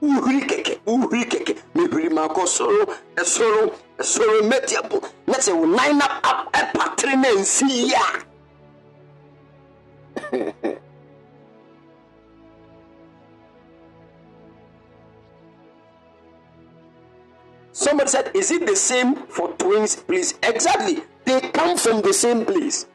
uhuri 0.00 0.40
kɛkɛ 0.50 0.72
uhuri 0.86 1.24
kɛkɛ 1.32 1.52
mehuri 1.74 2.08
ma 2.14 2.22
akɔ 2.28 2.42
soro 2.46 2.82
ɛsoro 3.20 3.74
ɛsoro 3.98 4.38
mɛtiabo 4.50 5.02
na 5.26 5.34
sɛ 5.44 5.52
wo 5.58 5.66
nan 5.66 5.98
na 5.98 6.06
ɛpatere 6.54 7.14
na 7.18 7.28
nsi 7.34 7.66
yia 7.66 8.04
Somebody 17.72 18.10
said, 18.10 18.30
Is 18.34 18.50
it 18.50 18.66
the 18.66 18.74
same 18.74 19.14
for 19.28 19.52
twins, 19.52 19.94
please? 19.94 20.34
Exactly. 20.42 21.00
They 21.28 21.40
come 21.40 21.76
from 21.76 22.00
the 22.00 22.14
same 22.14 22.46
place. 22.46 22.86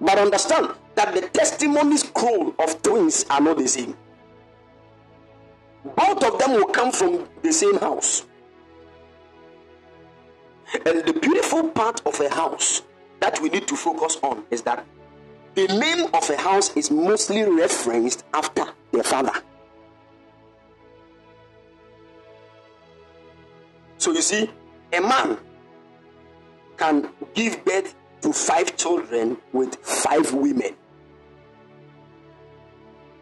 But 0.00 0.18
understand 0.18 0.68
that 0.94 1.12
the 1.12 1.22
testimony 1.22 1.96
scroll 1.96 2.54
of 2.60 2.80
twins 2.80 3.26
are 3.28 3.40
not 3.40 3.58
the 3.58 3.66
same. 3.66 3.96
Both 5.96 6.22
of 6.22 6.38
them 6.38 6.52
will 6.52 6.66
come 6.66 6.92
from 6.92 7.28
the 7.42 7.52
same 7.52 7.76
house. 7.80 8.24
And 10.86 11.04
the 11.04 11.12
beautiful 11.12 11.68
part 11.70 12.06
of 12.06 12.20
a 12.20 12.32
house 12.32 12.82
that 13.18 13.40
we 13.42 13.48
need 13.48 13.66
to 13.66 13.74
focus 13.74 14.16
on 14.22 14.44
is 14.52 14.62
that 14.62 14.86
the 15.56 15.66
name 15.66 16.06
of 16.14 16.30
a 16.30 16.36
house 16.36 16.70
is 16.76 16.92
mostly 16.92 17.42
referenced 17.42 18.24
after 18.32 18.64
their 18.92 19.02
father. 19.02 19.32
So 23.98 24.12
you 24.12 24.22
see, 24.22 24.48
a 24.92 25.00
man 25.00 25.36
can 26.80 27.10
give 27.34 27.62
birth 27.64 27.94
to 28.22 28.32
five 28.32 28.74
children 28.76 29.36
with 29.52 29.76
five 29.76 30.32
women. 30.32 30.74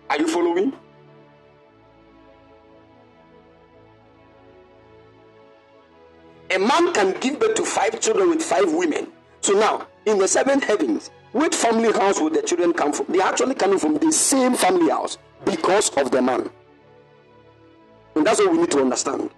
Are 0.09 0.19
you 0.19 0.29
following? 0.29 0.73
A 6.51 6.59
man 6.59 6.95
can 6.95 7.13
give 7.21 7.41
birth 7.41 7.57
to 7.57 7.65
five 7.65 8.01
children 8.01 8.31
with 8.31 8.43
five 8.43 8.73
women. 8.73 9.09
So 9.41 9.55
now, 9.55 9.89
in 10.07 10.19
the 10.19 10.29
seventh 10.29 10.63
heavens, 10.63 11.11
which 11.33 11.55
family 11.55 11.93
house 11.93 12.21
would 12.21 12.35
the 12.35 12.43
children 12.43 12.73
come 12.73 12.93
from? 12.93 13.07
They're 13.09 13.23
actually 13.23 13.57
coming 13.57 13.79
from 13.79 13.99
the 13.99 14.13
same 14.13 14.55
family 14.55 14.89
house 14.89 15.19
because 15.45 15.91
of 15.97 16.13
the 16.13 16.23
man. 16.23 16.49
And 18.15 18.25
that's 18.25 18.39
what 18.39 18.53
we 18.53 18.59
need 18.59 18.71
to 18.71 18.81
understand. 18.81 19.31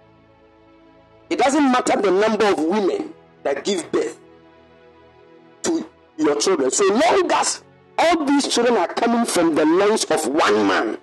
It 1.31 1.39
doesn't 1.39 1.71
matter 1.71 1.99
the 1.99 2.11
number 2.11 2.45
of 2.45 2.59
women 2.59 3.13
that 3.43 3.63
give 3.63 3.91
birth 3.91 4.19
to 5.63 5.87
your 6.17 6.39
children. 6.39 6.71
So 6.71 6.85
long 6.85 7.29
as 7.33 7.63
all 7.97 8.25
these 8.25 8.47
children 8.47 8.77
are 8.77 8.87
coming 8.87 9.25
from 9.25 9.55
the 9.55 9.65
loins 9.65 10.05
of 10.05 10.27
one 10.27 10.67
man, 10.67 10.97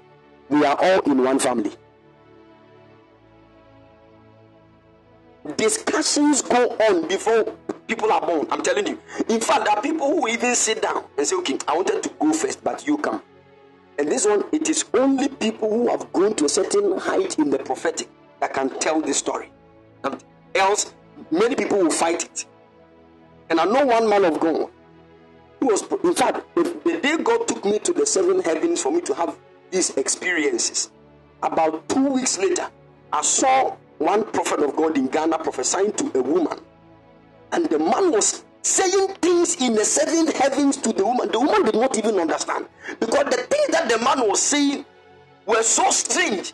they 0.51 0.65
are 0.65 0.77
all 0.81 1.01
in 1.01 1.23
one 1.23 1.39
family. 1.39 1.73
Discussions 5.57 6.43
go 6.43 6.77
on 6.89 7.09
before 7.09 7.57
people 7.87 8.13
are 8.13 8.21
born. 8.21 8.47
I'm 8.51 8.63
telling 8.63 8.87
you. 8.87 9.01
In 9.29 9.41
fact, 9.41 9.65
there 9.65 9.75
are 9.75 9.83
people 9.83 10.09
who 10.09 10.29
even 10.29 10.55
sit 10.55 10.83
down 10.83 11.05
and 11.17 11.27
say, 11.27 11.37
Okay, 11.37 11.59
I 11.67 11.75
wanted 11.75 12.03
to 12.03 12.11
go 12.21 12.33
first, 12.33 12.63
but 12.63 12.87
you 12.87 12.99
come. 12.99 13.23
And 13.99 14.09
this 14.09 14.27
one, 14.27 14.45
it 14.53 14.69
is 14.69 14.85
only 14.95 15.29
people 15.29 15.69
who 15.71 15.89
have 15.89 16.13
grown 16.13 16.35
to 16.37 16.45
a 16.45 16.49
certain 16.49 16.99
height 16.99 17.39
in 17.39 17.51
the 17.51 17.59
prophetic 17.59 18.09
that 18.41 18.55
can 18.55 18.71
tell 18.79 19.01
this 19.01 19.17
story. 19.17 19.51
And 20.05 20.23
else, 20.55 20.95
many 21.31 21.55
people 21.55 21.79
will 21.79 21.91
fight 21.91 22.25
it. 22.25 22.47
And 23.51 23.61
I 23.61 23.65
know 23.65 23.87
one 23.87 24.09
man 24.09 24.25
of 24.25 24.41
God 24.41 24.71
who 25.61 25.67
was, 25.67 25.83
in 26.05 26.15
fact, 26.15 26.45
the, 26.55 27.01
day 27.03 27.17
God 27.23 27.49
took 27.49 27.65
me 27.65 27.79
to 27.81 27.93
the 27.93 28.07
seven 28.07 28.41
heavens 28.43 28.83
for 28.83 28.93
me 28.93 29.01
to 29.03 29.15
have 29.15 29.37
these 29.71 29.91
experiences, 29.97 30.91
about 31.43 31.89
two 31.89 32.09
weeks 32.13 32.39
later, 32.39 32.69
I 33.13 33.23
saw 33.23 33.77
one 33.99 34.25
prophet 34.25 34.61
of 34.61 34.77
God 34.77 34.97
in 34.97 35.09
Ghana 35.09 35.39
prophesying 35.39 35.93
to 35.93 36.19
a 36.19 36.23
woman. 36.23 36.59
And 37.53 37.67
the 37.67 37.79
man 37.79 38.13
was 38.13 38.45
saying 38.63 39.15
things 39.21 39.61
in 39.61 39.75
the 39.75 39.85
seven 39.85 40.27
heavens 40.35 40.77
to 40.79 40.93
the 40.93 41.05
woman. 41.05 41.31
The 41.31 41.41
woman 41.41 41.65
did 41.65 41.75
not 41.75 41.97
even 41.99 42.19
understand 42.19 42.67
because 43.01 43.25
the 43.25 43.37
things 43.49 43.69
that 43.69 43.89
the 43.89 43.99
man 43.99 44.27
was 44.29 44.41
saying 44.43 44.85
were 45.47 45.63
so 45.63 45.91
strange. 45.91 46.53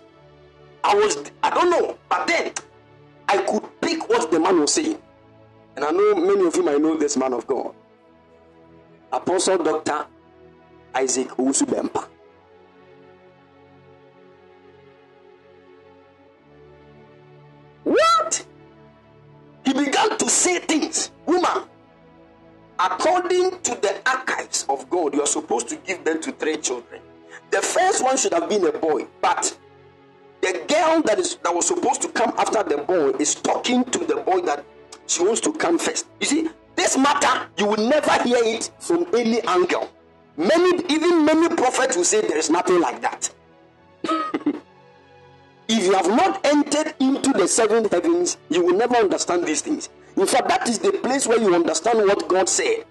I 0.82 0.95
was, 0.95 1.31
I 1.43 1.51
don't 1.51 1.70
know, 1.70 1.99
but 2.09 2.27
then 2.27 2.53
I 3.28 3.38
could 3.38 3.80
pick 3.80 4.09
what 4.09 4.30
the 4.30 4.38
man 4.40 4.60
was 4.60 4.74
saying. 4.74 5.01
And 5.76 5.84
I 5.84 5.90
know 5.90 6.14
many 6.14 6.46
of 6.46 6.55
you 6.56 6.62
might 6.62 6.80
know 6.80 6.96
this 6.96 7.16
man 7.16 7.32
of 7.32 7.46
God. 7.46 7.74
Apostle 9.12 9.59
Dr. 9.59 10.06
Isaac 10.94 11.28
Owusu 11.30 11.66
Bempah. 11.66 12.09
What? 17.84 18.46
He 19.64 19.72
began 19.72 20.16
to 20.18 20.28
say 20.28 20.59
things. 20.60 21.10
Woman, 21.26 21.64
according 22.78 23.51
to 23.62 23.74
the 23.80 24.01
archives 24.06 24.66
of 24.68 24.88
God, 24.90 25.14
you 25.14 25.22
are 25.22 25.26
supposed 25.26 25.68
to 25.68 25.76
give 25.76 26.05
birth 26.05 26.20
to 26.22 26.32
three 26.32 26.56
children. 26.59 27.01
The 27.51 27.62
first 27.62 28.02
one 28.02 28.16
should 28.16 28.32
have 28.32 28.48
been 28.48 28.66
a 28.66 28.72
boy, 28.72 29.06
but 29.20 29.56
the 30.44 30.62
girl 30.68 31.00
that 31.02 31.18
is 31.18 31.36
that 31.36 31.54
was 31.54 31.66
supposed 31.66 32.02
to 32.02 32.08
come 32.08 32.34
after 32.36 32.62
the 32.62 32.76
boy 32.82 33.10
is 33.18 33.34
talking 33.34 33.82
to 33.86 33.98
the 34.00 34.16
boy 34.16 34.42
that 34.42 34.62
she 35.06 35.22
wants 35.24 35.40
to 35.40 35.52
come 35.52 35.78
first. 35.78 36.06
You 36.20 36.26
see, 36.26 36.48
this 36.76 36.98
matter 36.98 37.46
you 37.56 37.66
will 37.66 37.88
never 37.88 38.12
hear 38.22 38.42
it 38.44 38.70
from 38.78 39.06
any 39.14 39.40
angle. 39.42 39.90
Many, 40.36 40.84
even 40.92 41.24
many 41.24 41.48
prophets 41.48 41.96
will 41.96 42.04
say 42.04 42.20
there 42.20 42.36
is 42.36 42.50
nothing 42.50 42.78
like 42.80 43.00
that. 43.00 43.30
if 44.04 44.58
you 45.68 45.94
have 45.94 46.08
not 46.08 46.44
entered 46.44 46.94
into 47.00 47.32
the 47.32 47.48
seven 47.48 47.86
heavens, 47.86 48.36
you 48.50 48.64
will 48.66 48.76
never 48.76 48.96
understand 48.96 49.46
these 49.46 49.62
things. 49.62 49.88
In 50.16 50.26
fact, 50.26 50.48
that 50.48 50.68
is 50.68 50.78
the 50.78 50.92
place 50.92 51.26
where 51.26 51.40
you 51.40 51.54
understand 51.54 52.00
what 52.00 52.28
God 52.28 52.48
said. 52.50 52.84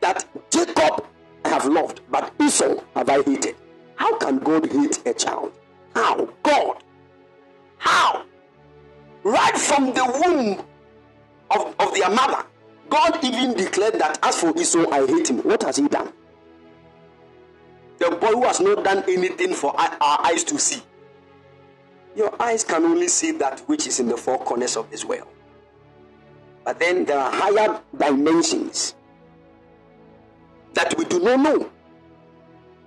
That 0.00 0.24
Jacob 0.50 1.04
I 1.44 1.48
have 1.48 1.66
loved, 1.66 2.00
but 2.10 2.32
Esau 2.40 2.76
have 2.94 3.08
I 3.08 3.22
hated. 3.22 3.56
How 3.98 4.16
can 4.16 4.38
God 4.38 4.70
hate 4.70 5.02
a 5.06 5.12
child? 5.12 5.52
How? 5.94 6.28
God. 6.42 6.82
How? 7.78 8.24
Right 9.24 9.58
from 9.58 9.92
the 9.92 10.04
womb 10.24 10.64
of, 11.50 11.74
of 11.80 11.94
their 11.94 12.08
mother, 12.08 12.44
God 12.88 13.22
even 13.24 13.54
declared 13.54 13.94
that 13.94 14.18
as 14.22 14.40
for 14.40 14.56
Esau, 14.56 14.88
I 14.90 15.04
hate 15.04 15.28
him. 15.30 15.38
What 15.38 15.64
has 15.64 15.76
he 15.76 15.88
done? 15.88 16.12
The 17.98 18.10
boy 18.12 18.28
who 18.28 18.44
has 18.44 18.60
not 18.60 18.84
done 18.84 19.02
anything 19.08 19.52
for 19.52 19.78
our 19.78 19.96
eyes 20.00 20.44
to 20.44 20.58
see. 20.58 20.80
Your 22.14 22.40
eyes 22.40 22.62
can 22.62 22.84
only 22.84 23.08
see 23.08 23.32
that 23.32 23.60
which 23.68 23.88
is 23.88 23.98
in 23.98 24.06
the 24.08 24.16
four 24.16 24.38
corners 24.38 24.76
of 24.76 24.88
this 24.90 25.04
world. 25.04 25.26
But 26.64 26.78
then 26.78 27.04
there 27.04 27.18
are 27.18 27.32
higher 27.32 27.80
dimensions 27.96 28.94
that 30.74 30.96
we 30.96 31.04
do 31.04 31.18
not 31.18 31.40
know. 31.40 31.70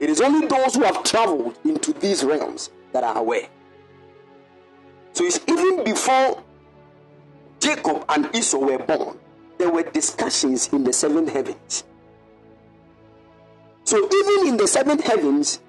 It 0.01 0.09
is 0.09 0.19
only 0.19 0.47
those 0.47 0.73
who 0.73 0.81
have 0.81 1.03
traveled 1.03 1.59
into 1.63 1.93
these 1.93 2.23
realms 2.23 2.71
that 2.91 3.03
are 3.03 3.19
aware. 3.19 3.47
So 5.13 5.23
it's 5.23 5.39
even 5.47 5.83
before 5.83 6.43
Jacob 7.59 8.03
and 8.09 8.35
Esau 8.35 8.57
were 8.57 8.79
born, 8.79 9.19
there 9.59 9.69
were 9.69 9.83
discussions 9.83 10.73
in 10.73 10.83
the 10.83 10.91
seven 10.91 11.27
heavens. 11.27 11.83
So 13.83 13.97
even 13.97 14.47
in 14.47 14.57
the 14.57 14.67
seven 14.67 14.97
heavens, 14.97 15.59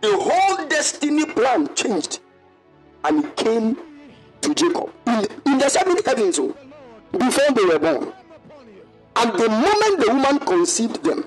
the 0.00 0.16
whole 0.18 0.66
destiny 0.66 1.26
plan 1.26 1.72
changed 1.76 2.18
and 3.04 3.24
it 3.24 3.36
came 3.36 3.78
to 4.40 4.52
Jacob. 4.52 4.92
In, 5.06 5.26
in 5.46 5.58
the 5.58 5.68
seven 5.68 5.96
heavens, 6.04 6.40
oh, 6.40 6.56
before 7.12 7.54
they 7.54 7.64
were 7.64 7.78
born. 7.78 8.12
And 9.16 9.32
the 9.38 9.48
moment 9.48 10.00
the 10.00 10.12
woman 10.12 10.38
conceived 10.40 11.02
them, 11.04 11.24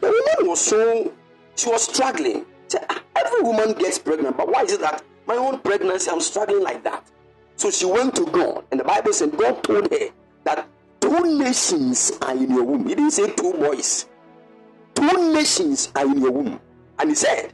the 0.00 0.08
woman 0.08 0.50
was 0.50 0.60
so, 0.60 1.12
she 1.56 1.70
was 1.70 1.82
struggling. 1.82 2.44
She, 2.70 2.78
"Ah, 2.90 3.02
Every 3.16 3.42
woman 3.42 3.72
gets 3.72 3.98
pregnant, 3.98 4.36
but 4.36 4.48
why 4.48 4.62
is 4.62 4.72
it 4.72 4.80
that 4.80 5.02
my 5.26 5.36
own 5.36 5.58
pregnancy, 5.60 6.10
I'm 6.10 6.20
struggling 6.20 6.62
like 6.62 6.84
that? 6.84 7.04
So 7.56 7.70
she 7.70 7.86
went 7.86 8.14
to 8.16 8.26
God, 8.26 8.64
and 8.70 8.78
the 8.78 8.84
Bible 8.84 9.12
said 9.12 9.36
God 9.36 9.62
told 9.64 9.90
her 9.90 10.08
that 10.44 10.66
two 11.00 11.38
nations 11.38 12.12
are 12.22 12.32
in 12.36 12.50
your 12.50 12.62
womb. 12.62 12.86
He 12.86 12.94
didn't 12.94 13.10
say 13.12 13.32
two 13.32 13.52
boys, 13.54 14.06
two 14.94 15.32
nations 15.32 15.90
are 15.96 16.04
in 16.04 16.20
your 16.20 16.30
womb. 16.30 16.60
And 17.00 17.10
he 17.10 17.14
said, 17.16 17.52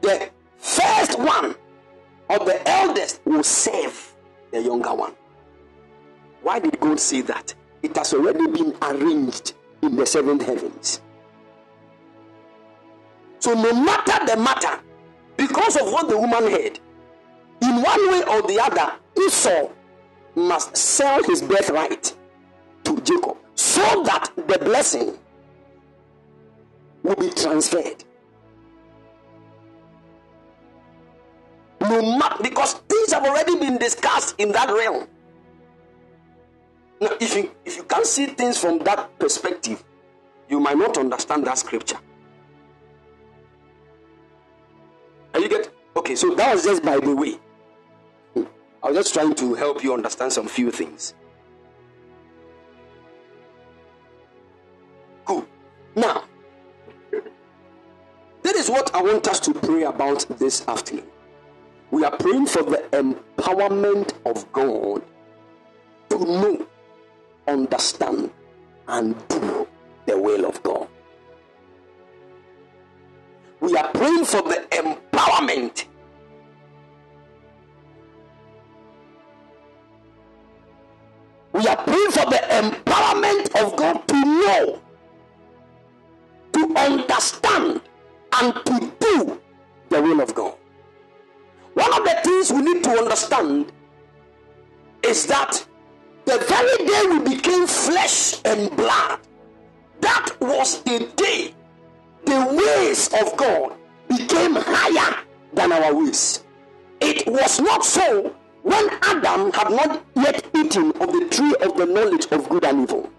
the 0.00 0.30
first 0.58 1.18
one 1.18 1.54
of 2.30 2.46
the 2.46 2.60
eldest 2.68 3.20
will 3.24 3.42
serve 3.42 4.14
the 4.50 4.62
younger 4.62 4.94
one. 4.94 5.12
Why 6.42 6.58
did 6.58 6.78
God 6.80 6.98
say 7.00 7.20
that? 7.22 7.54
It 7.82 7.96
has 7.96 8.14
already 8.14 8.46
been 8.46 8.74
arranged 8.82 9.54
in 9.82 9.96
the 9.96 10.06
seventh 10.06 10.42
heavens. 10.42 11.00
So, 13.40 13.54
no 13.54 13.72
matter 13.72 14.24
the 14.24 14.36
matter, 14.40 14.80
because 15.36 15.76
of 15.76 15.86
what 15.90 16.08
the 16.08 16.16
woman 16.16 16.44
heard, 16.50 16.78
in 17.60 17.82
one 17.82 18.10
way 18.10 18.22
or 18.28 18.42
the 18.42 18.60
other, 18.62 18.92
Esau 19.20 19.68
must 20.34 20.76
sell 20.76 21.22
his 21.24 21.42
birthright 21.42 22.14
to 22.84 23.00
Jacob 23.00 23.36
so 23.54 24.02
that 24.04 24.30
the 24.36 24.58
blessing 24.58 25.18
will 27.02 27.16
be 27.16 27.30
transferred. 27.30 28.04
No 31.80 32.16
matter 32.18 32.42
because 32.42 32.74
things 32.88 33.12
have 33.12 33.24
already 33.24 33.58
been 33.58 33.76
discussed 33.76 34.36
in 34.38 34.52
that 34.52 34.68
realm. 34.68 35.08
Now, 37.02 37.10
if 37.20 37.34
you 37.34 37.50
if 37.64 37.76
you 37.76 37.82
can't 37.82 38.06
see 38.06 38.26
things 38.26 38.58
from 38.58 38.78
that 38.84 39.18
perspective, 39.18 39.82
you 40.48 40.60
might 40.60 40.78
not 40.78 40.96
understand 40.96 41.44
that 41.48 41.58
scripture. 41.58 41.98
Are 45.34 45.40
you 45.40 45.48
get 45.48 45.72
okay? 45.96 46.14
So 46.14 46.32
that 46.36 46.54
was 46.54 46.62
just 46.62 46.84
by 46.84 47.00
the 47.00 47.12
way. 47.12 47.40
Hmm. 48.34 48.44
I 48.84 48.90
was 48.90 48.98
just 48.98 49.14
trying 49.14 49.34
to 49.34 49.54
help 49.54 49.82
you 49.82 49.92
understand 49.92 50.32
some 50.32 50.46
few 50.46 50.70
things. 50.70 51.14
Cool. 55.24 55.44
Now, 55.96 56.22
that 57.10 58.54
is 58.54 58.70
what 58.70 58.94
I 58.94 59.02
want 59.02 59.26
us 59.26 59.40
to 59.40 59.54
pray 59.54 59.82
about 59.82 60.24
this 60.38 60.68
afternoon. 60.68 61.08
We 61.90 62.04
are 62.04 62.16
praying 62.16 62.46
for 62.46 62.62
the 62.62 62.84
empowerment 62.92 64.12
of 64.24 64.50
God 64.52 65.02
to 66.10 66.18
know, 66.18 66.66
understand, 67.46 68.30
and 68.88 69.16
do 69.28 69.66
the 70.06 70.18
will 70.18 70.46
of 70.46 70.62
God. 70.62 70.88
We 73.60 73.76
are 73.76 73.88
praying 73.92 74.24
for 74.24 74.42
the 74.42 74.66
empowerment. 74.70 75.84
We 81.52 81.66
are 81.66 81.76
praying 81.76 82.10
for 82.10 82.30
the 82.30 82.40
empowerment 82.50 83.62
of 83.62 83.76
God 83.76 84.08
to 84.08 84.24
know, 84.24 84.80
to 86.52 86.74
understand, 86.76 87.80
and 88.32 88.54
to 88.66 88.92
do 88.98 89.40
the 89.90 90.02
will 90.02 90.20
of 90.20 90.34
God. 90.34 90.54
One 91.74 91.92
of 91.92 92.04
the 92.04 92.20
things 92.24 92.52
we 92.52 92.62
need 92.62 92.84
to 92.84 92.90
understand 92.90 93.72
is 95.02 95.26
that 95.26 95.66
the 96.24 96.38
very 96.48 96.86
day 96.86 97.02
we 97.08 97.36
became 97.36 97.66
flesh 97.66 98.40
and 98.44 98.74
blood, 98.76 99.18
that 100.00 100.30
was 100.40 100.82
the 100.82 101.10
day 101.16 101.54
the 102.24 102.46
ways 102.56 103.08
of 103.20 103.36
God 103.36 103.74
became 104.08 104.54
higher 104.54 105.16
than 105.52 105.72
our 105.72 105.94
ways. 105.94 106.44
It 107.00 107.26
was 107.26 107.60
not 107.60 107.84
so 107.84 108.34
when 108.62 108.88
Adam 109.02 109.52
had 109.52 109.70
not 109.70 110.04
yet 110.14 110.46
eaten 110.54 110.92
of 110.92 111.12
the 111.12 111.28
tree 111.30 111.54
of 111.60 111.76
the 111.76 111.86
knowledge 111.86 112.26
of 112.30 112.48
good 112.48 112.64
and 112.64 112.82
evil. 112.82 113.10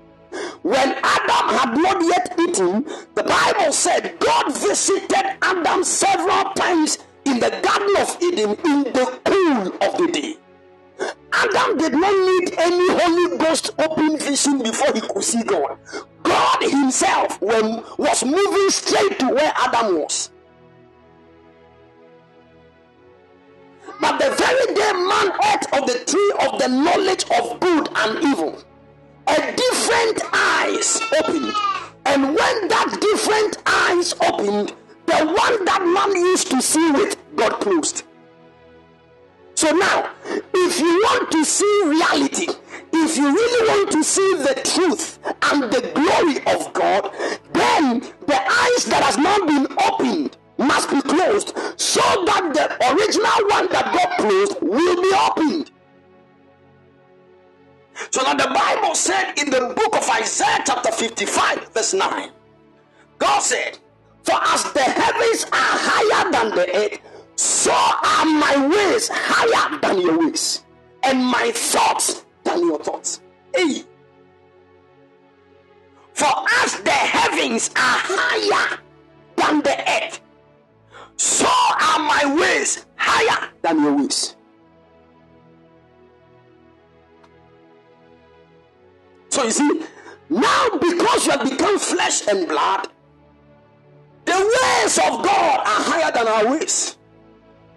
When 0.61 0.95
Adam 1.03 1.57
had 1.57 1.77
not 1.77 2.01
yet 2.03 2.35
eaten, 2.39 2.85
the 3.13 3.23
Bible 3.23 3.71
said 3.71 4.17
God 4.19 4.53
visited 4.53 5.37
Adam 5.41 5.83
several 5.83 6.53
times 6.53 6.99
in 7.25 7.39
the 7.39 7.49
Garden 7.61 7.95
of 7.99 8.17
Eden 8.21 8.49
in 8.65 8.83
the 8.93 9.19
cool 9.25 9.67
of 9.87 9.97
the 9.97 10.09
day. 10.11 10.37
Adam 10.99 11.77
did 11.77 11.93
not 11.93 12.13
need 12.13 12.53
any 12.57 12.89
Holy 12.91 13.37
Ghost 13.37 13.71
open 13.79 14.17
vision 14.17 14.59
before 14.59 14.93
he 14.93 15.01
could 15.01 15.23
see 15.23 15.43
God. 15.43 15.77
God 16.23 16.61
Himself 16.61 17.41
was 17.41 18.23
moving 18.23 18.69
straight 18.69 19.19
to 19.19 19.29
where 19.29 19.51
Adam 19.55 19.95
was. 19.99 20.29
But 23.99 24.17
the 24.19 24.29
very 24.35 24.73
day 24.75 24.91
man 24.93 25.31
ate 25.51 25.79
of 25.79 25.87
the 25.87 25.99
tree 26.05 26.33
of 26.47 26.59
the 26.59 26.67
knowledge 26.67 27.23
of 27.31 27.59
good 27.59 27.89
and 27.95 28.23
evil, 28.23 28.63
a 29.27 29.55
different 29.55 30.21
eyes 30.33 30.99
opened. 31.19 31.53
And 32.05 32.23
when 32.27 32.67
that 32.67 32.97
different 32.99 33.57
eyes 33.65 34.13
opened, 34.13 34.73
the 35.05 35.25
one 35.25 35.65
that 35.65 35.83
man 35.85 36.15
used 36.15 36.49
to 36.51 36.61
see 36.61 36.91
with 36.91 37.17
got 37.35 37.59
closed. 37.61 38.03
So 39.55 39.71
now, 39.71 40.09
if 40.53 40.79
you 40.79 41.01
want 41.03 41.31
to 41.31 41.45
see 41.45 41.81
reality, 41.85 42.47
if 42.91 43.17
you 43.17 43.33
really 43.33 43.67
want 43.69 43.91
to 43.91 44.03
see 44.03 44.35
the 44.37 44.61
truth 44.63 45.19
and 45.43 45.63
the 45.71 45.91
glory 45.93 46.37
of 46.53 46.73
God, 46.73 47.11
then 47.53 47.99
the 48.27 48.41
eyes 48.41 48.85
that 48.85 49.03
has 49.03 49.17
not 49.17 49.47
been 49.47 49.67
opened 49.87 50.37
must 50.57 50.89
be 50.89 51.01
closed 51.01 51.55
so 51.79 52.01
that 52.25 52.51
the 52.53 52.93
original 52.93 53.49
one 53.49 53.67
that 53.69 53.93
got 53.93 54.17
closed 54.17 54.57
will 54.61 55.01
be 55.01 55.13
opened. 55.29 55.71
So 58.11 58.21
now 58.23 58.33
the 58.33 58.53
Bible 58.53 58.95
said 58.95 59.33
in 59.37 59.49
the 59.49 59.73
book 59.75 59.95
of 59.95 60.09
Isaiah, 60.09 60.63
chapter 60.65 60.91
55, 60.91 61.73
verse 61.73 61.93
9, 61.93 62.29
God 63.19 63.39
said, 63.39 63.77
For 64.23 64.35
as 64.35 64.63
the 64.73 64.81
heavens 64.81 65.45
are 65.45 65.49
higher 65.53 66.31
than 66.31 66.55
the 66.55 66.75
earth, 66.75 66.99
so 67.35 67.71
are 67.71 68.25
my 68.25 68.67
ways 68.67 69.09
higher 69.11 69.79
than 69.79 70.01
your 70.01 70.19
ways, 70.19 70.63
and 71.03 71.23
my 71.23 71.51
thoughts 71.51 72.25
than 72.43 72.59
your 72.59 72.79
thoughts. 72.79 73.21
Hey. 73.55 73.83
For 76.13 76.29
as 76.61 76.79
the 76.81 76.91
heavens 76.91 77.69
are 77.75 77.99
higher 78.03 78.79
than 79.35 79.61
the 79.61 79.77
earth, 79.89 80.21
so 81.17 81.47
are 81.47 81.99
my 81.99 82.35
ways 82.39 82.85
higher 82.95 83.49
than 83.61 83.81
your 83.81 83.97
ways. 83.97 84.35
So 89.29 89.43
you 89.43 89.51
see, 89.51 89.81
now 90.29 90.69
because 90.79 91.25
you 91.25 91.31
have 91.31 91.49
become 91.49 91.79
flesh 91.79 92.27
and 92.27 92.47
blood, 92.47 92.87
the 94.25 94.33
ways 94.33 94.97
of 94.99 95.23
God 95.23 95.59
are 95.59 95.83
higher 95.83 96.11
than 96.11 96.27
our 96.27 96.51
ways. 96.51 96.97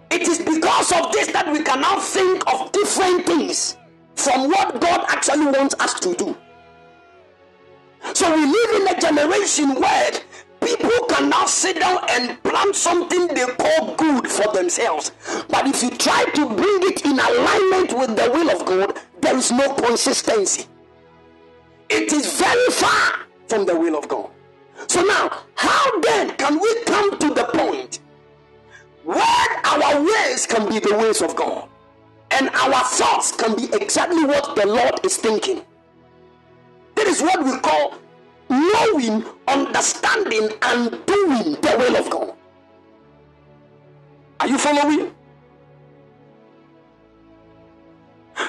It 0.09 0.21
is 0.27 0.39
because 0.39 0.91
of 0.91 1.11
this 1.11 1.27
that 1.31 1.51
we 1.51 1.63
can 1.63 1.81
now 1.81 1.99
think 1.99 2.43
of 2.51 2.71
different 2.71 3.25
things 3.25 3.77
from 4.15 4.49
what 4.49 4.79
God 4.81 5.05
actually 5.09 5.45
wants 5.45 5.75
us 5.79 5.99
to 6.01 6.13
do. 6.15 6.35
So 8.13 8.33
we 8.33 8.45
live 8.45 8.81
in 8.81 8.87
a 8.95 8.99
generation 8.99 9.75
where 9.75 10.11
people 10.61 11.07
can 11.09 11.29
now 11.29 11.45
sit 11.45 11.79
down 11.79 11.99
and 12.09 12.41
plan 12.43 12.73
something 12.73 13.27
they 13.27 13.45
call 13.45 13.95
good 13.95 14.27
for 14.27 14.51
themselves. 14.53 15.11
But 15.49 15.67
if 15.67 15.83
you 15.83 15.89
try 15.91 16.25
to 16.25 16.45
bring 16.47 16.79
it 16.83 17.05
in 17.05 17.19
alignment 17.19 17.97
with 17.97 18.15
the 18.15 18.31
will 18.31 18.49
of 18.49 18.65
God, 18.65 18.97
there 19.21 19.35
is 19.35 19.51
no 19.51 19.73
consistency. 19.73 20.65
It 21.89 22.11
is 22.11 22.39
very 22.39 22.69
far 22.71 23.25
from 23.47 23.65
the 23.65 23.75
will 23.77 23.97
of 23.97 24.07
God. 24.07 24.29
So 24.87 25.03
now, 25.03 25.43
how 25.55 25.99
then 26.01 26.35
can 26.37 26.59
we 26.59 26.83
come 26.83 27.17
to 27.19 27.33
the 27.33 27.43
point 27.45 27.99
where 29.07 29.61
our 29.63 30.03
ways 30.03 30.45
can 30.45 30.67
be 30.67 30.79
the 30.79 30.93
ways 30.97 31.21
of 31.21 31.33
God 31.33 31.69
and 32.31 32.49
our 32.49 32.83
thoughts 32.83 33.31
can 33.31 33.55
be 33.55 33.69
exactly 33.73 34.25
what 34.25 34.53
the 34.57 34.67
Lord 34.67 34.99
is 35.05 35.15
thinking? 35.15 35.61
That 36.95 37.07
is 37.07 37.21
what 37.21 37.41
we 37.41 37.57
call 37.59 37.93
knowing, 38.49 39.23
understanding, 39.47 40.49
and 40.61 41.05
doing 41.05 41.53
the 41.53 41.75
will 41.79 41.95
of 41.95 42.09
God. 42.09 42.33
Are 44.41 44.47
you 44.47 44.57
following? 44.57 45.15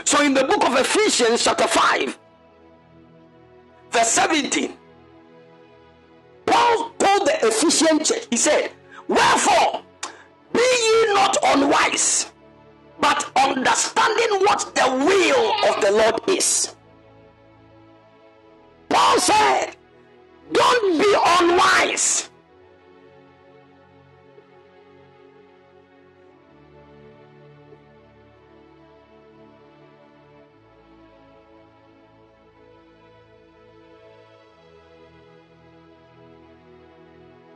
So, 0.04 0.24
in 0.24 0.34
the 0.34 0.42
book 0.44 0.66
of 0.66 0.76
Ephesians, 0.76 1.44
chapter 1.44 1.68
5, 1.68 2.18
verse 3.92 4.08
17, 4.08 4.76
Paul 6.46 6.90
told 6.98 7.28
the 7.28 7.46
Ephesian 7.46 8.02
church, 8.02 8.26
he 8.28 8.36
said, 8.36 8.72
Wherefore, 9.06 9.82
be 10.58 10.68
ye 10.86 11.14
not 11.14 11.36
unwise, 11.52 12.32
but 13.00 13.30
understanding 13.36 14.32
what 14.46 14.60
the 14.74 14.86
will 15.06 15.44
of 15.68 15.80
the 15.80 15.92
Lord 15.92 16.20
is. 16.28 16.74
Paul 18.88 19.20
said, 19.20 19.76
Don't 20.52 20.98
be 20.98 21.10
unwise. 21.38 22.30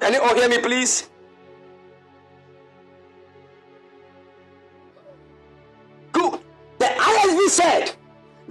Can 0.00 0.14
you 0.14 0.20
all 0.20 0.34
hear 0.34 0.48
me, 0.48 0.58
please? 0.58 1.11
Said, 7.52 7.92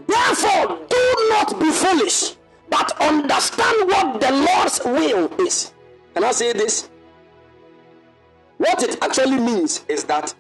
Therefore, 0.07 0.79
do 0.89 1.29
not 1.29 1.59
be 1.59 1.71
foolish, 1.71 2.35
but 2.69 2.99
understand 3.01 3.89
what 3.89 4.21
the 4.21 4.31
Lord's 4.31 4.79
will 4.85 5.45
is. 5.45 5.73
Can 6.13 6.23
I 6.23 6.31
say 6.31 6.53
this? 6.53 6.89
What 8.57 8.83
it 8.83 9.01
actually 9.01 9.39
means 9.39 9.83
is 9.89 10.03
that 10.05 10.33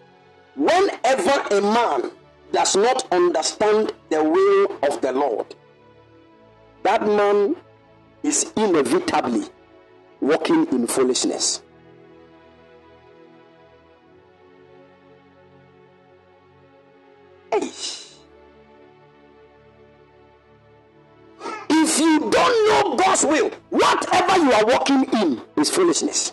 whenever 0.55 1.55
a 1.57 1.61
man 1.61 2.11
does 2.51 2.75
not 2.75 3.11
understand 3.11 3.93
the 4.09 4.23
will 4.23 4.77
of 4.83 5.01
the 5.01 5.11
Lord, 5.11 5.55
that 6.83 7.01
man 7.05 7.55
is 8.23 8.51
inevitably 8.55 9.47
walking 10.19 10.67
in 10.67 10.85
foolishness. 10.87 11.63
Hey. 17.51 17.69
If 21.83 21.99
you 21.99 22.19
don't 22.19 22.67
know 22.69 22.95
God's 22.95 23.25
will, 23.25 23.49
whatever 23.71 24.37
you 24.37 24.51
are 24.51 24.65
walking 24.67 25.03
in 25.19 25.41
is 25.57 25.71
foolishness. 25.71 26.31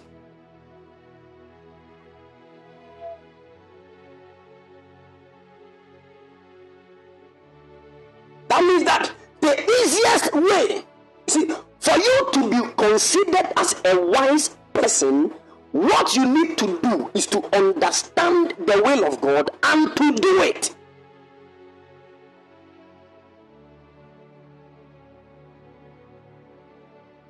That 8.48 8.62
means 8.62 8.84
that 8.84 9.10
the 9.40 9.70
easiest 9.70 10.34
way, 10.34 10.84
see, 11.28 11.46
for 11.80 11.96
you 11.96 12.28
to 12.34 12.50
be 12.50 12.74
considered 12.76 13.50
as 13.56 13.74
a 13.86 13.98
wise 13.98 14.50
person, 14.74 15.32
what 15.72 16.14
you 16.14 16.26
need 16.26 16.58
to 16.58 16.78
do 16.82 17.10
is 17.14 17.24
to 17.28 17.42
understand 17.56 18.52
the 18.66 18.82
will 18.84 19.06
of 19.06 19.18
God 19.22 19.50
and 19.62 19.96
to 19.96 20.12
do 20.12 20.42
it. 20.42 20.74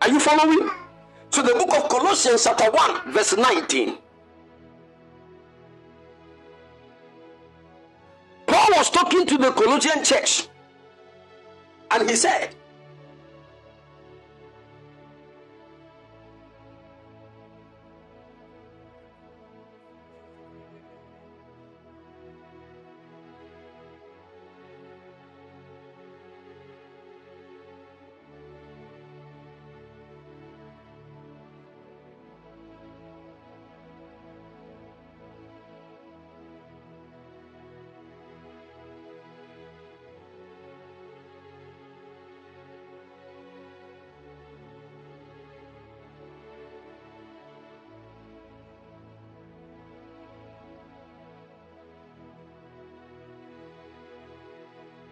Are 0.03 0.09
you 0.09 0.21
following? 0.21 0.71
So, 1.31 1.43
the 1.43 1.55
book 1.55 1.77
of 1.77 1.89
Colossians, 1.89 2.45
chapter 2.45 2.71
1, 2.71 3.13
verse 3.13 3.37
19. 3.37 3.99
Paul 8.47 8.69
was 8.77 8.91
talking 8.91 9.27
to 9.27 9.39
the 9.39 9.51
Colossian 9.53 10.03
church 10.05 10.49
and 11.91 12.09
he 12.09 12.17
said, 12.17 12.55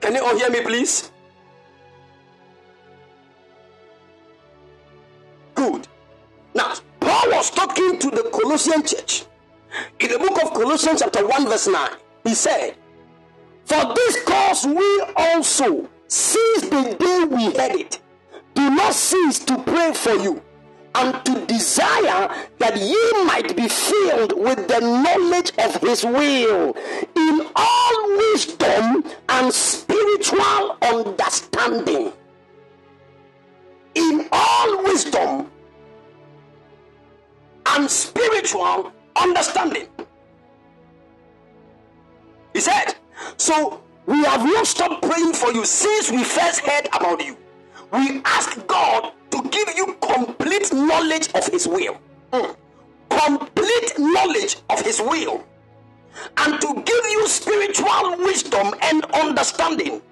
Can 0.06 0.14
you 0.14 0.24
all 0.24 0.38
hear 0.38 0.50
me, 0.50 0.60
please? 0.60 1.10
Good. 5.56 5.88
Now, 6.54 6.74
Paul 7.00 7.30
was 7.32 7.50
talking 7.50 7.98
to 7.98 8.10
the 8.12 8.30
Colossian 8.32 8.86
church 8.86 9.24
in 9.98 10.12
the 10.12 10.18
book 10.20 10.40
of 10.44 10.54
Colossians, 10.54 11.00
chapter 11.00 11.26
1, 11.26 11.46
verse 11.46 11.66
9. 11.66 11.90
he 12.22 12.34
said, 12.34 12.76
For 13.64 13.94
this 13.96 14.22
cause 14.22 14.64
we 14.64 15.02
also, 15.16 15.90
since 16.06 16.68
the 16.68 16.96
day 17.00 17.24
we 17.24 17.46
heard 17.46 17.74
it, 17.74 17.98
do 18.54 18.70
not 18.70 18.94
cease 18.94 19.40
to 19.40 19.58
pray 19.58 19.92
for 19.92 20.14
you 20.14 20.40
and 20.94 21.24
to 21.24 21.46
desire 21.46 22.32
that 22.58 22.76
ye 22.76 23.24
might 23.24 23.56
be 23.56 23.68
filled 23.68 24.38
with 24.38 24.68
the 24.68 24.80
knowledge 24.80 25.52
of 25.58 25.80
his 25.80 26.04
will 26.04 26.76
in 27.16 27.46
all 27.56 28.16
wisdom 28.16 29.04
and 29.28 29.52
spiritual 30.26 30.76
understanding. 30.82 32.12
In 33.94 34.28
all 34.32 34.82
wisdom 34.82 35.50
and 37.68 37.90
spiritual 37.90 38.92
understanding. 39.20 39.86
He 42.52 42.60
said, 42.60 42.94
So 43.36 43.82
we 44.06 44.24
have 44.24 44.44
not 44.44 44.66
stopped 44.66 45.02
praying 45.02 45.32
for 45.32 45.52
you 45.52 45.64
since 45.64 46.10
we 46.10 46.24
first 46.24 46.60
heard 46.60 46.88
about 46.92 47.24
you. 47.24 47.36
We 47.92 48.20
ask 48.24 48.66
God 48.66 49.12
to 49.30 49.42
give 49.50 49.76
you 49.76 49.94
complete 50.00 50.72
knowledge 50.72 51.32
of 51.34 51.46
His 51.46 51.66
will. 51.68 51.98
Mm. 52.32 52.56
Complete 53.10 53.98
knowledge 53.98 54.56
of 54.68 54.80
His 54.82 55.00
will. 55.00 55.44
And 56.38 56.60
to 56.60 56.74
give 56.74 57.04
you 57.10 57.28
spiritual 57.28 58.16
wisdom 58.18 58.74
and 58.82 59.04
understanding. 59.06 60.02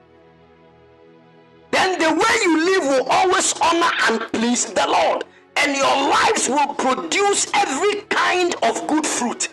Then 1.75 1.99
the 1.99 2.15
way 2.15 2.35
you 2.45 2.55
live 2.71 2.85
will 2.85 3.07
always 3.11 3.53
honor 3.61 3.91
and 4.09 4.21
please 4.33 4.67
the 4.67 4.87
Lord. 4.87 5.25
And 5.57 5.77
your 5.77 5.97
lives 6.09 6.49
will 6.49 6.73
produce 6.75 7.49
every 7.53 8.03
kind 8.03 8.55
of 8.63 8.87
good 8.87 9.05
fruit. 9.05 9.49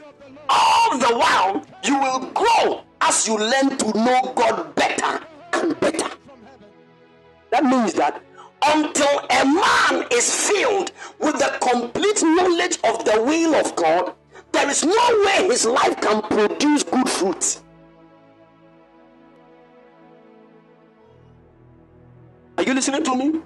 All 0.47 0.99
the 0.99 1.17
while, 1.17 1.65
you 1.83 1.99
will 1.99 2.19
grow 2.41 2.83
as 3.01 3.27
you 3.27 3.39
learn 3.39 3.75
to 3.75 3.97
know 3.97 4.33
God 4.35 4.75
better 4.75 5.19
and 5.53 5.79
better. 5.79 6.09
That 7.49 7.63
means 7.63 7.93
that 7.93 8.21
until 8.67 9.19
a 9.31 9.43
man 9.43 10.05
is 10.11 10.47
filled 10.47 10.91
with 11.17 11.39
the 11.39 11.57
complete 11.59 12.21
knowledge 12.21 12.77
of 12.83 13.03
the 13.03 13.19
will 13.19 13.55
of 13.55 13.75
God, 13.75 14.13
there 14.51 14.69
is 14.69 14.83
no 14.85 15.23
way 15.25 15.47
his 15.47 15.65
life 15.65 15.99
can 15.99 16.21
produce 16.21 16.83
good 16.83 17.09
fruits. 17.09 17.63
Are 22.57 22.63
you 22.63 22.73
listening 22.73 23.03
to 23.03 23.15
me? 23.15 23.41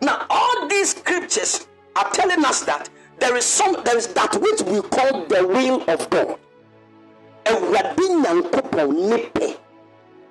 Now, 0.00 0.26
all 0.30 0.68
these 0.68 0.90
scriptures 0.96 1.66
are 1.96 2.10
telling 2.10 2.44
us 2.44 2.60
that 2.62 2.88
there 3.18 3.36
is 3.36 3.44
some 3.44 3.82
there 3.84 3.96
is 3.96 4.06
that 4.08 4.34
which 4.40 4.62
we 4.62 4.80
call 4.82 5.26
the 5.26 5.46
will 5.46 5.82
of 5.88 6.08
God. 6.10 6.38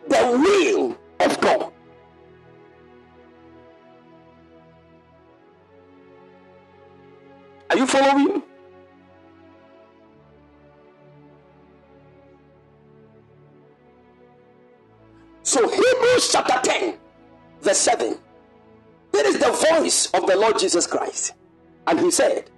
The 0.08 0.40
will 0.42 0.98
of 1.20 1.42
God. 1.42 1.74
Are 7.70 7.78
you 7.78 7.86
following? 7.86 8.47
So 15.58 15.68
Hebrews 15.68 16.32
chapter 16.32 16.60
10, 16.70 16.94
verse 17.62 17.80
7. 17.80 18.16
It 19.16 19.26
is 19.26 19.40
the 19.40 19.50
voice 19.72 20.06
of 20.14 20.28
the 20.28 20.36
Lord 20.36 20.60
Jesus 20.60 20.86
Christ. 20.86 21.34
And 21.88 22.00
he 22.00 22.12
said, 22.12 22.52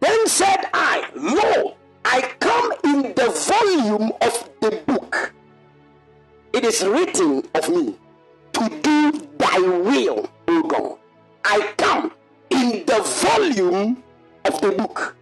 Then 0.00 0.26
said 0.26 0.66
I, 0.74 1.08
Lo, 1.14 1.76
I 2.04 2.22
come 2.40 2.72
in 2.82 3.14
the 3.14 3.30
volume 3.30 4.10
of 4.20 4.50
the 4.60 4.82
book. 4.86 5.34
It 6.52 6.64
is 6.64 6.84
written 6.84 7.44
of 7.54 7.68
me 7.68 7.94
to 8.54 8.80
do 8.82 9.28
thy 9.38 9.58
will, 9.60 10.28
O 10.48 10.62
God. 10.64 10.98
I 11.44 11.74
come 11.76 12.10
in 12.50 12.84
the 12.86 13.02
volume 13.22 14.02
of 14.44 14.60
the 14.60 14.72
book. 14.72 15.14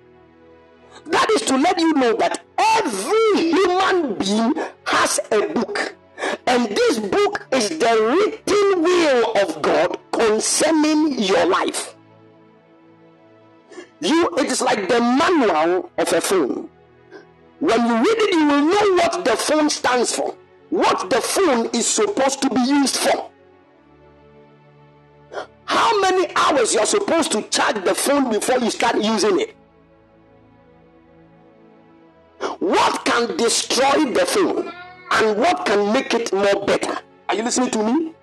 That 1.05 1.29
is 1.33 1.43
to 1.43 1.59
let 1.59 1.79
you 1.79 1.93
know 1.93 2.17
that 2.17 2.41
every 2.57 3.51
human 3.51 4.15
being 4.15 4.55
has 4.87 5.21
a 5.31 5.49
book. 5.53 5.97
And 6.47 6.69
this 6.69 6.99
book 6.99 7.47
is 7.53 7.69
the 7.71 7.87
written 7.87 8.83
will 8.83 9.37
of 9.43 9.63
God 9.63 9.99
concerning 10.13 11.19
your 11.19 11.47
life. 11.47 11.95
You, 14.01 14.29
it 14.39 14.47
is 14.47 14.61
like 14.61 14.89
the 14.89 15.01
manual 15.01 15.91
of 15.97 16.13
a 16.13 16.21
phone. 16.21 16.69
When 17.61 17.87
you 17.87 17.95
read 17.97 18.19
it, 18.19 18.35
you 18.35 18.47
will 18.47 18.63
know 18.63 19.03
what 19.03 19.25
the 19.25 19.37
phone 19.37 19.71
stands 19.71 20.15
for, 20.15 20.35
what 20.71 21.09
the 21.09 21.21
phone 21.21 21.71
is 21.73 21.87
supposed 21.87 22.43
to 22.43 22.51
be 22.51 22.61
used 22.61 22.97
for. 22.97 23.31
How 25.65 26.01
many 26.01 26.33
hours 26.37 26.75
you 26.75 26.81
are 26.81 26.87
supposed 26.87 27.33
to 27.33 27.43
charge 27.43 27.83
the 27.85 27.95
phone 27.95 28.31
before 28.31 28.59
you 28.59 28.71
start 28.71 29.03
using 29.03 29.41
it? 29.41 29.57
What 32.59 33.05
can 33.05 33.37
destroy 33.37 34.13
the 34.13 34.27
phone 34.27 34.73
and 35.23 35.39
what 35.39 35.65
can 35.65 35.93
make 35.93 36.13
it 36.15 36.33
more 36.33 36.65
better? 36.67 36.99
Are 37.29 37.35
you 37.35 37.43
listening 37.43 37.71
to 37.71 37.83
me? 37.85 38.15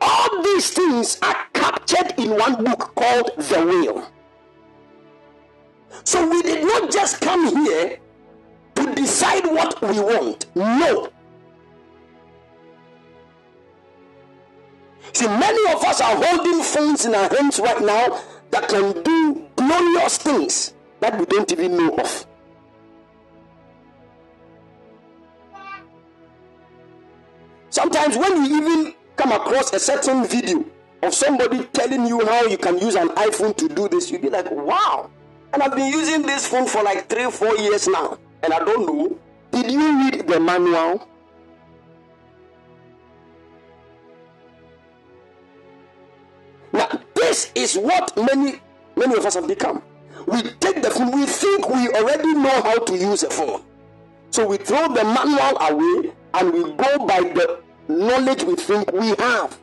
All 0.00 0.42
these 0.42 0.70
things 0.70 1.18
are 1.22 1.36
captured 1.52 2.14
in 2.18 2.30
one 2.36 2.64
book 2.64 2.94
called 2.94 3.30
The 3.36 3.64
Will. 3.66 4.08
So 6.04 6.28
we 6.28 6.42
did 6.42 6.64
not 6.64 6.90
just 6.90 7.20
come 7.20 7.64
here 7.64 7.98
to 8.76 8.94
decide 8.94 9.44
what 9.44 9.80
we 9.82 9.98
want. 10.00 10.46
No. 10.54 11.10
See, 15.12 15.26
many 15.26 15.72
of 15.72 15.82
us 15.84 16.00
are 16.00 16.14
holding 16.16 16.62
phones 16.62 17.04
in 17.04 17.14
our 17.14 17.28
hands 17.34 17.58
right 17.58 17.80
now 17.80 18.20
that 18.50 18.68
can 18.68 19.02
do 19.02 19.46
glorious 19.56 20.18
things 20.18 20.74
that 21.00 21.18
we 21.18 21.24
don't 21.26 21.50
even 21.50 21.76
know 21.76 21.94
of. 21.96 22.26
Sometimes, 27.78 28.16
when 28.16 28.44
you 28.44 28.56
even 28.56 28.94
come 29.14 29.30
across 29.30 29.72
a 29.72 29.78
certain 29.78 30.26
video 30.26 30.64
of 31.00 31.14
somebody 31.14 31.62
telling 31.66 32.06
you 32.06 32.26
how 32.26 32.42
you 32.42 32.58
can 32.58 32.76
use 32.76 32.96
an 32.96 33.10
iPhone 33.10 33.56
to 33.56 33.68
do 33.68 33.88
this, 33.88 34.10
you'll 34.10 34.20
be 34.20 34.28
like, 34.28 34.50
wow. 34.50 35.08
And 35.52 35.62
I've 35.62 35.76
been 35.76 35.92
using 35.92 36.22
this 36.22 36.48
phone 36.48 36.66
for 36.66 36.82
like 36.82 37.08
three, 37.08 37.30
four 37.30 37.56
years 37.56 37.86
now, 37.86 38.18
and 38.42 38.52
I 38.52 38.58
don't 38.58 38.84
know. 38.84 39.16
Did 39.52 39.70
you 39.70 40.10
read 40.10 40.26
the 40.26 40.40
manual? 40.40 41.06
Now, 46.72 47.00
this 47.14 47.52
is 47.54 47.78
what 47.78 48.16
many 48.16 48.60
many 48.96 49.14
of 49.14 49.24
us 49.24 49.34
have 49.34 49.46
become. 49.46 49.84
We 50.26 50.42
take 50.58 50.82
the 50.82 50.90
phone, 50.90 51.12
we 51.12 51.26
think 51.26 51.68
we 51.68 51.88
already 51.90 52.34
know 52.34 52.60
how 52.60 52.80
to 52.80 52.92
use 52.96 53.22
a 53.22 53.30
phone. 53.30 53.62
So 54.30 54.48
we 54.48 54.56
throw 54.56 54.88
the 54.88 55.04
manual 55.04 55.56
away 55.60 56.12
and 56.34 56.52
we 56.52 56.62
go 56.72 57.06
by 57.06 57.20
the 57.20 57.67
knowledge 57.88 58.44
we 58.44 58.54
think 58.56 58.92
we 58.92 59.08
have. 59.16 59.58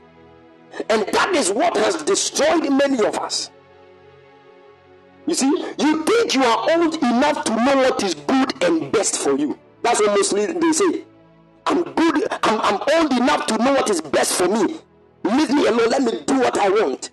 And 0.90 1.08
that 1.08 1.34
is 1.34 1.52
what 1.52 1.78
has 1.78 2.04
destroyed 2.04 2.70
many 2.72 3.04
of 3.06 3.18
us. 3.18 3.50
You 5.28 5.34
see, 5.34 5.48
you 5.80 6.04
think 6.04 6.36
you 6.36 6.44
are 6.44 6.70
old 6.72 6.96
enough 6.96 7.44
to 7.46 7.56
know 7.56 7.76
what 7.78 8.04
is 8.04 8.14
good 8.14 8.64
and 8.64 8.92
best 8.92 9.18
for 9.20 9.38
you. 9.38 9.58
That's 9.82 10.00
what 10.00 10.12
mostly 10.12 10.46
they 10.48 10.72
say. 10.72 11.04
I'm 11.66 11.84
good, 11.84 12.28
I'm, 12.44 12.62
I'm 12.62 12.82
old 12.96 13.12
enough 13.14 13.48
to 13.48 13.58
know 13.58 13.74
what 13.74 13.90
is 13.90 14.02
best 14.02 14.34
for 14.34 14.48
me. 14.48 14.80
Leave 15.24 15.50
me 15.50 15.66
alone, 15.66 15.90
let 15.90 16.02
me 16.04 16.22
do 16.28 16.40
what 16.40 16.58
I 16.58 16.70
want. 16.70 17.10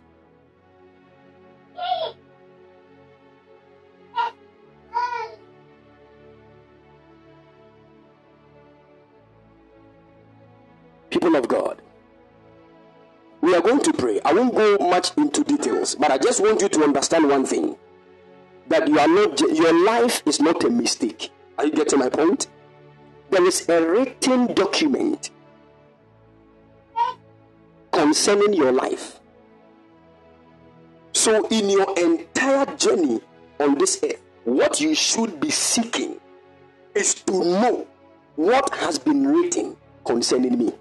People 11.13 11.37
of 11.37 11.47
God, 11.47 11.83
we 13.43 13.55
are 13.55 13.61
going 13.61 13.81
to 13.81 13.93
pray. 13.93 14.19
I 14.25 14.33
won't 14.33 14.55
go 14.55 14.79
much 14.79 15.15
into 15.19 15.45
details, 15.45 15.95
but 15.95 16.11
I 16.11 16.17
just 16.17 16.41
want 16.41 16.63
you 16.63 16.71
to 16.71 16.85
understand 16.85 17.29
one 17.29 17.45
thing 17.45 17.77
that 18.69 18.89
you 18.89 18.99
are 18.99 19.07
not 19.09 19.39
your 19.41 19.85
life 19.85 20.23
is 20.25 20.41
not 20.41 20.65
a 20.65 20.71
mistake. 20.71 21.29
Are 21.59 21.67
you 21.67 21.73
getting 21.73 21.99
my 21.99 22.09
point? 22.09 22.47
There 23.29 23.45
is 23.47 23.69
a 23.69 23.87
written 23.87 24.55
document 24.55 25.29
concerning 27.93 28.55
your 28.55 28.73
life. 28.73 29.21
So, 31.13 31.47
in 31.49 31.69
your 31.69 31.95
entire 31.99 32.65
journey 32.77 33.21
on 33.61 33.77
this 33.77 34.01
earth, 34.03 34.23
what 34.45 34.81
you 34.81 34.95
should 34.95 35.41
be 35.41 35.51
seeking 35.51 36.19
is 36.95 37.13
to 37.15 37.33
know 37.33 37.87
what 38.37 38.75
has 38.77 38.99
been 38.99 39.27
written 39.27 39.77
concerning 40.07 40.59
me. 40.59 40.73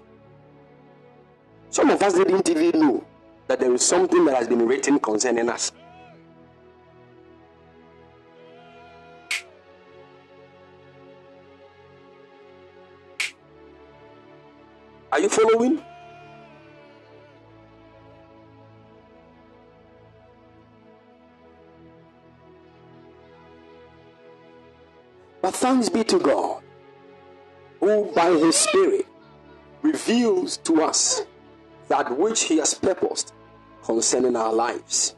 Some 1.72 1.88
of 1.88 2.02
us 2.02 2.12
didn't 2.12 2.46
even 2.50 2.80
know 2.80 3.04
that 3.46 3.58
there 3.58 3.72
is 3.72 3.80
something 3.80 4.26
that 4.26 4.36
has 4.36 4.46
been 4.46 4.68
written 4.68 4.98
concerning 4.98 5.48
us. 5.48 5.72
Are 15.10 15.18
you 15.18 15.30
following? 15.30 15.82
But 25.40 25.54
thanks 25.54 25.88
be 25.88 26.04
to 26.04 26.18
God, 26.18 26.62
who 27.80 28.12
by 28.14 28.28
His 28.32 28.56
Spirit 28.56 29.06
reveals 29.80 30.58
to 30.58 30.82
us 30.82 31.22
that 31.92 32.16
which 32.16 32.44
he 32.44 32.56
has 32.56 32.72
purposed 32.72 33.34
concerning 33.84 34.34
our 34.34 34.50
lives. 34.50 35.14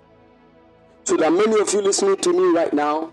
So 1.05 1.17
that 1.19 1.33
many 1.33 1.61
of 1.61 1.73
you 1.73 1.81
listening 1.83 2.17
to 2.17 2.33
me 2.33 2.59
right 2.59 2.73
now, 2.73 3.13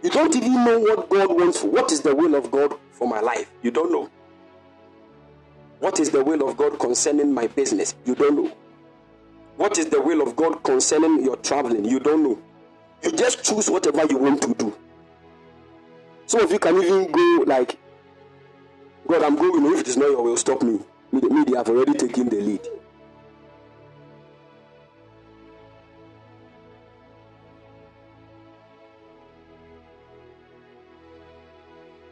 you 0.00 0.10
don't 0.10 0.36
even 0.36 0.64
know 0.64 0.78
what 0.78 1.10
God 1.10 1.34
wants. 1.34 1.64
What 1.64 1.90
is 1.90 2.00
the 2.00 2.14
will 2.14 2.36
of 2.36 2.52
God 2.52 2.74
for 2.92 3.08
my 3.08 3.18
life? 3.18 3.50
You 3.62 3.72
don't 3.72 3.90
know. 3.90 4.08
What 5.80 5.98
is 5.98 6.10
the 6.10 6.22
will 6.22 6.48
of 6.48 6.56
God 6.56 6.78
concerning 6.78 7.34
my 7.34 7.48
business? 7.48 7.96
You 8.04 8.14
don't 8.14 8.36
know. 8.36 8.52
What 9.56 9.76
is 9.76 9.86
the 9.86 10.00
will 10.00 10.22
of 10.22 10.36
God 10.36 10.62
concerning 10.62 11.24
your 11.24 11.36
traveling? 11.38 11.84
You 11.84 11.98
don't 11.98 12.22
know. 12.22 12.38
You 13.02 13.10
just 13.10 13.42
choose 13.42 13.68
whatever 13.68 14.06
you 14.08 14.18
want 14.18 14.42
to 14.42 14.54
do. 14.54 14.76
Some 16.26 16.42
of 16.42 16.52
you 16.52 16.60
can 16.60 16.80
even 16.80 17.10
go 17.10 17.44
like, 17.48 17.78
God, 19.08 19.24
I'm 19.24 19.34
going. 19.34 19.66
If 19.72 19.80
it 19.80 19.88
is 19.88 19.96
not 19.96 20.10
your 20.10 20.22
will, 20.22 20.36
stop 20.36 20.62
me. 20.62 20.78
Me, 21.14 21.20
me 21.20 21.44
they 21.44 21.56
have 21.56 21.68
already 21.68 21.94
taken 21.94 22.28
the 22.28 22.40
lead. 22.40 22.60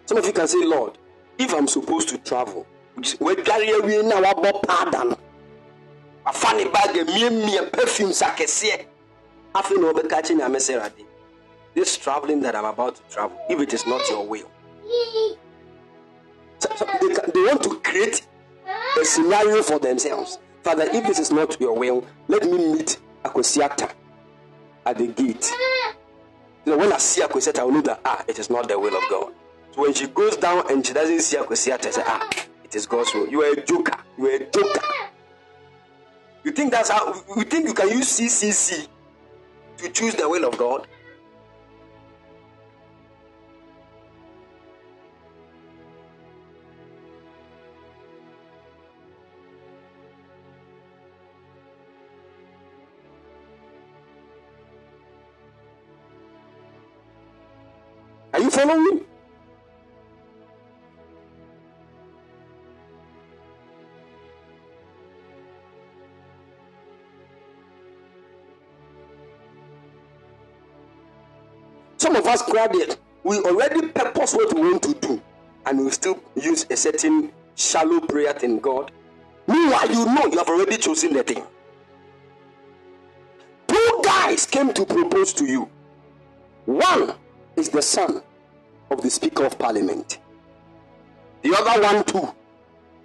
Some 0.07 0.19
of 0.19 0.27
you 0.27 0.33
can 0.33 0.47
say, 0.47 0.65
Lord, 0.65 0.99
if 1.37 1.53
I'm 1.53 1.67
supposed 1.67 2.11
to 2.11 2.19
travel, 2.19 2.65
wɛdware 2.97 3.81
awie 3.81 4.03
na 4.05 4.21
wabɔ 4.21 4.63
paada 4.63 5.05
no 5.11 5.17
afa 6.27 6.55
ne 6.57 6.65
bag 6.69 6.95
amiamia 6.97 7.73
perfumes 7.73 8.21
akɛseɛ 8.23 8.85
afei 9.55 9.79
na 9.81 9.93
wɔbɛka 9.93 10.23
kye 10.25 10.37
nyame 10.37 10.61
this 11.75 11.97
traveling 11.97 12.41
that 12.43 12.55
i'm 12.55 12.67
about 12.67 12.95
to 12.97 13.03
travel 13.13 13.37
if 13.49 13.59
it 13.59 13.73
is 13.73 13.87
not 13.87 14.07
your 14.11 14.27
will. 14.27 14.51
So, 16.59 16.69
so 16.77 16.85
they, 17.01 17.09
they 17.09 17.41
want 17.41 17.63
to 17.63 17.81
create 17.81 18.27
a 19.01 19.05
scenario 19.05 19.63
for 19.63 19.79
themselves 19.79 20.39
father 20.63 20.85
if 20.93 21.07
this 21.07 21.19
is 21.19 21.31
not 21.31 21.61
your 21.61 21.77
will 21.77 22.05
let 22.29 22.45
me 22.45 22.59
meet 22.75 22.99
akosiata 23.25 23.91
at 24.87 24.99
the 24.99 25.07
gate 25.09 25.51
you 26.65 26.73
know, 26.73 26.79
when 26.79 26.93
i 26.93 26.99
see 26.99 27.23
akosiata 27.23 27.61
i 27.61 27.65
will 27.65 27.73
know 27.73 27.83
that 27.83 28.01
ah 28.05 28.25
it 28.29 28.39
is 28.39 28.51
not 28.51 28.69
the 28.69 28.79
will 28.79 28.97
of 28.97 29.03
god 29.11 29.33
so 29.75 29.83
when 29.83 29.95
she 29.95 30.07
goes 30.09 30.37
down 30.37 30.71
and 30.71 30.87
she 30.87 30.93
doesn't 30.93 31.21
see 31.21 31.37
akosiata 31.37 31.87
i 31.87 31.91
say 31.91 32.03
ah 32.07 32.29
it 32.73 32.77
is 32.77 32.87
God's 32.87 33.13
will. 33.13 33.29
You 33.29 33.43
are 33.43 33.53
a 33.53 33.67
joker. 33.67 33.99
You 34.17 34.27
are 34.29 34.37
a 34.37 34.51
joker. 34.51 34.81
You 36.43 36.53
think 36.53 36.71
that's 36.73 36.89
how 36.89 37.13
you 37.37 37.45
think 37.45 37.69
you 37.69 37.75
can 37.75 37.91
use 37.91 38.19
CCC 38.19 38.89
to 39.77 39.91
choose 39.91 40.15
the 40.15 40.27
will 40.27 40.47
of 40.49 40.57
God? 40.57 40.87
Some 71.97 72.17
of 72.17 72.27
us 72.27 72.43
graduate, 72.43 72.99
we 73.25 73.39
already 73.39 73.89
purpose 73.89 74.35
what 74.35 74.55
we 74.55 74.61
want 74.61 74.83
to 74.85 74.95
do, 74.95 75.21
and 75.67 75.85
we 75.85 75.91
still 75.91 76.21
use 76.37 76.67
a 76.71 76.77
certain 76.77 77.33
shallow 77.57 78.01
prayer 78.01 78.37
in 78.43 78.61
God. 78.61 78.93
Meanwhile, 79.47 79.91
you 79.91 80.05
know 80.07 80.27
you 80.27 80.39
have 80.39 80.49
already 80.49 80.77
chosen 80.77 81.15
the 81.15 81.25
thing. 81.25 81.45
Two 83.67 84.01
guys 84.05 84.47
came 84.47 84.73
to 84.73 84.85
propose 84.85 85.33
to 85.35 85.47
you. 85.47 85.69
One 86.67 87.15
is 87.57 87.69
the 87.69 87.83
son 87.83 88.23
of 88.93 89.03
the 89.03 89.11
Speaker 89.11 89.45
of 89.47 89.59
Parliament. 89.59 90.19
The 91.43 91.55
other 91.59 91.83
one 91.83 92.05
too 92.05 92.35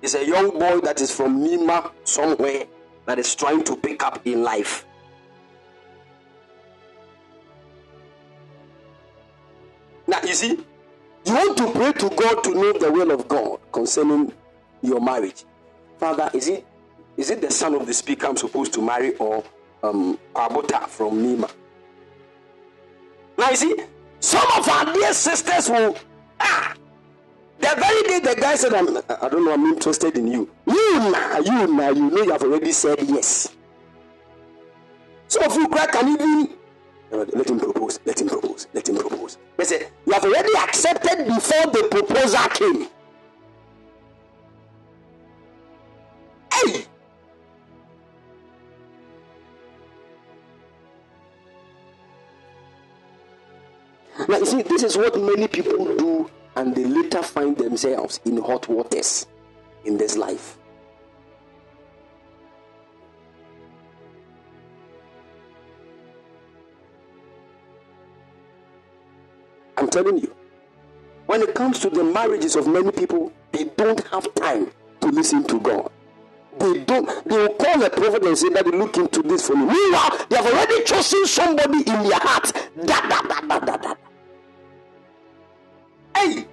is 0.02 0.16
a 0.16 0.26
young 0.26 0.52
boy 0.52 0.80
that 0.82 1.02
is 1.02 1.16
from 1.16 1.40
Nima 1.40 1.92
somewhere 2.04 2.66
that 3.06 3.18
is 3.20 3.34
trying 3.36 3.64
to 3.64 3.76
pick 3.76 4.04
up 4.04 4.22
in 4.26 4.44
life. 4.44 4.86
Now, 10.06 10.22
you 10.24 10.34
see, 10.34 10.58
you 11.26 11.34
want 11.34 11.58
to 11.58 11.72
pray 11.72 11.92
to 11.94 12.10
God 12.16 12.44
to 12.44 12.54
know 12.54 12.74
the 12.74 12.92
will 12.92 13.12
of 13.12 13.28
God 13.28 13.60
concerning 13.72 14.32
your 14.82 15.02
marriage. 15.02 15.44
Father, 15.98 16.30
is 16.34 16.48
it 16.48 16.66
is 17.18 17.32
it 17.32 17.42
the 17.42 17.50
son 17.50 17.74
of 17.74 17.88
the 17.88 17.94
speaker 17.94 18.28
I'm 18.28 18.38
supposed 18.38 18.74
to 18.74 18.82
marry 18.82 19.16
or 19.16 19.44
um 19.84 20.20
Abota 20.36 20.88
from 20.88 21.18
Nima? 21.24 21.52
Now, 23.38 23.50
you 23.50 23.56
see, 23.56 23.76
some 24.20 24.48
of 24.58 24.68
our 24.68 24.94
dear 24.94 25.14
sisters 25.14 25.70
will 25.70 25.96
ah 26.40 26.74
the 27.60 27.74
very 27.76 28.04
day 28.04 28.20
the 28.34 28.40
guy 28.40 28.56
said, 28.56 28.74
I'm, 28.74 28.98
I 28.98 29.30
don't 29.30 29.44
know, 29.44 29.54
I'm 29.54 29.66
interested 29.66 30.18
in 30.18 30.28
you. 30.28 30.50
You 30.68 31.00
now, 31.12 31.40
you 31.40 31.68
now, 31.68 31.90
you 31.90 32.10
know 32.10 32.22
you 32.22 32.32
have 32.32 32.44
already 32.44 32.72
said 32.72 32.98
yes. 33.02 33.56
Some 35.28 35.44
of 35.44 35.56
you 35.56 35.68
cry 35.68 35.88
can 35.88 36.08
even 36.10 36.50
let 37.12 37.50
him 37.50 37.60
propose, 37.60 38.00
let 38.06 38.22
him 38.22 38.30
propose, 38.30 38.68
let 38.74 38.88
him 38.88 38.98
propose. 38.98 39.38
They 39.58 39.64
say, 39.64 39.88
You 40.06 40.14
have 40.14 40.24
already 40.24 40.54
accepted 40.56 41.26
before 41.26 41.72
the 41.72 41.88
proposal 41.90 42.48
came. 42.50 42.88
Now, 54.28 54.40
you 54.40 54.46
see, 54.46 54.62
this 54.62 54.84
is 54.84 54.98
what 54.98 55.20
many 55.20 55.48
people 55.48 55.86
do, 55.98 56.30
and 56.56 56.76
they 56.76 56.86
later 56.86 57.24
find 57.24 57.58
themselves 57.58 58.20
in 58.26 58.38
hot 58.42 58.68
waters 58.68 59.26
in 59.86 59.98
this 59.98 60.18
life. 60.18 60.58
I'm 69.78 69.88
telling 69.90 70.18
you. 70.18 70.36
When 71.28 71.42
it 71.42 71.54
comes 71.56 71.80
to 71.80 71.90
the 71.90 72.04
marriages 72.04 72.56
of 72.56 72.68
many 72.68 72.92
people, 72.92 73.32
they 73.52 73.66
don't 73.76 74.06
have 74.08 74.34
time 74.36 74.72
to 75.02 75.08
listen 75.08 75.44
to 75.46 75.60
God. 75.60 75.92
They 76.60 76.80
don't, 76.86 77.08
they 77.26 77.38
will 77.38 77.54
call 77.54 77.84
a 77.84 77.90
prophet 77.90 78.26
and 78.26 78.38
say 78.38 78.50
they 78.50 78.62
look 78.64 78.98
into 78.98 79.22
this 79.22 79.48
for 79.48 79.56
me. 79.56 79.66
Meanwhile, 79.66 80.26
they 80.30 80.38
have 80.38 80.48
already 80.48 80.84
chosen 80.84 81.26
somebody 81.28 81.80
in 81.80 82.04
their 82.04 82.20
heart. 82.20 82.52
Da, 82.86 83.08
da, 83.08 83.22
da, 83.22 83.42
da, 83.42 83.60
da, 83.60 83.78
da. 83.78 83.94
Hey! 86.18 86.46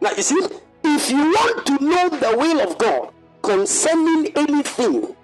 Now 0.00 0.12
you 0.12 0.22
see, 0.22 0.40
if 0.84 1.10
you 1.10 1.18
want 1.18 1.66
to 1.66 1.84
know 1.84 2.08
the 2.08 2.36
will 2.38 2.60
of 2.60 2.78
God 2.78 3.12
concerning 3.42 4.32
anything 4.36 5.16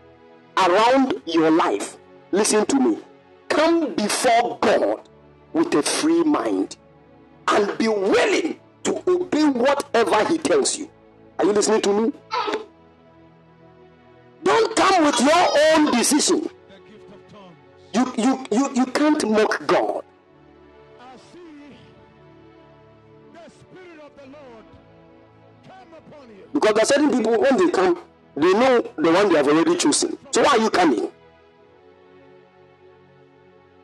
around 0.56 1.22
your 1.24 1.52
life, 1.52 1.96
listen 2.32 2.66
to 2.66 2.80
me 2.80 2.98
come 3.48 3.94
before 3.94 4.58
God 4.60 5.08
with 5.52 5.72
a 5.74 5.82
free 5.82 6.24
mind 6.24 6.76
and 7.46 7.78
be 7.78 7.86
willing 7.86 8.58
to 8.82 9.02
obey 9.08 9.44
whatever 9.44 10.24
He 10.24 10.36
tells 10.38 10.76
you. 10.76 10.90
Are 11.38 11.44
you 11.44 11.52
listening 11.52 11.82
to 11.82 12.00
me? 12.00 12.12
Don't 14.42 14.76
come 14.76 15.04
with 15.04 15.20
your 15.20 15.76
own 15.76 15.92
decision. 15.92 16.50
You, 18.06 18.22
you, 18.22 18.46
you, 18.50 18.74
you 18.74 18.86
can't 18.86 19.28
mock 19.28 19.66
God. 19.66 20.04
I 21.00 21.16
see 21.32 21.40
the 23.32 23.50
Spirit 23.50 24.00
of 24.04 24.10
the 24.16 24.26
Lord 24.26 24.64
come 25.66 25.76
upon 25.98 26.28
you. 26.28 26.48
Because 26.52 26.74
there 26.74 26.82
are 26.82 26.86
certain 26.86 27.10
people, 27.10 27.40
when 27.40 27.56
they 27.56 27.70
come, 27.70 27.98
they 28.36 28.52
know 28.52 28.80
the 28.96 29.12
one 29.12 29.28
they 29.28 29.36
have 29.36 29.48
already 29.48 29.76
chosen. 29.76 30.16
So 30.30 30.42
why 30.42 30.50
are 30.52 30.58
you 30.58 30.70
coming? 30.70 31.10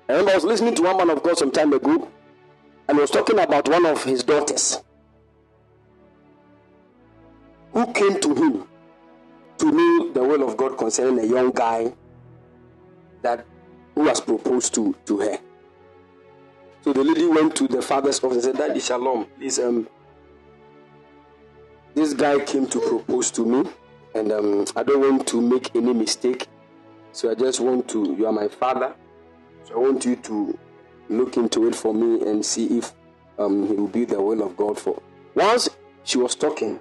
I 0.08 0.12
remember 0.12 0.32
I 0.32 0.34
was 0.34 0.44
listening 0.44 0.74
to 0.76 0.82
one 0.82 0.96
man 0.98 1.10
of 1.10 1.22
God 1.22 1.38
some 1.38 1.50
time 1.50 1.72
ago, 1.72 2.08
and 2.88 2.98
he 2.98 3.00
was 3.00 3.10
talking 3.10 3.38
about 3.38 3.68
one 3.68 3.86
of 3.86 4.04
his 4.04 4.22
daughters 4.22 4.82
who 7.72 7.92
came 7.92 8.20
to 8.20 8.34
him 8.34 8.68
to 9.58 9.72
know 9.72 10.12
the 10.12 10.22
will 10.22 10.46
of 10.46 10.56
God 10.56 10.76
concerning 10.76 11.18
a 11.20 11.26
young 11.26 11.50
guy 11.52 11.92
that 13.22 13.46
who 13.94 14.06
has 14.06 14.20
proposed 14.20 14.74
to, 14.74 14.94
to 15.06 15.18
her. 15.18 15.38
So 16.82 16.92
the 16.92 17.04
lady 17.04 17.26
went 17.26 17.54
to 17.56 17.68
the 17.68 17.80
father's 17.80 18.22
office 18.22 18.44
and 18.44 18.56
said, 18.56 18.56
Daddy 18.56 18.80
Shalom, 18.80 19.26
please, 19.38 19.58
um, 19.58 19.88
this 21.94 22.14
guy 22.14 22.40
came 22.40 22.66
to 22.68 22.80
propose 22.80 23.30
to 23.32 23.44
me, 23.44 23.70
and 24.14 24.32
um, 24.32 24.64
I 24.74 24.82
don't 24.82 25.00
want 25.00 25.28
to 25.28 25.40
make 25.40 25.74
any 25.76 25.92
mistake. 25.92 26.48
So 27.12 27.30
I 27.30 27.34
just 27.34 27.60
want 27.60 27.88
to, 27.90 28.16
you 28.18 28.26
are 28.26 28.32
my 28.32 28.48
father, 28.48 28.94
so 29.64 29.74
I 29.74 29.78
want 29.78 30.04
you 30.04 30.16
to 30.16 30.58
look 31.08 31.36
into 31.36 31.68
it 31.68 31.74
for 31.74 31.92
me 31.92 32.26
and 32.26 32.44
see 32.44 32.78
if 32.78 32.92
um, 33.38 33.66
he 33.68 33.74
will 33.74 33.88
be 33.88 34.04
the 34.04 34.20
will 34.20 34.42
of 34.42 34.56
God 34.56 34.78
for. 34.78 35.00
Once 35.34 35.68
she 36.04 36.18
was 36.18 36.34
talking, 36.34 36.80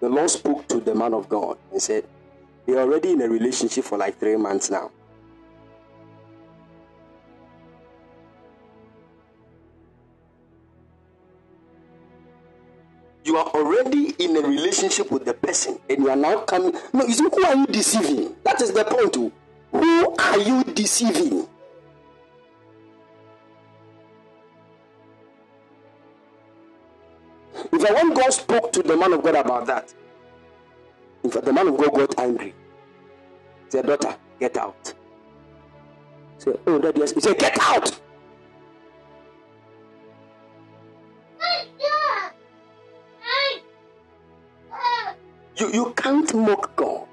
the 0.00 0.08
Lord 0.08 0.30
spoke 0.30 0.68
to 0.68 0.80
the 0.80 0.94
man 0.94 1.14
of 1.14 1.28
God 1.28 1.58
and 1.72 1.82
said, 1.82 2.04
They're 2.66 2.78
already 2.78 3.12
in 3.12 3.22
a 3.22 3.28
relationship 3.28 3.84
for 3.84 3.98
like 3.98 4.18
three 4.18 4.36
months 4.36 4.70
now. 4.70 4.90
You 13.28 13.36
are 13.36 13.48
already 13.48 14.14
in 14.18 14.34
a 14.38 14.40
relationship 14.40 15.10
with 15.12 15.26
the 15.26 15.34
person 15.34 15.78
and 15.90 15.98
you 15.98 16.08
are 16.08 16.16
now 16.16 16.38
coming. 16.44 16.72
No, 16.94 17.04
you 17.04 17.12
see, 17.12 17.24
who 17.30 17.44
are 17.44 17.56
you 17.56 17.66
deceiving? 17.66 18.34
That 18.42 18.62
is 18.62 18.72
the 18.72 18.84
point. 18.86 19.14
Who 19.70 20.16
are 20.16 20.38
you 20.38 20.64
deceiving? 20.64 21.46
In 27.70 27.78
fact, 27.78 27.92
when 27.92 28.14
God 28.14 28.30
spoke 28.30 28.72
to 28.72 28.82
the 28.82 28.96
man 28.96 29.12
of 29.12 29.22
God 29.22 29.34
about 29.34 29.66
that, 29.66 29.92
in 31.22 31.30
fact, 31.30 31.44
the 31.44 31.52
man 31.52 31.68
of 31.68 31.76
God 31.76 31.92
got 31.92 32.18
angry. 32.18 32.54
He 33.66 33.70
said, 33.70 33.84
Daughter, 33.84 34.16
get 34.40 34.56
out. 34.56 34.94
He 36.36 36.44
said, 36.44 36.60
Oh, 36.66 36.78
that 36.78 36.96
yes. 36.96 37.12
He 37.12 37.20
said, 37.20 37.38
Get 37.38 37.58
out. 37.60 38.00
You, 45.58 45.72
you 45.72 45.92
can't 45.96 46.32
mock 46.34 46.76
God. 46.76 47.08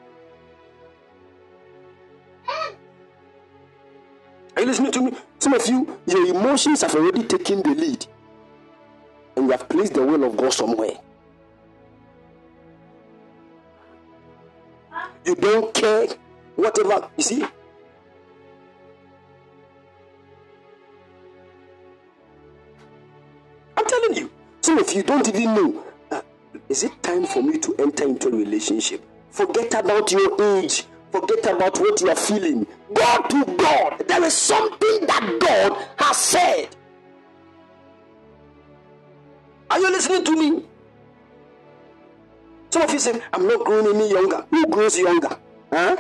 Are 4.55 4.61
you 4.61 4.67
listening 4.67 4.91
to 4.91 5.01
me? 5.01 5.11
Some 5.39 5.53
of 5.53 5.65
you, 5.67 5.99
your 6.05 6.27
emotions 6.27 6.81
have 6.81 6.95
already 6.95 7.23
taken 7.23 7.61
the 7.61 7.69
lead, 7.69 8.05
and 9.35 9.45
you 9.45 9.51
have 9.51 9.67
placed 9.67 9.95
the 9.95 10.03
will 10.03 10.23
of 10.23 10.38
God 10.38 10.53
somewhere. 10.53 10.97
You 15.26 15.35
don't 15.35 15.73
care, 15.73 16.07
whatever. 16.55 17.09
You 17.17 17.23
see, 17.23 17.43
I'm 23.76 23.85
telling 23.85 24.15
you, 24.15 24.31
some 24.61 24.77
of 24.77 24.93
you 24.93 25.03
don't 25.03 25.27
even 25.27 25.43
know. 25.55 25.85
Is 26.69 26.83
it 26.83 27.03
time 27.03 27.25
for 27.25 27.43
me 27.43 27.57
to 27.59 27.75
enter 27.77 28.05
into 28.05 28.29
a 28.29 28.31
relationship? 28.31 29.03
Forget 29.29 29.73
about 29.73 30.11
your 30.11 30.41
age. 30.57 30.85
Forget 31.11 31.45
about 31.45 31.79
what 31.79 32.01
you 32.01 32.09
are 32.09 32.15
feeling. 32.15 32.65
Go 32.93 33.21
to 33.29 33.45
God. 33.57 34.03
There 34.07 34.23
is 34.23 34.33
something 34.33 35.05
that 35.07 35.37
God 35.39 35.87
has 35.97 36.17
said. 36.17 36.75
Are 39.69 39.79
you 39.79 39.91
listening 39.91 40.23
to 40.25 40.31
me? 40.35 40.65
Some 42.69 42.81
of 42.81 42.91
you 42.91 42.99
say, 42.99 43.21
I'm 43.33 43.47
not 43.47 43.65
growing 43.65 43.95
any 43.95 44.11
younger. 44.11 44.45
Who 44.49 44.67
grows 44.67 44.97
younger? 44.99 45.37
Huh? 45.71 45.95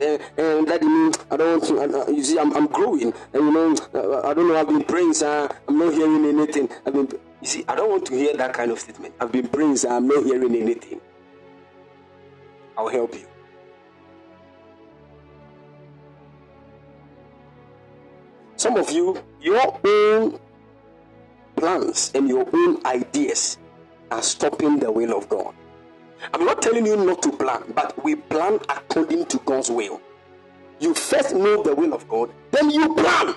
And 0.00 0.68
that 0.68 0.82
means 0.82 1.18
I 1.30 1.36
don't 1.36 1.60
want 1.60 1.64
to. 1.64 1.98
uh, 1.98 2.04
uh, 2.04 2.10
you 2.10 2.22
see, 2.22 2.38
I'm, 2.38 2.54
I'm 2.54 2.66
growing, 2.66 3.12
and 3.32 3.42
you 3.44 3.50
know, 3.50 3.76
uh, 3.94 4.28
I 4.28 4.34
don't 4.34 4.48
know. 4.48 4.56
I've 4.56 4.68
been 4.68 4.84
praying, 4.84 5.14
sir. 5.14 5.48
I'm 5.66 5.78
not 5.78 5.92
hearing 5.94 6.24
anything. 6.24 6.68
I've 6.86 6.92
been. 6.92 7.08
You 7.40 7.46
see, 7.46 7.64
I 7.68 7.74
don't 7.74 7.90
want 7.90 8.06
to 8.06 8.14
hear 8.14 8.36
that 8.36 8.52
kind 8.52 8.70
of 8.70 8.78
statement. 8.80 9.14
I've 9.20 9.32
been 9.32 9.48
praying, 9.48 9.76
sir. 9.76 9.90
I'm 9.90 10.08
not 10.08 10.24
hearing 10.24 10.54
anything. 10.54 11.00
I'll 12.76 12.88
help 12.88 13.14
you. 13.14 13.26
Some 18.56 18.76
of 18.76 18.90
you, 18.90 19.22
your 19.40 19.60
own 19.84 20.40
plans 21.56 22.10
and 22.14 22.28
your 22.28 22.48
own 22.52 22.84
ideas 22.86 23.58
are 24.10 24.22
stopping 24.22 24.78
the 24.78 24.90
will 24.90 25.16
of 25.16 25.28
God. 25.28 25.54
I'm 26.34 26.44
not 26.44 26.62
telling 26.62 26.86
you 26.86 26.96
not 26.96 27.22
to 27.22 27.32
plan, 27.32 27.72
but 27.74 28.02
we 28.04 28.16
plan 28.16 28.54
according 28.68 29.26
to 29.26 29.38
God's 29.44 29.70
will. 29.70 30.00
You 30.80 30.94
first 30.94 31.34
know 31.34 31.62
the 31.62 31.74
will 31.74 31.92
of 31.92 32.08
God, 32.08 32.30
then 32.50 32.70
you 32.70 32.94
plan. 32.94 33.34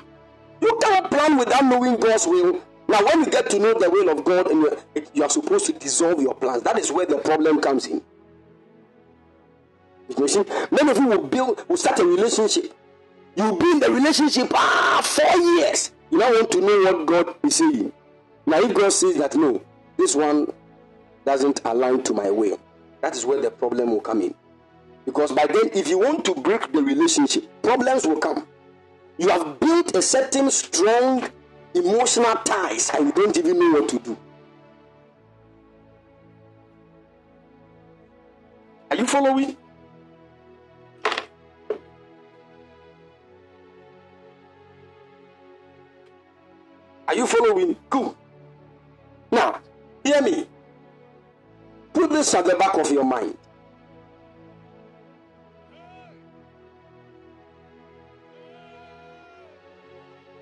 You 0.61 0.77
cannot 0.81 1.09
plan 1.09 1.37
without 1.37 1.65
knowing 1.65 1.97
God's 1.97 2.27
will. 2.27 2.61
Now, 2.87 3.03
when 3.05 3.19
you 3.21 3.25
get 3.31 3.49
to 3.51 3.59
know 3.59 3.73
the 3.79 3.89
will 3.89 4.09
of 4.09 4.23
God 4.23 4.47
and 4.51 4.61
you 4.61 4.77
you 5.13 5.23
are 5.23 5.29
supposed 5.29 5.65
to 5.67 5.73
dissolve 5.73 6.21
your 6.21 6.35
plans, 6.35 6.63
that 6.63 6.77
is 6.77 6.91
where 6.91 7.05
the 7.05 7.17
problem 7.17 7.61
comes 7.61 7.87
in. 7.87 8.01
You 10.17 10.27
see, 10.27 10.43
many 10.71 10.91
of 10.91 10.97
you 10.97 11.07
will 11.07 11.23
build, 11.23 11.63
will 11.69 11.77
start 11.77 11.99
a 11.99 12.05
relationship. 12.05 12.73
You'll 13.35 13.55
be 13.55 13.71
in 13.71 13.79
the 13.79 13.89
relationship 13.91 14.51
ah 14.53 15.01
four 15.03 15.39
years. 15.55 15.91
You 16.09 16.17
now 16.17 16.31
want 16.31 16.51
to 16.51 16.59
know 16.61 16.91
what 16.91 17.05
God 17.05 17.35
is 17.43 17.55
saying. 17.55 17.93
Now, 18.45 18.59
if 18.59 18.73
God 18.73 18.91
says 18.91 19.15
that 19.17 19.35
no, 19.35 19.61
this 19.97 20.15
one 20.15 20.51
doesn't 21.25 21.61
align 21.63 22.03
to 22.03 22.13
my 22.13 22.29
will, 22.29 22.59
that 23.01 23.15
is 23.15 23.25
where 23.25 23.41
the 23.41 23.51
problem 23.51 23.91
will 23.91 24.01
come 24.01 24.21
in. 24.21 24.33
Because 25.05 25.31
by 25.31 25.45
then, 25.47 25.69
if 25.73 25.87
you 25.87 25.99
want 25.99 26.23
to 26.25 26.35
break 26.35 26.71
the 26.71 26.81
relationship, 26.81 27.49
problems 27.61 28.05
will 28.05 28.19
come. 28.19 28.47
You 29.17 29.29
have 29.29 29.59
built 29.59 29.95
a 29.95 30.01
certain 30.01 30.49
strong 30.51 31.27
emotional 31.73 32.35
ties 32.43 32.91
and 32.93 33.07
you 33.07 33.11
don't 33.11 33.37
even 33.37 33.59
know 33.59 33.79
what 33.79 33.89
to 33.89 33.99
do. 33.99 34.17
Are 38.91 38.97
you 38.97 39.07
following? 39.07 39.57
Are 47.07 47.15
you 47.15 47.25
following? 47.25 47.75
Good. 47.89 48.15
Now, 49.31 49.59
hear 50.03 50.21
me. 50.21 50.47
Put 51.93 52.09
this 52.09 52.33
at 52.33 52.45
the 52.45 52.55
back 52.55 52.75
of 52.75 52.91
your 52.91 53.03
mind. 53.03 53.37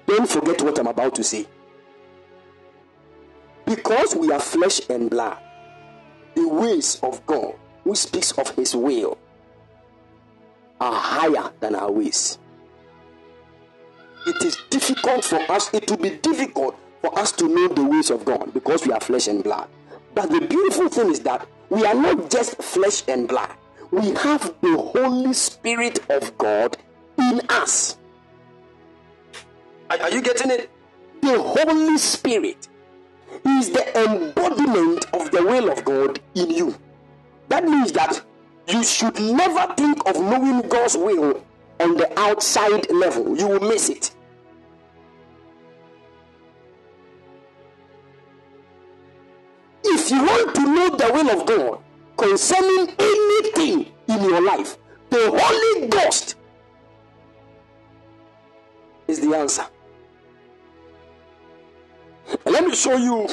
Don't 0.06 0.28
forget 0.28 0.62
what 0.64 0.78
I'm 0.80 0.88
about 0.88 1.16
to 1.16 1.24
say. 1.24 1.46
Because 3.66 4.16
we 4.16 4.32
are 4.32 4.40
flesh 4.40 4.82
and 4.90 5.10
blood, 5.10 5.38
the 6.34 6.48
ways 6.48 7.00
of 7.04 7.24
God, 7.28 7.54
who 7.84 7.94
speaks 7.94 8.32
of 8.32 8.50
his 8.56 8.76
will, 8.76 9.20
are 10.82 10.94
higher 10.94 11.52
than 11.60 11.76
our 11.76 11.92
ways. 11.92 12.40
It 14.26 14.44
is 14.44 14.58
difficult 14.70 15.24
for 15.24 15.40
us, 15.52 15.74
it 15.74 15.90
will 15.90 15.98
be 15.98 16.12
difficult 16.18 16.76
for 17.02 17.18
us 17.18 17.32
to 17.34 17.48
know 17.48 17.68
the 17.68 17.84
ways 17.84 18.10
of 18.10 18.26
God 18.26 18.54
because 18.54 18.86
we 18.86 18.92
are 18.94 19.00
flesh 19.00 19.28
and 19.28 19.44
blood. 19.44 19.70
But 20.16 20.30
the 20.30 20.42
beautiful 20.42 20.90
thing 20.90 21.12
is 21.12 21.20
that 21.22 21.48
we 21.70 21.86
are 21.86 21.94
not 21.94 22.30
just 22.30 22.62
flesh 22.62 23.04
and 23.08 23.28
blood, 23.28 23.52
we 23.92 24.10
have 24.16 24.54
the 24.62 24.78
Holy 24.78 25.34
Spirit 25.34 26.00
of 26.10 26.38
God 26.38 26.78
in 27.18 27.42
us. 27.50 27.98
Are, 29.90 30.00
are 30.02 30.12
you 30.12 30.22
getting 30.22 30.52
it? 30.52 30.70
The 31.22 31.42
Holy 31.42 31.98
Spirit 31.98 32.68
is 33.46 33.72
the 33.72 33.86
embodiment 34.06 35.06
of 35.14 35.32
the 35.32 35.44
will 35.44 35.72
of 35.72 35.84
God 35.86 36.20
in 36.36 36.50
you. 36.50 36.76
That 37.50 37.64
means 37.66 37.92
that 37.94 38.22
you 38.68 38.84
should 38.84 39.20
never 39.20 39.74
think 39.76 40.08
of 40.08 40.16
knowing 40.16 40.68
God's 40.70 40.96
will 40.96 41.44
on 41.80 41.98
the 41.98 42.20
outside 42.20 42.90
level. 42.92 43.38
You 43.38 43.48
will 43.48 43.60
miss 43.60 43.90
it. 43.90 44.12
If 49.92 50.12
you 50.12 50.24
want 50.24 50.56
to 50.56 50.62
know 50.62 50.90
the 50.96 51.12
will 51.14 51.30
of 51.42 51.46
God 51.48 51.80
concerning 52.16 52.94
anything 53.00 53.92
in 54.08 54.24
your 54.24 54.42
life, 54.42 54.78
the 55.10 55.32
Holy 55.34 55.88
Ghost 55.88 56.36
is 59.08 59.20
the 59.20 59.36
answer. 59.36 59.66
And 62.46 62.54
let 62.54 62.64
me 62.66 62.76
show 62.76 62.96
you 62.98 63.28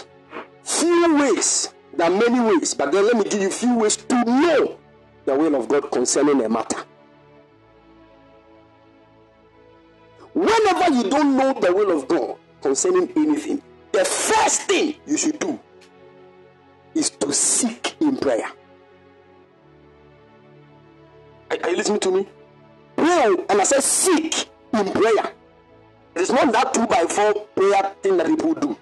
few 0.63 1.17
ways. 1.17 1.75
There 1.93 2.11
are 2.11 2.11
many 2.11 2.41
ways, 2.41 2.73
but 2.73 2.91
then 2.91 3.05
let 3.07 3.17
me 3.17 3.25
give 3.25 3.41
you 3.43 3.51
few 3.51 3.77
ways 3.79 3.97
to 3.97 4.25
know 4.25 4.79
the 5.27 5.35
will 5.35 5.55
of 5.57 5.69
God 5.69 5.91
concerning 5.91 6.43
a 6.43 6.49
matter. 6.49 6.83
Whenever 10.33 10.95
you 10.95 11.11
don't 11.11 11.37
know 11.37 11.53
the 11.53 11.73
will 11.75 11.97
of 11.97 12.09
God 12.09 12.37
concerning 12.63 13.11
anything, 13.17 13.63
the 13.93 14.05
first 14.05 14.63
thing 14.63 14.95
you 15.07 15.17
should 15.17 15.39
do 15.39 15.59
is 16.97 17.11
to 17.11 17.33
seek 17.33 17.97
in 18.01 18.17
prayer. 18.17 18.49
Are, 21.51 21.59
are 21.63 21.71
you 21.71 21.77
listening 21.77 22.01
to 22.01 22.11
me? 22.11 22.29
Pray, 22.97 23.35
and 23.49 23.61
I 23.61 23.65
said 23.65 23.83
seek 23.83 24.49
in 24.73 24.91
prayer. 24.93 25.33
It 26.15 26.23
is 26.23 26.31
not 26.31 26.53
that 26.53 26.73
two 26.73 26.87
by 26.87 27.05
four 27.05 27.35
prayer 27.55 27.95
thing 28.03 28.17
that 28.17 28.27
people 28.27 28.55
do. 28.55 28.77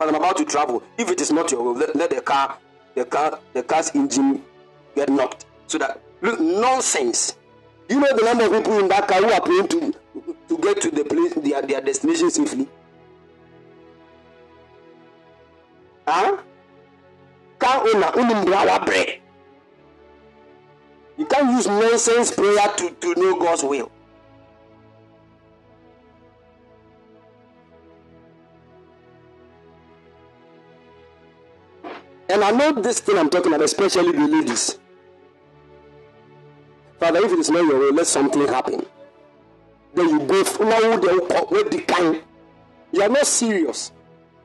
And 0.00 0.10
I'm 0.10 0.14
about 0.14 0.36
to 0.36 0.44
travel. 0.44 0.82
If 0.96 1.10
it 1.10 1.20
is 1.20 1.32
not 1.32 1.50
your 1.50 1.62
will, 1.64 1.74
let, 1.74 1.96
let 1.96 2.10
the 2.10 2.20
car, 2.20 2.56
the 2.94 3.04
car, 3.04 3.40
the 3.52 3.64
car's 3.64 3.90
engine 3.96 4.44
get 4.94 5.08
knocked. 5.08 5.46
So 5.66 5.78
that 5.78 6.00
look 6.22 6.38
nonsense. 6.38 7.36
You 7.88 7.98
know 7.98 8.16
the 8.16 8.22
number 8.22 8.44
of 8.44 8.52
people 8.52 8.78
in 8.78 8.88
that 8.88 9.08
car 9.08 9.20
who 9.20 9.32
are 9.32 9.40
praying 9.40 9.68
to 9.68 9.94
to 10.48 10.58
get 10.58 10.80
to 10.82 10.90
the 10.90 11.04
place 11.04 11.34
their, 11.34 11.62
their 11.62 11.80
destination 11.80 12.30
safely. 12.30 12.68
Huh? 16.08 16.38
Car 17.58 17.86
owner, 17.86 18.10
unimbra 18.12 18.86
bread. 18.86 19.20
You 21.18 21.26
can't 21.26 21.50
use 21.50 21.66
nonsense 21.66 22.30
prayer 22.30 22.68
to, 22.76 22.90
to 22.90 23.14
know 23.16 23.38
God's 23.38 23.62
will. 23.62 23.90
And 32.30 32.42
I 32.42 32.52
know 32.52 32.72
this 32.72 33.00
thing 33.00 33.18
I'm 33.18 33.28
talking 33.28 33.52
about, 33.52 33.64
especially 33.64 34.12
the 34.12 34.26
ladies. 34.28 34.78
Father, 36.98 37.18
if 37.20 37.32
it 37.32 37.38
is 37.38 37.50
not 37.50 37.64
your 37.64 37.78
will, 37.78 37.94
let 37.94 38.06
something 38.06 38.46
happen. 38.46 38.86
Then 39.94 40.08
you 40.08 40.18
go 40.20 40.42
now 40.60 40.96
the 40.96 41.84
kind. 41.86 42.22
You 42.92 43.02
are 43.02 43.08
not 43.10 43.26
serious. 43.26 43.92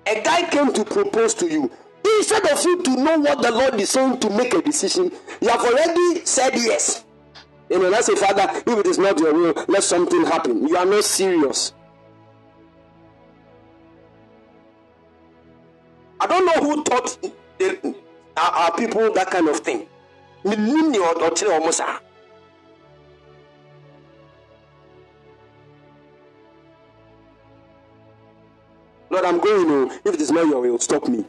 A 0.07 0.21
guy 0.21 0.49
came 0.49 0.73
to 0.73 0.83
propose 0.83 1.33
to 1.35 1.47
you. 1.47 1.71
Instead 2.17 2.45
of 2.47 2.63
you 2.63 2.83
to 2.83 2.95
know 2.97 3.19
what 3.19 3.41
the 3.41 3.51
Lord 3.51 3.75
is 3.79 3.89
saying 3.91 4.19
to 4.19 4.29
make 4.29 4.53
a 4.53 4.61
decision, 4.61 5.11
you 5.41 5.47
have 5.47 5.61
already 5.61 6.25
said 6.25 6.53
yes. 6.55 7.05
And 7.71 7.81
then 7.81 7.93
I 7.93 8.01
say, 8.01 8.15
Father, 8.15 8.45
if 8.49 8.67
it 8.79 8.85
is 8.87 8.97
not 8.97 9.17
your 9.19 9.33
will, 9.33 9.65
let 9.67 9.83
something 9.83 10.25
happen. 10.25 10.67
You 10.67 10.75
are 10.77 10.85
not 10.85 11.03
serious. 11.05 11.73
I 16.19 16.27
don't 16.27 16.45
know 16.45 16.61
who 16.69 16.83
taught 16.83 17.17
the, 17.57 17.95
our, 18.37 18.51
our 18.51 18.75
people 18.77 19.11
that 19.13 19.31
kind 19.31 19.47
of 19.47 19.59
thing. 19.59 19.87
Lord, 29.13 29.25
I'm 29.25 29.39
going. 29.39 29.69
Oh, 29.69 29.99
if 30.05 30.15
it 30.15 30.21
is 30.21 30.31
not 30.31 30.47
your 30.47 30.59
will, 30.59 30.79
stop 30.79 31.07
me. 31.07 31.23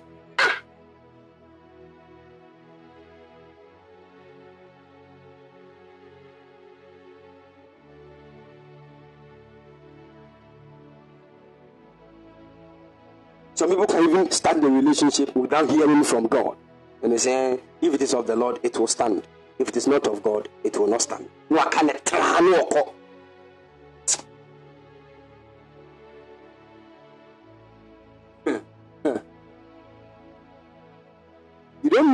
Some 13.52 13.68
people 13.68 13.86
can 13.86 14.08
even 14.08 14.30
start 14.30 14.62
the 14.62 14.70
relationship 14.70 15.36
without 15.36 15.68
hearing 15.68 16.02
from 16.04 16.26
God. 16.26 16.56
And 17.02 17.12
they 17.12 17.18
say, 17.18 17.60
if 17.82 17.92
it 17.92 18.00
is 18.00 18.14
of 18.14 18.26
the 18.26 18.34
Lord, 18.34 18.60
it 18.62 18.78
will 18.78 18.86
stand. 18.86 19.28
If 19.58 19.68
it 19.68 19.76
is 19.76 19.86
not 19.86 20.06
of 20.06 20.22
God, 20.22 20.48
it 20.64 20.78
will 20.78 20.86
not 20.86 21.02
stand. 21.02 21.28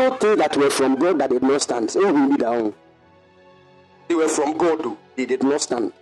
No, 0.01 0.17
things 0.17 0.39
that 0.39 0.57
were 0.57 0.71
from 0.71 0.97
God 0.97 1.19
that 1.19 1.31
did 1.31 1.43
not 1.43 1.63
stand. 1.63 1.91
So 1.91 2.07
oh, 2.07 2.13
we 2.13 2.21
need 2.27 2.43
our 2.43 2.55
own. 2.55 2.75
They 4.09 4.15
were 4.15 4.29
from 4.29 4.57
God. 4.57 4.97
They 5.17 5.27
did 5.27 5.43
not 5.43 5.61
stand. 5.61 5.93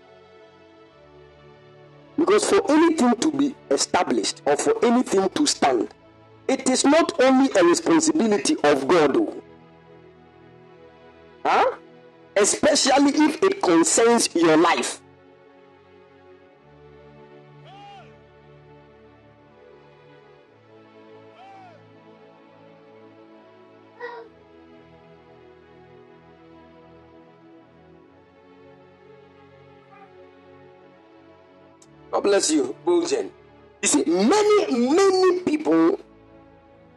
Because 2.17 2.45
for 2.49 2.63
anything 2.71 3.15
to 3.17 3.31
be 3.31 3.55
established 3.71 4.43
or 4.45 4.57
for 4.57 4.75
anything 4.85 5.29
to 5.29 5.47
stand, 5.47 5.95
it 6.49 6.69
is 6.69 6.85
not 6.85 7.21
only 7.21 7.51
a 7.59 7.65
responsibility 7.65 8.57
of 8.65 8.89
God. 8.89 9.43
Huh? 11.45 11.77
especially 12.39 13.11
if 13.11 13.43
it 13.43 13.63
concerns 13.63 14.35
your 14.35 14.57
life. 14.57 15.01
God 32.19 32.25
bless 32.25 32.51
you, 32.51 32.75
Bulgen. 32.85 33.31
You 33.81 33.89
see, 33.89 34.03
many, 34.05 34.89
many 34.91 35.41
people 35.43 36.01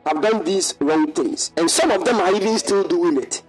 have 0.04 0.20
done 0.20 0.44
these 0.44 0.74
wrong 0.80 1.12
things, 1.12 1.52
and 1.58 1.70
some 1.70 1.92
of 1.92 2.04
them 2.06 2.16
are 2.16 2.34
even 2.34 2.58
still 2.58 2.84
doing 2.88 3.22
it. 3.22 3.44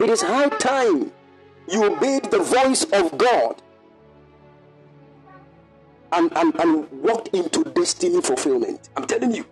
It 0.00 0.10
is 0.10 0.22
high 0.22 0.48
time 0.48 1.12
you 1.68 1.84
obeyed 1.84 2.32
the 2.32 2.40
voice 2.40 2.82
of 2.82 3.16
God 3.16 3.62
and, 6.10 6.32
and, 6.36 6.52
and 6.56 6.90
walked 7.00 7.28
into 7.28 7.62
destiny 7.62 8.20
fulfillment. 8.20 8.88
I'm 8.96 9.06
telling 9.06 9.30
you, 9.30 9.46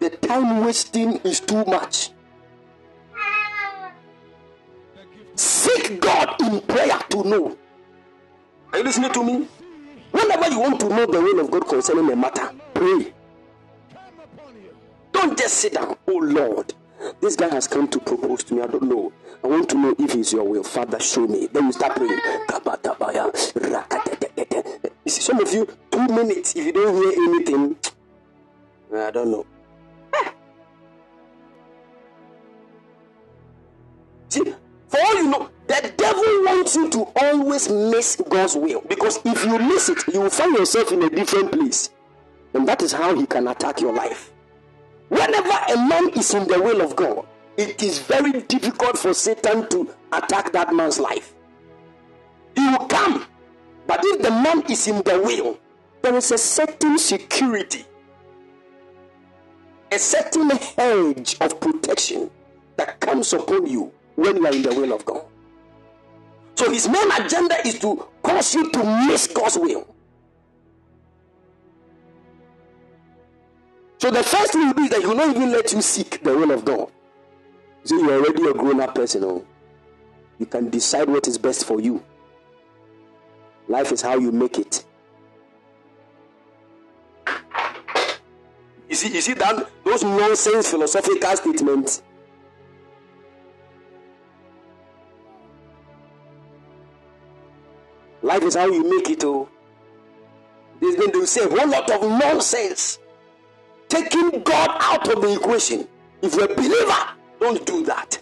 the 0.00 0.08
time 0.08 0.64
wasting 0.64 1.18
is 1.24 1.40
too 1.40 1.62
much. 1.66 2.08
Seek 5.34 6.00
God 6.00 6.40
in 6.40 6.62
prayer 6.62 6.98
to 7.10 7.22
know. 7.22 7.58
Are 8.74 8.78
you 8.78 8.82
listening 8.82 9.12
to 9.12 9.22
me? 9.22 9.46
Whenever 10.10 10.48
you 10.48 10.58
want 10.58 10.80
to 10.80 10.88
know 10.88 11.06
the 11.06 11.20
will 11.20 11.38
of 11.38 11.48
God 11.48 11.68
concerning 11.68 12.10
a 12.10 12.16
matter, 12.16 12.50
pray. 12.74 13.14
Don't 15.12 15.38
just 15.38 15.54
sit 15.58 15.74
down. 15.74 15.96
Oh 16.08 16.16
Lord, 16.16 16.74
this 17.20 17.36
guy 17.36 17.50
has 17.50 17.68
come 17.68 17.86
to 17.86 18.00
propose 18.00 18.42
to 18.42 18.54
me. 18.54 18.62
I 18.62 18.66
don't 18.66 18.82
know. 18.82 19.12
I 19.44 19.46
want 19.46 19.68
to 19.68 19.78
know 19.78 19.94
if 19.96 20.16
it's 20.16 20.32
your 20.32 20.42
will. 20.42 20.64
Father, 20.64 20.98
show 20.98 21.24
me. 21.24 21.46
Then 21.52 21.66
you 21.66 21.72
start 21.72 21.94
praying. 21.94 22.18
You 25.04 25.10
see, 25.12 25.20
some 25.20 25.38
of 25.38 25.52
you, 25.52 25.68
two 25.92 26.06
minutes, 26.08 26.56
if 26.56 26.66
you 26.66 26.72
don't 26.72 26.96
hear 26.96 27.12
anything, 27.28 27.76
I 28.92 29.10
don't 29.12 29.30
know. 29.30 29.46
See, 34.30 34.52
for 34.88 34.98
all 34.98 35.14
you 35.14 35.28
know, 35.30 35.48
the 35.66 35.92
devil 35.96 36.22
wants 36.44 36.76
you 36.76 36.90
to 36.90 37.08
always 37.16 37.68
miss 37.70 38.16
God's 38.28 38.56
will 38.56 38.82
because 38.82 39.18
if 39.24 39.44
you 39.44 39.58
miss 39.58 39.88
it, 39.88 39.98
you 40.12 40.20
will 40.20 40.30
find 40.30 40.56
yourself 40.56 40.92
in 40.92 41.02
a 41.02 41.10
different 41.10 41.52
place. 41.52 41.90
And 42.52 42.68
that 42.68 42.82
is 42.82 42.92
how 42.92 43.14
he 43.14 43.26
can 43.26 43.48
attack 43.48 43.80
your 43.80 43.94
life. 43.94 44.32
Whenever 45.08 45.50
a 45.72 45.76
man 45.76 46.10
is 46.10 46.34
in 46.34 46.46
the 46.48 46.60
will 46.60 46.80
of 46.80 46.96
God, 46.96 47.26
it 47.56 47.82
is 47.82 47.98
very 47.98 48.42
difficult 48.42 48.98
for 48.98 49.14
Satan 49.14 49.68
to 49.70 49.94
attack 50.12 50.52
that 50.52 50.74
man's 50.74 50.98
life. 50.98 51.34
He 52.56 52.66
will 52.68 52.86
come, 52.86 53.26
but 53.86 54.00
if 54.02 54.22
the 54.22 54.30
man 54.30 54.62
is 54.70 54.86
in 54.88 54.96
the 55.02 55.20
will, 55.20 55.58
there 56.02 56.14
is 56.16 56.30
a 56.30 56.38
certain 56.38 56.98
security, 56.98 57.84
a 59.90 59.98
certain 59.98 60.50
hedge 60.50 61.36
of 61.40 61.60
protection 61.60 62.30
that 62.76 63.00
comes 63.00 63.32
upon 63.32 63.66
you 63.66 63.92
when 64.16 64.36
you 64.36 64.46
are 64.46 64.52
in 64.52 64.62
the 64.62 64.74
will 64.74 64.92
of 64.92 65.04
God. 65.04 65.24
So 66.54 66.70
his 66.70 66.88
main 66.88 67.10
agenda 67.12 67.56
is 67.66 67.78
to 67.80 68.06
cause 68.22 68.54
you 68.54 68.70
to 68.70 69.06
miss 69.06 69.26
God's 69.26 69.58
will. 69.58 69.86
So 73.98 74.10
the 74.10 74.22
first 74.22 74.52
thing 74.52 74.72
be 74.72 74.88
that 74.88 75.00
he 75.00 75.06
will 75.06 75.14
not 75.16 75.34
even 75.34 75.50
let 75.50 75.72
you 75.72 75.80
seek 75.80 76.22
the 76.22 76.36
will 76.36 76.50
of 76.50 76.64
God. 76.64 76.90
So 77.84 77.96
you're 77.96 78.24
already 78.24 78.46
a 78.48 78.52
grown-up 78.52 78.94
person. 78.94 79.24
Oh. 79.24 79.44
You 80.38 80.46
can 80.46 80.68
decide 80.68 81.08
what 81.08 81.26
is 81.26 81.38
best 81.38 81.64
for 81.64 81.80
you. 81.80 82.02
Life 83.68 83.92
is 83.92 84.02
how 84.02 84.18
you 84.18 84.30
make 84.30 84.58
it. 84.58 84.84
You 88.88 88.94
see, 88.94 89.14
you 89.14 89.20
see 89.20 89.34
that 89.34 89.70
those 89.84 90.02
nonsense 90.02 90.70
philosophical 90.70 91.36
statements. 91.36 92.02
Life 98.24 98.42
is 98.44 98.54
how 98.54 98.64
you 98.66 98.82
make 98.88 99.10
it. 99.10 99.22
Oh, 99.22 99.48
then 100.80 100.96
they 100.98 101.06
will 101.18 101.26
say 101.26 101.44
a 101.44 101.48
whole 101.48 101.68
lot 101.68 101.90
of 101.90 102.00
nonsense, 102.02 102.98
taking 103.86 104.42
God 104.42 104.70
out 104.80 105.06
of 105.14 105.20
the 105.20 105.34
equation. 105.34 105.86
If 106.22 106.34
you're 106.34 106.50
a 106.50 106.54
believer, 106.54 107.08
don't 107.38 107.66
do 107.66 107.84
that. 107.84 108.18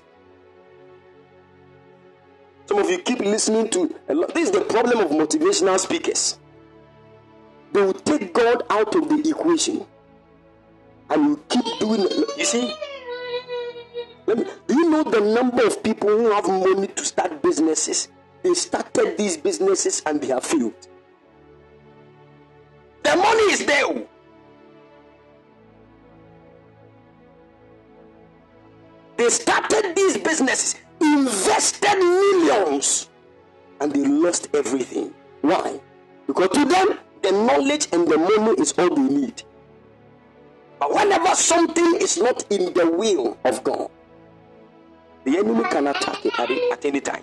Some 2.66 2.78
of 2.78 2.90
you 2.90 2.98
keep 2.98 3.20
listening 3.20 3.68
to 3.70 3.94
a 4.08 4.14
lot. 4.14 4.34
This 4.34 4.48
is 4.48 4.50
the 4.50 4.62
problem 4.62 4.98
of 4.98 5.10
motivational 5.12 5.78
speakers. 5.78 6.36
They 7.72 7.82
will 7.82 7.94
take 7.94 8.34
God 8.34 8.64
out 8.70 8.94
of 8.96 9.08
the 9.08 9.30
equation 9.30 9.86
and 11.10 11.24
you 11.24 11.44
keep 11.48 11.64
doing 11.78 12.08
You 12.36 12.44
see, 12.44 12.74
me- 14.26 14.34
Do 14.66 14.74
you 14.74 14.90
know 14.90 15.04
the 15.04 15.20
number 15.20 15.64
of 15.64 15.80
people 15.82 16.08
who 16.08 16.32
have 16.32 16.48
money 16.48 16.88
to 16.88 17.04
start 17.04 17.40
businesses? 17.40 18.08
They 18.42 18.54
started 18.54 19.16
these 19.16 19.36
businesses 19.36 20.02
and 20.04 20.20
they 20.20 20.28
have 20.28 20.44
failed. 20.44 20.88
The 23.02 23.16
money 23.16 23.42
is 23.52 23.64
there. 23.64 24.06
They 29.16 29.28
started 29.28 29.94
these 29.94 30.16
businesses, 30.18 30.80
invested 31.00 31.98
millions, 31.98 33.08
and 33.80 33.92
they 33.92 34.04
lost 34.04 34.48
everything. 34.54 35.14
Why? 35.42 35.80
Because 36.26 36.48
to 36.50 36.64
them, 36.64 36.98
the 37.22 37.30
knowledge 37.30 37.86
and 37.92 38.08
the 38.08 38.18
money 38.18 38.60
is 38.60 38.72
all 38.78 38.94
they 38.94 39.02
need. 39.02 39.42
But 40.80 40.92
whenever 40.92 41.34
something 41.36 41.94
is 42.00 42.18
not 42.18 42.44
in 42.50 42.72
the 42.72 42.90
will 42.90 43.38
of 43.44 43.62
God, 43.62 43.90
the 45.24 45.38
enemy 45.38 45.62
can 45.70 45.86
attack 45.86 46.26
it 46.26 46.38
at, 46.40 46.50
at 46.50 46.84
any 46.84 47.00
time. 47.00 47.22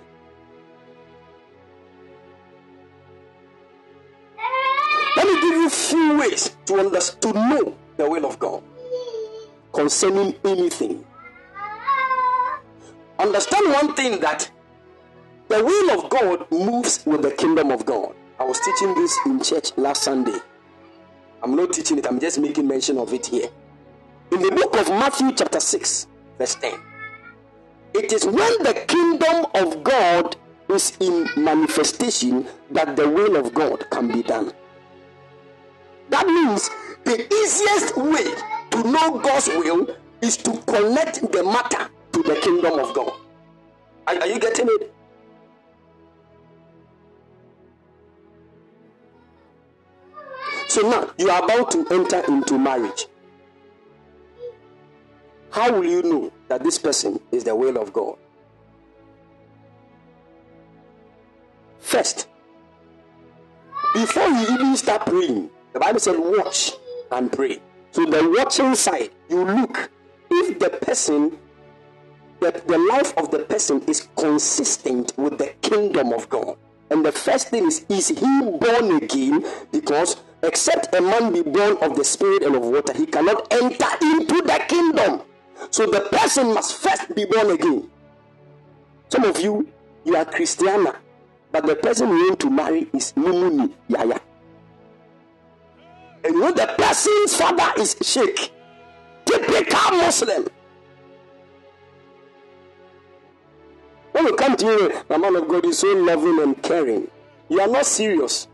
Give 5.42 5.56
you 5.56 5.70
few 5.70 6.18
ways 6.20 6.56
to 6.66 6.80
understand 6.80 7.22
to 7.22 7.34
know 7.34 7.78
the 7.98 8.10
will 8.10 8.26
of 8.26 8.40
God 8.40 8.64
concerning 9.74 10.36
anything. 10.44 11.06
Understand 13.18 13.72
one 13.74 13.96
thing 13.96 14.20
that 14.20 14.50
the 15.48 15.64
will 15.64 16.00
of 16.00 16.10
God 16.10 16.52
moves 16.52 17.06
with 17.06 17.22
the 17.22 17.32
kingdom 17.32 17.72
of 17.72 17.86
God. 17.86 18.16
I 18.40 18.46
was 18.46 18.60
teaching 18.60 18.94
this 18.96 19.18
in 19.26 19.42
church 19.42 19.72
last 19.78 20.04
Sunday. 20.04 20.38
I'm 21.42 21.56
not 21.56 21.74
teaching 21.74 21.98
it, 21.98 22.06
I'm 22.08 22.20
just 22.20 22.40
making 22.40 22.68
mention 22.68 22.98
of 22.98 23.14
it 23.14 23.26
here. 23.26 23.50
In 24.32 24.42
the 24.42 24.52
book 24.52 24.76
of 24.78 24.90
Matthew, 24.90 25.32
chapter 25.34 25.60
6, 25.60 26.08
verse 26.38 26.56
10, 26.56 26.80
it 27.94 28.14
is 28.14 28.26
when 28.26 28.64
the 28.64 28.84
kingdom 28.88 29.48
of 29.56 29.84
God 29.84 30.36
is 30.70 30.96
in 31.00 31.28
manifestation 31.36 32.48
that 32.72 32.96
the 32.96 33.10
will 33.10 33.36
of 33.36 33.54
God 33.54 33.90
can 33.90 34.12
be 34.12 34.22
done. 34.22 34.54
That 36.10 36.28
means 36.28 36.70
the 37.04 37.32
easiest 37.34 37.96
way 37.98 38.34
to 38.72 38.92
know 38.92 39.20
God's 39.20 39.48
will 39.48 39.96
is 40.22 40.38
to 40.38 40.52
connect 40.68 41.32
the 41.32 41.44
matter 41.44 41.90
to 42.14 42.24
the 42.24 42.36
kingdom 42.42 42.80
of 42.80 42.94
God. 42.94 43.14
Are, 44.08 44.16
are 44.16 44.28
you 44.28 44.40
getting 44.40 44.68
it? 44.70 44.94
So 50.68 50.82
now 50.82 51.10
you 51.18 51.30
are 51.30 51.44
about 51.44 51.72
to 51.72 51.88
enter 51.90 52.24
into 52.28 52.58
marriage. 52.58 53.08
How 55.52 55.72
will 55.72 55.86
you 55.86 56.04
know 56.04 56.32
that 56.48 56.64
this 56.64 56.78
person 56.78 57.20
is 57.32 57.44
the 57.44 57.56
will 57.56 57.78
of 57.78 57.92
God? 57.92 58.18
First, 61.80 62.28
before 63.96 64.28
you 64.28 64.44
even 64.54 64.78
start 64.78 65.08
praying, 65.08 65.50
the 65.74 65.80
Bible 65.80 66.00
said, 66.00 66.16
watch 66.18 66.74
and 67.12 67.32
pray. 67.32 67.60
So, 67.92 68.06
the 68.06 68.30
watching 68.38 68.76
side, 68.76 69.10
you 69.30 69.44
look 69.46 69.90
if 70.32 70.60
the 70.60 70.70
person, 70.70 71.38
the, 72.40 72.62
the 72.68 72.78
life 72.78 73.18
of 73.18 73.32
the 73.32 73.40
person 73.40 73.82
is 73.88 74.08
consistent 74.16 75.14
with 75.18 75.38
the 75.38 75.54
kingdom 75.62 76.14
of 76.14 76.30
God. 76.30 76.58
And 76.92 77.06
the 77.06 77.12
first 77.12 77.50
thing 77.50 77.66
is, 77.66 77.86
is 77.90 78.10
he 78.10 78.42
born 78.42 78.98
again? 78.98 79.46
Because 79.72 80.18
except 80.44 80.96
a 80.96 81.02
man 81.02 81.34
be 81.34 81.42
born 81.42 81.78
of 81.82 81.96
the 81.96 82.04
spirit 82.04 82.44
and 82.44 82.56
of 82.56 82.64
water, 82.64 82.94
he 82.94 83.06
cannot 83.06 83.52
enter 83.52 83.88
into 84.02 84.42
the 84.42 84.64
kingdom. 84.68 85.22
So 85.72 85.86
the 85.86 86.02
person 86.12 86.54
must 86.54 86.78
first 86.78 87.14
be 87.16 87.26
born 87.26 87.52
again. 87.52 87.90
Some 89.10 89.24
of 89.24 89.40
you, 89.40 89.68
you 90.06 90.16
are 90.16 90.26
Christiana, 90.26 90.96
but 91.52 91.66
the 91.66 91.76
person 91.76 92.10
you 92.10 92.30
want 92.30 92.40
to 92.42 92.50
marry 92.50 92.88
is 92.94 93.14
Mumuni 93.14 93.74
Yaya. 93.88 94.20
And 96.24 96.36
the 96.36 96.76
person's 96.78 97.36
father 97.36 97.82
is 97.82 97.96
Sheikh. 98.02 98.52
Typical 99.26 99.98
Muslim. 99.98 100.48
When 104.12 104.26
you 104.26 104.36
come 104.36 104.58
to 104.58 104.66
you, 104.66 105.04
the 105.08 105.18
man 105.18 105.36
of 105.36 105.48
God 105.48 105.66
is 105.66 105.80
so 105.80 105.88
loving 105.94 106.42
and 106.42 106.62
caring. 106.62 107.08
You 107.48 107.62
are 107.62 107.68
not 107.68 107.86
serious. 107.86 108.48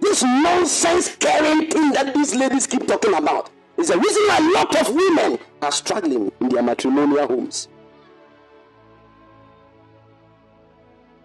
This 0.00 0.22
nonsense 0.22 1.16
caring 1.16 1.68
thing 1.70 1.92
that 1.92 2.14
these 2.14 2.34
ladies 2.34 2.66
keep 2.66 2.86
talking 2.86 3.14
about 3.14 3.50
is 3.76 3.88
the 3.88 3.98
reason 3.98 4.22
why 4.28 4.38
a 4.38 4.52
lot 4.54 4.80
of 4.80 4.94
women 4.94 5.38
are 5.62 5.72
struggling 5.72 6.30
in 6.40 6.48
their 6.48 6.62
matrimonial 6.62 7.26
homes. 7.26 7.68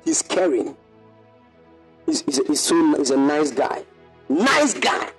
He's 0.03 0.21
caring. 0.21 0.75
He's, 2.05 2.21
he's, 2.21 2.45
he's 2.47 2.59
so 2.59 2.95
he's 2.97 3.11
a 3.11 3.17
nice 3.17 3.51
guy. 3.51 3.83
Nice 4.29 4.73
guy. 4.73 5.09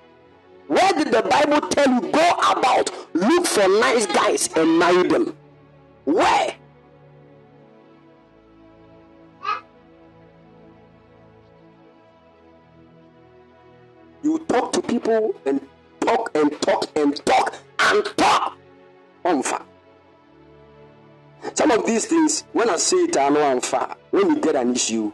Where 0.67 0.93
did 0.95 1.13
the 1.13 1.23
Bible 1.23 1.69
tell 1.69 1.89
you 1.89 2.01
go 2.13 2.31
about 2.39 2.91
look 3.15 3.47
for 3.47 3.69
nice 3.69 4.07
guys 4.07 4.49
and 4.57 4.79
marry 4.79 5.07
them? 5.07 5.37
Where? 6.05 6.55
You 14.23 14.39
talk 14.49 14.73
to 14.73 14.83
people 14.83 15.35
and 15.45 15.61
these 21.93 22.06
things, 22.06 22.44
when 22.55 22.70
I 22.70 22.77
say 22.77 22.97
it, 22.97 23.16
I 23.19 23.28
know 23.28 23.40
unfa. 23.40 23.97
When 24.12 24.31
you 24.31 24.40
get 24.40 24.56
an 24.56 24.73
issue, 24.74 25.12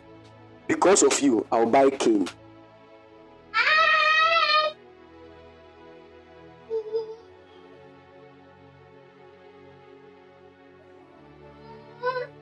because 0.68 1.02
of 1.02 1.18
you, 1.20 1.44
I'll 1.50 1.66
buy 1.66 1.90
cane. 1.90 2.28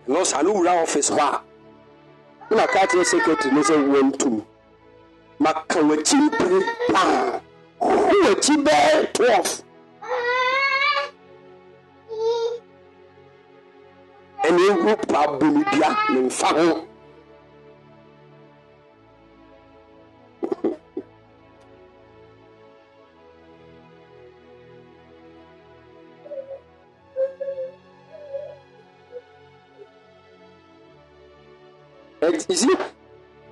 nurse 0.08 0.34
ano 0.38 0.52
wura 0.54 0.82
office 0.82 1.10
hɔ 1.10 1.18
a 2.50 2.54
na 2.54 2.66
ka 2.66 2.86
kyerɛ 2.86 3.04
secretary 3.04 3.50
no 3.54 3.60
sɛ 3.62 3.74
wɔntum 3.90 4.44
maka 5.40 5.80
w'akyi 5.82 6.16
mpere 6.30 6.60
paa 6.92 7.40
ho 7.80 7.90
w'akyi 8.22 8.54
bɛɛ 8.62 9.12
12 9.12 9.65
ɛne 14.56 14.68
ewu 14.72 14.96
pa 15.08 15.20
bonidua 15.38 15.88
ne 16.12 16.20
mfa 16.20 16.46
ho 16.48 16.82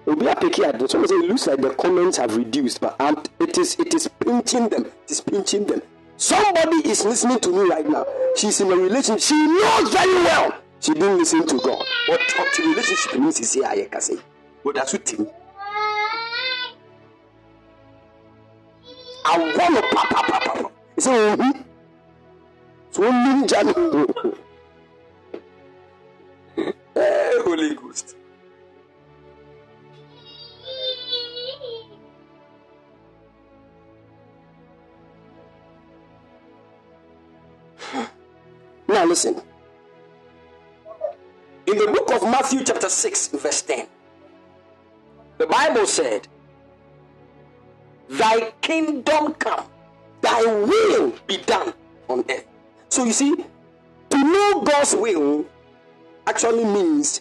Obi 0.06 0.26
apeke 0.26 0.64
at 0.64 0.90
Someone 0.90 1.08
say 1.08 1.14
it 1.14 1.28
looks 1.28 1.46
like 1.46 1.60
the 1.62 1.70
comments 1.70 2.18
have 2.18 2.36
reduced, 2.36 2.80
but 2.80 3.00
um, 3.00 3.22
it 3.40 3.56
is 3.56 3.76
it 3.78 3.94
is 3.94 4.08
pinching 4.18 4.68
them. 4.68 4.84
It 4.84 5.10
is 5.10 5.20
pinching 5.22 5.64
them. 5.64 5.80
Somebody 6.18 6.88
is 6.88 7.04
listening 7.04 7.38
to 7.40 7.50
me 7.50 7.70
right 7.70 7.88
now. 7.88 8.04
She's 8.36 8.60
in 8.60 8.70
a 8.70 8.76
relationship. 8.76 9.22
She 9.22 9.46
knows 9.46 9.88
very 9.90 10.14
well 10.24 10.63
she 10.84 10.92
didn't 10.92 11.16
listen 11.16 11.46
to 11.46 11.58
God. 11.60 11.82
What 12.08 12.20
talk 12.28 12.52
to 12.52 12.62
relationship 12.62 13.18
means 13.18 13.40
is 13.40 13.54
here. 13.54 13.64
I 13.64 13.86
can 13.86 14.00
say, 14.02 14.18
but 14.62 14.74
that's 14.74 14.92
what 14.92 15.08
him. 15.08 15.26
I 19.24 19.38
want 19.38 19.54
to 19.56 19.82
papa 19.96 20.14
papa. 20.14 20.40
papa. 20.44 20.70
He 20.94 21.00
said, 21.00 21.38
mm-hmm. 21.38 21.62
So 22.90 23.02
ninja. 23.02 23.60
Hey, 26.94 27.32
Holy 27.42 27.74
Ghost. 27.74 28.16
Now 38.88 39.04
listen. 39.06 39.53
Of 42.14 42.22
Matthew, 42.22 42.62
chapter 42.62 42.88
6, 42.88 43.28
verse 43.28 43.62
10, 43.62 43.88
the 45.36 45.48
Bible 45.48 45.84
said, 45.84 46.28
Thy 48.08 48.52
kingdom 48.60 49.34
come, 49.34 49.66
thy 50.20 50.44
will 50.44 51.12
be 51.26 51.38
done 51.38 51.74
on 52.08 52.24
earth. 52.30 52.46
So 52.88 53.02
you 53.04 53.12
see, 53.12 53.34
to 54.10 54.16
know 54.16 54.62
God's 54.62 54.94
will 54.94 55.44
actually 56.24 56.64
means 56.64 57.20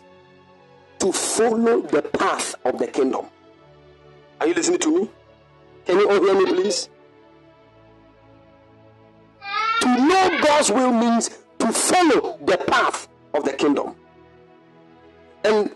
to 1.00 1.12
follow 1.12 1.82
the 1.82 2.04
path 2.04 2.54
of 2.64 2.78
the 2.78 2.86
kingdom. 2.86 3.26
Are 4.40 4.46
you 4.46 4.54
listening 4.54 4.80
to 4.82 4.96
me? 4.96 5.10
Can 5.88 5.98
you 5.98 6.08
all 6.08 6.24
hear 6.24 6.36
me, 6.36 6.46
please? 6.46 6.88
To 9.82 9.88
know 9.88 10.40
God's 10.44 10.70
will 10.70 10.92
means 10.94 11.32
to 11.58 11.72
follow 11.72 12.38
the 12.46 12.58
path 12.68 13.08
of 13.34 13.44
the 13.44 13.54
kingdom. 13.54 13.96
And 15.44 15.72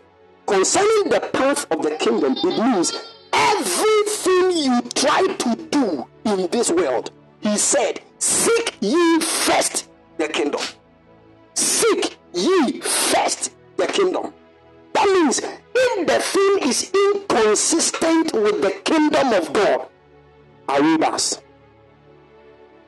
concerning 0.45 1.10
the 1.10 1.19
path 1.34 1.69
of 1.72 1.81
the 1.81 1.91
kingdom, 1.98 2.35
it 2.38 2.44
means 2.44 2.94
everything 3.34 4.52
you 4.52 4.81
try 4.95 5.27
to 5.27 5.56
do 5.69 6.07
in 6.26 6.48
this 6.52 6.72
world, 6.72 7.11
he 7.41 7.57
said, 7.57 8.02
Seek 8.19 8.77
ye 8.80 9.19
first 9.19 9.89
the 10.18 10.27
kingdom. 10.27 10.61
Seek 11.53 12.18
ye 12.34 12.80
first 12.81 13.52
the 13.76 13.88
kingdom. 13.88 14.34
That 14.94 15.06
means 15.07 15.39
if 15.39 16.07
the 16.07 16.19
thing 16.19 16.69
is 16.69 16.91
inconsistent 17.14 18.34
with 18.34 18.61
the 18.61 18.72
kingdom 18.84 19.34
of 19.34 19.53
God, 19.53 19.88
Arubas, 20.68 21.41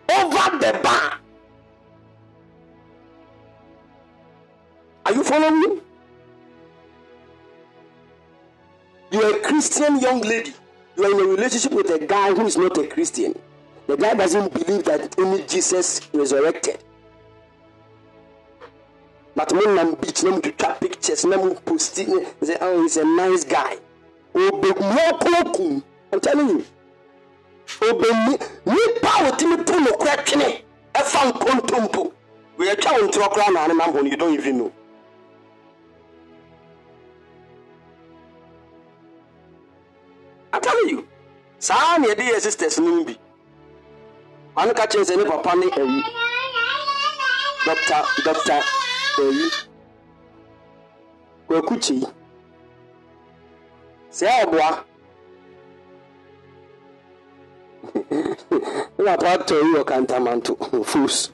over 0.09 0.57
the 0.57 0.79
bar. 0.81 1.19
Are 5.05 5.13
you 5.13 5.23
following 5.23 5.81
me? 9.11 9.17
You 9.17 9.23
are 9.23 9.35
a 9.37 9.39
Christian 9.41 9.99
young 9.99 10.21
lady. 10.21 10.53
You 10.97 11.03
are 11.05 11.11
in 11.11 11.19
a 11.19 11.29
relationship 11.29 11.71
with 11.73 11.89
a 11.89 12.05
guy 12.05 12.33
who 12.33 12.45
is 12.45 12.57
not 12.57 12.77
a 12.77 12.87
Christian. 12.87 13.33
The 13.87 13.97
guy 13.97 14.13
doesn't 14.13 14.53
believe 14.53 14.83
that 14.85 15.17
only 15.19 15.43
Jesus 15.43 16.01
resurrected. 16.13 16.77
But 19.35 19.51
when 19.53 19.79
I'm 19.79 19.95
beach, 19.95 20.23
let 20.23 20.35
me 20.35 20.41
twitwa 20.41 20.79
pictures, 20.79 21.23
let 21.25 21.43
me 21.43 21.55
post 21.65 21.97
it. 21.99 22.07
Say, 22.43 22.57
oh, 22.59 22.81
he's 22.83 22.97
a 22.97 23.05
nice 23.05 23.45
guy. 23.45 23.77
I'm 24.35 26.19
telling 26.19 26.49
you. 26.49 26.65
Nipa 28.65 29.07
a 29.07 29.23
wotumi 29.23 29.57
po 29.65 29.73
nokora 29.79 30.17
twene 30.25 30.63
ɛfa 30.93 31.19
nkontompo. 31.31 32.11
Wɔyɛtwa 32.57 32.91
wo 33.01 33.07
ntorɔ 33.07 33.27
koraa 33.33 33.51
na 33.53 33.59
anenam 33.65 33.93
hɔ 33.93 34.03
no, 34.03 34.09
you 34.09 34.17
don't 34.17 34.33
even 34.33 34.57
know. 34.57 34.71
I'm 40.53 40.61
telling 40.61 40.89
you. 40.89 41.07
Saa 41.59 41.97
na 41.97 42.07
yɛde 42.07 42.23
yɛ 42.31 42.39
sisters 42.41 42.79
no 42.79 42.91
mu 42.95 43.03
bi. 43.05 43.13
Ɔno 44.57 44.73
ka 44.75 44.85
kyerɛ 44.87 45.03
sɛ 45.09 45.15
ne 45.17 45.25
papa 45.29 45.55
ne 45.55 45.67
ayi. 45.67 46.03
Dr. 47.65 48.01
Dr. 48.23 48.61
Ayi. 49.19 49.45
Kwaku 51.47 51.75
Kyi. 51.83 52.07
Sɛ 54.11 54.27
ɔboa. 54.43 54.83
Ne 58.97 59.03
papa 59.05 59.27
atɔ 59.37 59.55
yi 59.63 59.73
wɔ 59.75 59.83
kantamanto. 59.85 60.55
Fools. 60.85 61.31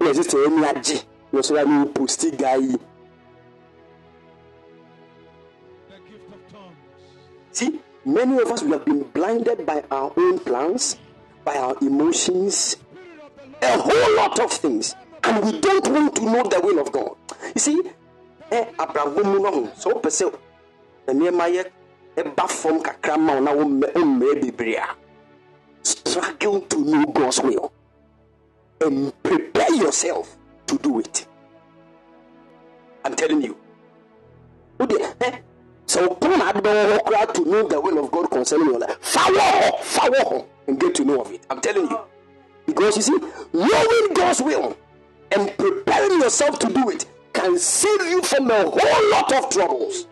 Na 0.00 0.12
sister 0.12 0.44
ani 0.46 0.64
agye. 0.66 1.02
Na 1.32 1.40
ɔsɛ 1.40 1.66
ne 1.66 1.86
posti 1.92 2.30
guy 2.36 2.56
yi. 2.56 2.76
Many 8.04 8.40
of 8.40 8.50
us 8.50 8.62
we 8.62 8.70
have 8.72 8.84
been 8.84 9.02
blinded 9.02 9.66
by 9.66 9.84
our 9.90 10.12
own 10.16 10.38
plans, 10.38 10.96
by 11.44 11.56
our 11.56 11.76
emotions, 11.82 12.76
a 13.62 13.78
whole 13.78 14.16
lot 14.16 14.38
of 14.40 14.50
things, 14.50 14.94
and 15.22 15.44
we 15.44 15.60
don't 15.60 15.86
want 15.88 16.16
to 16.16 16.24
know 16.24 16.42
the 16.42 16.60
will 16.60 16.78
of 16.80 16.92
God. 16.92 17.16
You 17.54 17.60
see, 17.60 17.82
a 18.50 18.66
struggle 25.82 26.60
to 26.60 26.78
know 26.80 27.04
God's 27.04 27.40
will 27.42 27.72
and 28.80 29.22
prepare 29.22 29.74
yourself 29.74 30.36
to 30.66 30.78
do 30.78 31.00
it. 31.00 31.26
I'm 33.04 33.14
telling 33.14 33.42
you. 33.42 33.56
Eh, 35.90 35.92
sɛ 35.92 36.06
wopon 36.08 36.38
na 36.38 36.50
ade 36.50 36.62
hɔ 36.62 36.98
koraa 37.04 37.32
to 37.34 37.44
know 37.44 37.66
the 37.66 37.80
will 37.80 37.98
of 37.98 38.10
God 38.12 38.30
concerning 38.30 38.68
your 38.70 38.78
life. 38.78 38.96
Fa 39.00 39.18
wɔ 39.20 40.44
and 40.68 40.78
get 40.78 40.94
to 40.94 41.04
know 41.04 41.20
of 41.20 41.32
it. 41.32 41.40
I'm 41.50 41.60
telling 41.60 41.90
you. 41.90 41.98
Because 42.66 42.96
you 42.96 43.02
see 43.02 43.18
knowing 43.52 44.14
God's 44.14 44.40
will 44.40 44.76
and 45.32 45.56
preparing 45.58 46.20
yourself 46.20 46.58
to 46.60 46.68
do 46.72 46.90
it 46.90 47.06
can 47.32 47.58
save 47.58 48.02
you 48.08 48.22
from 48.22 48.50
a 48.50 48.70
whole 48.70 49.10
lot 49.10 49.32
of 49.32 49.50
troubles. 49.50 50.06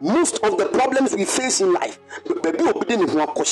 Most 0.00 0.38
of 0.44 0.58
the 0.58 0.66
problems 0.66 1.14
we 1.14 1.24
face 1.24 1.62
in 1.62 1.72
life 1.72 1.98
baabi 2.26 2.66
a 2.66 2.74
obi 2.74 2.86
de 2.86 2.96
ne 2.98 3.06
ho 3.06 3.44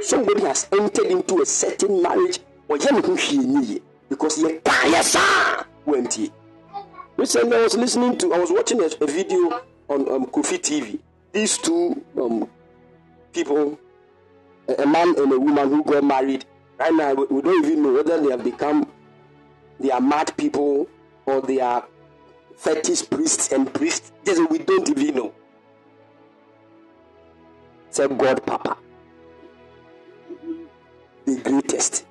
somebody 0.00 0.40
has 0.42 0.66
entered 0.72 1.06
into 1.06 1.42
a 1.42 1.46
certain 1.46 2.00
marriage 2.00 2.38
ɔyɛ 2.70 3.82
because 4.08 4.38
yɛkaa 4.38 4.90
yɛ 4.92 5.02
saa 5.02 5.64
wantie 5.86 6.30
recently 7.16 7.56
i 7.56 7.62
was 7.62 7.76
listening 7.76 8.16
to 8.16 8.32
i 8.34 8.38
was 8.38 8.50
watching 8.50 8.80
a, 8.80 8.86
a 9.00 9.06
video 9.06 9.60
on 9.88 10.08
um, 10.10 10.26
kofi 10.26 10.58
tv 10.58 10.98
these 11.32 11.58
two 11.58 12.02
um, 12.20 12.48
people 13.32 13.78
a, 14.68 14.82
a 14.82 14.86
man 14.86 15.08
and 15.18 15.32
a 15.32 15.38
woman 15.38 15.68
who 15.68 15.84
got 15.84 16.04
married. 16.04 16.44
Right 16.78 16.92
now 16.92 17.14
we, 17.14 17.42
don't 17.42 17.64
even 17.64 17.82
know 17.82 17.92
whether 17.94 18.20
they 18.20 18.30
have 18.30 18.44
become 18.44 18.90
they 19.80 19.90
are 19.90 20.00
mad 20.00 20.34
people 20.36 20.88
or 21.26 21.40
they 21.42 21.60
are 21.60 21.84
fetish 22.56 23.08
priests 23.10 23.52
and 23.52 23.72
priests. 23.72 24.12
Just 24.24 24.50
we 24.50 24.58
don't 24.58 24.88
even 24.90 25.14
know. 25.14 25.34
Say 27.90 28.08
god 28.08 28.44
papa. 28.44 28.76
The 31.24 31.40
greatest 31.42 32.06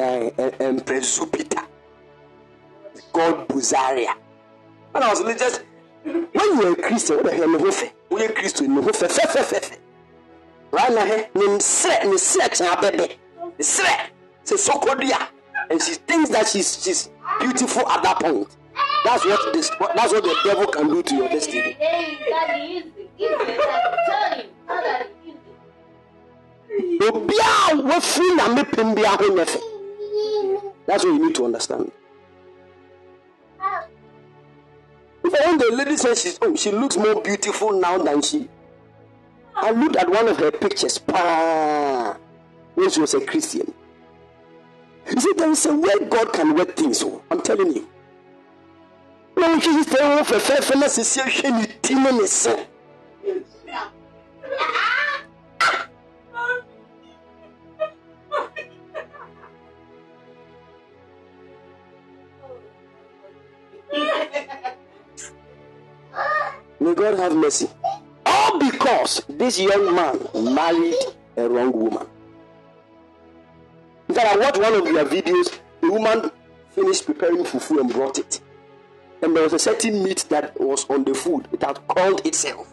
Empress 0.00 1.18
Jupiter, 1.18 1.62
God 3.12 3.48
Buzaria. 3.48 4.14
When 4.92 5.02
I 5.02 5.10
was 5.10 5.20
li- 5.20 5.34
just 5.34 5.62
when 6.04 6.26
you're 6.34 6.72
a 6.72 6.76
Christian, 6.76 7.16
what 7.16 7.26
the 7.26 7.34
hell 7.34 7.48
no 7.48 7.70
fe? 7.70 7.92
We 8.10 8.24
are 8.24 8.32
Christian 8.32 8.74
no 8.74 8.82
fe 8.82 9.06
fe 9.08 9.26
fe 9.26 9.42
fe 9.42 9.60
fe. 9.60 9.76
Right 10.72 10.90
now, 10.92 11.04
ni 11.34 11.58
sre 11.58 12.04
ni 12.04 12.16
sre 12.16 12.48
chen 12.56 12.80
bebe. 12.80 13.16
Ni 13.58 13.64
sre 13.64 14.08
se 14.44 14.54
sokodia, 14.56 15.28
and 15.70 15.80
she 15.82 15.94
thinks 15.94 16.30
that 16.30 16.48
she's 16.48 16.82
she's 16.82 17.10
beautiful 17.40 17.86
at 17.88 18.02
that 18.02 18.18
point. 18.20 18.48
That's 19.04 19.24
what 19.24 19.52
this 19.52 19.70
that's 19.94 20.12
what 20.12 20.22
the 20.24 20.36
devil 20.44 20.66
can 20.66 20.88
do 20.88 21.02
to 21.02 21.14
your 21.14 21.28
destiny. 21.28 21.76
Obiara 27.00 27.74
wafiri 27.90 28.34
na 28.36 28.48
mepem 28.48 28.94
bi 28.94 29.02
aho 29.04 29.24
nyɛ 29.34 29.44
fɛ. 29.44 29.69
That's 30.86 31.04
what 31.04 31.12
you 31.14 31.26
need 31.26 31.34
to 31.36 31.44
understand. 31.44 31.92
If 35.22 35.32
when 35.32 35.58
the 35.58 35.70
lady 35.76 35.96
says 35.96 36.22
she's 36.22 36.38
oh, 36.42 36.56
she 36.56 36.70
looks 36.72 36.96
more 36.96 37.20
beautiful 37.20 37.78
now 37.78 37.98
than 37.98 38.22
she. 38.22 38.48
I 39.54 39.70
looked 39.70 39.96
at 39.96 40.08
one 40.08 40.28
of 40.28 40.38
her 40.38 40.50
pictures 40.50 40.98
pa, 40.98 42.16
when 42.74 42.90
she 42.90 43.00
was 43.00 43.14
a 43.14 43.20
Christian. 43.24 43.72
You 45.10 45.20
see, 45.20 45.32
there 45.36 45.50
is 45.50 45.66
a 45.66 45.76
way 45.76 45.92
God 46.08 46.32
can 46.32 46.54
work 46.54 46.76
things. 46.76 47.02
Oh, 47.02 47.22
I'm 47.30 47.42
telling 47.42 47.74
you. 47.74 47.86
"Oh, 49.36 50.24
for 50.24 50.38
fair, 50.38 50.60
the 50.60 51.80
May 66.80 66.94
God 66.94 67.18
have 67.18 67.34
mercy. 67.34 67.68
All 68.24 68.58
because 68.58 69.22
this 69.28 69.58
young 69.58 69.94
man 69.94 70.18
married 70.54 70.94
a 71.36 71.48
wrong 71.48 71.72
woman. 71.72 72.06
In 74.08 74.14
fact, 74.14 74.28
I 74.28 74.36
watched 74.38 74.58
one 74.58 74.74
of 74.74 74.84
their 74.84 75.04
videos. 75.04 75.58
The 75.80 75.90
woman 75.90 76.30
finished 76.70 77.06
preparing 77.06 77.44
fufu 77.44 77.80
and 77.80 77.92
brought 77.92 78.18
it. 78.18 78.40
And 79.22 79.36
there 79.36 79.42
was 79.42 79.52
a 79.52 79.58
certain 79.58 80.02
meat 80.02 80.24
that 80.30 80.58
was 80.60 80.88
on 80.88 81.04
the 81.04 81.14
food. 81.14 81.48
It 81.52 81.62
had 81.62 81.86
called 81.86 82.24
itself. 82.26 82.72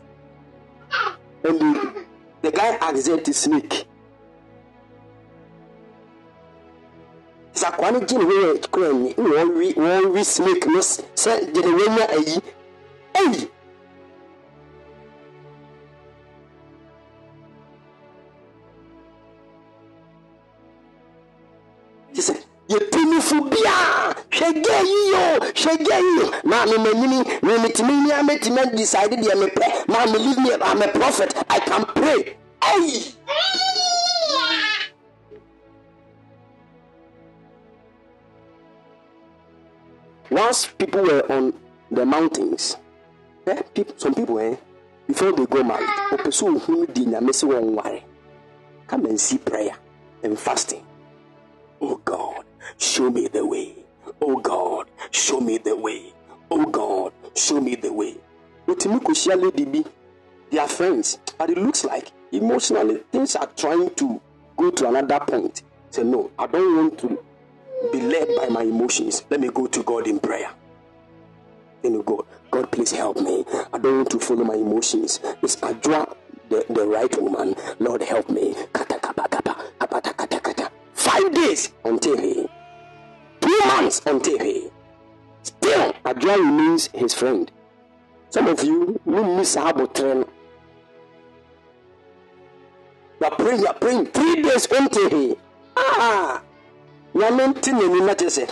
And 1.43 1.59
the, 1.59 2.05
the 2.41 2.51
guy 2.51 2.75
asked 2.81 3.07
her 3.07 3.17
to 3.19 3.33
snake. 3.33 3.85
Sɛ 7.57 7.67
akoa 7.71 7.91
no 7.91 7.99
gye 8.07 8.17
ne 8.17 8.23
ho 8.25 8.31
yɛ 8.31 8.67
kora 8.71 8.89
ni 8.93 9.13
na 9.17 9.29
wɔwe 9.29 9.65
wɔwe 9.75 10.21
snake 10.33 10.65
no 10.73 10.79
sɛ 11.23 11.31
gye 11.53 11.61
ne 11.65 11.71
wanya 11.77 12.05
ayi. 12.15 12.35
Te 22.13 22.21
sɛ 22.27 22.33
yɛtumifo 22.69 23.35
biaa 23.51 24.13
hwɛ 24.35 24.47
hwɛ 24.63 24.77
yi 24.91 24.99
yo 25.11 25.23
hwɛ 25.59 25.71
gɛ 25.87 25.95
yi 26.05 26.11
yo 26.19 26.25
maa 26.43 26.65
mi 26.65 26.77
ma 26.77 26.89
nyini 26.99 27.17
mi 27.41 27.57
mi 27.61 27.69
timi 27.69 27.93
ni 28.03 28.11
a 28.11 28.23
mi 28.23 28.35
timi 28.39 28.61
decide 28.77 29.15
deɛ 29.23 29.35
mi 29.39 29.47
pɛ 29.57 29.65
maa 29.87 30.05
mi 30.05 30.17
leave 30.19 30.37
me 30.39 30.51
I'm 30.61 30.81
a 30.81 30.87
prophet 30.89 31.33
I 31.49 31.59
can 31.59 31.85
pray. 31.95 32.37
Ɛyi. 32.61 33.13
Once 40.29 40.67
people 40.67 41.01
were 41.03 41.31
on 41.31 41.53
the 41.89 42.05
mountains, 42.05 42.75
eh, 43.45 43.61
people, 43.73 43.93
some 43.97 44.13
people, 44.13 44.37
eh, 44.39 44.55
before 45.07 45.31
they 45.31 45.45
go 45.45 45.63
married, 45.63 45.87
open 46.11 46.31
so 46.33 46.57
who 46.59 46.85
di 46.87 47.05
nyame 47.05 47.33
se 47.33 47.47
wɔn 47.47 47.75
ware. 47.75 48.01
Come 48.87 49.05
and 49.05 49.19
see 49.19 49.37
prayer 49.37 49.71
and 50.23 50.37
fasting. 50.37 50.85
Oh 51.79 51.95
God, 52.03 52.43
show 52.77 53.09
me 53.09 53.27
the 53.29 53.45
way. 53.45 53.85
Oh 54.21 54.37
God, 54.41 54.89
show 55.11 55.39
me 55.39 55.59
the 55.59 55.75
way. 55.75 56.13
Oh 56.51 56.65
God, 56.65 57.13
show 57.35 57.61
me 57.61 57.75
the 57.75 57.91
way. 57.93 58.17
Otimi 58.67 58.99
kohyia 58.99 59.41
lady 59.41 59.63
bi, 59.63 59.89
they 60.49 60.57
are 60.59 60.67
friends, 60.67 61.19
but 61.37 61.49
it 61.49 61.57
looks 61.57 61.85
like 61.85 62.11
emotionally 62.33 62.97
things 63.13 63.35
are 63.37 63.47
trying 63.55 63.89
to 63.95 64.19
go 64.57 64.71
to 64.71 64.89
another 64.89 65.19
point. 65.21 65.63
Say 65.89 66.03
no, 66.03 66.31
I 66.37 66.47
don't 66.47 66.75
want 66.75 66.99
to 66.99 67.23
be 67.91 68.01
led 68.01 68.27
by 68.35 68.47
my 68.49 68.63
emotions. 68.63 69.23
Let 69.29 69.39
me 69.39 69.49
go 69.49 69.67
to 69.67 69.83
God 69.83 70.07
in 70.07 70.19
prayer. 70.19 70.49
You 71.83 72.03
go, 72.03 72.25
God, 72.51 72.71
please 72.71 72.91
help 72.91 73.17
me. 73.17 73.45
I 73.71 73.77
don't 73.77 73.97
want 73.97 74.09
to 74.11 74.19
follow 74.19 74.43
my 74.43 74.55
emotions. 74.55 75.19
It's 75.41 75.55
Adra, 75.57 76.15
the, 76.49 76.65
the 76.69 76.85
right 76.85 77.21
woman. 77.21 77.55
Lord, 77.79 78.01
help 78.01 78.29
me. 78.29 78.55
Five 80.93 81.33
days 81.33 81.71
until 81.85 82.17
he. 82.17 82.47
Two 83.39 83.59
months 83.67 84.01
until 84.05 84.39
he. 84.39 84.69
Still, 85.43 85.93
Adra 86.05 86.35
remains 86.37 86.89
his 86.93 87.13
friend. 87.13 87.49
Some 88.29 88.47
of 88.47 88.61
you, 88.63 88.99
you 89.05 89.23
miss 89.23 89.55
about 89.55 89.95
train. 89.95 90.25
You 93.21 93.27
are 93.27 93.35
praying, 93.35 93.59
you 93.61 93.67
are 93.67 93.73
praying. 93.73 94.07
Three 94.07 94.41
days 94.41 94.67
until 94.69 95.09
he. 95.09 95.35
Ah! 95.77 96.41
Nyame 97.17 97.43
nte 97.47 97.69
n'ani 97.71 97.99
na 98.05 98.13
kyerɛ 98.19 98.29
sɛ 98.37 98.45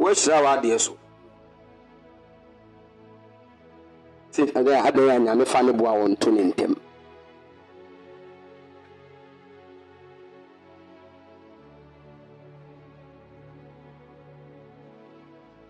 wɔahyira 0.00 0.38
w'adeɛ 0.44 0.78
so 0.84 0.92
sɛ 4.34 4.42
ɛdɛ 4.58 4.72
adɛn 4.88 5.10
a 5.14 5.18
nyame 5.24 5.44
fa 5.52 5.58
ne 5.62 5.72
boa 5.72 5.92
wɔn 6.00 6.12
to 6.20 6.30
ne 6.30 6.42
ntɛm 6.52 6.74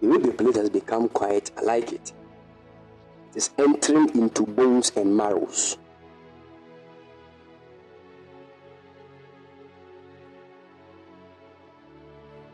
The 0.00 0.06
way 0.06 0.18
the 0.18 0.30
place 0.32 0.56
has 0.56 0.70
become 0.70 1.08
quiet, 1.08 1.50
I 1.58 1.62
like 1.62 1.92
it. 1.92 2.12
It 3.30 3.36
is 3.36 3.50
entering 3.58 4.10
into 4.14 4.44
bones 4.46 4.92
and 4.96 5.16
marrows. 5.16 5.76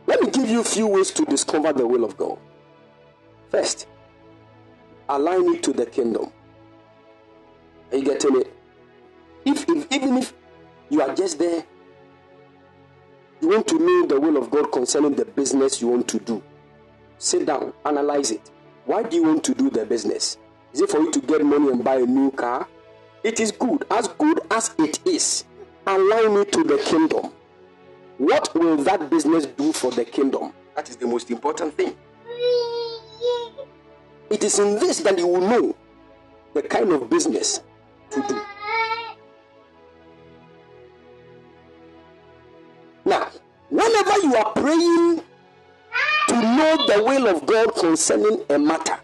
Let 0.07 0.21
me 0.21 0.29
give 0.29 0.49
you 0.49 0.61
a 0.61 0.63
few 0.63 0.87
ways 0.87 1.11
to 1.11 1.25
discover 1.25 1.73
the 1.73 1.87
will 1.87 2.03
of 2.03 2.17
God. 2.17 2.37
First, 3.49 3.87
align 5.09 5.55
it 5.55 5.63
to 5.63 5.73
the 5.73 5.85
kingdom. 5.85 6.31
Are 7.91 7.97
you 7.97 8.05
getting 8.05 8.41
it? 8.41 8.53
If, 9.45 9.65
if 9.69 9.91
even 9.91 10.17
if 10.17 10.33
you 10.89 11.01
are 11.01 11.13
just 11.13 11.39
there, 11.39 11.63
you 13.41 13.49
want 13.49 13.67
to 13.67 13.77
know 13.77 14.07
the 14.07 14.19
will 14.19 14.37
of 14.37 14.49
God 14.49 14.71
concerning 14.71 15.15
the 15.15 15.25
business 15.25 15.81
you 15.81 15.87
want 15.87 16.07
to 16.09 16.19
do. 16.19 16.41
Sit 17.17 17.45
down, 17.45 17.73
analyze 17.85 18.31
it. 18.31 18.51
Why 18.85 19.03
do 19.03 19.15
you 19.17 19.23
want 19.23 19.43
to 19.45 19.53
do 19.53 19.69
the 19.69 19.85
business? 19.85 20.37
Is 20.73 20.81
it 20.81 20.89
for 20.89 20.99
you 20.99 21.11
to 21.11 21.21
get 21.21 21.43
money 21.45 21.71
and 21.71 21.83
buy 21.83 21.95
a 21.95 22.05
new 22.05 22.31
car? 22.31 22.67
It 23.23 23.39
is 23.39 23.51
good, 23.51 23.85
as 23.89 24.07
good 24.09 24.41
as 24.51 24.75
it 24.77 24.99
is. 25.05 25.45
Align 25.87 26.37
it 26.37 26.51
to 26.51 26.63
the 26.63 26.77
kingdom. 26.77 27.31
What 28.17 28.53
will 28.55 28.77
that 28.77 29.09
business 29.09 29.45
do 29.45 29.73
for 29.73 29.91
the 29.91 30.05
kingdom? 30.05 30.53
That 30.75 30.89
is 30.89 30.95
the 30.95 31.07
most 31.07 31.29
important 31.31 31.73
thing. 31.75 31.95
It 34.29 34.43
is 34.43 34.59
in 34.59 34.79
this 34.79 34.99
that 35.01 35.17
you 35.17 35.27
will 35.27 35.41
know 35.41 35.75
the 36.53 36.63
kind 36.63 36.91
of 36.91 37.09
business 37.09 37.61
to 38.11 38.21
do. 38.27 38.41
Now, 43.05 43.29
whenever 43.69 44.19
you 44.21 44.35
are 44.35 44.51
praying 44.53 45.21
to 46.29 46.33
know 46.33 46.85
the 46.87 47.03
will 47.05 47.27
of 47.27 47.45
God 47.45 47.75
concerning 47.75 48.43
a 48.49 48.57
matter, 48.57 48.97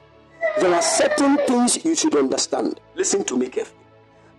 there 0.59 0.73
are 0.73 0.81
certain 0.81 1.37
things 1.47 1.83
you 1.85 1.95
should 1.95 2.15
understand. 2.15 2.79
Listen 2.95 3.23
to 3.25 3.37
me 3.37 3.47
carefully. 3.47 3.77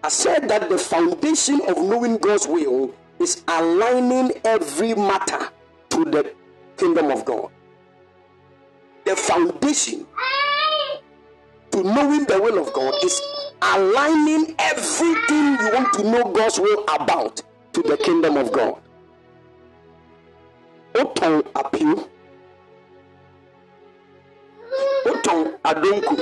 I 0.02 0.08
said 0.08 0.48
that 0.48 0.68
the 0.68 0.78
foundation 0.78 1.60
of 1.68 1.76
knowing 1.76 2.18
God's 2.18 2.48
will 2.48 2.92
is 3.22 3.42
aligning 3.48 4.32
every 4.44 4.94
matter 4.94 5.48
to 5.90 6.04
the 6.04 6.34
kingdom 6.76 7.10
of 7.10 7.24
God. 7.24 7.50
The 9.04 9.16
foundation 9.16 10.06
to 11.70 11.82
knowing 11.82 12.24
the 12.24 12.40
will 12.42 12.58
of 12.60 12.72
God 12.72 12.94
is 13.04 13.20
aligning 13.62 14.54
everything 14.58 15.56
you 15.60 15.70
want 15.72 15.92
to 15.94 16.02
know 16.02 16.32
God's 16.32 16.58
will 16.58 16.84
about 16.88 17.42
to 17.72 17.82
the 17.82 17.96
kingdom 17.96 18.36
of 18.36 18.52
God. 18.52 18.80
Oton 20.94 21.42
appeal. 21.54 22.08
Oton 25.06 25.58
adonko. 25.64 26.20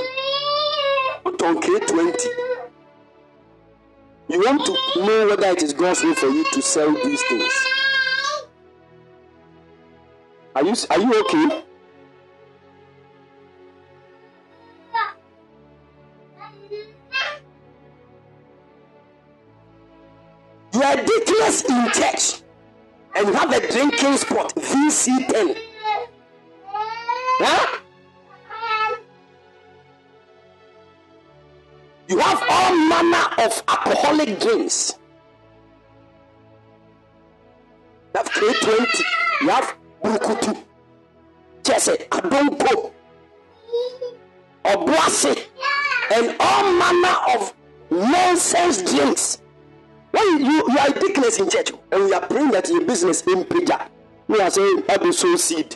Oton 1.25 1.55
K20. 1.61 2.50
You 4.31 4.39
want 4.39 4.65
to 4.65 5.05
know 5.05 5.27
whether 5.27 5.47
it 5.47 5.61
is 5.61 5.73
God's 5.73 6.01
will 6.03 6.15
for 6.15 6.27
you 6.27 6.45
to 6.53 6.61
sell 6.61 6.93
these 6.93 7.21
things. 7.27 7.65
Are 10.55 10.63
you 10.63 10.73
are 10.89 10.99
you 10.99 11.19
okay? 11.25 11.63
You 20.73 20.81
are 20.81 20.95
ridiculous 20.95 21.65
in 21.65 21.91
church 21.91 22.41
and 23.15 23.27
you 23.27 23.33
have 23.33 23.51
a 23.51 23.59
drinking 23.69 24.15
spot, 24.15 24.55
VC10. 24.55 25.57
Huh? 26.69 27.80
Of 33.41 33.63
alcoholic 33.67 34.39
drinks. 34.39 34.97
You 38.13 38.17
have 38.19 38.29
K20, 38.29 39.03
you 39.41 39.49
have 39.49 39.75
Burukutu, 40.03 40.63
Jesse, 41.63 41.91
Adonko, 42.11 42.91
Obuasi, 44.65 45.47
and 46.13 46.35
all 46.39 46.73
manner 46.73 47.17
of 47.35 47.53
nonsense 47.89 48.81
drinks. 48.83 49.41
Why 50.11 50.37
you, 50.39 50.73
you 50.73 50.77
are 50.77 50.87
ridiculous 50.89 51.39
in 51.39 51.49
church 51.49 51.71
and 51.91 52.05
we 52.05 52.13
are 52.13 52.25
praying 52.27 52.51
that 52.51 52.67
your 52.69 52.85
business 52.85 53.21
in 53.23 53.45
prayer. 53.45 53.87
We 54.27 54.39
are 54.41 54.51
saying, 54.51 54.83
I 54.89 54.97
will 54.97 55.13
sow 55.13 55.35
seed. 55.37 55.75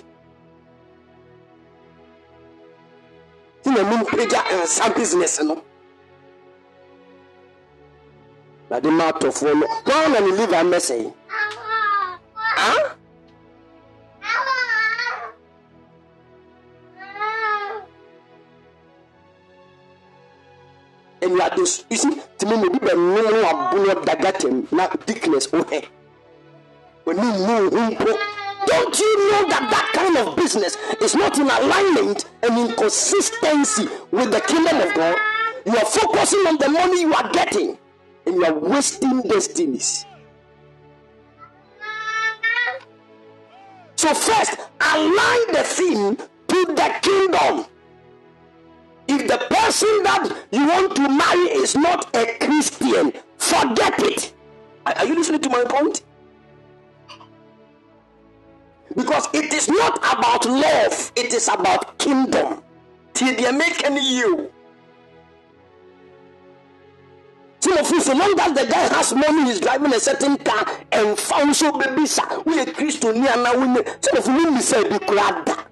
You 3.66 3.74
know, 3.74 3.90
mean 3.90 4.06
prayer 4.06 4.28
and 4.52 4.68
some 4.70 4.94
business, 4.94 5.40
you 5.40 5.46
know. 5.48 5.64
Na 8.70 8.80
de 8.80 8.90
ma 8.90 9.06
atɔfoɔ 9.12 9.54
no 9.60 9.66
wɔn 9.86 10.12
na 10.12 10.20
ne 10.20 10.32
liver 10.38 10.64
mmɛsɛ 10.64 10.96
yi 11.04 11.14
ah 12.58 12.96
enuade 21.22 21.58
you 21.58 21.66
see 21.66 22.22
tìmí 22.38 22.56
mo 22.62 22.70
bi 22.70 22.80
bɛ 22.86 22.94
no 22.96 23.48
abono 23.50 23.94
dagatam 24.06 24.68
na 24.72 24.88
dickness 25.06 25.48
ohɛ 25.54 25.80
oni 27.08 27.22
mu 27.22 27.54
ohu 27.68 27.80
mpo 27.92 28.12
don't 28.68 29.00
you 29.00 29.32
know 29.32 29.48
that 29.50 29.70
that 29.70 29.92
kind 29.94 30.18
of 30.18 30.36
business 30.36 30.76
is 31.02 31.14
not 31.16 31.38
in 31.38 31.48
alignment 31.50 32.26
and 32.42 32.58
in 32.58 32.76
consistency 32.76 33.88
with 34.12 34.32
the 34.32 34.42
kingdom 34.42 34.78
of 34.82 34.92
God? 34.96 35.16
You 35.66 35.78
are 35.78 35.86
focusing 35.86 36.40
on 36.48 36.58
the 36.58 36.70
money 36.70 37.02
you 37.02 37.14
are 37.14 37.30
getting 37.32 37.78
and 38.26 38.36
you 38.36 38.46
are 38.46 38.54
wasting 38.54 39.22
destinies. 39.24 40.06
So, 43.96 44.14
first, 44.14 44.58
align 44.82 45.52
the 45.52 45.64
thing 45.64 46.16
to 46.18 46.66
the 46.66 46.96
kingdom. 47.02 47.66
If 49.08 49.28
the 49.28 49.38
person 49.50 50.04
that 50.04 50.36
you 50.52 50.68
want 50.68 50.96
to 50.96 51.10
marry 51.10 51.62
is 51.62 51.76
not 51.76 52.16
a 52.16 52.38
Christian, 52.40 53.14
forget 53.38 53.94
it. 54.04 54.34
Are 54.86 54.94
are 54.98 55.06
you 55.06 55.16
listening 55.16 55.42
to 55.42 55.50
my 55.50 55.64
point? 55.64 56.04
Because 58.96 59.28
it 59.34 59.54
is 59.54 59.68
not 59.70 59.98
about 59.98 60.46
love, 60.46 61.12
it 61.16 61.34
is 61.34 61.48
about 61.48 61.98
kingdom. 61.98 62.64
Till 63.14 63.36
they 63.36 63.52
make 63.52 63.84
any 63.84 64.18
you. 64.18 64.52
Some 67.66 67.80
of 67.80 67.90
you, 67.90 68.00
so 68.00 68.14
long 68.14 68.40
as 68.40 68.54
the 68.54 68.72
guy 68.72 68.94
has 68.96 69.12
money, 69.16 69.46
he's 69.46 69.60
driving 69.60 69.92
a 69.92 70.00
certain 70.00 70.38
car 70.38 70.68
and 70.92 71.18
found 71.18 71.56
so 71.56 71.72
baby, 71.76 72.06
sir. 72.06 72.22
We 72.46 72.60
a 72.60 72.72
Christian 72.72 73.14
near 73.22 73.36
now. 73.38 73.54
Some 74.02 74.18
of 74.18 74.28
you, 74.28 74.62
say, 74.62 74.88
be 74.88 75.00
glad. 75.04 75.66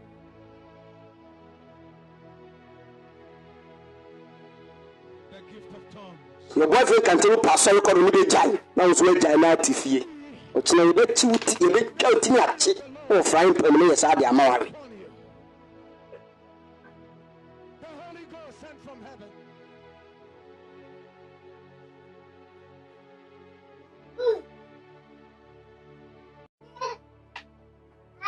Your 6.55 6.65
boyfriend 6.67 7.03
can 7.03 7.19
tell 7.19 7.29
you, 7.31 7.37
Pastor, 7.37 7.73
you 7.73 7.81
can't 7.81 8.11
be 8.11 8.25
jai. 8.25 8.59
Now 8.75 8.89
it's 8.89 8.99
where 8.99 9.19
jai 9.19 9.35
na 9.35 9.55
tifie. 9.55 10.03
Ọ̀kyinà 10.55 10.83
yẹ 10.87 10.93
bẹ 10.97 11.05
ti 11.15 11.27
wo 11.27 11.37
ti 11.37 11.55
yẹ 11.61 11.69
bẹ 11.73 11.81
twa 11.99 12.09
o 12.15 12.19
ti 12.19 12.29
ni 12.31 12.39
akyi 12.39 12.71
wọ 13.09 13.23
frying 13.23 13.53
pan 13.53 13.73
mu 13.77 13.85
yẹ 13.89 13.95
saa 13.95 14.15
de 14.15 14.25
ama 14.25 14.43
ware. 14.49 14.82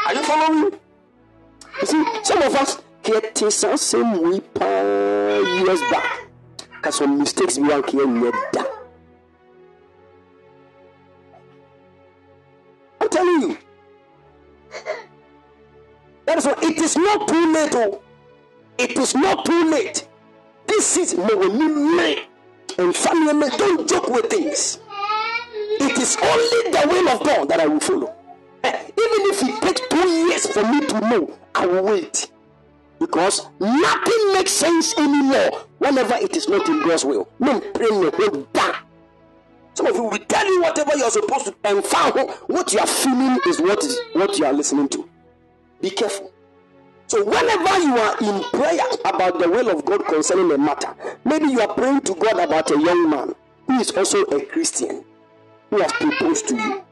Are 0.06 0.14
you 0.14 0.24
following? 0.24 0.80
You 1.82 1.88
see, 1.88 2.06
some 2.24 2.42
of 2.44 2.56
us 2.56 2.82
get 3.02 3.38
some 3.38 3.76
same 3.78 4.22
way 4.22 4.42
years 5.64 5.82
back. 5.92 6.28
Cause 6.82 6.98
some 6.98 7.18
mistakes 7.18 7.58
we 7.58 7.68
here 7.68 8.06
never. 8.06 8.38
I'm 13.02 13.10
telling 13.10 13.42
you. 13.42 13.58
That 16.26 16.38
is 16.38 16.46
why 16.46 16.56
it 16.62 16.78
is 16.78 16.96
not 16.96 17.28
too 17.28 17.54
late. 17.54 17.72
Oh. 17.74 18.02
It 18.78 18.98
is 18.98 19.16
not 19.16 19.46
too 19.46 19.72
late. 19.72 20.08
This 20.68 20.98
is 20.98 21.16
me 21.18 22.18
and 22.78 22.96
family. 22.96 23.50
Don't 23.58 23.90
joke 23.90 24.10
with 24.10 24.30
things. 24.30 24.80
It 25.80 25.98
is 25.98 26.16
only 26.22 26.72
the 26.72 26.88
will 26.90 27.10
of 27.10 27.24
God 27.24 27.50
that 27.50 27.60
I 27.60 27.66
will 27.66 27.80
follow. 27.80 28.14
Even 28.68 29.22
if 29.32 29.44
it 29.44 29.62
takes 29.62 29.82
two 29.90 30.10
years 30.10 30.48
for 30.48 30.64
me 30.72 30.86
to 30.88 31.00
know, 31.02 31.38
I 31.54 31.66
will 31.66 31.84
wait. 31.84 32.32
Because 33.00 33.48
nothing 33.60 34.34
makes 34.34 34.52
sense 34.52 34.98
anymore 34.98 35.66
whenever 35.80 36.16
it 36.16 36.36
is 36.36 36.48
not 36.48 36.68
in 36.68 36.82
God's 36.84 37.06
will. 37.06 37.28
No. 37.40 37.62
Some 39.74 39.88
of 39.88 39.96
you 39.96 40.04
will 40.04 40.18
tell 40.18 40.46
you 40.46 40.62
whatever 40.62 40.92
you're 40.96 41.12
supposed 41.12 41.46
to, 41.48 41.56
and 41.66 41.84
found 41.84 42.30
what 42.48 42.72
you 42.72 42.80
are 42.80 42.88
feeling 42.88 43.38
is 43.48 43.60
what 43.60 43.84
is 43.84 44.00
what 44.14 44.40
you 44.40 44.46
are 44.46 44.54
listening 44.54 44.88
to. 44.90 45.10
Be 45.82 45.90
careful. 45.90 46.32
So, 47.08 47.24
whenever 47.24 47.80
you 47.84 47.98
are 47.98 48.18
in 48.20 48.44
prayer 48.46 48.86
about 49.04 49.38
the 49.40 49.50
will 49.50 49.70
of 49.70 49.84
God 49.86 50.06
concerning 50.06 50.52
a 50.54 50.58
matter, 50.58 50.96
maybe 51.26 51.48
you 51.48 51.60
are 51.60 51.74
praying 51.74 52.02
to 52.02 52.16
God 52.16 52.40
about 52.40 52.72
a 52.72 52.80
young 52.80 53.10
man 53.10 53.36
who 53.68 53.80
is 53.80 53.92
also 53.92 54.22
a 54.24 54.46
Christian 54.46 55.04
who 55.70 55.82
has 55.82 55.92
proposed 55.92 56.48
to 56.48 56.56
you, 56.56 56.84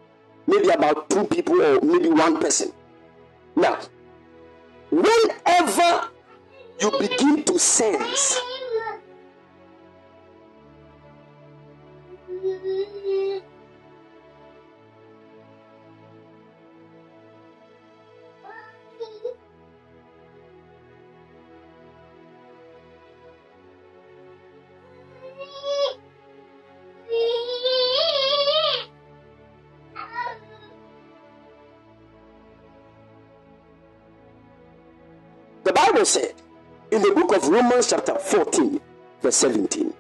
maybe 0.48 0.70
about 0.70 1.10
two 1.10 1.26
people 1.26 1.62
or 1.62 1.82
maybe 1.82 2.10
one 2.10 2.40
person. 2.40 2.72
Now, 3.56 3.80
whenever 4.92 6.10
you 6.82 6.92
begin 7.00 7.44
to 7.44 7.60
sense 7.60 8.40
Said 36.04 36.34
in 36.92 37.02
the 37.02 37.12
book 37.12 37.34
of 37.34 37.48
Romans, 37.48 37.90
chapter 37.90 38.16
14, 38.16 38.80
verse 39.22 39.36
17. 39.38 39.94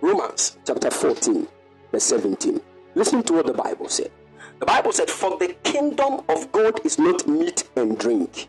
Romans, 0.00 0.56
chapter 0.66 0.90
14, 0.90 1.46
verse 1.92 2.04
17. 2.04 2.58
Listen 2.94 3.22
to 3.24 3.34
what 3.34 3.46
the 3.46 3.52
Bible 3.52 3.90
said. 3.90 4.10
The 4.58 4.64
Bible 4.64 4.90
said, 4.90 5.10
For 5.10 5.36
the 5.36 5.54
kingdom 5.64 6.22
of 6.30 6.50
God 6.50 6.80
is 6.86 6.98
not 6.98 7.28
meat 7.28 7.68
and 7.76 7.98
drink, 7.98 8.48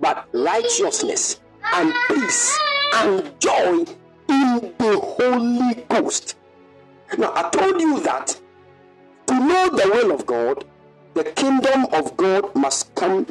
but 0.00 0.26
righteousness 0.32 1.40
and 1.72 1.94
peace 2.08 2.58
and 2.94 3.40
joy 3.40 3.84
in 4.28 4.74
the 4.78 5.00
Holy 5.00 5.84
Ghost. 5.88 6.36
Now, 7.16 7.32
I 7.32 7.48
told 7.50 7.80
you 7.80 8.00
that 8.00 8.40
to 9.28 9.34
know 9.34 9.68
the 9.70 9.88
will 9.88 10.10
of 10.10 10.26
God, 10.26 10.64
the 11.14 11.24
kingdom 11.24 11.86
of 11.92 12.16
God 12.16 12.54
must 12.56 12.92
come 12.96 13.26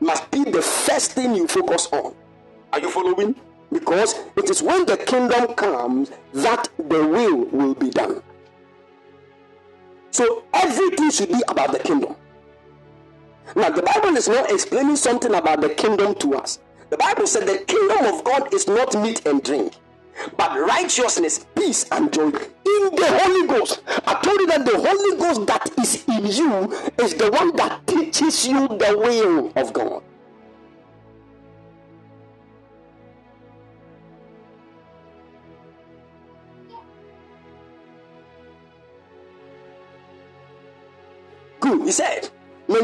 must 0.00 0.30
be 0.30 0.44
the 0.44 0.62
first 0.62 1.12
thing 1.12 1.34
you 1.34 1.46
focus 1.46 1.88
on. 1.92 2.14
Are 2.72 2.80
you 2.80 2.90
following? 2.90 3.34
Because 3.72 4.14
it 4.36 4.50
is 4.50 4.62
when 4.62 4.84
the 4.86 4.96
kingdom 4.96 5.54
comes 5.54 6.10
that 6.32 6.68
the 6.76 7.06
will 7.06 7.44
will 7.46 7.74
be 7.74 7.90
done. 7.90 8.22
So 10.10 10.44
everything 10.52 11.10
should 11.10 11.28
be 11.28 11.42
about 11.48 11.72
the 11.72 11.78
kingdom. 11.78 12.16
Now, 13.54 13.70
the 13.70 13.82
Bible 13.82 14.16
is 14.16 14.28
not 14.28 14.50
explaining 14.50 14.96
something 14.96 15.34
about 15.34 15.60
the 15.60 15.70
kingdom 15.70 16.14
to 16.16 16.34
us. 16.36 16.58
The 16.90 16.96
Bible 16.96 17.26
said 17.26 17.46
the 17.46 17.58
kingdom 17.64 18.06
of 18.14 18.24
God 18.24 18.52
is 18.52 18.66
not 18.68 19.00
meat 19.00 19.24
and 19.26 19.42
drink, 19.42 19.74
but 20.36 20.58
righteousness, 20.58 21.46
peace, 21.54 21.86
and 21.90 22.12
joy 22.12 22.26
in 22.28 22.94
the 22.94 23.06
Holy 23.06 23.46
Ghost. 23.46 23.82
I 24.06 24.20
told 24.22 24.40
you 24.40 24.46
that 24.48 24.64
the 24.64 24.76
Holy 24.76 25.16
Ghost 25.18 25.46
that 25.46 25.70
is 25.78 26.04
in 26.06 26.26
you 26.26 26.72
is 26.98 27.14
the 27.14 27.30
one 27.30 27.54
that 27.56 27.86
teaches 27.86 28.46
you 28.46 28.68
the 28.68 28.96
will 28.98 29.52
of 29.56 29.72
God. 29.72 30.02
Good, 41.60 41.82
he 41.82 41.92
said, 41.92 42.30
ne 42.68 42.80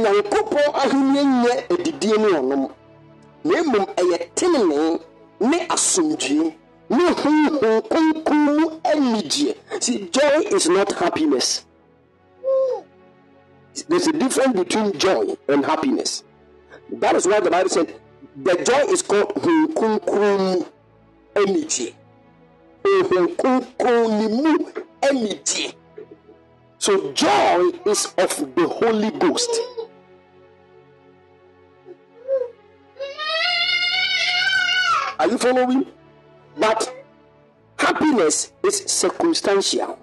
see 9.80 10.08
joy 10.08 10.40
is 10.52 10.68
not 10.68 10.92
happiness. 10.92 11.64
There's 13.88 14.06
a 14.06 14.12
difference 14.12 14.58
between 14.58 14.98
joy 14.98 15.36
and 15.48 15.64
happiness. 15.64 16.24
That 16.92 17.16
is 17.16 17.26
why 17.26 17.40
the 17.40 17.50
bible 17.50 17.68
said 17.70 17.94
the 18.36 18.54
joy 18.64 18.90
is 18.92 19.02
called 19.02 19.34
kronkron 19.34 20.66
ne 21.34 21.44
mu 25.12 25.34
so 26.78 27.12
joy 27.12 27.70
is 27.86 28.14
of 28.18 28.54
the 28.54 28.68
holy 28.68 29.10
ghost. 29.10 29.50
Are 35.18 35.26
you 35.28 35.38
following? 35.38 35.86
But 36.56 36.92
happiness 37.78 38.52
is 38.64 38.78
circumstantial. 38.86 39.98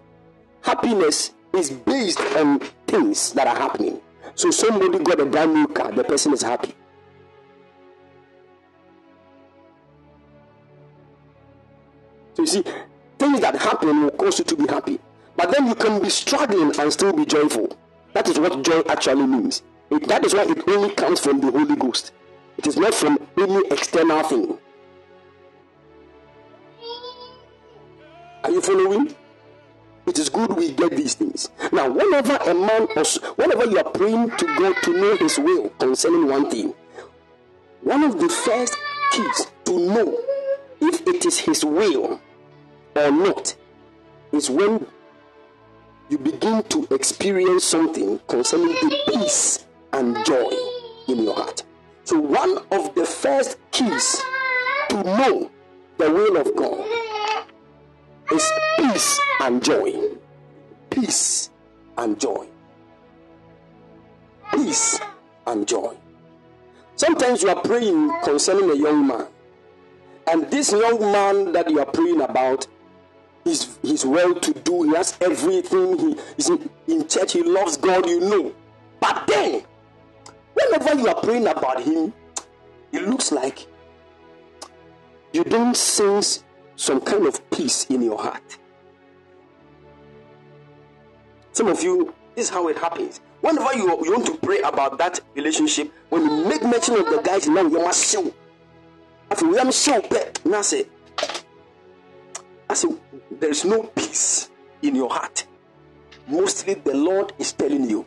Happiness 0.62 1.34
is 1.54 1.72
based 1.72 2.20
on 2.38 2.60
things 2.88 3.34
that 3.34 3.48
are 3.48 3.56
happening. 3.56 4.00
So 4.36 4.52
somebody 4.52 5.04
got 5.04 5.20
a 5.20 5.26
brand 5.26 5.54
new 5.54 5.68
car, 5.68 5.92
the 5.92 6.04
person 6.04 6.34
is 6.34 6.42
happy. 6.42 6.74
So 12.36 12.42
you 12.42 12.48
see, 12.48 12.64
things 13.20 13.40
that 13.42 13.56
happen 13.56 14.04
will 14.04 14.12
cause 14.12 14.40
you 14.40 14.46
to 14.46 14.56
be 14.56 14.68
happy. 14.68 15.00
But 15.36 15.52
then 15.52 15.68
you 15.68 15.76
can 15.76 16.02
be 16.02 16.10
struggling 16.10 16.80
and 16.80 16.92
still 16.92 17.14
be 17.14 17.26
joyful. 17.26 17.78
That 18.14 18.28
is 18.28 18.40
what 18.40 18.64
joy 18.64 18.82
actually 18.90 19.28
means. 19.28 19.64
It, 19.90 20.08
that 20.08 20.26
is 20.26 20.34
why 20.34 20.44
it 20.44 20.68
only 20.68 20.94
comes 20.96 21.20
from 21.20 21.42
the 21.42 21.52
Holy 21.52 21.76
Ghost. 21.76 22.12
It 22.58 22.68
is 22.68 22.78
not 22.78 22.94
from 22.94 23.20
any 23.38 23.68
external 23.70 24.24
thing. 24.24 24.58
Are 28.44 28.52
you 28.52 28.62
following? 28.62 29.16
It 30.06 30.20
is 30.20 30.28
good 30.28 30.52
we 30.52 30.74
get 30.74 30.92
these 30.98 31.14
things. 31.14 31.50
Now, 31.72 31.90
whenever 31.90 32.36
a 32.36 32.54
man 32.54 32.88
whenever 33.38 33.66
you 33.66 33.78
are 33.78 33.90
praying 33.90 34.32
to 34.32 34.46
God 34.58 34.76
to 34.84 34.92
know 34.94 35.16
His 35.16 35.40
will 35.40 35.70
concerning 35.80 36.28
one 36.28 36.50
thing, 36.50 36.74
one 37.82 38.04
of 38.04 38.20
the 38.20 38.28
first 38.28 38.76
keys 39.14 39.48
to 39.64 39.80
know 39.80 40.20
if 40.82 41.08
it 41.08 41.26
is 41.26 41.40
His 41.40 41.64
will 41.64 42.20
or 42.98 43.12
not 43.12 43.56
is 44.34 44.50
when 44.50 44.86
you 46.10 46.18
begin 46.18 46.64
to 46.64 46.86
experience 46.92 47.64
something 47.64 48.20
concerning 48.28 48.74
the 48.74 48.98
peace 49.08 49.66
and 49.94 50.18
joy 50.26 50.50
in 51.08 51.24
your 51.24 51.36
heart. 51.36 51.64
So, 52.04 52.20
one 52.20 52.58
of 52.72 52.94
the 52.94 53.06
first 53.06 53.58
keys 53.72 54.22
to 54.90 55.02
know 55.02 55.50
the 55.98 56.12
will 56.12 56.36
of 56.36 56.54
God 56.58 57.03
is 58.32 58.52
peace 58.78 59.20
and 59.42 59.64
joy. 59.64 59.94
Peace 60.90 61.50
and 61.98 62.20
joy. 62.20 62.48
Peace 64.52 65.00
and 65.48 65.68
joy. 65.68 65.96
Sometimes 66.96 67.42
you 67.44 67.50
are 67.50 67.62
praying 67.62 68.12
concerning 68.24 68.70
a 68.70 68.76
young 68.76 69.08
man, 69.08 69.28
and 70.28 70.50
this 70.52 70.72
young 70.72 71.00
man 71.00 71.52
that 71.54 71.70
you 71.70 71.80
are 71.80 71.86
praying 71.86 72.22
about 72.22 72.68
He's, 73.44 73.78
he's 73.82 74.06
well 74.06 74.34
to 74.36 74.54
do. 74.54 74.84
He 74.84 74.96
has 74.96 75.18
everything. 75.20 75.98
He 75.98 76.16
is 76.38 76.50
in, 76.50 76.70
in 76.88 77.08
church. 77.08 77.34
He 77.34 77.44
loves 77.44 77.78
God, 77.78 78.08
you 78.08 78.22
know. 78.22 78.54
But 79.00 79.28
then, 79.28 79.64
whenever 80.54 80.96
you 80.96 81.08
are 81.08 81.22
praying 81.22 81.48
about 81.48 81.82
him, 81.84 82.14
it 82.94 83.08
looks 83.08 83.32
like 83.32 83.68
you 85.34 85.44
don't 85.44 85.76
sense 85.76 86.44
some 86.76 87.02
kind 87.02 87.26
of 87.26 87.50
peace 87.52 87.86
in 87.86 88.02
your 88.02 88.18
heart. 88.22 88.58
Some 91.52 91.68
of 91.68 91.84
you, 91.84 92.14
this 92.36 92.46
is 92.46 92.50
how 92.50 92.68
it 92.68 92.78
happens. 92.78 93.22
Whenever 93.42 93.76
you, 93.76 93.84
you 94.04 94.12
want 94.14 94.26
to 94.26 94.38
pray 94.38 94.62
about 94.62 94.98
that 94.98 95.20
relationship, 95.36 95.92
when 96.10 96.24
you 96.24 96.46
make 96.46 96.64
mention 96.64 96.96
of 96.96 97.06
the 97.10 97.22
guys, 97.24 97.48
now 97.48 97.62
you 97.62 97.80
must 97.80 98.12
show. 98.12 98.34
After 99.30 99.48
we 99.48 99.60
am 99.60 99.72
show, 99.72 100.02
now 100.46 100.62
say, 100.62 100.86
I 102.70 102.74
say, 102.74 102.90
there 103.32 103.50
is 103.50 103.66
no 103.66 103.84
peace 103.84 104.50
in 104.82 104.96
your 104.96 105.10
heart. 105.10 105.46
Mostly, 106.28 106.76
the 106.76 106.96
Lord 106.96 107.34
is 107.38 107.52
telling 107.52 107.90
you, 107.90 108.06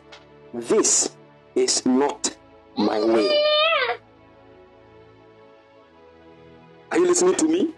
this 0.53 1.15
is 1.55 1.85
not 1.85 2.35
my 2.77 2.99
way. 2.99 3.29
Are 6.91 6.97
you 6.97 7.07
listening 7.07 7.35
to 7.35 7.47
me? 7.47 7.73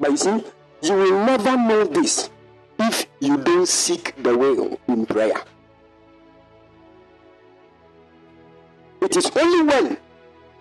But 0.00 0.10
you 0.10 0.16
see, 0.16 0.44
you 0.82 0.92
will 0.94 1.24
never 1.24 1.56
know 1.56 1.84
this 1.84 2.30
if 2.78 3.06
you 3.20 3.36
don't 3.38 3.68
seek 3.68 4.14
the 4.22 4.36
will 4.36 4.78
in 4.86 5.06
prayer. 5.06 5.42
It 9.00 9.16
is 9.16 9.30
only 9.36 9.62
when 9.62 9.98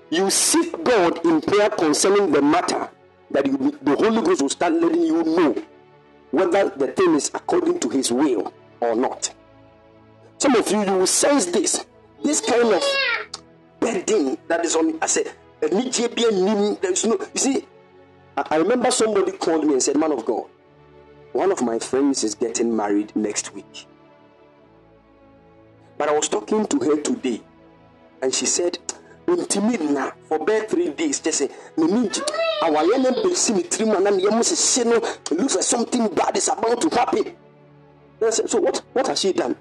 you 0.10 0.30
seek 0.30 0.84
God 0.84 1.26
in 1.26 1.42
prayer 1.42 1.70
concerning 1.70 2.32
the 2.32 2.42
matter 2.42 2.90
that 3.32 3.46
you, 3.46 3.78
the 3.82 3.96
Holy 3.96 4.22
Ghost 4.22 4.42
will 4.42 4.50
start 4.50 4.74
letting 4.74 5.02
you 5.04 5.24
know 5.24 5.56
whether 6.32 6.70
the 6.70 6.88
thing 6.88 7.16
is 7.16 7.30
according 7.34 7.80
to 7.82 7.90
His 7.90 8.12
will 8.12 8.54
or 8.80 8.96
not. 8.96 9.34
Some 10.38 10.56
of 10.56 10.70
you, 10.72 10.84
you 10.84 10.94
will 10.94 11.08
sense 11.08 11.46
this, 11.46 11.86
this 12.24 12.42
kind 12.42 12.74
of 12.74 12.84
burden 13.80 14.38
that 14.48 14.64
is 14.64 14.76
on. 14.76 14.98
I 15.02 15.08
said, 15.08 15.32
there 15.60 15.72
is 15.72 17.06
no. 17.06 17.18
You 17.34 17.40
see, 17.40 17.66
I 18.38 18.58
remember 18.58 18.92
somebody 18.92 19.32
called 19.32 19.66
me 19.66 19.74
and 19.74 19.84
said, 19.84 19.98
"Man 19.98 20.12
of 20.12 20.26
God, 20.26 20.46
one 21.34 21.52
of 21.52 21.62
my 21.62 21.80
friends 21.80 22.24
is 22.24 22.36
getting 22.36 22.76
married 22.76 23.16
next 23.16 23.54
week." 23.54 23.88
But 25.98 26.10
I 26.10 26.14
was 26.14 26.30
talking 26.30 26.66
to 26.68 26.80
her 26.80 27.02
today, 27.02 27.42
and 28.22 28.34
she 28.34 28.46
said, 28.46 28.78
ntumi 29.28 30.14
for 30.30 30.40
bɛɛ 30.40 30.70
three 30.70 30.90
days 30.90 31.20
sɛ 31.20 31.50
n'ani 31.78 32.10
gye 32.10 32.24
awareɛ 32.62 32.98
no 33.04 33.12
bɛsi 33.24 33.56
ne 33.56 33.64
tirim 33.64 33.96
ana 33.96 34.12
ne 34.12 34.24
yɛm 34.24 34.40
hyehye 34.40 34.86
no 34.86 34.96
looks 35.36 35.56
like 35.56 35.64
something 35.64 36.08
bad 36.08 36.38
is 36.38 36.48
about 36.48 36.80
to 36.80 36.90
happen 36.96 37.36
said, 38.30 38.50
so 38.50 38.60
what 38.62 38.82
what 38.94 39.08
has 39.08 39.20
she 39.20 39.34
done 39.34 39.56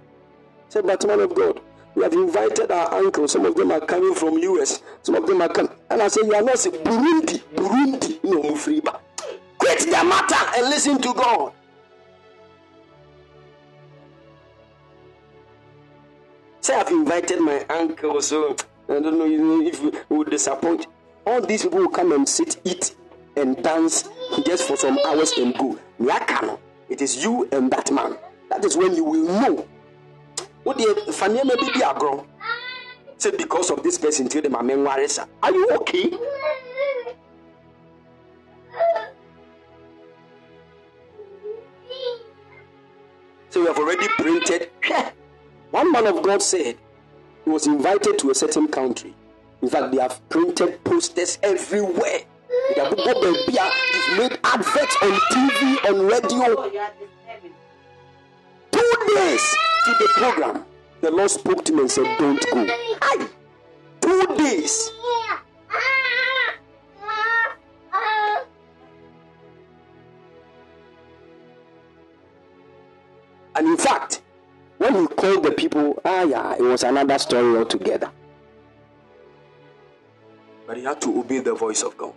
said 0.68 0.86
but 0.86 1.04
man 1.06 1.20
of 1.20 1.34
god 1.34 1.60
we 1.96 2.02
have 2.04 2.12
invited 2.12 2.70
our 2.70 2.94
uncle 2.94 3.26
some 3.26 3.44
of 3.44 3.54
them 3.56 3.72
are 3.72 3.80
coming 3.80 4.14
from 4.14 4.34
us 4.60 4.80
some 5.02 5.16
of 5.16 5.26
them 5.26 5.42
are 5.42 5.48
coming 5.48 5.72
and 5.90 6.00
i 6.02 6.06
say 6.08 6.20
you 6.24 6.34
are 6.34 6.42
not 6.42 6.56
burundi 6.84 7.42
burundi 7.56 8.20
no 8.22 8.42
mufriba 8.42 9.00
quit 9.58 9.80
the 9.80 10.04
matter 10.04 10.42
and 10.56 10.68
listen 10.70 11.00
to 11.00 11.12
god 11.14 11.52
say 16.60 16.74
i've 16.74 16.90
invited 16.90 17.40
my 17.40 17.64
uncle 17.70 18.20
so 18.22 18.54
I 18.88 19.00
don't 19.00 19.18
know 19.18 19.60
if 19.66 19.82
we 19.82 19.90
will 20.08 20.24
disappoint. 20.24 20.86
All 21.26 21.40
these 21.40 21.64
people 21.64 21.80
will 21.80 21.88
come 21.88 22.12
and 22.12 22.28
sit, 22.28 22.60
eat, 22.64 22.94
and 23.36 23.60
dance 23.62 24.08
just 24.44 24.62
for 24.68 24.76
some 24.76 24.96
hours 25.04 25.32
and 25.38 25.56
go. 25.58 25.76
It 26.88 27.02
is 27.02 27.22
you 27.24 27.48
and 27.50 27.68
that 27.72 27.90
man. 27.90 28.16
That 28.48 28.64
is 28.64 28.76
when 28.76 28.94
you 28.94 29.02
will 29.04 29.24
know. 29.40 29.68
Agro. 31.82 32.26
Say 33.18 33.30
because 33.36 33.70
of 33.70 33.82
this 33.82 33.98
person 33.98 34.28
till 34.28 34.42
the 34.42 34.48
mamen 34.48 35.26
Are 35.42 35.52
you 35.52 35.68
okay? 35.80 36.10
So 43.50 43.60
we 43.60 43.66
have 43.68 43.78
already 43.78 44.08
printed. 44.18 44.70
One 45.70 45.90
man 45.92 46.06
of 46.06 46.22
God 46.22 46.42
said, 46.42 46.76
he 47.44 47.50
was 47.50 47.66
invited 47.66 48.18
to 48.18 48.30
a 48.30 48.34
certain 48.34 48.68
country. 48.68 49.14
In 49.62 49.68
fact, 49.70 49.92
they 49.92 49.98
have 49.98 50.20
printed 50.28 50.82
posters 50.84 51.38
everywhere. 51.42 52.20
They 52.74 52.80
have 52.80 52.90
made 54.18 54.38
adverts 54.44 54.96
on 55.02 55.12
TV, 55.32 55.88
on 55.88 56.06
radio. 56.06 57.15
Days 59.14 59.56
to 59.84 59.90
the 60.00 60.08
program, 60.14 60.64
the 61.00 61.10
Lord 61.10 61.30
spoke 61.30 61.64
to 61.66 61.72
me 61.72 61.80
and 61.82 61.90
said, 61.90 62.18
Don't 62.18 62.40
go. 62.52 62.66
Aye. 63.02 63.28
Two 64.00 64.36
days. 64.36 64.90
And 73.54 73.68
in 73.68 73.76
fact, 73.76 74.22
when 74.78 74.94
he 74.94 75.06
called 75.06 75.42
the 75.44 75.52
people, 75.52 76.00
ah, 76.04 76.22
yeah, 76.24 76.54
it 76.56 76.62
was 76.62 76.82
another 76.82 77.18
story 77.18 77.56
altogether. 77.56 78.10
But 80.66 80.76
he 80.76 80.84
had 80.84 81.00
to 81.02 81.20
obey 81.20 81.38
the 81.38 81.54
voice 81.54 81.82
of 81.82 81.96
God. 81.96 82.12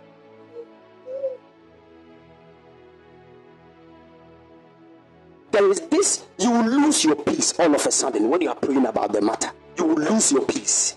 There 5.52 5.68
is 5.68 5.80
this, 5.80 6.24
you 6.38 6.50
will 6.50 6.64
lose 6.64 7.04
your 7.04 7.16
peace 7.16 7.58
all 7.58 7.74
of 7.74 7.84
a 7.84 7.90
sudden 7.90 8.30
when 8.30 8.40
you 8.40 8.50
are 8.50 8.54
praying 8.54 8.86
about 8.86 9.12
the 9.12 9.20
matter. 9.20 9.50
You 9.76 9.84
will 9.86 9.96
lose 9.96 10.30
your 10.30 10.44
peace. 10.46 10.96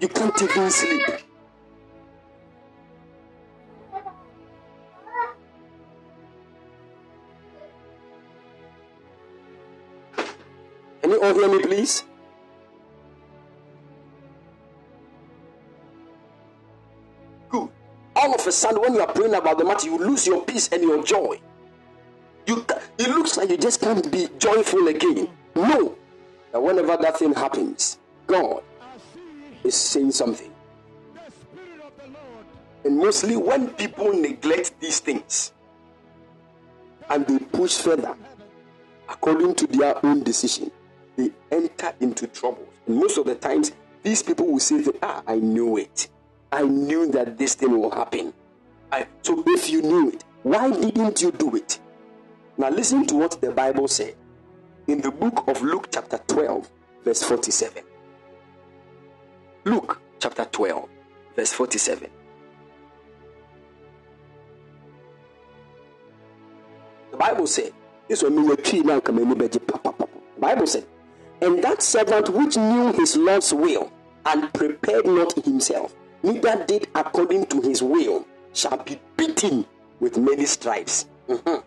You 0.00 0.08
can't 0.08 0.40
even 0.40 0.70
sleep. 0.70 1.02
Can 11.02 11.10
you 11.10 11.22
all 11.22 11.34
hear 11.34 11.48
me, 11.48 11.62
please? 11.62 12.04
Good. 17.50 17.68
All 18.16 18.34
of 18.34 18.46
a 18.46 18.52
sudden, 18.52 18.80
when 18.80 18.94
you 18.94 19.00
are 19.00 19.12
praying 19.12 19.34
about 19.34 19.58
the 19.58 19.64
matter, 19.64 19.86
you 19.86 19.98
lose 19.98 20.26
your 20.26 20.42
peace 20.44 20.68
and 20.68 20.82
your 20.82 21.02
joy. 21.02 21.40
You, 22.46 22.64
it 22.98 23.08
looks 23.08 23.36
like 23.36 23.50
you 23.50 23.56
just 23.56 23.80
can't 23.80 24.10
be 24.10 24.28
joyful 24.38 24.88
again. 24.88 25.28
No. 25.54 25.96
That 26.52 26.62
whenever 26.62 26.96
that 26.96 27.18
thing 27.18 27.34
happens, 27.34 27.98
God 28.26 28.62
is 29.62 29.74
saying 29.74 30.12
something. 30.12 30.50
And 32.84 32.98
mostly 32.98 33.36
when 33.36 33.70
people 33.70 34.12
neglect 34.12 34.78
these 34.78 35.00
things 35.00 35.52
and 37.08 37.26
they 37.26 37.38
push 37.38 37.78
further 37.78 38.14
according 39.08 39.54
to 39.56 39.66
their 39.66 40.04
own 40.04 40.22
decision, 40.22 40.70
they 41.16 41.30
enter 41.50 41.92
into 42.00 42.26
trouble. 42.26 42.68
And 42.86 42.96
most 42.96 43.16
of 43.16 43.24
the 43.24 43.36
times, 43.36 43.72
these 44.02 44.22
people 44.22 44.46
will 44.46 44.60
say 44.60 44.82
that, 44.82 44.96
ah, 45.02 45.22
I 45.26 45.36
knew 45.36 45.78
it. 45.78 46.08
I 46.52 46.62
knew 46.62 47.10
that 47.12 47.38
this 47.38 47.54
thing 47.54 47.78
will 47.80 47.90
happen. 47.90 48.34
I, 48.92 49.06
so 49.22 49.42
if 49.46 49.70
you 49.70 49.80
knew 49.80 50.10
it, 50.10 50.24
why 50.42 50.70
didn't 50.70 51.22
you 51.22 51.32
do 51.32 51.56
it? 51.56 51.80
Now 52.56 52.70
listen 52.70 53.04
to 53.06 53.16
what 53.16 53.40
the 53.40 53.50
Bible 53.50 53.88
said 53.88 54.14
in 54.86 55.00
the 55.00 55.10
book 55.10 55.44
of 55.48 55.60
Luke 55.62 55.88
chapter 55.92 56.18
12, 56.26 56.70
verse 57.04 57.22
47. 57.22 57.82
Luke 59.64 60.00
chapter 60.20 60.44
12, 60.44 60.88
verse 61.34 61.52
47. 61.52 62.10
The 67.10 67.16
Bible 67.16 67.46
said, 67.46 67.72
this 68.08 68.22
one 68.22 68.36
mean 68.36 68.50
a 68.52 68.56
tree 68.56 68.80
now 68.80 69.00
come 69.00 69.18
in 69.18 69.28
The 69.30 70.08
Bible 70.38 70.66
said, 70.66 70.86
and 71.40 71.62
that 71.64 71.82
servant 71.82 72.28
which 72.28 72.56
knew 72.56 72.92
his 72.92 73.16
Lord's 73.16 73.52
will 73.52 73.90
and 74.26 74.52
prepared 74.52 75.06
not 75.06 75.32
himself, 75.44 75.94
neither 76.22 76.64
did 76.66 76.88
according 76.94 77.46
to 77.46 77.60
his 77.60 77.82
will, 77.82 78.26
shall 78.52 78.76
be 78.78 79.00
beaten 79.16 79.64
with 80.00 80.18
many 80.18 80.44
stripes. 80.44 81.06
Mhm. 81.28 81.62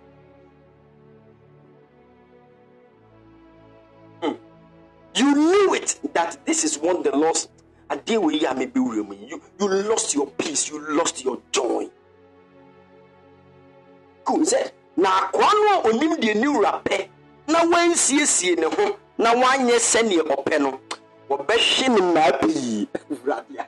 You 5.18 5.34
knew 5.34 5.74
it 5.74 6.00
that 6.14 6.38
this 6.46 6.64
is 6.64 6.78
what 6.78 7.04
the 7.04 7.16
lost. 7.16 7.50
adeɛ 7.90 8.18
wei 8.22 8.44
a 8.46 8.54
mebɛwura 8.54 9.04
mu 9.08 9.14
yi, 9.16 9.28
You 9.30 9.42
you 9.60 9.68
lost 9.90 10.14
your 10.14 10.28
peace, 10.28 10.70
you 10.70 10.80
lost 10.96 11.24
your 11.24 11.40
joy. 11.52 11.90
Cool 14.26 14.42
sɛ 14.42 14.72
na 14.98 15.10
akoa 15.32 15.52
no 15.54 15.80
a 15.80 15.84
onim 15.90 16.18
deɛ 16.22 16.36
ne 16.36 16.48
wura 16.48 16.84
pɛ 16.84 17.08
na 17.48 17.64
wansiesie 17.66 18.58
ne 18.58 18.68
ho 18.68 18.98
na 19.18 19.34
wanyɛ 19.34 19.78
sɛneɛ 19.80 20.22
ɔpɛ 20.36 20.60
no 20.62 20.80
wɔbɛhye 21.30 21.90
ne 21.90 22.02
mmaa 22.02 22.32
pii 22.42 22.88
Awurade 23.10 23.58
a. 23.58 23.66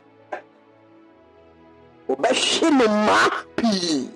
ne 2.71 4.09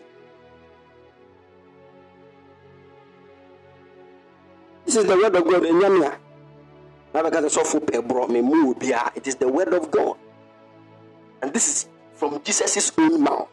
this 4.86 4.96
is 4.98 5.06
the 5.06 5.16
word 5.16 5.36
of 5.36 5.44
god 5.46 5.64
ɛnyɛ 5.64 6.23
me 8.30 8.42
it 9.16 9.28
is 9.28 9.36
the 9.36 9.48
word 9.48 9.74
of 9.74 9.92
god 9.92 10.18
and 11.42 11.54
this 11.54 11.68
is 11.68 11.88
from 12.14 12.42
jesus' 12.44 12.92
own 12.98 13.22
mouth 13.22 13.48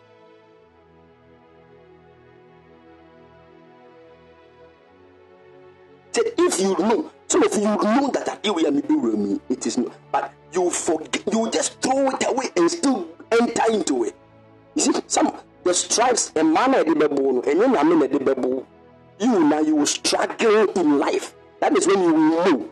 Say, 6.13 6.23
if 6.39 6.59
you 6.59 6.77
know, 6.77 7.09
some 7.29 7.45
of 7.45 7.55
you 7.55 7.61
know 7.61 8.11
that 8.13 8.41
I 8.45 8.51
will 8.51 9.17
me, 9.17 9.41
it 9.49 9.65
is 9.65 9.79
not, 9.79 9.93
but 10.11 10.33
you 10.53 10.69
forget, 10.69 11.23
you 11.33 11.49
just 11.53 11.81
throw 11.81 12.11
it 12.11 12.27
away 12.27 12.47
and 12.57 12.69
still 12.69 13.07
enter 13.31 13.63
into 13.71 14.03
it. 14.03 14.17
You 14.75 14.83
see, 14.83 14.93
some 15.07 15.33
the 15.63 15.73
stripes, 15.73 16.33
a 16.35 16.43
man 16.43 16.75
at 16.75 16.87
the 16.87 16.97
babu, 16.97 17.43
and 17.43 17.61
then 17.61 17.77
a 17.77 17.85
man 17.85 18.03
at 18.03 18.11
the 18.11 18.19
you 19.21 19.45
now 19.45 19.61
you 19.61 19.77
will 19.77 19.87
struggle 19.87 20.71
in 20.71 20.99
life. 20.99 21.35
That 21.61 21.77
is 21.77 21.87
when 21.87 22.03
you 22.03 22.13
will 22.13 22.45
know 22.45 22.71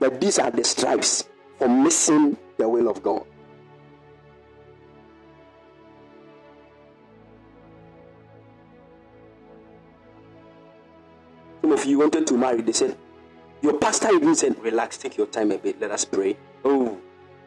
that 0.00 0.20
these 0.20 0.38
are 0.38 0.50
the 0.50 0.64
stripes 0.64 1.28
for 1.58 1.68
missing 1.68 2.36
the 2.56 2.68
will 2.68 2.88
of 2.88 3.02
God. 3.02 3.24
Some 11.60 11.72
of 11.72 11.84
you 11.84 11.98
wanted 11.98 12.26
to 12.28 12.34
marry, 12.34 12.62
they 12.62 12.72
said, 12.72 12.96
Your 13.60 13.76
pastor 13.78 14.08
even 14.14 14.34
said, 14.34 14.58
Relax, 14.62 14.96
take 14.96 15.16
your 15.16 15.26
time 15.26 15.50
a 15.50 15.58
bit, 15.58 15.80
let 15.80 15.90
us 15.90 16.04
pray. 16.04 16.36
Oh, 16.64 16.98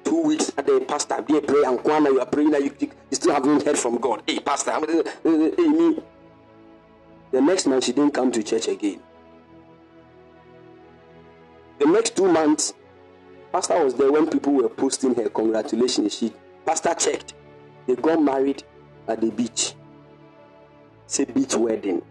two 0.03 0.21
weeks 0.21 0.51
at 0.57 0.67
the 0.67 0.83
pastor, 0.87 1.23
they 1.27 1.39
pray, 1.39 1.63
and 1.63 1.79
Kwana, 1.79 2.07
you 2.07 2.19
are 2.19 2.25
praying, 2.25 2.53
and 2.53 2.65
you, 2.65 2.71
you 2.79 2.89
still 3.11 3.33
haven't 3.33 3.63
heard 3.65 3.77
from 3.77 3.97
God. 3.97 4.21
Hey, 4.27 4.39
pastor, 4.39 4.71
hey, 4.71 4.99
eh, 4.99 5.03
eh, 5.25 5.51
eh, 5.57 5.67
me. 5.67 6.03
The 7.31 7.41
next 7.41 7.65
month, 7.65 7.85
she 7.85 7.93
didn't 7.93 8.13
come 8.13 8.31
to 8.31 8.43
church 8.43 8.67
again. 8.67 9.01
The 11.81 11.87
next 11.87 12.15
two 12.15 12.31
months, 12.31 12.75
pastor 13.51 13.83
was 13.83 13.95
there 13.95 14.11
when 14.11 14.29
people 14.29 14.53
were 14.53 14.69
posting 14.69 15.15
her 15.15 15.29
congratulations. 15.29 16.15
She 16.15 16.31
pastor 16.63 16.93
checked. 16.93 17.33
They 17.87 17.95
got 17.95 18.21
married 18.21 18.61
at 19.07 19.19
the 19.19 19.31
beach. 19.31 19.73
It's 21.05 21.19
a 21.21 21.25
beach 21.25 21.55
wedding. 21.55 22.03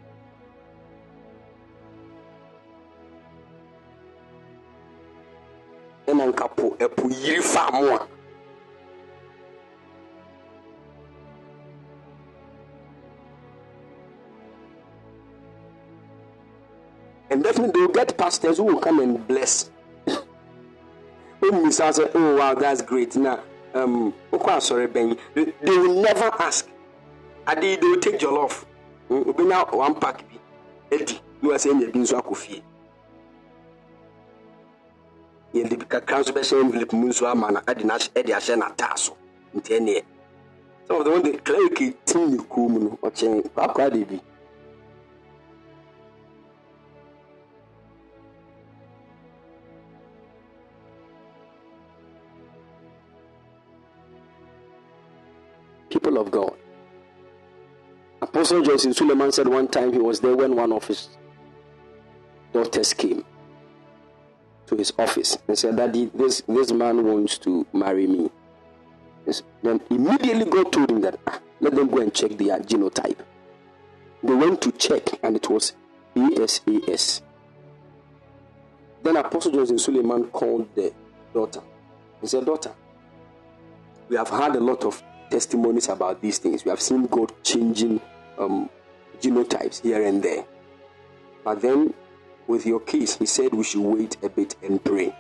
And 17.31 17.43
definitely 17.43 17.73
they 17.73 17.87
will 17.87 17.93
get 17.95 18.17
pastors 18.17 18.57
who 18.59 18.65
will 18.65 18.79
come 18.81 19.01
and 19.01 19.27
bless. 19.27 19.71
When 21.41 21.53
mmisa 21.53 21.89
sɛ 21.93 22.11
oh 22.15 22.37
wow 22.37 22.55
that's 22.55 22.83
great. 22.83 23.17
Now 23.17 23.41
um 23.75 24.13
asɔre 24.33 24.89
bɛn 24.89 25.19
they 25.35 25.45
they 25.63 25.79
will 25.79 26.03
never 26.03 26.31
ask. 26.39 26.69
Ade 27.47 27.81
they 27.81 27.87
will 27.87 28.01
take 28.01 28.19
jollof. 28.19 28.65
Mm, 29.09 29.25
obenya 29.27 29.73
one 29.75 29.95
pack 29.95 30.25
bi. 30.29 30.97
Adi 30.97 31.21
na 31.43 31.49
wasɛ 31.51 31.73
nya 31.73 31.93
bi 31.93 31.99
nso 32.01 32.21
akɔ 32.21 32.37
fie. 32.37 32.63
Yɛde 35.55 35.79
bi 35.79 35.85
kakra 35.87 36.21
nso 36.21 36.33
bɛhyɛ 36.33 36.61
envelope 36.61 36.93
mu 36.93 37.09
nso 37.09 37.27
ama 37.27 37.51
na 37.51 37.61
ɛde 37.61 37.85
ɛde 38.15 38.33
ahyɛ 38.35 38.57
n'ataa 38.59 38.99
so. 38.99 39.17
Nti 39.55 39.79
ɛneɛ 39.79 40.03
of 40.91 41.05
the 41.05 41.11
one 41.11 41.23
the 41.23 41.39
cleric 41.39 42.05
tim 42.05 42.33
ne 42.33 42.39
mu 42.57 42.79
no 42.81 43.11
de 43.11 44.21
people 56.11 56.21
of 56.23 56.31
God. 56.31 56.57
Apostle 58.23 58.63
Joseph 58.63 58.97
Suleiman 58.97 59.33
said 59.33 59.49
one 59.49 59.69
time 59.69 59.93
he 59.93 59.99
was 59.99 60.21
there 60.21 60.37
when 60.37 60.55
one 60.57 60.73
of 60.73 60.85
his 60.87 61.09
daughters 62.53 62.93
came 62.93 63.25
to 64.67 64.77
his 64.77 64.93
office 64.99 65.39
and 65.49 65.57
said, 65.59 65.77
Daddy, 65.77 66.11
this, 66.15 66.43
this 66.47 66.73
man 66.73 67.05
wants 67.05 67.39
to 67.39 67.67
marry 67.73 68.07
me. 68.07 68.31
Then 69.63 69.81
immediately 69.91 70.45
God 70.47 70.73
told 70.73 70.91
him 70.91 71.01
that 71.03 71.19
"Ah, 71.27 71.39
let 71.61 71.75
them 71.75 71.89
go 71.89 71.99
and 72.01 72.13
check 72.13 72.33
their 72.33 72.59
genotype. 72.59 73.19
They 74.23 74.35
went 74.35 74.61
to 74.63 74.73
check 74.73 75.03
and 75.23 75.37
it 75.37 75.49
was 75.49 75.75
ASAS. 76.17 77.23
Then 79.03 79.17
Apostle 79.17 79.53
Joseph 79.53 79.81
Suleiman 79.81 80.25
called 80.31 80.69
the 80.75 80.93
daughter. 81.33 81.61
He 82.21 82.27
said, 82.27 82.45
Daughter, 82.45 82.73
we 84.09 84.17
have 84.17 84.29
had 84.29 84.57
a 84.57 84.61
lot 84.61 84.85
of 84.85 85.03
testimonies 85.31 85.89
about 85.89 86.21
these 86.21 86.39
things. 86.39 86.65
We 86.65 86.71
have 86.71 86.81
seen 86.81 87.07
God 87.07 87.33
changing 87.43 88.01
um, 88.39 88.69
genotypes 89.21 89.83
here 89.83 90.05
and 90.05 90.23
there. 90.23 90.45
But 91.45 91.63
then, 91.63 91.95
with 92.47 92.67
your 92.67 92.81
case, 92.81 93.17
he 93.17 93.27
said 93.27 93.53
we 93.53 93.65
should 93.65 93.81
wait 93.81 94.17
a 94.23 94.29
bit 94.29 94.57
and 94.63 94.83
pray. 94.85 95.15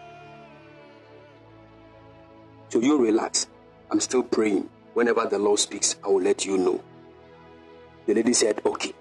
So 2.69 2.81
you 2.81 2.99
relax. 2.99 3.47
I'm 3.91 4.01
still 4.01 4.23
praying. 4.23 4.69
Whenever 4.95 5.27
the 5.27 5.39
Lord 5.39 5.59
speaks, 5.59 5.97
I 6.05 6.09
will 6.09 6.23
let 6.23 6.45
you 6.45 6.59
know. 6.59 6.81
The 8.07 8.15
lady 8.15 8.33
said, 8.33 8.61
Okay. 8.65 8.93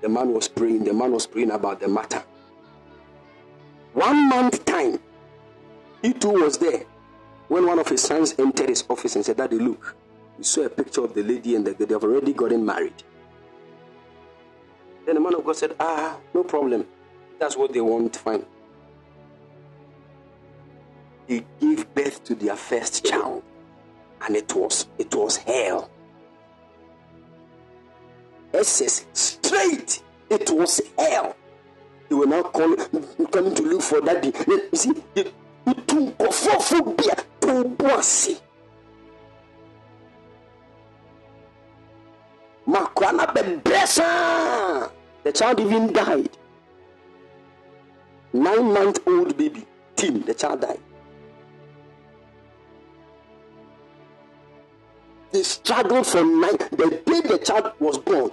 The 0.00 0.08
man 0.08 0.32
was 0.32 0.48
praying. 0.48 0.84
The 0.84 0.92
man 0.92 1.12
was 1.12 1.26
praying 1.26 1.52
about 1.52 1.80
the 1.80 1.88
matter. 1.88 2.22
One 3.92 4.28
month 4.28 4.64
time, 4.64 4.98
he 6.02 6.12
too 6.12 6.30
was 6.30 6.58
there 6.58 6.82
when 7.52 7.66
one 7.66 7.78
of 7.78 7.86
his 7.86 8.00
sons 8.00 8.34
entered 8.38 8.70
his 8.70 8.82
office 8.88 9.14
and 9.14 9.26
said, 9.26 9.36
Daddy, 9.36 9.58
look, 9.58 9.94
we 10.38 10.42
saw 10.42 10.62
a 10.62 10.70
picture 10.70 11.04
of 11.04 11.12
the 11.12 11.22
lady 11.22 11.54
and 11.54 11.66
the, 11.66 11.74
they 11.74 11.92
have 11.92 12.02
already 12.02 12.32
gotten 12.32 12.64
married. 12.64 13.02
Then 15.04 15.16
the 15.16 15.20
man 15.20 15.34
of 15.34 15.44
God 15.44 15.56
said, 15.56 15.76
Ah, 15.78 16.16
no 16.32 16.44
problem. 16.44 16.86
That's 17.38 17.54
what 17.54 17.74
they 17.74 17.82
want, 17.82 18.16
fine. 18.16 18.46
They 21.26 21.44
gave 21.60 21.94
birth 21.94 22.24
to 22.24 22.34
their 22.34 22.56
first 22.56 23.04
child, 23.04 23.42
and 24.22 24.34
it 24.34 24.54
was 24.54 24.86
it 24.96 25.14
was 25.14 25.36
hell. 25.36 25.90
SS 28.54 29.04
straight, 29.12 30.02
it 30.30 30.50
was 30.50 30.80
hell. 30.98 31.36
They 32.08 32.14
were 32.14 32.26
now 32.26 32.44
calling, 32.44 32.78
coming 33.30 33.54
to 33.54 33.62
look 33.62 33.82
for 33.82 34.00
daddy. 34.00 34.32
You 34.46 34.68
see, 34.72 34.94
itu 35.66 35.96
nkɔfoɔfo 36.06 36.78
to 37.40 37.64
bo 37.64 37.86
ase 37.98 38.40
makora 42.66 43.12
na 43.12 43.26
bɛbrɛ 43.26 43.86
saa 43.86 44.88
the 45.24 45.32
child 45.32 45.60
even 45.60 45.92
died. 45.92 46.30
Nine 48.32 48.72
month 48.72 48.98
old 49.06 49.36
baby 49.36 49.64
tim 49.94 50.22
the 50.22 50.34
child 50.34 50.62
died. 50.62 50.80
They 55.30 55.42
struggled 55.42 56.06
from 56.06 56.40
nine 56.40 56.56
the 56.72 57.00
day 57.06 57.20
the 57.20 57.38
child 57.38 57.72
was 57.78 57.98
born 57.98 58.30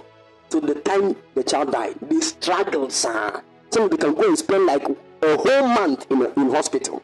to 0.50 0.60
the 0.60 0.74
time 0.74 1.16
the 1.34 1.44
child 1.44 1.72
died. 1.72 1.96
They 2.02 2.20
struggled 2.20 2.92
sir. 2.92 3.42
Some 3.70 3.88
they 3.88 3.96
can 3.96 4.14
go 4.14 4.26
and 4.26 4.38
spend 4.38 4.66
like 4.66 4.86
a 5.22 5.36
whole 5.36 5.68
month 5.68 6.10
in, 6.10 6.26
in 6.36 6.50
hospital 6.50 7.02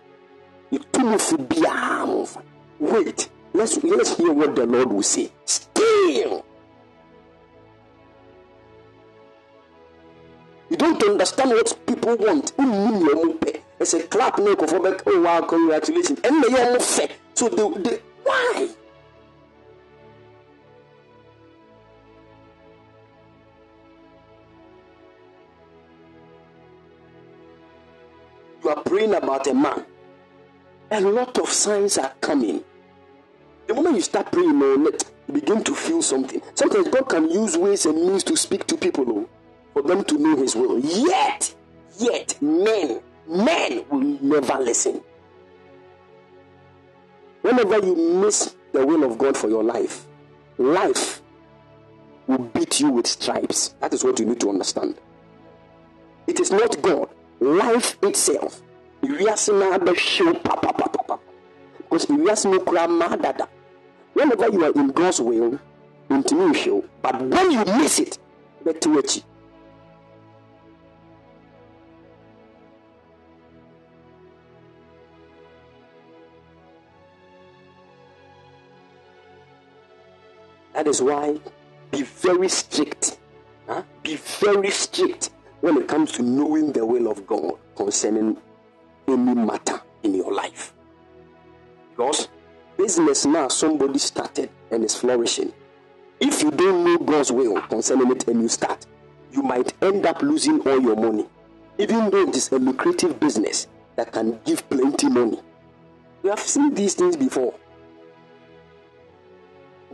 Timothy, 0.93 1.37
be 1.37 1.67
armed. 1.67 2.29
Wait, 2.79 3.29
let's, 3.53 3.83
let's 3.85 4.17
hear 4.17 4.33
what 4.33 4.55
the 4.57 4.67
Lord 4.67 4.93
will 4.93 5.03
say. 5.03 5.31
Still, 5.45 6.45
you 10.71 10.77
don't 10.77 11.03
understand 11.03 11.51
what 11.51 11.79
people 11.87 12.17
want. 12.17 12.53
It's 13.79 13.95
a 13.95 14.03
clap, 14.05 14.39
no, 14.39 14.57
oh 14.59 15.23
wow, 15.23 15.43
congratulations. 15.43 16.21
And 16.25 16.43
they 16.43 16.61
are 16.61 16.81
fair. 16.81 17.09
So, 17.35 17.49
the 17.49 18.01
why? 18.25 18.69
You 28.65 28.71
are 28.71 28.83
praying 28.83 29.15
about 29.15 29.47
a 29.47 29.55
man 29.55 29.85
a 30.91 31.01
lot 31.01 31.39
of 31.39 31.49
signs 31.49 31.99
are 31.99 32.13
coming. 32.21 32.63
The 33.67 33.75
moment 33.75 33.97
you 33.97 34.03
start 34.03 34.31
praying 34.31 34.63
on 34.63 34.85
you 34.85 35.35
begin 35.35 35.65
to 35.65 35.75
feel 35.75 36.03
something. 36.03 36.41
Sometimes 36.55 36.89
God 36.89 37.09
can 37.09 37.31
use 37.31 37.57
ways 37.57 37.87
and 37.87 37.97
means 37.97 38.23
to 38.25 38.37
speak 38.37 38.67
to 38.69 38.77
people 38.77 39.05
oh, 39.09 39.29
for 39.73 39.83
them 39.83 40.05
to 40.05 40.19
know 40.19 40.37
His 40.37 40.55
will. 40.55 40.79
Yet, 40.79 41.55
yet, 41.99 42.41
men, 42.41 43.01
men 43.27 43.85
will 43.91 44.01
never 44.01 44.63
listen. 44.63 45.03
Whenever 47.43 47.85
you 47.85 47.97
miss 47.97 48.55
the 48.73 48.87
will 48.87 49.05
of 49.05 49.19
God 49.19 49.37
for 49.37 49.49
your 49.49 49.65
life, 49.65 50.07
life 50.59 51.23
will 52.27 52.39
beat 52.39 52.81
you 52.81 52.91
with 52.91 53.07
stripes. 53.07 53.75
That 53.81 53.93
is 53.95 54.05
what 54.05 54.19
you 54.21 54.27
need 54.27 54.41
to 54.41 54.51
understand. 54.51 54.97
It 56.27 56.41
is 56.41 56.51
not 56.51 56.81
God, 56.83 57.09
life 57.41 57.97
itself. 58.03 58.63
Because 61.79 62.09
you 62.11 62.29
as 62.31 62.45
no 62.45 62.59
cramadada. 62.61 63.49
whenever 64.15 64.49
you 64.51 64.65
are 64.65 64.73
in 64.73 64.89
God's 64.89 65.21
will, 65.21 65.59
show. 66.55 66.85
But 67.03 67.21
when 67.21 67.51
you 67.51 67.65
miss 67.65 67.99
it, 68.01 68.19
better 68.65 68.91
That 80.73 80.87
is 80.89 81.01
why 81.01 81.39
be 81.91 82.03
very 82.03 82.49
strict. 82.49 83.19
Huh? 83.67 83.83
Be 84.03 84.17
very 84.17 84.71
strict 84.71 85.31
when 85.61 85.79
it 85.79 85.89
comes 85.89 86.13
to 86.13 86.23
knowing 86.23 86.73
the 86.73 86.85
will 86.85 87.11
of 87.11 87.27
God 87.27 87.55
concerning 87.77 88.37
any 89.09 89.35
matter 89.35 89.81
in 90.03 90.15
your 90.15 90.33
life. 90.33 90.75
Because 91.91 92.29
business 92.77 93.27
now 93.27 93.49
somebody 93.49 93.99
started 93.99 94.51
and 94.71 94.85
is 94.85 94.95
flourishing. 94.95 95.53
If 96.21 96.43
you 96.43 96.51
don't 96.51 96.85
know 96.85 96.99
God's 96.99 97.33
will 97.33 97.61
concerning 97.63 98.11
it 98.11 98.27
and 98.29 98.43
you 98.43 98.49
start, 98.49 98.87
you 99.33 99.43
might 99.43 99.73
end 99.83 100.07
up 100.07 100.23
losing 100.23 100.61
all 100.61 100.81
your 100.81 100.97
money. 100.97 101.27
Even 101.79 102.11
though 102.11 102.29
it 102.29 102.37
is 102.37 102.51
a 102.53 102.59
lucrative 102.59 103.21
business 103.21 103.67
that 103.97 104.13
can 104.13 104.39
give 104.45 104.69
plenty 104.69 105.09
money. 105.09 105.41
We 106.23 106.31
have 106.31 106.41
seen 106.41 106.75
these 106.75 106.95
things 106.95 107.17
before 107.17 107.55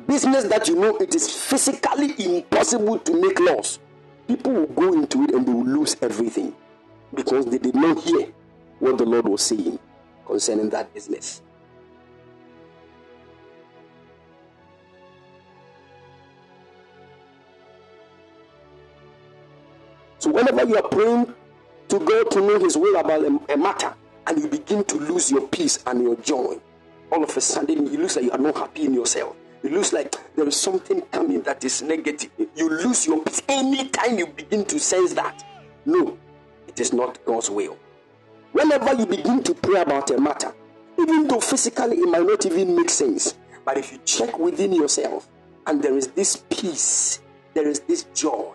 business 0.06 0.44
that 0.44 0.68
you 0.68 0.76
know 0.76 0.96
it 0.96 1.14
is 1.14 1.30
physically 1.30 2.14
impossible 2.18 2.98
to 2.98 3.20
make 3.20 3.38
loss, 3.40 3.78
people 4.26 4.52
will 4.52 4.66
go 4.66 4.92
into 4.92 5.22
it 5.24 5.30
and 5.30 5.46
they 5.46 5.52
will 5.52 5.64
lose 5.64 5.96
everything 6.02 6.54
because 7.14 7.46
they 7.46 7.58
did 7.58 7.74
not 7.74 8.02
hear 8.02 8.28
what 8.82 8.98
the 8.98 9.04
Lord 9.04 9.26
was 9.28 9.42
saying 9.42 9.78
concerning 10.26 10.70
that 10.70 10.92
business. 10.92 11.42
So, 20.18 20.30
whenever 20.30 20.64
you 20.64 20.76
are 20.76 20.88
praying 20.88 21.32
to 21.88 21.98
God 21.98 22.30
to 22.32 22.40
know 22.40 22.58
His 22.58 22.76
will 22.76 22.96
about 22.96 23.24
a, 23.24 23.56
matter, 23.56 23.94
and 24.26 24.38
you 24.38 24.48
begin 24.48 24.84
to 24.84 24.96
lose 24.96 25.30
your 25.30 25.46
peace 25.48 25.82
and 25.86 26.02
your 26.02 26.16
joy, 26.16 26.58
all 27.10 27.22
of 27.22 27.36
a 27.36 27.40
sudden 27.40 27.86
you 27.86 27.98
lose 27.98 28.16
like 28.16 28.24
you 28.24 28.30
are 28.32 28.38
not 28.38 28.56
happy 28.56 28.84
in 28.84 28.94
yourself 28.94 29.36
it 29.62 29.70
looks 29.70 29.92
like 29.92 30.12
there 30.34 30.46
is 30.48 30.56
something 30.56 31.02
coming 31.02 31.40
that 31.42 31.62
is 31.64 31.82
negative. 31.82 32.30
You 32.56 32.68
lose 32.68 33.06
your 33.06 33.22
peace 33.22 33.42
anytime 33.48 34.18
you 34.18 34.26
begin 34.26 34.64
to 34.64 34.80
sense 34.80 35.12
that. 35.14 35.44
No, 35.86 36.18
it 36.66 36.80
is 36.80 36.92
not 36.92 37.24
God's 37.24 37.48
will. 37.48 37.78
Whenever 38.52 38.94
you 38.94 39.06
begin 39.06 39.42
to 39.42 39.54
pray 39.54 39.80
about 39.80 40.10
a 40.10 40.20
matter, 40.20 40.52
even 40.98 41.26
though 41.26 41.40
physically 41.40 41.96
it 41.96 42.08
might 42.08 42.26
not 42.26 42.44
even 42.44 42.76
make 42.76 42.90
sense, 42.90 43.34
but 43.64 43.78
if 43.78 43.92
you 43.92 43.98
check 44.04 44.38
within 44.38 44.72
yourself 44.72 45.28
and 45.66 45.82
there 45.82 45.96
is 45.96 46.08
this 46.08 46.44
peace, 46.50 47.20
there 47.54 47.66
is 47.66 47.80
this 47.80 48.04
joy, 48.14 48.52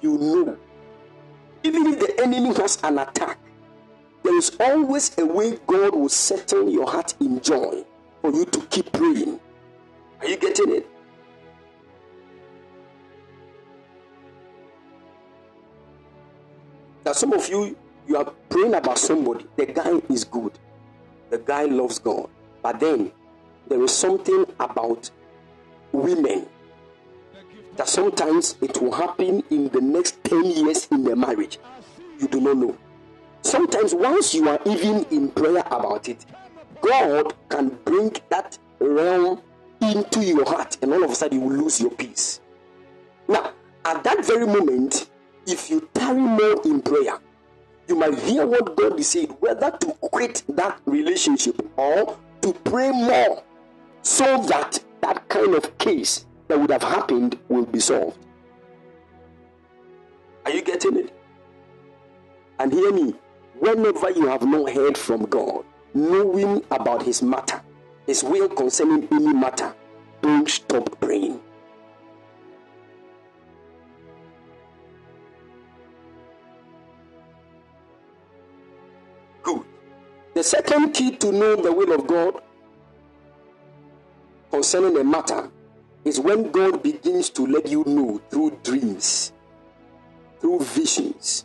you 0.00 0.18
know. 0.18 0.56
Even 1.62 1.86
if 1.86 2.00
the 2.00 2.22
enemy 2.22 2.52
has 2.54 2.78
an 2.82 2.98
attack, 2.98 3.38
there 4.24 4.36
is 4.36 4.56
always 4.58 5.16
a 5.18 5.24
way 5.24 5.58
God 5.66 5.94
will 5.94 6.08
settle 6.08 6.68
your 6.68 6.90
heart 6.90 7.14
in 7.20 7.40
joy 7.40 7.84
for 8.20 8.32
you 8.32 8.44
to 8.44 8.60
keep 8.66 8.92
praying. 8.92 9.38
Are 10.20 10.26
you 10.26 10.36
getting 10.36 10.74
it? 10.74 10.86
That 17.04 17.14
some 17.14 17.32
of 17.32 17.48
you 17.48 17.76
you 18.08 18.16
are 18.16 18.32
praying 18.48 18.74
about 18.74 18.98
somebody. 18.98 19.46
The 19.56 19.66
guy 19.66 20.00
is 20.08 20.24
good. 20.24 20.52
The 21.30 21.38
guy 21.38 21.64
loves 21.64 21.98
God. 21.98 22.28
But 22.62 22.80
then 22.80 23.12
there 23.68 23.82
is 23.82 23.92
something 23.92 24.46
about 24.58 25.10
women 25.92 26.46
that 27.76 27.88
sometimes 27.88 28.56
it 28.60 28.80
will 28.80 28.92
happen 28.92 29.44
in 29.50 29.68
the 29.68 29.80
next 29.80 30.24
10 30.24 30.44
years 30.44 30.88
in 30.90 31.04
the 31.04 31.14
marriage. 31.14 31.58
You 32.18 32.26
do 32.28 32.40
not 32.40 32.56
know. 32.56 32.76
Sometimes, 33.42 33.94
once 33.94 34.34
you 34.34 34.48
are 34.48 34.58
even 34.66 35.04
in 35.10 35.30
prayer 35.30 35.62
about 35.66 36.08
it, 36.08 36.26
God 36.80 37.34
can 37.48 37.68
bring 37.84 38.16
that 38.30 38.58
realm 38.80 39.40
into 39.80 40.24
your 40.24 40.44
heart, 40.44 40.76
and 40.82 40.92
all 40.92 41.04
of 41.04 41.10
a 41.10 41.14
sudden 41.14 41.40
you 41.40 41.46
will 41.46 41.56
lose 41.56 41.80
your 41.80 41.90
peace. 41.92 42.40
Now, 43.28 43.52
at 43.84 44.02
that 44.02 44.24
very 44.24 44.46
moment, 44.46 45.08
if 45.46 45.70
you 45.70 45.88
tarry 45.94 46.20
more 46.20 46.60
in 46.64 46.82
prayer, 46.82 47.20
you 47.88 47.96
might 47.96 48.18
hear 48.18 48.46
what 48.46 48.76
God 48.76 48.98
is 48.98 49.08
saying, 49.08 49.28
whether 49.40 49.70
to 49.70 49.86
quit 50.00 50.42
that 50.50 50.80
relationship 50.86 51.60
or 51.76 52.18
to 52.42 52.52
pray 52.52 52.90
more 52.90 53.42
so 54.02 54.42
that 54.46 54.82
that 55.02 55.28
kind 55.28 55.54
of 55.54 55.76
case 55.78 56.26
that 56.48 56.58
would 56.58 56.70
have 56.70 56.82
happened 56.82 57.38
will 57.48 57.66
be 57.66 57.80
solved. 57.80 58.18
Are 60.44 60.50
you 60.52 60.62
getting 60.62 60.96
it? 60.96 61.14
And 62.58 62.72
hear 62.72 62.92
me, 62.92 63.14
whenever 63.58 64.10
you 64.10 64.26
have 64.26 64.42
not 64.42 64.70
heard 64.70 64.96
from 64.96 65.26
God, 65.26 65.64
knowing 65.94 66.64
about 66.70 67.02
His 67.02 67.22
matter, 67.22 67.62
his 68.08 68.24
will 68.24 68.48
concerning 68.48 69.06
any 69.12 69.34
matter, 69.34 69.74
don't 70.22 70.48
stop 70.48 70.98
praying. 70.98 71.38
The 80.38 80.44
second 80.44 80.92
key 80.92 81.16
to 81.16 81.32
know 81.32 81.56
the 81.56 81.72
will 81.72 81.92
of 81.92 82.06
God 82.06 82.40
concerning 84.52 84.96
a 84.96 85.02
matter 85.02 85.50
is 86.04 86.20
when 86.20 86.52
God 86.52 86.80
begins 86.80 87.28
to 87.30 87.44
let 87.44 87.66
you 87.66 87.82
know 87.84 88.22
through 88.30 88.56
dreams, 88.62 89.32
through 90.38 90.60
visions, 90.60 91.44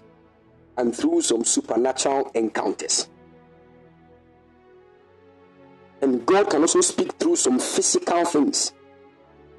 and 0.78 0.96
through 0.96 1.22
some 1.22 1.44
supernatural 1.44 2.30
encounters. 2.36 3.10
And 6.04 6.24
God 6.24 6.52
can 6.52 6.62
also 6.62 6.82
speak 6.82 7.14
through 7.14 7.38
some 7.38 7.58
physical 7.58 8.24
things. 8.26 8.74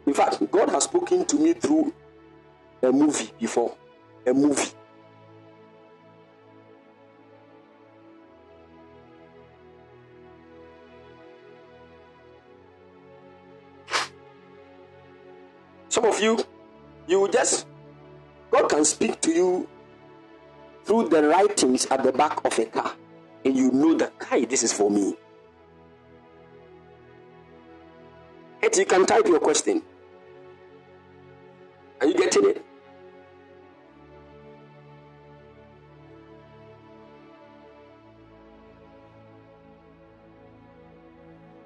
In 0.07 0.15
fact, 0.15 0.49
God 0.53 0.69
has 0.69 0.85
spoken 0.85 1.25
to 1.25 1.37
me 1.37 1.55
through 1.55 1.93
a 2.85 2.93
movie 2.93 3.33
before. 3.41 3.77
A 4.29 4.33
movie. 4.33 4.71
Some 16.05 16.13
of 16.13 16.21
you, 16.21 16.39
you 17.07 17.31
just, 17.31 17.67
God 18.51 18.69
can 18.69 18.85
speak 18.85 19.23
to 19.23 19.31
you 19.31 19.67
through 20.85 21.09
the 21.09 21.23
writings 21.23 21.87
at 21.87 22.03
the 22.03 22.13
back 22.13 22.45
of 22.45 22.59
a 22.59 22.67
car, 22.67 22.95
and 23.43 23.57
you 23.57 23.71
know 23.71 23.95
that, 23.95 24.13
hi, 24.21 24.45
this 24.45 24.63
is 24.63 24.71
for 24.71 24.91
me. 24.91 25.17
you 28.77 28.85
can 28.85 29.07
type 29.07 29.27
your 29.27 29.41
question. 29.41 29.81
Are 32.03 32.07
you 32.07 32.13
getting 32.13 32.51
it? 32.51 32.67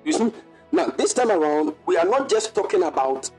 You 0.05 0.13
see, 0.13 0.33
now 0.71 0.87
this 0.91 1.13
time 1.13 1.33
around, 1.33 1.75
we 1.87 1.97
are 1.97 2.07
not 2.07 2.29
just 2.29 2.55
talking 2.55 2.85
about 2.85 3.33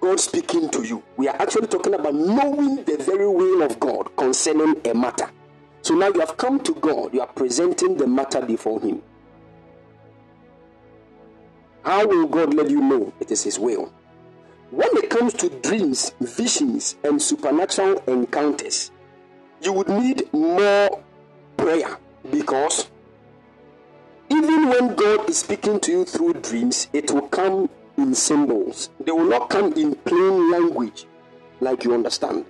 God 0.00 0.18
speaking 0.18 0.70
to 0.70 0.82
you. 0.82 1.02
We 1.16 1.28
are 1.28 1.36
actually 1.40 1.66
talking 1.66 1.94
about 1.94 2.14
knowing 2.14 2.84
the 2.84 2.96
very 2.98 3.28
will 3.28 3.62
of 3.62 3.78
God 3.78 4.16
concerning 4.16 4.80
a 4.86 4.94
matter. 4.94 5.30
So 5.82 5.94
now 5.94 6.08
you 6.08 6.20
have 6.20 6.36
come 6.36 6.60
to 6.60 6.74
God, 6.74 7.12
you 7.14 7.20
are 7.20 7.26
presenting 7.26 7.96
the 7.96 8.06
matter 8.06 8.40
before 8.40 8.80
Him. 8.80 9.02
How 11.84 12.06
will 12.06 12.26
God 12.26 12.54
let 12.54 12.70
you 12.70 12.80
know 12.80 13.12
it 13.20 13.30
is 13.30 13.44
His 13.44 13.58
will? 13.58 13.92
When 14.70 14.88
it 14.92 15.10
comes 15.10 15.32
to 15.34 15.48
dreams, 15.48 16.12
visions, 16.20 16.96
and 17.02 17.20
supernatural 17.20 18.02
encounters, 18.06 18.90
you 19.60 19.72
would 19.72 19.88
need 19.88 20.32
more 20.32 21.02
prayer 21.56 21.98
because 22.30 22.88
even 24.30 24.68
when 24.68 24.94
God 24.94 25.28
is 25.28 25.38
speaking 25.38 25.80
to 25.80 25.90
you 25.90 26.04
through 26.04 26.34
dreams, 26.34 26.88
it 26.92 27.10
will 27.10 27.28
come 27.28 27.68
in 28.00 28.14
symbols. 28.14 28.90
They 29.00 29.12
will 29.12 29.24
not 29.24 29.50
come 29.50 29.72
in 29.74 29.94
plain 29.94 30.50
language 30.50 31.06
like 31.60 31.84
you 31.84 31.94
understand. 31.94 32.44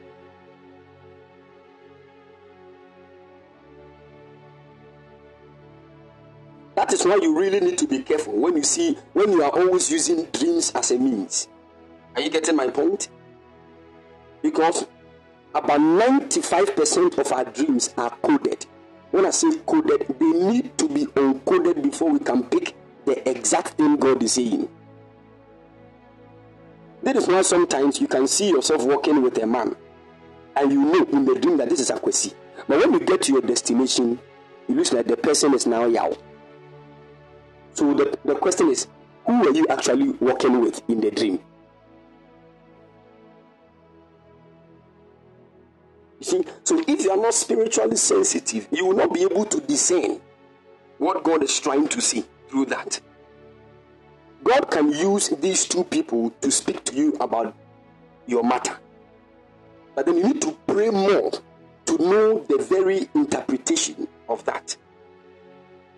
That 6.76 6.92
is 6.94 7.04
why 7.04 7.18
you 7.20 7.38
really 7.38 7.60
need 7.60 7.76
to 7.78 7.86
be 7.86 8.00
careful 8.00 8.32
when 8.34 8.56
you 8.56 8.62
see 8.62 8.96
when 9.12 9.32
you 9.32 9.42
are 9.42 9.50
always 9.50 9.90
using 9.90 10.24
dreams 10.26 10.72
as 10.74 10.90
a 10.90 10.98
means. 10.98 11.48
Are 12.16 12.22
you 12.22 12.30
getting 12.30 12.56
my 12.56 12.68
point? 12.68 13.08
Because 14.42 14.86
about 15.54 15.80
95% 15.80 17.18
of 17.18 17.32
our 17.32 17.44
dreams 17.44 17.92
are 17.98 18.10
coded. 18.22 18.64
When 19.10 19.26
I 19.26 19.30
say 19.30 19.58
coded, 19.66 20.06
they 20.18 20.30
need 20.30 20.78
to 20.78 20.88
be 20.88 21.04
uncoded 21.06 21.82
before 21.82 22.12
we 22.12 22.20
can 22.20 22.44
pick 22.44 22.74
the 23.04 23.28
exact 23.28 23.74
thing 23.74 23.96
God 23.96 24.22
is 24.22 24.32
saying. 24.32 24.68
That 27.02 27.16
is 27.16 27.26
why 27.26 27.42
sometimes 27.42 28.00
you 28.00 28.06
can 28.06 28.26
see 28.26 28.50
yourself 28.50 28.84
walking 28.84 29.22
with 29.22 29.38
a 29.38 29.46
man 29.46 29.74
and 30.56 30.72
you 30.72 30.84
know 30.84 31.04
in 31.04 31.24
the 31.24 31.34
dream 31.38 31.56
that 31.56 31.70
this 31.70 31.80
is 31.80 31.90
a 31.90 31.94
Akwesi. 31.94 32.34
But 32.68 32.78
when 32.78 32.92
you 32.92 33.00
get 33.00 33.22
to 33.22 33.32
your 33.32 33.42
destination, 33.42 34.18
it 34.68 34.76
looks 34.76 34.92
like 34.92 35.06
the 35.06 35.16
person 35.16 35.54
is 35.54 35.66
now 35.66 35.86
Yao. 35.86 36.16
So 37.72 37.94
the, 37.94 38.18
the 38.24 38.34
question 38.34 38.68
is, 38.68 38.86
who 39.24 39.48
are 39.48 39.54
you 39.54 39.66
actually 39.68 40.10
walking 40.20 40.60
with 40.60 40.82
in 40.88 41.00
the 41.00 41.10
dream? 41.10 41.40
You 46.20 46.24
see, 46.26 46.44
so 46.64 46.82
if 46.86 47.02
you 47.02 47.10
are 47.10 47.16
not 47.16 47.32
spiritually 47.32 47.96
sensitive, 47.96 48.68
you 48.70 48.86
will 48.86 48.96
not 48.96 49.14
be 49.14 49.22
able 49.22 49.46
to 49.46 49.60
discern 49.60 50.20
what 50.98 51.22
God 51.24 51.42
is 51.42 51.58
trying 51.58 51.88
to 51.88 52.00
see 52.00 52.24
through 52.48 52.66
that. 52.66 53.00
God 54.42 54.70
can 54.70 54.90
use 54.92 55.28
these 55.28 55.66
two 55.66 55.84
people 55.84 56.30
to 56.40 56.50
speak 56.50 56.84
to 56.84 56.94
you 56.96 57.12
about 57.20 57.54
your 58.26 58.42
matter. 58.42 58.78
But 59.94 60.06
then 60.06 60.16
you 60.16 60.24
need 60.24 60.42
to 60.42 60.56
pray 60.66 60.90
more 60.90 61.30
to 61.86 61.98
know 61.98 62.44
the 62.48 62.58
very 62.58 63.08
interpretation 63.14 64.08
of 64.28 64.44
that. 64.44 64.76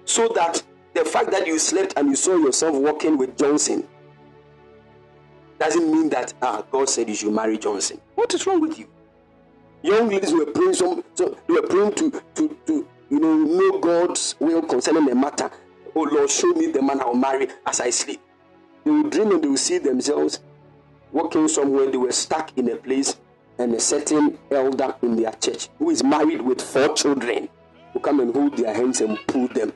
So 0.04 0.28
that 0.34 0.62
the 0.94 1.04
fact 1.04 1.30
that 1.30 1.46
you 1.46 1.58
slept 1.58 1.94
and 1.96 2.08
you 2.08 2.16
saw 2.16 2.36
yourself 2.36 2.74
walking 2.76 3.16
with 3.16 3.38
Johnson 3.38 3.86
doesn't 5.58 5.92
mean 5.92 6.08
that 6.10 6.34
ah, 6.42 6.64
God 6.70 6.88
said 6.88 7.08
you 7.08 7.14
should 7.14 7.32
marry 7.32 7.56
Johnson. 7.58 8.00
What 8.16 8.34
is 8.34 8.46
wrong 8.46 8.60
with 8.60 8.78
you? 8.78 8.88
Young 9.82 10.08
ladies 10.08 10.32
were 10.32 10.46
praying 10.46 10.74
some, 10.74 11.04
so 11.14 11.36
were 11.48 11.62
praying 11.62 11.94
to, 11.94 12.10
to, 12.34 12.56
to 12.66 12.88
you 13.10 13.20
know 13.20 13.36
know 13.36 13.78
God's 13.78 14.34
will 14.40 14.62
concerning 14.62 15.06
the 15.06 15.14
matter. 15.14 15.50
Oh 15.94 16.02
Lord, 16.02 16.30
show 16.30 16.48
me 16.48 16.66
the 16.68 16.82
man 16.82 17.00
I'll 17.00 17.14
marry 17.14 17.48
as 17.66 17.80
I 17.80 17.90
sleep. 17.90 18.20
They 18.84 18.90
will 18.90 19.08
dream 19.10 19.32
and 19.32 19.42
they 19.42 19.48
will 19.48 19.56
see 19.56 19.78
themselves 19.78 20.40
walking 21.12 21.48
somewhere. 21.48 21.90
They 21.90 21.98
were 21.98 22.12
stuck 22.12 22.56
in 22.56 22.68
a 22.70 22.76
place, 22.76 23.16
and 23.58 23.74
a 23.74 23.80
certain 23.80 24.38
elder 24.50 24.94
in 25.02 25.16
their 25.16 25.32
church 25.32 25.68
who 25.78 25.90
is 25.90 26.02
married 26.02 26.42
with 26.42 26.60
four 26.60 26.94
children 26.94 27.48
will 27.94 28.00
come 28.00 28.20
and 28.20 28.34
hold 28.34 28.56
their 28.56 28.74
hands 28.74 29.00
and 29.00 29.18
pull 29.26 29.48
them. 29.48 29.72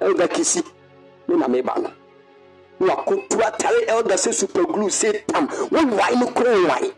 elder 0.00 0.28
kisi 0.28 0.62
ne 1.28 1.36
na 1.36 1.48
meba 1.48 1.74
no 1.76 1.90
na 2.80 2.94
wakoto 2.94 3.38
atare 3.46 3.84
elder 3.88 4.14
sɛ 4.16 4.32
super 4.32 4.64
glue 4.66 4.90
sɛ 4.90 5.26
tam 5.26 5.48
wowae 5.70 6.14
no 6.20 6.26
koro 6.26 6.66
wae 6.68 6.92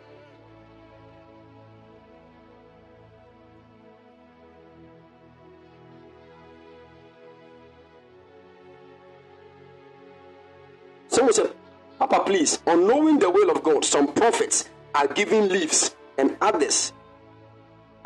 Papa, 12.01 12.23
please, 12.25 12.63
on 12.67 12.87
knowing 12.89 13.19
the 13.19 13.29
will 13.29 13.51
of 13.51 13.63
God, 13.63 13.85
some 13.85 14.11
prophets 14.15 14.71
are 14.95 15.07
giving 15.07 15.51
leaves 15.51 15.95
and 16.17 16.35
others 16.41 16.95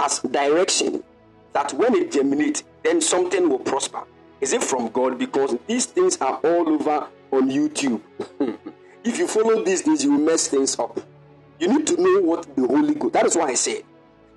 as 0.00 0.18
direction 0.18 1.05
that 1.52 1.73
when 1.74 1.94
it 1.94 2.10
germinates, 2.10 2.64
then 2.82 3.00
something 3.00 3.48
will 3.48 3.60
prosper. 3.60 4.02
Is 4.40 4.52
it 4.52 4.64
from 4.64 4.89
God? 4.89 5.16
Because 5.16 5.56
these 5.68 5.86
things 5.86 6.16
are 6.20 6.40
all 6.42 6.68
over 6.68 7.06
on 7.31 7.48
YouTube. 7.48 8.00
if 9.05 9.16
you 9.16 9.28
follow 9.28 9.62
these 9.62 9.82
things, 9.82 10.02
you 10.02 10.10
will 10.10 10.24
mess 10.24 10.48
things 10.48 10.76
up. 10.76 10.98
You 11.60 11.68
need 11.68 11.86
to 11.86 11.97
know 11.97 12.20
what 12.23 12.56
the 12.56 12.66
Holy 12.66 12.97
Ghost. 12.97 13.12
That 13.12 13.26
is 13.26 13.36
why 13.36 13.50
I 13.50 13.55
said, 13.55 13.84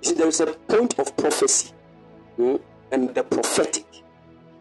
you 0.02 0.10
see, 0.10 0.14
there 0.14 0.28
is 0.28 0.38
a 0.38 0.46
point 0.46 1.00
of 1.00 1.16
prophecy 1.16 1.72
hmm, 2.36 2.56
and 2.92 3.12
the 3.12 3.24
prophetic 3.24 3.86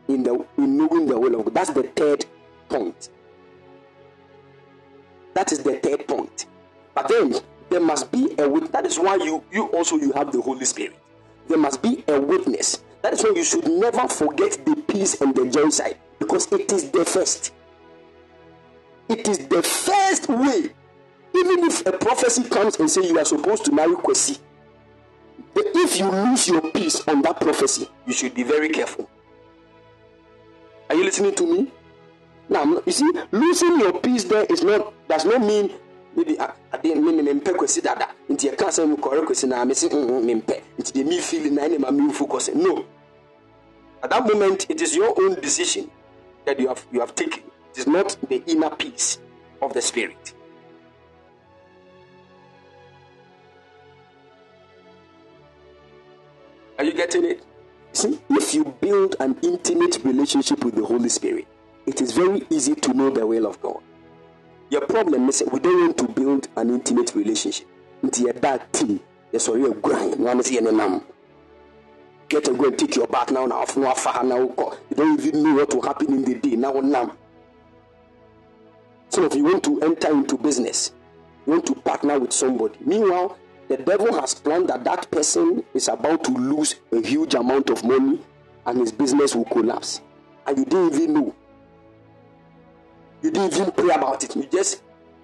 in 0.07 0.23
the 0.23 0.43
in 0.57 0.75
knowing 0.75 1.05
the 1.05 1.19
will 1.19 1.35
of 1.35 1.45
God. 1.45 1.53
That's 1.53 1.69
the 1.69 1.83
third 1.83 2.25
point. 2.67 3.09
That 5.37 5.51
is 5.51 5.59
the 5.59 5.75
third 5.75 6.07
point. 6.07 6.47
But 6.95 7.09
then 7.09 7.35
there 7.69 7.79
must 7.79 8.11
be 8.11 8.33
a 8.39 8.49
witness. 8.49 8.71
That 8.71 8.87
is 8.87 8.97
why 8.97 9.17
you 9.17 9.43
you 9.51 9.67
also 9.67 9.97
you 9.97 10.11
have 10.13 10.31
the 10.31 10.41
Holy 10.41 10.65
Spirit. 10.65 10.95
There 11.47 11.59
must 11.59 11.83
be 11.83 12.03
a 12.07 12.19
witness 12.19 12.81
that 13.03 13.13
is 13.13 13.23
why 13.23 13.33
you 13.35 13.43
should 13.43 13.67
never 13.69 14.07
forget 14.07 14.65
the 14.65 14.75
peace 14.87 15.21
and 15.21 15.35
the 15.35 15.71
side 15.71 15.97
because 16.17 16.51
it 16.51 16.71
is 16.71 16.89
the 16.89 17.05
first. 17.05 17.53
It 19.09 19.27
is 19.27 19.47
the 19.47 19.61
first 19.61 20.27
way. 20.27 20.71
Even 21.35 21.65
if 21.65 21.85
a 21.85 21.91
prophecy 21.91 22.43
comes 22.49 22.79
and 22.79 22.89
say 22.89 23.07
you 23.07 23.19
are 23.19 23.25
supposed 23.25 23.63
to 23.65 23.71
marry 23.71 23.93
Kwesi, 23.95 24.39
if 25.55 25.99
you 25.99 26.09
lose 26.09 26.47
your 26.47 26.71
peace 26.71 27.07
on 27.07 27.21
that 27.21 27.39
prophecy, 27.39 27.87
you 28.07 28.13
should 28.13 28.33
be 28.33 28.41
very 28.43 28.69
careful. 28.69 29.07
Are 30.89 30.95
you 30.95 31.03
listening 31.03 31.35
to 31.35 31.45
me? 31.45 31.71
Now, 32.49 32.81
you 32.85 32.91
see, 32.91 33.11
losing 33.31 33.79
your 33.79 33.93
peace 33.99 34.23
there 34.23 34.45
is 34.45 34.63
not 34.63 34.93
does 35.07 35.25
not 35.25 35.41
mean 35.41 35.71
maybe 36.15 36.37
ah, 36.39 36.53
adeɛ 36.73 36.95
me 36.95 37.11
me 37.11 37.23
mempɛ 37.23 37.55
kwasi 37.55 37.81
dada. 37.81 38.07
Nti 38.29 38.49
yɛka 38.49 38.67
sɛ 38.67 38.85
mekɔre 38.95 39.25
kwasi 39.25 39.47
na 39.47 39.65
mese 39.65 39.89
mempɛ 39.89 39.93
mm, 39.93 40.25
mm, 40.25 40.79
nti 40.79 40.91
deɛ 40.93 41.07
me 41.07 41.19
feel 41.19 41.51
na 41.53 41.61
ɛne 41.63 41.79
ma 41.79 41.89
memfu 41.91 42.27
kɔ 42.27 42.37
sɛ 42.39 42.55
no. 42.55 42.85
At 44.03 44.09
that 44.09 44.25
moment 44.25 44.65
it 44.69 44.81
is 44.81 44.95
your 44.95 45.13
own 45.21 45.35
decision 45.41 45.89
that 46.45 46.59
you 46.59 46.67
have 46.67 46.85
you 46.91 46.99
have 46.99 47.15
taken. 47.15 47.43
It 47.71 47.79
is 47.79 47.87
not 47.87 48.15
the 48.29 48.43
inner 48.47 48.69
peace 48.69 49.19
of 49.61 49.73
the 49.73 49.81
spirit. 49.81 50.33
Are 56.79 56.83
you 56.83 56.93
getting 56.93 57.25
it? 57.25 57.43
See 57.93 58.19
if 58.29 58.53
you 58.53 58.65
build 58.79 59.15
an 59.19 59.35
intimate 59.41 59.97
relationship 60.03 60.63
with 60.63 60.75
the 60.75 60.85
holy 60.85 61.09
spirit 61.09 61.47
it 61.87 62.01
is 62.01 62.11
very 62.11 62.45
easy 62.49 62.75
to 62.75 62.93
know 62.93 63.09
the 63.09 63.25
will 63.25 63.47
of 63.47 63.59
god 63.61 63.81
your 64.69 64.81
problem 64.81 65.29
is 65.29 65.43
we 65.51 65.59
don't 65.59 65.79
want 65.81 65.97
to 65.99 66.07
build 66.07 66.47
an 66.57 66.69
intimate 66.69 67.15
relationship. 67.15 67.67
Bad 68.41 68.71
team, 68.73 68.99
yes, 69.31 69.47
or 69.47 69.57
you're 69.57 69.73
grind. 69.73 70.19
One 70.19 70.39
is 70.39 70.51
your 70.51 70.71
name. 70.71 71.01
Get 72.29 72.45
to 72.45 72.53
go 72.53 72.67
and 72.67 72.77
take 72.77 72.95
your 72.95 73.07
bath 73.07 73.31
now. 73.31 73.45
Now, 73.45 73.63
now, 73.77 74.37
you 74.39 74.95
don't 74.95 75.19
even 75.19 75.43
know 75.43 75.55
what 75.55 75.73
will 75.73 75.81
happen 75.81 76.07
in 76.13 76.23
the 76.25 76.35
day. 76.35 76.55
Now, 76.55 76.73
now. 76.73 77.15
So, 79.09 79.23
if 79.23 79.35
you 79.35 79.45
want 79.45 79.63
to 79.63 79.81
enter 79.81 80.11
into 80.11 80.37
business, 80.37 80.91
you 81.45 81.53
want 81.53 81.65
to 81.67 81.75
partner 81.75 82.19
with 82.19 82.33
somebody. 82.33 82.77
Meanwhile, 82.81 83.37
the 83.69 83.77
devil 83.77 84.13
has 84.19 84.33
planned 84.33 84.69
that 84.69 84.83
that 84.83 85.09
person 85.09 85.63
is 85.73 85.87
about 85.87 86.23
to 86.25 86.31
lose 86.31 86.75
a 86.91 87.01
huge 87.01 87.33
amount 87.33 87.69
of 87.69 87.83
money 87.83 88.19
and 88.65 88.79
his 88.79 88.91
business 88.91 89.33
will 89.35 89.45
collapse. 89.45 90.01
And 90.45 90.57
you 90.57 90.65
didn't 90.65 90.93
even 90.93 91.13
know. 91.13 91.35
You 93.21 93.31
didn't 93.31 93.53
even 93.53 93.71
pray 93.71 93.95
about 93.95 94.23
it. 94.23 94.35
You 94.35 94.47
just 94.51 94.83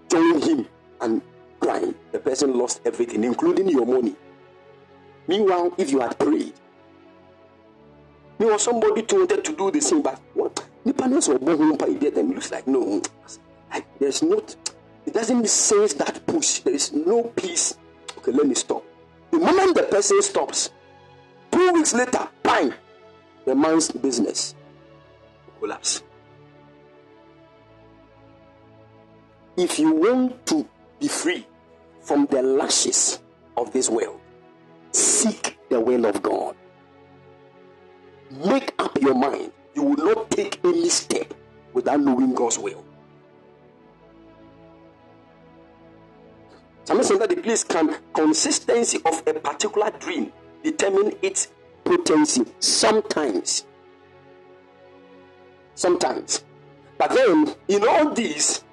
joined 0.09 0.43
him 0.43 0.67
and 1.01 1.21
crying. 1.59 1.95
The 2.11 2.19
person 2.19 2.57
lost 2.57 2.81
everything, 2.85 3.23
including 3.23 3.69
your 3.69 3.85
money. 3.85 4.15
Meanwhile, 5.27 5.73
if 5.77 5.91
you 5.91 5.99
had 5.99 6.17
prayed, 6.19 6.53
meanwhile, 8.39 8.59
somebody 8.59 9.03
too 9.03 9.19
wanted 9.19 9.43
to 9.45 9.55
do 9.55 9.71
the 9.71 9.79
same, 9.81 10.01
but 10.01 10.19
what? 10.33 10.65
Nipanes 10.85 11.29
or 11.29 11.39
Bohumpa 11.39 11.97
did 11.99 12.15
them 12.15 12.33
looks 12.33 12.51
like 12.51 12.67
no. 12.67 13.01
There's 13.99 14.21
not 14.21 14.55
it 15.05 15.13
doesn't 15.13 15.47
sense 15.47 15.93
that 15.95 16.25
push. 16.25 16.59
There 16.59 16.73
is 16.73 16.93
no 16.93 17.23
peace. 17.23 17.77
Okay, 18.17 18.31
let 18.31 18.47
me 18.47 18.55
stop. 18.55 18.83
The 19.31 19.39
moment 19.39 19.75
the 19.75 19.83
person 19.83 20.21
stops, 20.21 20.69
two 21.51 21.71
weeks 21.73 21.93
later, 21.93 22.27
bang, 22.41 22.73
the 23.45 23.55
man's 23.55 23.91
business 23.91 24.55
collapse. 25.59 26.03
If 29.57 29.79
you 29.79 29.93
want 29.93 30.45
to 30.47 30.67
be 30.99 31.07
free 31.07 31.45
from 32.01 32.25
the 32.27 32.41
lashes 32.41 33.19
of 33.57 33.71
this 33.71 33.89
world, 33.89 34.19
seek 34.91 35.57
the 35.69 35.79
will 35.79 36.05
of 36.05 36.21
God. 36.21 36.55
Make 38.31 38.73
up 38.79 38.99
your 39.01 39.13
mind. 39.13 39.51
You 39.75 39.83
will 39.83 40.15
not 40.15 40.31
take 40.31 40.59
any 40.63 40.89
step 40.89 41.33
without 41.73 41.99
knowing 41.99 42.33
God's 42.33 42.57
will. 42.57 42.83
Some 46.85 47.01
saying 47.01 47.19
that 47.19 47.29
the 47.29 47.37
place 47.37 47.63
can 47.63 47.95
consistency 48.13 48.99
of 49.05 49.23
a 49.25 49.33
particular 49.33 49.91
dream 49.99 50.33
determine 50.63 51.13
its 51.21 51.49
potency 51.83 52.45
sometimes. 52.59 53.65
Sometimes. 55.75 56.43
But 56.97 57.11
then, 57.11 57.55
in 57.67 57.87
all 57.87 58.13
these, 58.13 58.63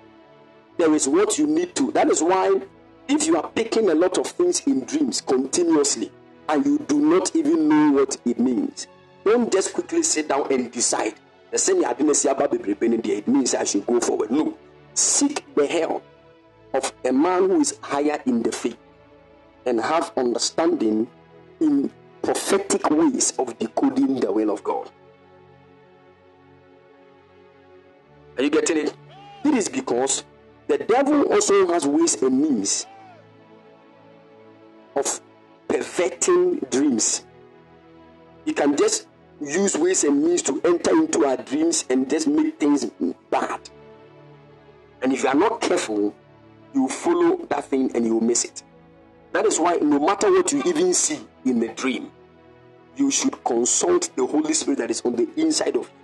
there 0.81 0.95
is 0.95 1.07
what 1.07 1.39
you 1.39 1.47
need 1.47 1.75
to. 1.77 1.93
That 1.93 2.09
is 2.09 2.23
why, 2.23 2.61
if 3.07 3.27
you 3.27 3.37
are 3.37 3.49
picking 3.51 3.91
a 3.91 3.95
lot 3.95 4.17
of 4.19 4.27
things 4.27 4.61
in 4.67 4.85
dreams 4.85 5.21
continuously 5.21 6.11
and 6.49 6.65
you 6.65 6.79
do 6.89 6.99
not 7.01 7.37
even 7.37 7.69
know 7.69 7.93
what 7.93 8.17
it 8.25 8.39
means, 8.39 8.87
don't 9.25 9.53
just 9.53 9.75
quickly 9.75 10.03
sit 10.03 10.29
down 10.29 10.51
and 10.53 10.73
decide. 10.73 11.15
The 11.51 11.59
same 11.59 11.83
it 11.85 13.29
means 13.29 13.55
I 13.55 13.65
should 13.65 13.87
go 13.87 14.01
forward. 14.01 14.31
No. 14.31 14.57
Seek 14.95 15.45
the 15.55 15.67
help 15.67 16.03
of 16.73 16.93
a 17.05 17.13
man 17.13 17.49
who 17.49 17.61
is 17.61 17.79
higher 17.83 18.21
in 18.25 18.43
the 18.43 18.53
faith 18.53 18.79
and 19.67 19.81
have 19.81 20.13
understanding 20.17 21.09
in 21.61 21.91
prophetic 22.23 22.89
ways 22.91 23.33
of 23.39 23.59
decoding 23.59 24.21
the 24.21 24.33
will 24.33 24.51
of 24.51 24.65
God. 24.65 24.91
Are 28.39 28.43
you 28.43 28.51
getting 28.51 28.79
it? 28.79 28.95
It 29.45 29.55
is 29.55 29.69
because 29.69 30.25
the 30.71 30.79
devil 30.79 31.23
also 31.33 31.67
has 31.73 31.85
ways 31.85 32.23
and 32.23 32.41
means 32.41 32.87
of 34.95 35.21
perverting 35.67 36.61
dreams. 36.71 37.25
He 38.45 38.53
can 38.53 38.77
just 38.77 39.09
use 39.41 39.77
ways 39.77 40.05
and 40.05 40.23
means 40.23 40.43
to 40.43 40.61
enter 40.65 40.93
into 40.93 41.27
our 41.27 41.39
dreams 41.39 41.85
and 41.91 42.09
just 42.09 42.29
make 42.29 42.61
things 42.61 42.87
bad. 43.31 43.69
And 45.03 45.13
if 45.13 45.25
you 45.25 45.31
are 45.31 45.35
not 45.35 45.61
careful, 45.61 46.15
you 46.73 46.87
follow 46.87 47.45
that 47.47 47.65
thing 47.65 47.91
and 47.97 48.07
you 48.07 48.21
miss 48.21 48.45
it. 48.45 48.63
That 49.33 49.47
is 49.47 49.59
why, 49.59 49.75
no 49.77 49.99
matter 49.99 50.31
what 50.31 50.53
you 50.53 50.63
even 50.65 50.95
see 50.95 51.19
in 51.45 51.59
the 51.59 51.69
dream, 51.69 52.13
you 52.95 53.11
should 53.11 53.43
consult 53.43 54.11
the 54.15 54.25
Holy 54.25 54.53
Spirit 54.53 54.79
that 54.79 54.91
is 54.93 55.01
on 55.01 55.17
the 55.17 55.29
inside 55.37 55.75
of 55.75 55.83
you. 55.83 56.00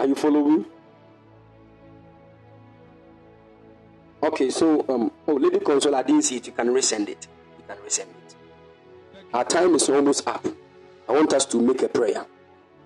Are 0.00 0.06
you 0.06 0.14
following? 0.14 0.64
Okay, 4.22 4.48
so 4.48 4.82
um, 4.88 5.12
oh, 5.28 5.34
Lady 5.34 5.60
Console, 5.60 5.94
I 5.94 6.02
didn't 6.02 6.22
see 6.22 6.36
it. 6.36 6.46
You 6.46 6.54
can 6.54 6.68
resend 6.68 7.10
it. 7.10 7.28
You 7.58 7.64
can 7.68 7.76
resend 7.84 8.08
it. 8.08 8.34
Our 9.34 9.44
time 9.44 9.74
is 9.74 9.90
almost 9.90 10.26
up. 10.26 10.46
I 11.06 11.12
want 11.12 11.34
us 11.34 11.44
to 11.44 11.60
make 11.60 11.82
a 11.82 11.88
prayer. 11.90 12.24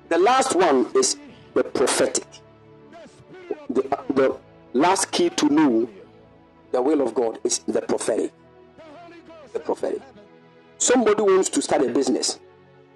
The 0.08 0.18
last 0.18 0.56
one 0.56 0.88
is 0.96 1.16
the 1.54 1.62
prophetic. 1.62 2.26
The, 3.70 3.82
the 4.12 4.36
last 4.72 5.12
key 5.12 5.30
to 5.30 5.48
know 5.48 5.88
the 6.72 6.82
will 6.82 7.00
of 7.00 7.14
God 7.14 7.38
is 7.44 7.60
the 7.60 7.80
prophetic. 7.82 8.32
The 9.52 9.60
prophetic. 9.60 10.02
Somebody 10.78 11.22
wants 11.22 11.48
to 11.50 11.62
start 11.62 11.82
a 11.82 11.90
business, 11.90 12.40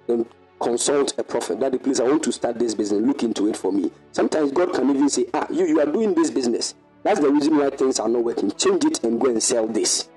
then 0.07 0.25
consult 0.59 1.17
a 1.17 1.23
prophet. 1.23 1.59
Daddy, 1.59 1.77
please, 1.77 1.99
I 1.99 2.03
want 2.03 2.23
to 2.23 2.31
start 2.31 2.59
this 2.59 2.75
business. 2.75 3.01
Look 3.01 3.23
into 3.23 3.47
it 3.47 3.57
for 3.57 3.71
me. 3.71 3.91
Sometimes 4.11 4.51
God 4.51 4.73
can 4.73 4.89
even 4.89 5.09
say, 5.09 5.25
Ah, 5.33 5.47
you, 5.49 5.65
you 5.65 5.79
are 5.79 5.85
doing 5.85 6.13
this 6.13 6.29
business. 6.29 6.75
That's 7.03 7.19
the 7.19 7.29
reason 7.29 7.57
why 7.57 7.69
things 7.69 7.99
are 7.99 8.09
not 8.09 8.23
working. 8.23 8.51
Change 8.51 8.85
it 8.85 9.03
and 9.03 9.19
go 9.19 9.29
and 9.29 9.41
sell 9.41 9.67
this. 9.67 10.09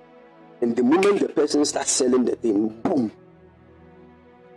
And 0.61 0.77
the 0.77 0.83
moment 0.83 1.21
the 1.21 1.29
person 1.29 1.65
starts 1.65 1.91
selling 1.91 2.25
the 2.25 2.37
thing, 2.37 2.69
boom, 2.83 3.13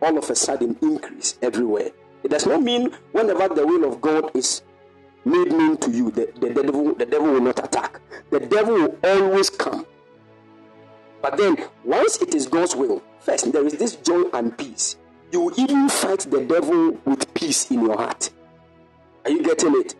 all 0.01 0.17
of 0.17 0.29
a 0.29 0.35
sudden 0.35 0.77
increase 0.81 1.37
everywhere. 1.41 1.89
It 2.23 2.29
does 2.29 2.45
not 2.45 2.61
mean 2.61 2.91
whenever 3.11 3.53
the 3.53 3.65
will 3.65 3.85
of 3.85 4.01
God 4.01 4.35
is 4.35 4.61
made 5.23 5.49
known 5.49 5.77
to 5.77 5.91
you, 5.91 6.11
the, 6.11 6.31
the, 6.39 6.49
devil, 6.49 6.93
the 6.93 7.05
devil 7.05 7.31
will 7.33 7.41
not 7.41 7.63
attack. 7.63 7.99
The 8.29 8.39
devil 8.39 8.75
will 8.75 8.97
always 9.03 9.49
come. 9.49 9.85
But 11.21 11.37
then, 11.37 11.57
once 11.83 12.21
it 12.21 12.35
is 12.35 12.47
God's 12.47 12.75
will, 12.75 13.01
first 13.19 13.51
there 13.51 13.65
is 13.65 13.73
this 13.73 13.95
joy 13.95 14.25
and 14.33 14.55
peace. 14.55 14.97
You 15.35 15.51
even 15.57 15.89
fight 15.89 16.19
the 16.19 16.45
devil 16.45 16.97
with 17.03 17.33
peace 17.33 17.69
in 17.69 17.81
your 17.81 17.97
heart. 17.97 18.29
Are 19.25 19.31
you 19.31 19.43
getting 19.43 19.73
it? 19.75 19.93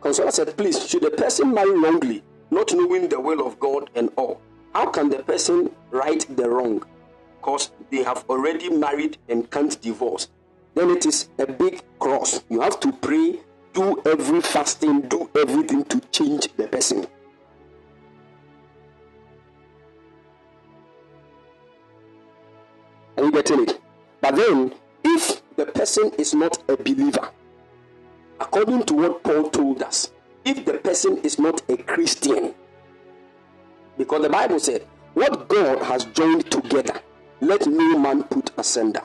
Consoler 0.00 0.30
said, 0.30 0.56
Please, 0.56 0.88
should 0.88 1.02
a 1.04 1.10
person 1.10 1.52
marry 1.52 1.76
wrongly, 1.76 2.22
not 2.52 2.72
knowing 2.72 3.08
the 3.08 3.20
will 3.20 3.44
of 3.44 3.58
God 3.58 3.90
and 3.96 4.10
all? 4.14 4.40
How 4.74 4.88
can 4.88 5.08
the 5.08 5.24
person 5.24 5.74
right 5.90 6.24
the 6.36 6.48
wrong? 6.48 6.84
Because 7.40 7.72
they 7.90 8.04
have 8.04 8.24
already 8.28 8.70
married 8.70 9.18
and 9.28 9.50
can't 9.50 9.80
divorce 9.80 10.28
then 10.76 10.90
it 10.90 11.06
is 11.06 11.30
a 11.38 11.46
big 11.46 11.80
cross. 11.98 12.44
You 12.50 12.60
have 12.60 12.78
to 12.80 12.92
pray, 12.92 13.40
do 13.72 14.00
every 14.04 14.42
fasting, 14.42 15.00
do 15.08 15.28
everything 15.34 15.84
to 15.84 16.00
change 16.12 16.52
the 16.56 16.68
person. 16.68 17.06
Getting 23.36 23.68
it? 23.68 23.80
But 24.20 24.36
then, 24.36 24.72
if 25.04 25.42
the 25.56 25.66
person 25.66 26.10
is 26.18 26.34
not 26.34 26.62
a 26.70 26.76
believer, 26.76 27.28
according 28.40 28.84
to 28.84 28.94
what 28.94 29.22
Paul 29.22 29.50
told 29.50 29.82
us, 29.82 30.10
if 30.44 30.64
the 30.64 30.74
person 30.74 31.18
is 31.18 31.38
not 31.38 31.62
a 31.68 31.76
Christian, 31.76 32.54
because 33.98 34.22
the 34.22 34.28
Bible 34.30 34.58
said, 34.58 34.86
What 35.14 35.48
God 35.48 35.82
has 35.82 36.04
joined 36.06 36.50
together, 36.50 37.00
let 37.40 37.66
no 37.66 37.98
man 37.98 38.22
put 38.24 38.50
asunder. 38.56 39.02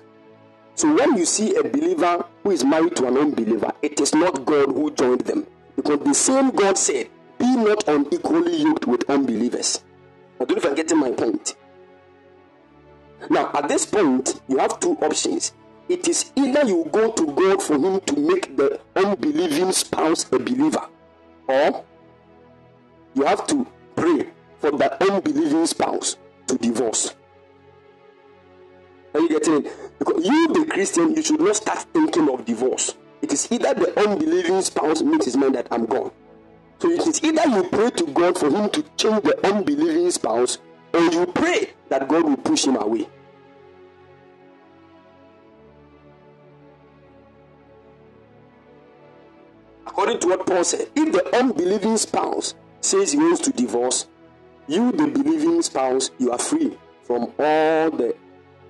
So 0.76 0.94
when 0.96 1.18
you 1.18 1.26
see 1.26 1.56
a 1.56 1.64
believer 1.64 2.26
who 2.44 2.52
is 2.52 2.64
married 2.64 2.96
to 2.98 3.08
an 3.08 3.18
unbeliever, 3.18 3.72
it 3.82 4.00
is 4.00 4.16
not 4.16 4.46
God 4.46 4.70
who 4.70 4.92
joined 4.92 5.22
them. 5.22 5.46
Because 5.76 6.00
the 6.00 6.14
same 6.14 6.52
God 6.52 6.78
said, 6.78 7.10
Be 7.38 7.56
not 7.58 7.88
unequally 7.88 8.56
yoked 8.64 8.88
with 8.88 9.10
unbelievers. 9.10 9.84
I 10.40 10.46
don't 10.46 10.52
know 10.52 10.58
if 10.58 10.66
I'm 10.66 10.76
getting 10.76 11.00
my 11.00 11.12
point. 11.12 11.56
Now, 13.30 13.52
at 13.54 13.68
this 13.68 13.86
point, 13.86 14.42
you 14.48 14.58
have 14.58 14.80
two 14.80 14.94
options. 15.02 15.54
It 15.90 16.08
is 16.08 16.32
either 16.36 16.64
you 16.66 16.88
go 16.92 17.12
to 17.12 17.26
God 17.28 17.62
for 17.62 17.74
Him 17.74 18.00
to 18.02 18.20
make 18.20 18.56
the 18.58 18.80
unbelieving 18.96 19.72
spouse 19.72 20.26
a 20.32 20.40
believer, 20.40 20.88
or 21.48 21.84
you 23.14 23.24
have 23.24 23.46
to 23.48 23.68
pray 23.96 24.30
for 24.60 24.72
the 24.72 25.12
unbelieving 25.12 25.66
spouse 25.66 26.18
to 26.48 26.58
divorce. 26.58 27.16
Are 29.14 29.20
you 29.20 29.30
getting 29.30 29.66
it? 29.66 30.00
Because 30.00 30.26
you, 30.26 30.48
the 30.54 30.66
Christian, 30.72 31.16
you 31.16 31.22
should 31.22 31.42
not 31.42 31.58
start 31.58 31.80
thinking 31.94 32.30
of 32.30 32.46
divorce. 32.46 32.96
It 33.22 33.34
is 33.34 33.48
either 33.52 33.74
the 33.74 34.00
unbelieving 34.00 34.62
spouse 34.62 35.02
makes 35.02 35.26
his 35.26 35.38
mind 35.38 35.56
that 35.56 35.68
I'm 35.70 35.86
gone. 35.86 36.12
So 36.80 36.90
it 36.90 37.06
is 37.06 37.24
either 37.24 37.48
you 37.50 37.64
pray 37.70 37.92
to 37.92 38.08
God 38.08 38.38
for 38.38 38.50
him 38.50 38.70
to 38.70 38.82
change 38.98 39.24
the 39.24 39.38
unbelieving 39.46 40.10
spouse, 40.12 40.58
or 40.94 41.00
you 41.00 41.26
pray 41.28 41.70
that 41.90 42.08
God 42.08 42.24
will 42.24 42.38
push 42.38 42.66
him 42.66 42.76
away. 42.76 43.08
According 49.88 50.20
to 50.20 50.28
what 50.28 50.46
Paul 50.46 50.64
said, 50.64 50.88
if 50.96 51.12
the 51.12 51.36
unbelieving 51.38 51.98
spouse 51.98 52.56
says 52.80 53.12
he 53.12 53.18
wants 53.18 53.42
to 53.42 53.52
divorce, 53.52 54.08
you, 54.68 54.92
the 54.92 55.08
believing 55.08 55.62
spouse, 55.62 56.12
you 56.18 56.32
are 56.32 56.40
free 56.40 56.78
from 57.04 57.24
all 57.38 57.92
the 57.92 58.16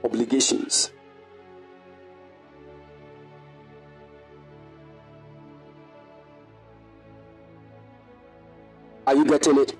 obligations. 0.03 0.91
Are 9.05 9.15
you 9.15 9.25
getting 9.25 9.59
it? 9.59 9.75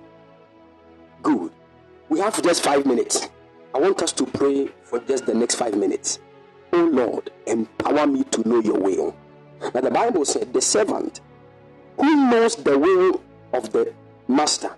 Good. 1.23 1.51
We 2.11 2.19
have 2.19 2.43
just 2.43 2.61
five 2.61 2.85
minutes. 2.85 3.29
I 3.73 3.79
want 3.79 4.01
us 4.01 4.11
to 4.11 4.25
pray 4.25 4.67
for 4.83 4.99
just 4.99 5.25
the 5.25 5.33
next 5.33 5.55
five 5.55 5.77
minutes. 5.77 6.19
Oh 6.73 6.83
Lord, 6.83 7.31
empower 7.47 8.05
me 8.05 8.25
to 8.25 8.45
know 8.45 8.59
your 8.59 8.77
will. 8.81 9.15
Now, 9.73 9.79
the 9.79 9.91
Bible 9.91 10.25
said, 10.25 10.51
the 10.51 10.61
servant 10.61 11.21
who 11.95 12.29
knows 12.29 12.57
the 12.57 12.77
will 12.77 13.21
of 13.53 13.71
the 13.71 13.93
master 14.27 14.75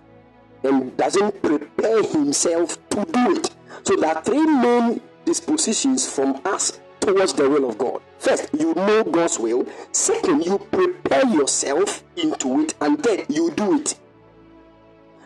and 0.62 0.96
doesn't 0.96 1.42
prepare 1.42 2.04
himself 2.04 2.78
to 2.90 3.04
do 3.04 3.36
it. 3.36 3.50
So, 3.82 3.96
there 3.96 4.14
are 4.16 4.22
three 4.22 4.46
main 4.46 5.00
dispositions 5.24 6.08
from 6.08 6.40
us 6.44 6.78
towards 7.00 7.32
the 7.32 7.50
will 7.50 7.68
of 7.68 7.78
God. 7.78 8.00
First, 8.20 8.48
you 8.56 8.74
know 8.74 9.02
God's 9.02 9.40
will. 9.40 9.66
Second, 9.90 10.46
you 10.46 10.58
prepare 10.70 11.26
yourself 11.26 12.04
into 12.14 12.60
it, 12.60 12.74
and 12.80 13.02
then 13.02 13.26
you 13.28 13.50
do 13.50 13.80
it. 13.80 13.98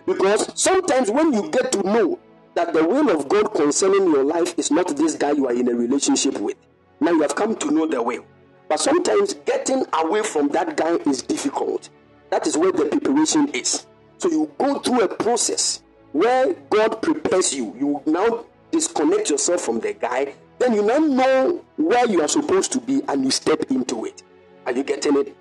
Because 0.09 0.51
sometimes 0.59 1.11
when 1.11 1.35
you 1.35 1.51
get 1.51 1.71
to 1.73 1.83
know 1.83 2.19
that 2.55 2.73
the 2.73 2.83
will 2.83 3.11
of 3.11 3.29
God 3.29 3.53
concerning 3.53 4.05
your 4.11 4.25
life 4.25 4.55
is 4.59 4.71
not 4.71 4.97
this 4.97 5.15
guy 5.15 5.33
you 5.33 5.47
are 5.47 5.53
in 5.53 5.69
a 5.69 5.75
relationship 5.75 6.39
with, 6.41 6.57
now 6.99 7.11
you 7.11 7.21
have 7.21 7.35
come 7.35 7.55
to 7.57 7.71
know 7.71 7.87
the 7.87 8.03
will. 8.03 8.25
But 8.71 8.81
sometimes 8.81 9.35
getting 9.35 9.85
away 9.93 10.23
from 10.23 10.49
that 10.49 10.79
guy 10.79 10.97
is 11.07 11.21
difficult. 11.21 11.91
That 12.31 12.47
is 12.47 12.57
where 12.57 12.73
the 12.73 12.87
preparation 12.87 13.49
is. 13.49 13.87
So 14.17 14.31
you 14.31 14.51
go 14.57 14.79
through 14.79 15.03
a 15.03 15.09
process 15.09 15.83
where 16.13 16.55
God 16.71 17.03
prepares 17.03 17.55
you. 17.55 17.77
You 17.79 18.03
now 18.07 18.47
disconnect 18.71 19.29
yourself 19.29 19.61
from 19.61 19.81
the 19.81 19.93
guy, 19.93 20.33
then 20.59 20.73
you 20.73 20.87
now 20.87 21.01
know 21.01 21.65
where 21.77 22.09
you 22.09 22.23
are 22.23 22.29
supposed 22.29 22.73
to 22.73 22.81
be 22.81 23.03
and 23.09 23.27
you 23.27 23.31
step 23.31 23.71
into 23.71 24.07
it. 24.07 24.23
Are 24.65 24.73
you 24.73 24.85
getting 24.85 25.19
it? 25.19 25.37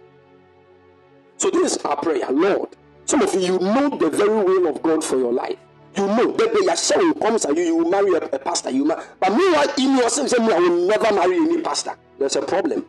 So, 1.37 1.51
this 1.51 1.77
is 1.77 1.85
our 1.85 1.95
prayer 1.95 2.29
Lord, 2.31 2.75
Some 3.07 3.21
of 3.21 3.33
you, 3.33 3.39
you 3.39 3.59
know 3.59 3.89
the 3.89 4.09
very 4.09 4.29
will 4.43 4.67
of 4.67 4.83
God 4.83 5.01
for 5.01 5.17
your 5.17 5.31
life. 5.31 5.57
You 5.95 6.05
know 6.07 6.31
that 6.33 6.53
the 6.53 6.59
Yahshua 6.59 7.19
comes 7.21 7.45
and 7.45 7.57
you, 7.57 7.63
you 7.63 7.75
will 7.77 7.89
marry 7.89 8.11
a, 8.13 8.17
a 8.17 8.37
pastor. 8.37 8.69
You 8.69 8.83
ma- 8.85 9.01
but 9.19 9.29
meanwhile, 9.31 9.73
in 9.77 9.97
yourself, 9.97 10.27
say, 10.29 10.37
I 10.39 10.59
will 10.59 10.85
never 10.87 11.15
marry 11.15 11.37
any 11.37 11.61
pastor. 11.61 11.95
There's 12.19 12.35
a 12.35 12.41
problem. 12.41 12.85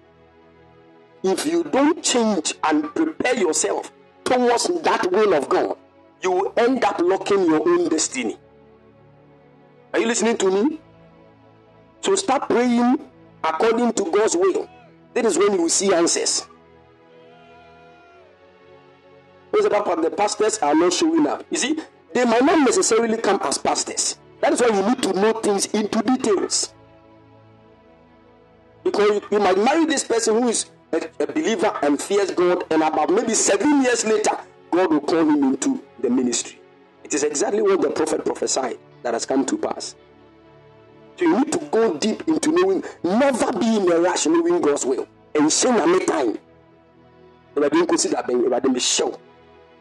If 1.22 1.46
you 1.46 1.62
don't 1.64 2.02
change 2.02 2.54
and 2.64 2.84
prepare 2.94 3.36
yourself 3.36 3.92
towards 4.24 4.64
that 4.82 5.10
will 5.10 5.34
of 5.34 5.48
God, 5.48 5.76
you 6.20 6.32
will 6.32 6.52
end 6.56 6.84
up 6.84 7.00
locking 7.00 7.44
your 7.46 7.66
own 7.66 7.88
destiny. 7.88 8.36
Are 9.94 10.00
you 10.00 10.06
listening 10.06 10.36
to 10.38 10.50
me? 10.50 10.80
So 12.00 12.14
start 12.16 12.48
praying 12.48 12.98
according 13.44 13.92
to 13.94 14.10
God's 14.10 14.36
will. 14.36 14.68
That 15.14 15.24
is 15.24 15.38
when 15.38 15.52
you 15.54 15.62
will 15.62 15.68
see 15.68 15.94
answers. 15.94 16.44
Because 19.50 20.02
the 20.02 20.10
pastors 20.16 20.58
are 20.58 20.74
not 20.74 20.92
showing 20.92 21.26
up. 21.26 21.44
You 21.50 21.58
see, 21.58 21.78
they 22.14 22.24
might 22.24 22.44
not 22.44 22.60
necessarily 22.60 23.16
come 23.18 23.38
as 23.42 23.58
pastors. 23.58 24.18
That 24.40 24.52
is 24.52 24.60
why 24.60 24.68
you 24.68 24.88
need 24.88 25.02
to 25.02 25.12
know 25.12 25.32
things 25.40 25.66
into 25.66 26.02
details. 26.02 26.72
Because 28.84 29.20
you, 29.30 29.38
might 29.38 29.58
marry 29.58 29.84
this 29.84 30.04
person 30.04 30.40
who 30.40 30.48
is 30.48 30.66
a, 30.92 31.08
a 31.20 31.26
believer 31.26 31.76
and 31.82 32.00
fears 32.00 32.30
God, 32.30 32.64
and 32.70 32.82
about 32.82 33.10
maybe 33.10 33.34
seven 33.34 33.82
years 33.82 34.04
later, 34.04 34.36
God 34.70 34.90
will 34.90 35.00
call 35.00 35.20
him 35.20 35.42
into 35.44 35.82
the 36.00 36.08
ministry. 36.08 36.58
It 37.04 37.14
is 37.14 37.22
exactly 37.24 37.62
what 37.62 37.80
the 37.80 37.90
prophet 37.90 38.24
prophesied 38.24 38.78
that 39.02 39.14
has 39.14 39.26
come 39.26 39.44
to 39.46 39.58
pass. 39.58 39.94
So 41.16 41.24
you 41.24 41.38
need 41.38 41.52
to 41.52 41.58
go 41.70 41.96
deep 41.96 42.28
into 42.28 42.52
knowing, 42.52 42.84
never 43.02 43.52
be 43.52 43.76
in 43.76 43.90
a 43.90 43.98
rush 44.00 44.26
knowing 44.26 44.60
God's 44.60 44.86
will. 44.86 45.08
And 45.34 45.52
share 45.52 45.72
na 45.72 45.98
time. 46.04 46.38
If 47.56 47.72
I 47.74 47.86
consider 47.86 48.22
being 48.26 48.44
if 48.44 48.52
I 48.52 48.60
didn't 48.60 48.80
show. 48.80 49.18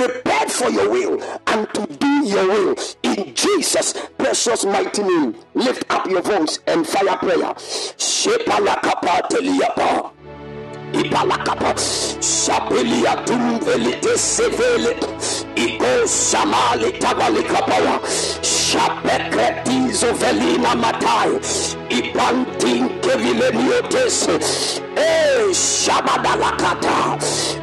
prepared 0.00 0.50
for 0.50 0.70
your 0.70 0.90
will, 0.90 1.22
and 1.46 1.68
to 1.74 1.86
do 1.86 2.24
your 2.24 2.46
will. 2.48 2.76
In 3.02 3.34
Jesus' 3.34 3.92
precious 4.16 4.64
mighty 4.64 5.02
name, 5.02 5.36
lift 5.52 5.84
up 5.90 6.06
your 6.06 6.22
voice 6.22 6.58
and 6.66 6.86
fire 6.86 7.18
prayer. 7.18 7.54
Ipalakapa, 10.92 11.74
Shapelia 12.20 13.14
Tumvelite 13.24 14.16
Sevele, 14.18 14.94
Iko 15.54 16.06
Shamali 16.06 16.92
Tavalikapaya, 16.98 18.00
Shapekretizo 18.42 20.12
Velina 20.18 20.74
Matai, 20.74 21.38
Ipantin 21.90 22.88
Kevile 23.00 23.50
Miotes, 23.52 24.28
E 24.96 25.00
eh, 25.00 25.52
Shabadalakata, 25.54 27.18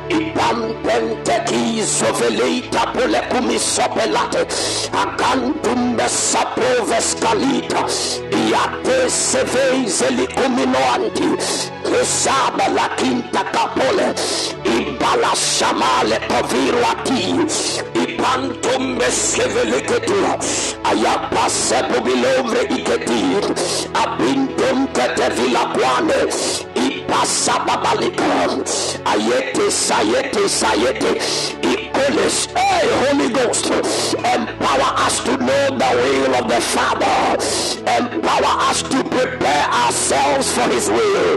Ipampenteki 0.09 1.81
Zovelita 1.83 2.93
Polekumisopelate, 2.93 4.47
Akantum 4.93 5.97
Besapoveskalita, 5.97 7.83
Iate 8.31 9.09
Capole, 13.53 14.13
Ibala 14.65 15.33
shamale 15.35 16.19
povirati, 16.27 17.21
Ipantum 18.03 18.97
meskeveliketua, 18.97 20.37
Ayapa 20.83 21.49
sepo 21.49 22.01
bilovre 22.01 22.61
iketi, 22.63 23.21
Abintum 23.93 24.87
ketevila 24.93 25.65
kwane, 25.73 26.19
Hey 32.07 32.87
Holy 33.03 33.33
Ghost, 33.33 33.65
empower 33.65 34.93
us 34.95 35.19
to 35.25 35.35
know 35.35 35.67
the 35.71 35.91
will 35.93 36.35
of 36.35 36.47
the 36.47 36.61
Father, 36.61 37.33
empower 37.81 38.61
us 38.69 38.81
to 38.83 39.03
prepare 39.03 39.67
ourselves 39.67 40.53
for 40.53 40.69
His 40.69 40.89
will. 40.89 41.33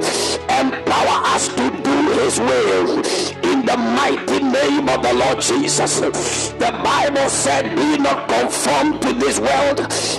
Empower 0.49 1.27
us 1.35 1.49
to 1.49 1.71
do 1.83 1.91
his 2.23 2.39
will 2.39 3.40
the 3.67 3.77
mighty 3.77 4.43
name 4.43 4.89
of 4.89 5.03
the 5.03 5.13
Lord 5.15 5.41
Jesus. 5.41 6.01
The 6.01 6.73
Bible 6.85 7.29
said, 7.29 7.75
Be 7.77 7.99
not 7.99 8.29
conformed 8.29 9.03
to 9.03 9.13
this 9.15 9.39
world, 9.39 9.79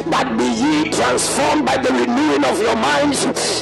but 0.09 0.37
be 0.37 0.45
ye 0.45 0.91
transformed 0.91 1.65
by 1.65 1.77
the 1.77 1.91
renewing 1.93 2.43
of 2.45 2.59
your 2.59 2.75
minds, 2.75 3.19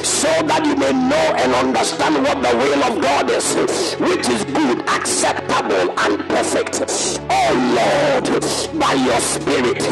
so 0.07 0.29
that 0.47 0.65
you 0.65 0.75
may 0.75 0.91
know 0.91 1.27
and 1.37 1.53
understand 1.53 2.23
what 2.23 2.41
the 2.41 2.55
will 2.57 2.83
of 2.83 3.01
God 3.01 3.29
is, 3.29 3.55
which 3.99 4.27
is 4.29 4.43
good, 4.45 4.79
acceptable, 4.89 5.93
and 5.99 6.19
perfect. 6.29 6.81
Oh 7.29 7.53
Lord, 7.77 8.79
by 8.79 8.93
your 8.93 9.19
spirit 9.19 9.83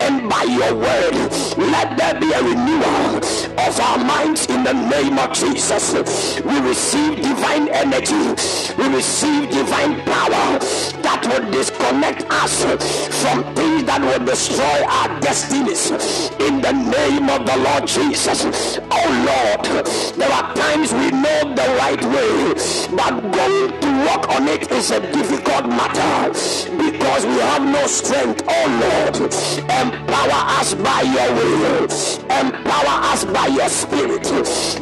and 0.00 0.28
by 0.28 0.44
your 0.44 0.74
word, 0.74 1.14
let 1.58 1.96
there 1.96 2.18
be 2.20 2.32
a 2.32 2.42
renewal 2.42 3.16
of 3.58 3.80
our 3.80 3.98
minds 3.98 4.46
in 4.46 4.62
the 4.62 4.72
name 4.72 5.18
of 5.18 5.32
Jesus. 5.32 5.94
We 6.40 6.60
receive 6.60 7.16
divine 7.16 7.68
energy, 7.68 8.14
we 8.78 8.88
receive 8.94 9.25
divine 9.50 10.00
power 10.04 10.58
that 11.02 11.22
will 11.26 11.50
disconnect 11.50 12.24
us 12.30 12.62
from 13.22 13.42
things 13.54 13.84
that 13.84 14.00
will 14.00 14.24
destroy 14.24 14.78
our 14.86 15.20
destinies 15.20 15.90
in 16.38 16.60
the 16.60 16.72
name 16.72 17.28
of 17.28 17.46
the 17.46 17.56
Lord 17.56 17.86
Jesus. 17.86 18.78
Oh 18.90 19.08
Lord, 19.26 19.86
there 20.16 20.30
are 20.30 20.54
times 20.54 20.92
we 20.92 21.10
know 21.10 21.40
the 21.54 21.68
right 21.82 22.02
way, 22.14 22.54
but 22.94 23.20
going 23.32 23.80
to 23.80 23.88
walk 24.06 24.28
on 24.30 24.48
it 24.48 24.70
is 24.70 24.90
a 24.90 25.00
difficult 25.12 25.66
matter 25.68 26.32
because 27.06 27.24
we 27.24 27.38
have 27.38 27.62
no 27.62 27.86
strength. 27.86 28.42
Oh 28.48 28.66
Lord, 28.82 29.32
empower 29.70 30.40
us 30.58 30.74
by 30.74 31.02
your 31.02 31.30
will, 31.36 31.84
empower 32.28 32.96
us 33.12 33.24
by 33.26 33.46
your 33.46 33.68
spirit 33.68 34.24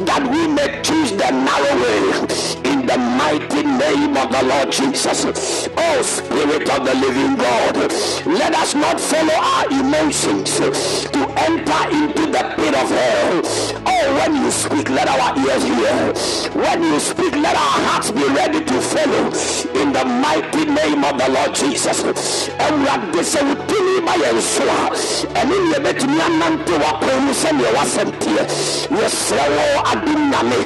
that 0.07 0.27
we 0.31 0.47
may 0.47 0.81
choose 0.81 1.11
the 1.11 1.29
narrow 1.29 1.75
way 1.83 2.71
in 2.71 2.87
the 2.87 2.97
mighty 2.97 3.61
name 3.63 4.17
of 4.17 4.31
the 4.31 4.43
Lord 4.43 4.71
Jesus. 4.71 5.69
Oh 5.77 6.01
Spirit 6.01 6.69
of 6.69 6.85
the 6.85 6.95
living 6.95 7.35
God, 7.35 7.75
let 8.25 8.53
us 8.55 8.73
not 8.75 8.99
follow 8.99 9.33
our 9.33 9.65
emotions 9.69 10.57
to 10.57 11.19
enter 11.37 11.81
into 11.93 12.25
the 12.31 12.43
pit 12.57 12.73
of 12.73 12.89
hell. 12.89 13.41
Oh, 13.87 14.13
when 14.15 14.35
you 14.35 14.51
speak, 14.51 14.89
let 14.89 15.07
our 15.07 15.37
ears 15.39 15.63
hear. 15.63 16.51
When 16.53 16.83
you 16.83 16.99
speak, 16.99 17.33
let 17.35 17.55
our 17.55 17.77
hearts 17.87 18.11
be 18.11 18.25
ready 18.25 18.63
to 18.63 18.81
follow 18.81 19.25
in 19.81 19.93
the 19.93 20.05
mighty 20.05 20.65
name 20.65 21.03
of 21.03 21.17
the 21.17 21.29
Lord 21.29 21.55
Jesus. 21.55 22.03
Awurade 22.65 23.21
sɛ 23.23 23.39
wotumi 23.47 24.01
ma 24.05 24.13
yɛn 24.15 24.39
so 24.41 24.63
a 24.63 25.39
ɛne 25.39 25.55
neɛ 25.69 25.79
bɛtumi 25.83 26.19
anante 26.27 26.73
wapɔn 26.83 27.17
mu 27.25 27.31
sɛneɛ 27.33 27.69
wasɛm 27.75 28.09
teɛ. 28.21 28.43
Yɛsrɛ 28.97 29.43
wɔ 29.55 29.65
adom 29.91 30.21
nyame. 30.31 30.59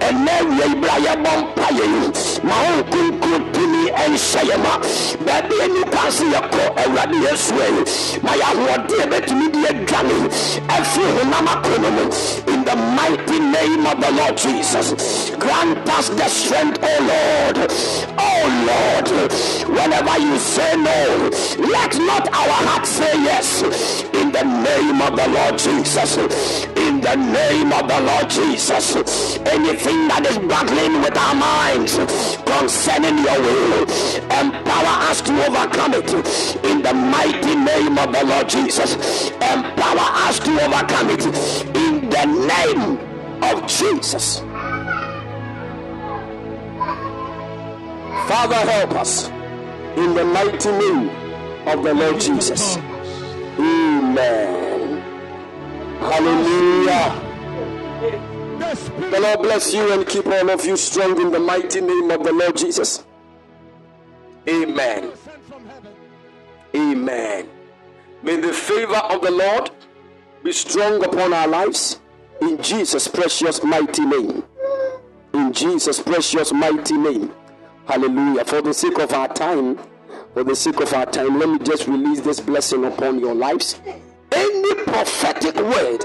Ɛnɛ 0.00 0.30
awia 0.40 0.66
yi 0.70 0.74
bra 0.80 0.96
yɛbɔ 1.06 1.30
mpa 1.40 1.66
yɛ 1.78 1.84
yi 1.94 2.02
ma 2.48 2.54
wo 2.64 2.70
nkonkron 2.82 3.42
tumi 3.52 3.82
ɛnhyɛ 4.02 4.40
yɛ 4.50 4.56
ma. 4.64 4.72
Baabi 5.26 5.54
ani 5.64 5.82
kwan 5.92 6.10
se 6.10 6.24
yɛkɔ 6.24 6.62
awurade 6.82 7.16
yɛsu 7.24 7.54
yi 7.54 7.82
ma 8.22 8.32
yɛahoɔden 8.40 9.00
a 9.02 9.06
bɛtumi 9.12 9.46
de 9.52 9.58
adwane 9.70 10.16
afiri 10.68 11.10
honam 11.18 11.46
akono 11.54 11.88
mu 11.96 12.04
the 12.64 12.76
mighty 12.76 13.38
name 13.38 13.86
of 13.86 14.00
the 14.00 14.10
Lord 14.12 14.36
Jesus. 14.36 15.30
Grant 15.36 15.88
us 15.88 16.08
the 16.08 16.28
strength 16.28 16.78
oh 16.82 17.00
Lord. 17.12 17.70
Oh 18.18 18.44
Lord 18.68 19.08
whenever 19.68 20.18
you 20.18 20.38
say 20.38 20.76
no 20.76 21.30
let 21.58 21.94
not 21.98 22.28
our 22.32 22.58
heart 22.66 22.86
say 22.86 23.12
yes. 23.22 23.62
In 24.14 24.32
the 24.32 24.42
name 24.42 25.00
of 25.02 25.16
the 25.16 25.28
Lord 25.28 25.58
Jesus. 25.58 26.16
In 26.76 27.00
the 27.00 27.16
name 27.16 27.72
of 27.72 27.88
the 27.88 28.00
Lord 28.00 28.30
Jesus. 28.30 28.96
Anything 29.46 30.08
that 30.08 30.26
is 30.26 30.38
battling 30.38 31.00
with 31.02 31.16
our 31.16 31.34
minds 31.34 31.96
concerning 32.44 33.18
your 33.18 33.38
will 33.40 33.82
empower 34.32 34.94
us 35.10 35.20
to 35.22 35.32
overcome 35.46 35.94
it. 35.94 36.10
In 36.64 36.82
the 36.82 36.94
mighty 36.94 37.54
name 37.54 37.98
of 37.98 38.12
the 38.12 38.24
Lord 38.24 38.48
Jesus. 38.48 39.30
Empower 39.30 40.08
us 40.26 40.38
to 40.40 40.50
overcome 40.64 41.10
it. 41.10 41.24
In 41.76 41.93
the 42.14 42.24
name 42.52 42.98
of 43.42 43.66
Jesus 43.66 44.40
Father 48.28 48.62
help 48.72 48.92
us 48.92 49.28
in 49.96 50.14
the 50.14 50.24
mighty 50.24 50.70
name 50.70 51.08
of 51.66 51.82
the 51.82 51.94
Lord 51.94 52.20
Jesus 52.20 52.76
amen 53.58 54.74
Hallelujah. 56.04 57.20
The 59.10 59.20
Lord 59.20 59.38
bless 59.40 59.72
you 59.72 59.90
and 59.92 60.06
keep 60.06 60.26
all 60.26 60.50
of 60.50 60.64
you 60.66 60.76
strong 60.76 61.18
in 61.18 61.32
the 61.32 61.40
mighty 61.40 61.80
name 61.80 62.10
of 62.10 62.22
the 62.22 62.32
Lord 62.32 62.56
Jesus. 62.56 63.04
Amen. 64.46 65.12
Amen. 66.76 67.48
May 68.22 68.36
the 68.36 68.52
favor 68.52 68.96
of 68.96 69.22
the 69.22 69.30
Lord 69.30 69.70
be 70.42 70.52
strong 70.52 71.02
upon 71.02 71.32
our 71.32 71.48
lives 71.48 72.00
in 72.40 72.62
Jesus' 72.62 73.08
precious 73.08 73.62
mighty 73.62 74.04
name. 74.04 74.44
In 75.32 75.52
Jesus' 75.52 76.00
precious 76.00 76.52
mighty 76.52 76.96
name. 76.96 77.32
Hallelujah. 77.86 78.44
For 78.44 78.62
the 78.62 78.72
sake 78.72 78.98
of 78.98 79.12
our 79.12 79.28
time, 79.28 79.78
for 80.32 80.44
the 80.44 80.56
sake 80.56 80.80
of 80.80 80.92
our 80.92 81.06
time, 81.06 81.38
let 81.38 81.48
me 81.48 81.58
just 81.58 81.86
release 81.86 82.20
this 82.20 82.40
blessing 82.40 82.84
upon 82.84 83.20
your 83.20 83.34
lives. 83.34 83.80
Any 84.32 84.74
prophetic 84.74 85.56
word 85.56 86.04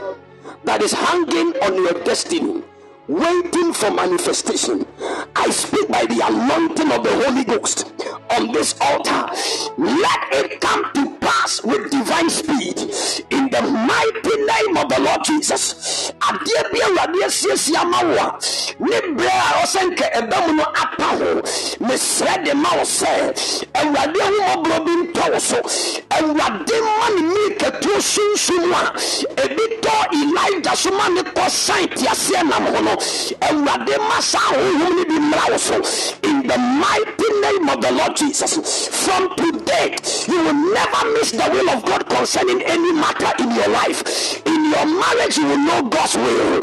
that 0.65 0.81
is 0.81 0.91
hanging 0.91 1.55
on 1.63 1.75
your 1.75 1.93
destiny, 2.03 2.63
waiting 3.07 3.73
for 3.73 3.91
manifestation, 3.91 4.85
I 5.35 5.49
speak 5.49 5.87
by 5.87 6.05
the 6.05 6.21
anointing 6.25 6.91
of 6.91 7.03
the 7.03 7.23
Holy 7.25 7.43
Ghost 7.43 7.91
on 8.31 8.51
this 8.51 8.75
altar. 8.81 9.31
Let 9.77 10.33
it 10.33 10.61
come 10.61 10.91
to 10.93 11.18
pass 11.21 11.63
with 11.63 11.89
divine 11.91 12.29
speed 12.29 12.77
in 13.29 13.49
the 13.49 13.61
mighty 13.61 14.35
name 14.51 14.77
of 14.77 14.89
the 14.89 14.99
Lord 14.99 15.23
Jesus. 15.23 16.11
Adeɛ 16.19 16.71
bi 16.71 16.79
Awurade 16.79 17.19
asiesie 17.25 17.75
ama 17.77 17.99
wo 18.03 18.15
a, 18.15 18.39
ne 18.79 18.97
berɛ 19.15 19.29
a 19.29 19.63
ɔsɛ 19.63 19.81
nka 19.89 20.05
ɛba 20.19 20.47
mu 20.47 20.53
no 20.53 20.63
apa 20.63 21.07
ho. 21.17 21.41
Mesrɛ 21.87 22.43
de 22.45 22.53
ma 22.55 22.69
wo 22.75 22.83
sɛ, 22.83 23.11
Awurade 23.73 24.19
ahummɔborɔ 24.19 24.85
bi 24.85 24.91
ntɔ 25.03 25.31
wo 25.33 25.39
so. 25.39 25.61
Awurade 26.15 26.75
ma 26.97 27.07
ne 27.15 27.21
mi 27.21 27.55
katuo 27.55 27.97
sunsum 27.99 28.73
a, 28.73 28.93
ebi 29.43 29.65
tɔ 29.81 29.95
Elijah 30.13 30.75
so 30.75 30.91
ma 30.91 31.07
ne 31.09 31.21
kɔ 31.21 31.49
san 31.49 31.87
teaseɛ 31.87 32.43
nam 32.49 32.65
ho 32.73 32.81
no. 32.81 32.95
Awurade 33.47 33.97
ma 33.97 34.19
saa 34.19 34.53
honhom 34.53 34.95
no 34.97 35.05
bi 35.05 35.17
mmra 35.19 35.49
wo 35.51 35.57
so. 35.57 35.75
In 36.29 36.45
the 36.47 36.57
mighty 36.57 37.29
name 37.41 37.69
of 37.69 37.81
the 37.81 37.91
Lord 37.91 38.15
Jesus. 38.15 38.87
From 39.05 39.35
today, 39.35 39.95
you 40.27 40.37
will 40.37 40.53
never 40.53 41.08
miss 41.13 41.31
the 41.31 41.49
will 41.51 41.69
of 41.69 41.85
God 41.85 42.07
concerning 42.09 42.61
any 42.63 42.91
matter 42.93 43.31
in 43.43 43.51
your 43.55 43.69
life. 43.69 44.45
In 44.45 44.65
your 44.65 44.85
marriage, 44.85 45.37
you 45.37 45.45
will 45.45 45.57
know 45.57 45.81
God's 45.83 46.15
will. 46.15 46.55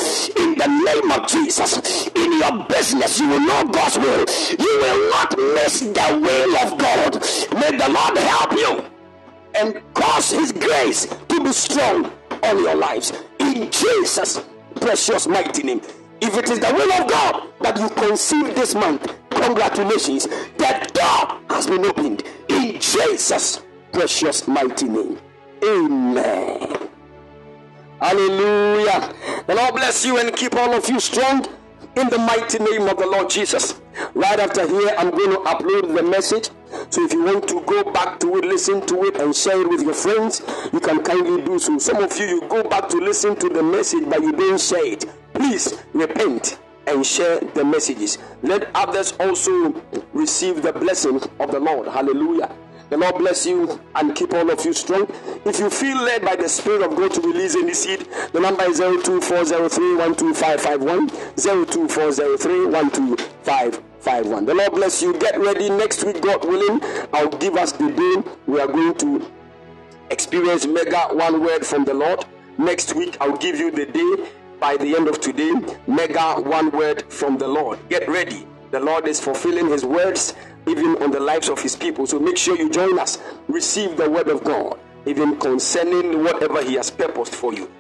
In 0.43 0.55
the 0.57 0.67
name 0.67 1.11
of 1.11 1.27
Jesus. 1.29 2.09
In 2.09 2.39
your 2.39 2.65
business, 2.67 3.21
you 3.21 3.29
will 3.29 3.41
know 3.41 3.65
God's 3.65 3.99
will. 3.99 4.25
You 4.59 4.79
will 4.83 5.11
not 5.11 5.37
miss 5.55 5.81
the 5.81 6.19
will 6.23 6.57
of 6.59 6.79
God. 6.79 7.15
May 7.61 7.77
the 7.77 7.89
Lord 7.89 8.19
help 8.19 8.53
you 8.53 8.85
and 9.55 9.83
cause 9.95 10.31
His 10.31 10.53
grace 10.53 11.07
to 11.29 11.43
be 11.43 11.53
strong 11.53 12.13
on 12.43 12.59
your 12.59 12.75
lives. 12.75 13.13
In 13.39 13.71
Jesus' 13.71 14.43
precious 14.81 15.27
mighty 15.27 15.63
name. 15.63 15.81
If 16.21 16.37
it 16.37 16.49
is 16.51 16.61
the 16.61 16.73
will 16.73 16.93
of 16.93 17.11
God 17.11 17.49
that 17.61 17.79
you 17.79 17.89
conceive 17.91 18.55
this 18.55 18.75
month, 18.75 19.15
congratulations. 19.31 20.27
The 20.27 20.91
door 20.95 21.41
has 21.51 21.67
been 21.67 21.85
opened 21.85 22.23
in 22.49 22.81
Jesus' 22.81 23.61
precious 23.97 24.47
mighty 24.47 24.87
name. 24.87 25.19
Amen. 25.65 26.77
Hallelujah. 27.99 29.15
The 29.47 29.55
Lord 29.55 29.75
bless 29.75 30.05
you 30.05 30.19
and 30.19 30.37
keep 30.37 30.55
all 30.55 30.75
of 30.75 30.87
you 30.91 31.01
strong 31.01 31.47
in 31.97 32.11
the 32.11 32.19
mighty 32.19 32.59
name 32.59 32.83
of 32.89 32.99
the 32.99 33.07
Lord 33.07 33.31
Jesus. 33.31 33.81
Right 34.13 34.39
after 34.39 34.69
here, 34.69 34.95
I'm 34.99 35.11
going 35.13 35.31
to 35.31 35.39
upload 35.51 35.97
the 35.97 36.03
message. 36.03 36.51
So 36.91 37.07
if 37.07 37.15
you 37.15 37.25
want 37.25 37.49
to 37.49 37.63
go 37.63 37.91
back 37.91 38.21
to 38.21 38.37
it, 38.37 38.45
listen 38.45 38.85
to 38.85 39.05
it, 39.05 39.17
and 39.17 39.35
share 39.35 39.63
it 39.63 39.69
with 39.71 39.81
your 39.81 39.95
friends, 39.95 40.43
you 40.75 40.81
can 40.81 41.03
kindly 41.03 41.43
do 41.43 41.59
so. 41.59 41.79
Some 41.79 42.03
of 42.03 42.15
you, 42.19 42.27
you 42.27 42.41
go 42.51 42.63
back 42.65 42.91
to 42.91 42.99
listen 42.99 43.35
to 43.37 43.49
the 43.49 43.63
message, 43.63 44.05
but 44.11 44.21
you 44.21 44.33
don't 44.33 44.61
share 44.61 44.85
it. 44.93 45.07
Please 45.33 45.83
repent 45.95 46.59
and 46.87 47.05
share 47.05 47.41
the 47.41 47.65
messages. 47.65 48.19
Let 48.43 48.71
others 48.75 49.15
also 49.19 49.83
receive 50.13 50.61
the 50.61 50.75
blessing 50.75 51.19
of 51.41 51.51
the 51.51 51.61
Lord. 51.61 51.89
Hallelujah. 51.89 52.55
The 52.89 52.97
Lord 52.97 53.19
bless 53.19 53.45
you 53.45 53.81
and 53.97 54.15
keep 54.15 54.33
all 54.33 54.49
of 54.49 54.65
you 54.65 54.73
strong. 54.73 55.09
If 55.45 55.59
you 55.59 55.71
feel 55.71 55.97
led 55.97 56.25
by 56.25 56.37
the 56.37 56.49
Spirit 56.49 56.83
of 56.83 56.97
God 56.97 57.13
to 57.15 57.21
release 57.21 57.57
any 57.57 57.75
seed, 57.75 58.07
the 58.33 58.39
number 58.39 58.63
is 58.63 58.79
02403 58.79 59.97
02403 61.37 62.71
The 64.47 64.55
Lord 64.55 64.73
bless 64.73 65.03
you. 65.03 65.19
Get 65.19 65.37
ready 65.41 65.69
next 65.69 66.05
week, 66.05 66.23
God 66.23 66.45
willing. 66.45 66.81
I'll 67.13 67.29
give 67.29 67.57
us 67.57 67.73
the 67.73 67.91
day 67.91 68.23
we 68.47 68.61
are 68.61 68.69
going 68.69 68.95
to 68.99 69.27
experience 70.11 70.65
mega 70.65 71.09
one 71.11 71.41
word 71.41 71.67
from 71.67 71.85
the 71.85 71.95
Lord. 71.95 72.25
Next 72.57 72.95
week, 72.95 73.17
I'll 73.21 73.37
give 73.37 73.59
you 73.59 73.73
the 73.73 73.87
day 73.87 74.29
by 74.61 74.77
the 74.77 74.95
end 74.95 75.09
of 75.09 75.21
today. 75.21 75.53
Mega 75.89 76.41
one 76.41 76.71
word 76.71 77.03
from 77.13 77.37
the 77.37 77.49
Lord. 77.49 77.81
Get 77.89 78.09
ready. 78.09 78.47
The 78.71 78.79
Lord 78.79 79.09
is 79.09 79.19
fulfilling 79.21 79.67
His 79.69 79.85
words 79.85 80.35
even 80.67 81.03
on 81.03 81.11
the 81.11 81.21
lives 81.21 81.49
of 81.49 81.61
His 81.61 81.77
people. 81.77 82.07
So 82.07 82.19
make 82.19 82.37
sure 82.37 82.57
you 82.57 82.71
join 82.71 82.99
us. 82.99 83.19
Receive 83.49 83.97
the 83.97 84.11
word 84.11 84.29
of 84.29 84.45
God, 84.45 84.79
even 85.07 85.39
concerning 85.39 86.23
whatever 86.25 86.63
He 86.63 86.75
has 86.75 86.91
purposed 86.91 87.35
for 87.35 87.53
you. 87.53 87.71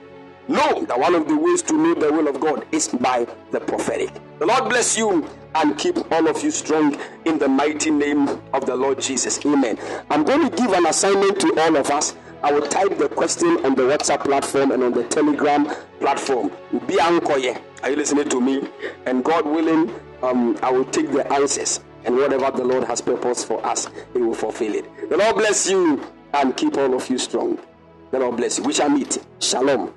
Know 0.48 0.84
that 0.84 0.98
one 0.98 1.14
of 1.16 1.26
the 1.26 1.36
ways 1.36 1.60
to 1.62 1.74
know 1.74 1.94
the 1.94 2.12
will 2.12 2.28
of 2.28 2.40
God 2.40 2.64
is 2.70 2.86
by 2.88 3.26
the 3.50 3.58
prophetic. 3.58 4.10
The 4.38 4.46
Lord 4.46 4.68
bless 4.68 4.96
you 4.96 5.28
and 5.56 5.76
keep 5.76 5.96
all 6.12 6.28
of 6.28 6.42
you 6.44 6.52
strong 6.52 6.96
in 7.24 7.38
the 7.38 7.48
mighty 7.48 7.90
name 7.90 8.28
of 8.52 8.64
the 8.64 8.76
Lord 8.76 9.00
Jesus. 9.00 9.44
Amen. 9.44 9.76
I'm 10.08 10.22
going 10.22 10.48
to 10.48 10.56
give 10.56 10.72
an 10.72 10.86
assignment 10.86 11.40
to 11.40 11.60
all 11.60 11.76
of 11.76 11.90
us. 11.90 12.14
I 12.44 12.52
will 12.52 12.66
type 12.68 12.96
the 12.96 13.08
question 13.08 13.64
on 13.64 13.74
the 13.74 13.82
WhatsApp 13.82 14.22
platform 14.22 14.70
and 14.70 14.84
on 14.84 14.92
the 14.92 15.02
Telegram 15.04 15.66
platform. 15.98 16.52
Be. 16.86 17.00
Are 17.00 17.90
you 17.90 17.96
listening 17.96 18.28
to 18.28 18.40
me? 18.40 18.68
And 19.06 19.24
God 19.24 19.46
willing, 19.46 19.92
um, 20.22 20.56
I 20.62 20.70
will 20.70 20.84
take 20.84 21.10
the 21.10 21.26
answers 21.32 21.80
and 22.06 22.16
whatever 22.16 22.50
the 22.56 22.64
Lord 22.64 22.84
has 22.84 23.00
purposed 23.00 23.46
for 23.46 23.64
us, 23.66 23.88
He 24.12 24.20
will 24.20 24.34
fulfill 24.34 24.74
it. 24.74 25.10
The 25.10 25.16
Lord 25.16 25.36
bless 25.36 25.68
you 25.68 26.02
and 26.32 26.56
keep 26.56 26.76
all 26.76 26.94
of 26.94 27.08
you 27.10 27.18
strong. 27.18 27.58
The 28.10 28.20
Lord 28.20 28.36
bless 28.36 28.58
you. 28.58 28.64
We 28.64 28.72
shall 28.72 28.88
meet. 28.88 29.18
Shalom. 29.40 29.92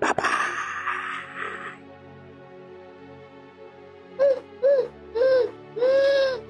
Bye 0.00 0.12
bye. 0.12 0.50
Mm-hmm. 5.76 6.43